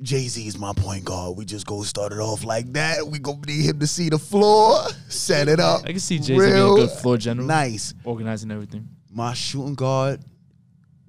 Jay 0.02 0.28
Z 0.28 0.46
is 0.46 0.58
my 0.58 0.72
point 0.74 1.04
guard. 1.04 1.36
We 1.36 1.44
just 1.44 1.66
go 1.66 1.82
start 1.82 2.12
it 2.12 2.18
off 2.18 2.44
like 2.44 2.72
that. 2.74 3.06
We 3.06 3.18
gonna 3.18 3.40
need 3.46 3.64
him 3.64 3.78
to 3.80 3.86
see 3.86 4.08
the 4.10 4.18
floor, 4.18 4.80
set 5.08 5.48
it 5.48 5.58
up. 5.60 5.82
I 5.84 5.88
can 5.88 6.00
see 6.00 6.18
Jay 6.18 6.38
Z 6.38 6.38
being 6.38 6.52
a 6.52 6.74
good 6.74 6.90
floor 6.90 7.16
general, 7.16 7.46
Nice. 7.46 7.94
organizing 8.04 8.50
everything. 8.50 8.88
My 9.10 9.32
shooting 9.32 9.74
guard 9.74 10.20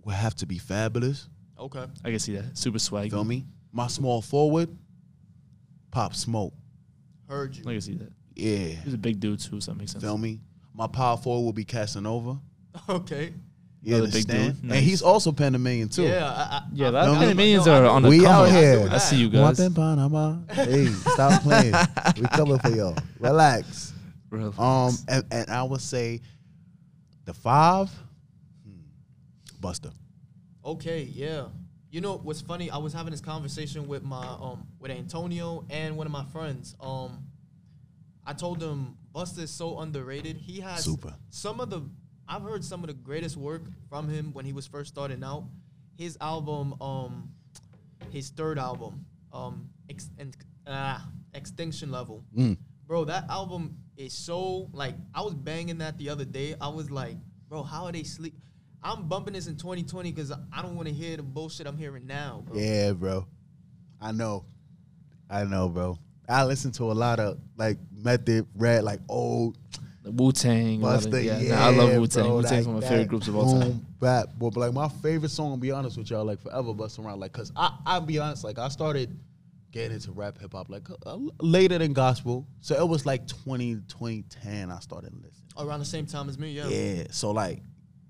will 0.03 0.13
have 0.13 0.35
to 0.35 0.45
be 0.45 0.57
Fabolous. 0.59 1.27
Okay. 1.59 1.85
I 2.05 2.09
can 2.11 2.19
see 2.19 2.35
that. 2.37 2.57
Super 2.57 2.79
swag. 2.79 3.11
Feel 3.11 3.25
me? 3.25 3.45
My 3.73 3.87
small 3.87 4.21
forward, 4.21 4.69
Pop 5.91 6.15
Smoke. 6.15 6.53
Heard 7.27 7.55
you. 7.55 7.63
I 7.67 7.73
can 7.73 7.81
see 7.81 7.95
that. 7.95 8.11
Yeah. 8.35 8.75
He's 8.83 8.93
a 8.93 8.97
big 8.97 9.19
dude 9.19 9.39
too, 9.39 9.59
so 9.59 9.71
that 9.71 9.77
makes 9.77 9.91
sense. 9.91 10.03
Feel 10.03 10.17
me? 10.17 10.39
My 10.73 10.87
power 10.87 11.17
forward 11.17 11.43
will 11.45 11.53
be 11.53 11.65
Casanova. 11.65 12.39
Okay. 12.87 13.33
You 13.87 13.95
Another 13.95 14.11
big 14.11 14.29
understand? 14.29 14.61
dude. 14.61 14.71
And 14.71 14.83
he's 14.83 15.01
also 15.01 15.31
Panamanian 15.31 15.87
too. 15.87 16.03
Yeah. 16.03 16.25
I, 16.25 16.29
I, 16.57 16.61
Yeah, 16.73 16.87
I, 16.89 16.91
that 16.91 17.05
No, 17.05 17.13
many 17.13 17.27
no, 17.27 17.33
millions 17.35 17.65
no, 17.65 17.73
I 17.73 17.79
are 17.79 17.85
on 17.85 18.01
the 18.01 18.09
We 18.09 18.17
come 18.19 18.25
out 18.27 18.45
up. 18.49 18.51
here. 18.51 18.89
I 18.91 18.97
see 18.97 19.15
you 19.15 19.27
What 19.29 19.55
guys. 19.55 19.59
in 19.61 19.73
Panama? 19.73 20.35
Hey, 20.51 20.87
stop 20.87 21.41
playing. 21.47 21.73
we 22.17 22.27
coming 22.27 22.59
for 22.59 22.69
y'all. 22.69 22.97
Relax. 23.19 23.93
Relax. 24.29 24.59
Um, 24.59 24.93
and, 25.07 25.25
and 25.31 25.49
I 25.49 25.63
would 25.63 25.79
say 25.79 26.19
the 27.23 27.33
five, 27.33 27.89
hmm, 28.65 28.81
Busta. 29.65 29.93
Okay, 30.65 31.03
yeah. 31.03 31.45
You 31.89 32.01
know 32.01 32.17
what's 32.17 32.41
funny? 32.41 32.69
I 32.69 32.77
was 32.77 32.91
having 32.91 33.11
this 33.11 33.21
conversation 33.21 33.87
with 33.87 34.03
my 34.03 34.27
um 34.27 34.67
with 34.81 34.91
Antonio 34.91 35.65
and 35.69 35.95
one 35.95 36.05
of 36.05 36.11
my 36.11 36.25
friends. 36.25 36.75
Um, 36.81 37.23
I 38.25 38.33
told 38.33 38.61
him 38.61 38.97
Busta 39.15 39.39
is 39.39 39.49
so 39.51 39.79
underrated. 39.79 40.35
He 40.35 40.59
has 40.59 40.83
Super. 40.83 41.13
some 41.29 41.61
of 41.61 41.69
the 41.69 41.83
I've 42.27 42.41
heard 42.41 42.63
some 42.63 42.81
of 42.83 42.87
the 42.87 42.93
greatest 42.93 43.37
work 43.37 43.63
from 43.89 44.09
him 44.09 44.33
when 44.33 44.45
he 44.45 44.53
was 44.53 44.67
first 44.67 44.89
starting 44.89 45.23
out. 45.23 45.45
His 45.97 46.17
album, 46.21 46.75
um, 46.81 47.29
his 48.11 48.29
third 48.29 48.59
album, 48.59 49.05
um, 49.33 49.69
ex- 49.89 50.11
and, 50.17 50.35
ah, 50.67 51.07
Extinction 51.33 51.91
Level. 51.91 52.23
Mm. 52.35 52.57
Bro, 52.85 53.05
that 53.05 53.29
album 53.29 53.77
is 53.97 54.13
so 54.13 54.69
like 54.73 54.95
I 55.13 55.21
was 55.21 55.33
banging 55.33 55.79
that 55.79 55.97
the 55.97 56.09
other 56.09 56.25
day. 56.25 56.55
I 56.59 56.67
was 56.67 56.89
like, 56.91 57.17
bro, 57.49 57.63
how 57.63 57.85
are 57.85 57.91
they 57.91 58.03
sleep? 58.03 58.33
I'm 58.83 59.07
bumping 59.07 59.33
this 59.33 59.47
in 59.47 59.55
2020 59.57 60.11
because 60.11 60.31
I 60.31 60.61
don't 60.61 60.75
want 60.75 60.87
to 60.87 60.93
hear 60.93 61.17
the 61.17 61.23
bullshit 61.23 61.67
I'm 61.67 61.77
hearing 61.77 62.05
now, 62.07 62.43
bro. 62.45 62.57
Yeah, 62.57 62.93
bro. 62.93 63.27
I 63.99 64.11
know. 64.11 64.45
I 65.29 65.43
know, 65.43 65.67
bro. 65.67 65.97
I 66.29 66.43
listen 66.43 66.71
to 66.73 66.91
a 66.91 66.93
lot 66.93 67.19
of 67.19 67.39
like 67.57 67.77
Method, 67.91 68.47
Red, 68.55 68.83
like 68.83 68.99
old 69.09 69.57
Wu 70.11 70.31
Tang. 70.31 70.79
Busta. 70.81 71.23
Yeah, 71.23 71.39
Yeah, 71.39 71.55
nah, 71.55 71.65
I 71.65 71.69
love 71.71 71.95
Wu 71.99 72.07
Tang. 72.07 72.29
Wu 72.33 72.41
Tang's 72.43 72.51
like 72.51 72.65
one 72.67 72.75
of 72.77 72.81
my 72.83 72.89
favorite 72.89 73.07
groups 73.07 73.27
of 73.27 73.35
all 73.35 73.59
time. 73.59 73.71
boom 73.71 73.85
Bap, 73.99 74.29
but 74.39 74.55
like 74.57 74.73
my 74.73 74.87
favorite 74.87 75.29
song, 75.29 75.53
to 75.55 75.57
be 75.59 75.71
honest 75.71 75.97
with 75.97 76.09
y'all, 76.09 76.23
like 76.25 76.41
forever 76.41 76.73
busting 76.73 77.03
around, 77.05 77.19
like, 77.19 77.33
cause 77.33 77.51
I, 77.55 77.75
I'll 77.85 78.01
be 78.01 78.19
honest, 78.19 78.43
like 78.43 78.59
I 78.59 78.67
started 78.69 79.17
getting 79.71 79.93
into 79.93 80.11
rap 80.11 80.39
hip 80.39 80.53
hop 80.53 80.69
like 80.69 80.87
uh, 81.05 81.17
later 81.41 81.77
than 81.77 81.93
gospel, 81.93 82.47
so 82.61 82.75
it 82.75 82.87
was 82.87 83.05
like 83.05 83.27
20, 83.27 83.75
2010. 83.87 84.71
I 84.71 84.79
started 84.79 85.13
listening. 85.13 85.31
Around 85.57 85.79
the 85.79 85.85
same 85.85 86.05
time 86.05 86.29
as 86.29 86.37
me, 86.37 86.51
yeah. 86.51 86.67
Yeah, 86.67 87.03
so 87.11 87.31
like 87.31 87.61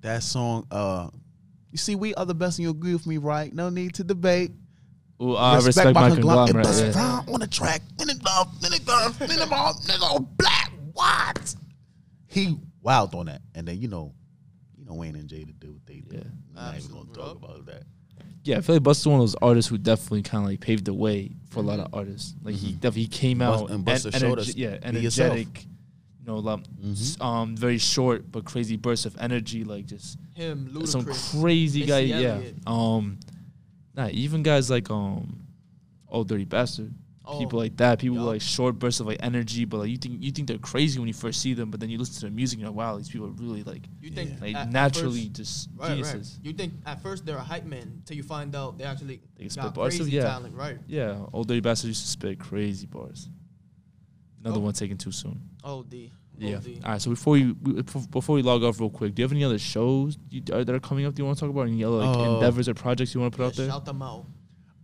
that 0.01 0.23
song, 0.23 0.67
uh, 0.71 1.09
you 1.71 1.77
see, 1.77 1.95
we 1.95 2.13
are 2.15 2.25
the 2.25 2.35
best, 2.35 2.59
and 2.59 2.63
you 2.63 2.69
agree 2.71 2.93
with 2.93 3.07
me, 3.07 3.17
right? 3.17 3.53
No 3.53 3.69
need 3.69 3.93
to 3.95 4.03
debate. 4.03 4.51
Ooh, 5.21 5.35
I 5.35 5.55
respect, 5.55 5.95
my 5.95 6.09
conglomerate. 6.11 6.53
conglomerate. 6.65 6.67
It 6.67 6.93
bust 6.93 6.97
Yeah. 7.27 7.33
on 7.33 7.39
the 7.39 7.47
track. 7.47 7.81
In 7.99 8.09
it 8.09 8.23
down, 8.23 8.49
in 8.65 8.73
it 8.73 8.85
down, 8.85 9.13
in 9.21 9.31
it 9.31 9.51
all, 9.51 9.73
nigga, 9.73 10.27
black. 10.37 10.71
What? 10.93 11.55
He 12.37 12.57
wild 12.81 13.15
on 13.15 13.25
that, 13.27 13.41
and 13.55 13.67
then 13.67 13.79
you 13.81 13.87
know, 13.87 14.13
you 14.77 14.85
know 14.85 14.93
Wayne 14.93 15.15
and 15.15 15.29
to 15.29 15.35
do 15.45 15.73
what 15.73 15.85
they 15.85 16.01
do. 16.01 16.17
Yeah. 16.17 16.23
We're 16.55 16.61
not 16.61 16.77
even 16.77 16.89
gonna 16.91 17.01
Absolutely. 17.09 17.15
talk 17.23 17.35
about 17.37 17.65
that. 17.65 17.83
Yeah, 18.43 18.57
I 18.57 18.61
feel 18.61 18.75
like 18.75 18.83
Busta's 18.83 19.07
one 19.07 19.15
of 19.15 19.21
those 19.23 19.35
artists 19.41 19.69
who 19.69 19.77
definitely 19.77 20.21
kind 20.21 20.43
of 20.45 20.49
like 20.49 20.61
paved 20.61 20.85
the 20.85 20.93
way 20.93 21.31
for 21.49 21.59
a 21.59 21.63
lot 21.63 21.79
of 21.79 21.93
artists. 21.93 22.33
Like 22.43 22.55
he 22.55 22.71
definitely 22.73 23.07
came 23.07 23.39
Bust- 23.39 23.63
out 23.63 23.71
and 23.71 23.85
Busta 23.85 24.13
en- 24.13 24.19
showed 24.21 24.37
energi- 24.37 24.41
us, 24.41 24.55
yeah, 24.55 24.77
energetic. 24.83 25.65
You 26.21 26.25
know, 26.33 26.37
like, 26.39 26.59
s- 26.91 27.17
um, 27.19 27.55
very 27.57 27.77
short 27.77 28.31
but 28.31 28.45
crazy 28.45 28.75
bursts 28.77 29.05
of 29.05 29.17
energy, 29.19 29.63
like 29.63 29.85
just 29.85 30.17
Him, 30.33 30.85
some 30.85 31.05
crazy 31.41 31.85
guy. 31.85 31.99
Yeah, 31.99 32.39
um, 32.65 33.17
nah, 33.95 34.07
even 34.11 34.43
guys 34.43 34.69
like 34.69 34.89
um, 34.91 35.45
Ol' 36.09 36.23
Dirty 36.23 36.45
Bastard. 36.45 36.93
Oh, 37.29 37.39
people 37.39 37.59
like 37.59 37.75
that, 37.77 37.99
people 37.99 38.15
with 38.15 38.23
yup. 38.23 38.33
like 38.33 38.41
short 38.41 38.79
bursts 38.79 39.01
of 39.01 39.07
like 39.07 39.17
energy, 39.21 39.65
but 39.65 39.79
like 39.79 39.89
you 39.89 39.97
think 39.97 40.23
you 40.23 40.31
think 40.31 40.47
they're 40.47 40.57
crazy 40.57 40.97
when 40.99 41.07
you 41.09 41.13
first 41.13 41.41
see 41.41 41.53
them, 41.53 41.69
but 41.71 41.79
then 41.81 41.89
you 41.89 41.97
listen 41.97 42.15
to 42.15 42.21
their 42.21 42.31
music, 42.31 42.57
and 42.57 42.61
you're 42.61 42.69
like, 42.69 42.77
wow, 42.77 42.97
these 42.97 43.09
people 43.09 43.27
are 43.27 43.31
really 43.31 43.63
like 43.63 43.83
You 44.01 44.11
think 44.11 44.29
Yeah. 44.31 44.35
like 44.41 44.55
at- 44.55 44.67
at 44.67 44.71
naturally 44.71 45.21
first- 45.27 45.33
just 45.33 45.69
Right, 45.75 45.89
right. 45.89 45.89
geniuses. 45.97 46.39
You 46.41 46.53
think 46.53 46.73
at 46.85 47.01
first 47.01 47.25
they're 47.25 47.37
a 47.37 47.43
hype 47.43 47.65
man 47.65 47.91
until 47.97 48.15
you 48.17 48.23
find 48.23 48.55
out 48.55 48.77
they 48.77 48.85
actually 48.85 49.21
They 49.35 49.43
can 49.43 49.49
spit 49.49 49.63
got 49.65 49.73
bars, 49.75 49.93
so 49.97 50.03
crazy 50.03 50.15
yeah. 50.17 50.23
talent, 50.23 50.55
right? 50.55 50.77
Yeah, 50.87 51.25
Ol' 51.33 51.43
Dirty 51.43 51.59
Bastard 51.59 51.89
used 51.89 52.01
to 52.03 52.07
spit 52.07 52.39
crazy 52.39 52.85
bars. 52.87 53.29
Another 54.43 54.59
Oh. 54.59 54.63
one 54.63 54.73
taken 54.73 54.97
too 54.97 55.11
soon. 55.11 55.41
OD. 55.63 56.11
Yeah. 56.39 56.59
All 56.85 56.91
right. 56.91 57.01
So 57.01 57.09
before 57.09 57.35
you 57.37 57.57
we- 57.61 57.81
before 58.11 58.35
we 58.35 58.43
log 58.43 58.63
off 58.63 58.79
real 58.79 58.91
quick, 58.91 59.15
do 59.15 59.21
you 59.21 59.25
have 59.25 59.31
any 59.31 59.43
other 59.43 59.57
shows 59.57 60.17
you, 60.29 60.41
that 60.41 60.69
are 60.69 60.79
coming 60.79 61.05
up? 61.05 61.15
Do 61.15 61.21
you 61.21 61.25
want 61.25 61.37
to 61.37 61.41
talk 61.41 61.49
about 61.49 61.67
any 61.67 61.83
other 61.83 61.97
like 61.97 62.15
Uh, 62.17 62.33
endeavors 62.35 62.69
or 62.69 62.75
projects 62.75 63.15
you 63.15 63.19
want 63.21 63.33
to 63.33 63.37
put 63.37 63.43
Yeah, 63.43 63.47
out 63.47 63.55
there? 63.55 63.69
Shout 63.69 63.85
them 63.85 64.01
out. 64.03 64.27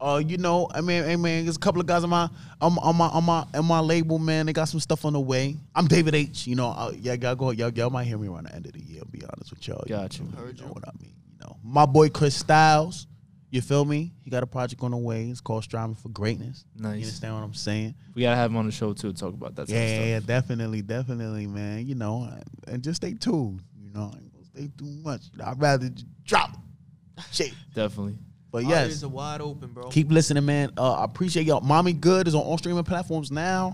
Uh, 0.04 0.18
you 0.18 0.38
know, 0.38 0.68
I 0.74 0.82
mean, 0.82 1.02
hey 1.06 1.16
man, 1.16 1.46
there's 1.46 1.56
a 1.56 1.60
couple 1.60 1.80
of 1.80 1.88
guys 1.88 2.04
on 2.04 2.10
my 2.10 2.28
on, 2.60 2.78
on 2.80 2.98
my 2.98 3.08
on 3.08 3.24
my 3.24 3.46
on 3.54 3.66
my 3.66 3.80
label, 3.80 4.20
man. 4.20 4.46
They 4.46 4.52
got 4.52 4.66
some 4.66 4.82
stuff 4.82 5.06
on 5.06 5.14
the 5.14 5.20
way. 5.22 5.56
I'm 5.74 5.88
David 5.88 6.14
H. 6.14 6.46
You 6.46 6.56
know, 6.56 6.72
uh, 6.72 6.92
yeah, 7.00 7.14
y'all 7.14 7.36
go, 7.36 7.52
y'all, 7.52 7.72
y'all 7.72 7.90
might 7.90 8.04
hear 8.04 8.18
me 8.18 8.28
around 8.28 8.48
the 8.48 8.56
end 8.56 8.66
of 8.66 8.74
the 8.74 8.82
year. 8.82 9.00
I'll 9.02 9.10
be 9.10 9.24
honest 9.24 9.52
with 9.52 9.66
y'all. 9.66 9.82
Got 9.88 10.20
you. 10.20 10.26
know, 10.26 10.32
Heard 10.38 10.60
know 10.60 10.68
what 10.68 10.86
I 10.86 10.92
mean. 11.00 11.16
You 11.32 11.38
know, 11.40 11.56
my 11.64 11.86
boy 11.86 12.10
Chris 12.10 12.36
Styles. 12.36 13.08
You 13.50 13.62
feel 13.62 13.86
me? 13.86 14.12
He 14.24 14.32
got 14.32 14.44
a 14.44 14.48
project 14.48 14.82
on 14.82 14.92
the 14.92 14.98
way. 14.98 15.30
It's 15.30 15.40
called 15.40 15.64
Striving 15.64 15.96
for 15.96 16.10
Greatness. 16.10 16.66
Nice. 16.76 16.84
You 16.84 17.04
understand 17.04 17.36
what 17.36 17.44
I'm 17.44 17.54
saying? 17.54 17.94
We 18.14 18.24
gotta 18.24 18.36
have 18.36 18.52
him 18.52 18.58
on 18.58 18.66
the 18.66 18.72
show 18.74 18.92
too 18.94 19.14
to 19.14 19.18
talk 19.18 19.34
about 19.34 19.56
that. 19.56 19.70
Yeah, 19.70 20.00
type 20.00 20.06
yeah, 20.08 20.20
definitely, 20.20 20.82
definitely, 20.82 21.48
man. 21.48 21.88
You 21.88 21.96
know, 21.96 22.28
and 22.68 22.84
just 22.84 22.98
stay 22.98 23.14
tuned. 23.14 23.62
You 23.82 23.92
know, 23.94 24.12
I 24.14 24.18
ain't 24.18 24.34
gonna 24.34 24.46
stay 24.46 24.70
too 24.78 25.02
much. 25.02 25.22
I'd 25.42 25.62
rather 25.62 25.88
just 25.88 26.08
drop 26.26 26.58
shit. 27.32 27.54
definitely. 27.74 28.18
But 28.54 28.66
yes, 28.66 28.90
ears 28.90 29.04
are 29.04 29.10
wide 29.10 29.42
open, 29.42 29.72
bro. 29.74 29.90
keep 29.90 30.12
listening, 30.12 30.46
man. 30.46 30.70
Uh, 30.78 30.94
I 30.94 31.06
appreciate 31.06 31.48
y'all. 31.48 31.62
Mommy 31.62 31.92
Good 31.92 32.28
is 32.28 32.36
on 32.36 32.42
all 32.42 32.60
streaming 32.60 32.84
platforms 32.84 33.32
now. 33.32 33.74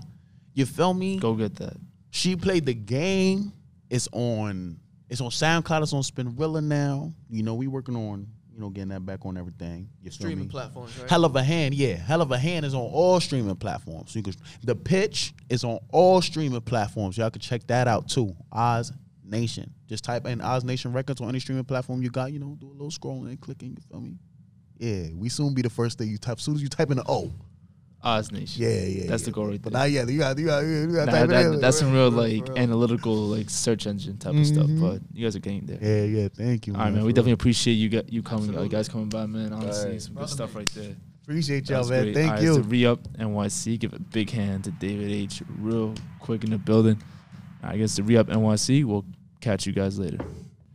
You 0.54 0.64
feel 0.64 0.94
me? 0.94 1.18
Go 1.18 1.34
get 1.34 1.54
that. 1.56 1.76
She 2.08 2.34
played 2.34 2.64
the 2.64 2.72
game. 2.72 3.52
It's 3.90 4.08
on. 4.10 4.80
It's 5.10 5.20
on 5.20 5.28
SoundCloud. 5.28 5.82
It's 5.82 5.92
on 5.92 6.00
Spinrilla 6.00 6.64
now. 6.64 7.12
You 7.28 7.42
know, 7.42 7.54
we 7.54 7.66
working 7.66 7.94
on 7.94 8.26
you 8.54 8.58
know 8.58 8.70
getting 8.70 8.88
that 8.88 9.04
back 9.04 9.26
on 9.26 9.36
everything. 9.36 9.90
You 10.02 10.10
feel 10.10 10.16
Streaming 10.16 10.44
me? 10.46 10.50
platforms, 10.50 10.98
right? 10.98 11.10
Hell 11.10 11.26
of 11.26 11.36
a 11.36 11.42
hand, 11.42 11.74
yeah. 11.74 11.96
Hell 11.96 12.22
of 12.22 12.32
a 12.32 12.38
hand 12.38 12.64
is 12.64 12.72
on 12.72 12.80
all 12.80 13.20
streaming 13.20 13.56
platforms. 13.56 14.12
So 14.12 14.18
you 14.18 14.22
can, 14.22 14.32
the 14.64 14.74
pitch 14.74 15.34
is 15.50 15.62
on 15.62 15.78
all 15.90 16.22
streaming 16.22 16.60
platforms. 16.62 17.18
Y'all 17.18 17.28
can 17.30 17.42
check 17.42 17.66
that 17.66 17.86
out 17.86 18.08
too. 18.08 18.34
Oz 18.50 18.92
Nation. 19.22 19.74
Just 19.88 20.04
type 20.04 20.26
in 20.26 20.40
Oz 20.40 20.64
Nation 20.64 20.94
Records 20.94 21.20
on 21.20 21.28
any 21.28 21.38
streaming 21.38 21.64
platform 21.64 22.02
you 22.02 22.08
got. 22.08 22.32
You 22.32 22.38
know, 22.38 22.56
do 22.58 22.68
a 22.68 22.72
little 22.72 22.88
scrolling 22.90 23.28
and 23.28 23.38
clicking. 23.38 23.70
You 23.70 23.82
feel 23.90 24.00
me? 24.00 24.16
Yeah, 24.80 25.08
we 25.16 25.28
soon 25.28 25.54
be 25.54 25.62
the 25.62 25.70
first 25.70 25.98
thing 25.98 26.08
you 26.08 26.18
type. 26.18 26.38
As 26.38 26.42
soon 26.44 26.54
as 26.56 26.62
you 26.62 26.68
type 26.68 26.90
in 26.90 26.96
the 26.96 27.04
O. 27.06 27.30
Oz 28.02 28.32
Nation. 28.32 28.62
Yeah, 28.62 28.70
yeah. 28.80 29.06
That's 29.08 29.22
yeah. 29.22 29.26
the 29.26 29.30
goal 29.32 29.46
right 29.48 29.60
But 29.60 29.74
there. 29.74 29.82
not 29.82 29.90
yet. 29.90 30.08
You 30.08 30.18
got, 30.20 30.38
you 30.38 30.46
got, 30.46 30.60
you 30.60 30.86
got 30.86 31.04
Nah, 31.06 31.12
type 31.12 31.28
that- 31.28 31.52
in. 31.52 31.60
that's 31.60 31.78
some 31.78 31.92
real 31.92 32.10
like 32.10 32.48
real. 32.48 32.56
analytical 32.58 33.14
like 33.14 33.50
search 33.50 33.86
engine 33.86 34.16
type 34.16 34.34
of 34.34 34.46
stuff. 34.46 34.66
Mhm. 34.68 34.80
But 34.80 35.02
you 35.12 35.26
guys 35.26 35.36
are 35.36 35.40
getting 35.40 35.66
there. 35.66 35.78
Yeah, 35.82 36.20
yeah. 36.22 36.28
Thank 36.28 36.66
you. 36.66 36.72
All 36.72 36.80
right, 36.80 36.86
man. 36.86 37.02
We 37.02 37.08
real. 37.08 37.12
definitely 37.16 37.32
appreciate 37.32 37.74
you 37.74 37.90
got 37.90 38.10
you 38.10 38.22
coming, 38.22 38.56
uh, 38.56 38.64
guys 38.64 38.88
coming 38.88 39.10
by, 39.10 39.26
man. 39.26 39.52
Honestly, 39.52 39.90
Right. 39.90 40.02
some 40.02 40.14
good 40.14 40.28
stuff 40.30 40.54
man. 40.54 40.58
right 40.60 40.70
there. 40.74 40.96
appreciate 41.24 41.68
y'all, 41.68 41.86
man. 41.88 42.02
great. 42.04 42.14
Thank 42.14 42.28
All 42.30 42.34
right, 42.36 42.42
you. 42.42 42.54
So 42.54 42.60
re-up 42.62 43.06
NYC. 43.18 43.76
Give 43.76 43.92
a 43.92 43.98
big 44.00 44.30
hand 44.30 44.64
to 44.64 44.70
David 44.70 45.10
H. 45.12 45.42
Real 45.60 45.94
quick 46.20 46.42
in 46.42 46.50
the 46.50 46.58
building. 46.58 46.96
I 47.62 47.76
guess 47.76 47.94
the 47.96 48.02
re-up 48.02 48.28
NYC. 48.30 48.82
We'll 48.84 49.04
catch 49.42 49.66
you 49.66 49.74
guys 49.74 49.98
later. 49.98 50.18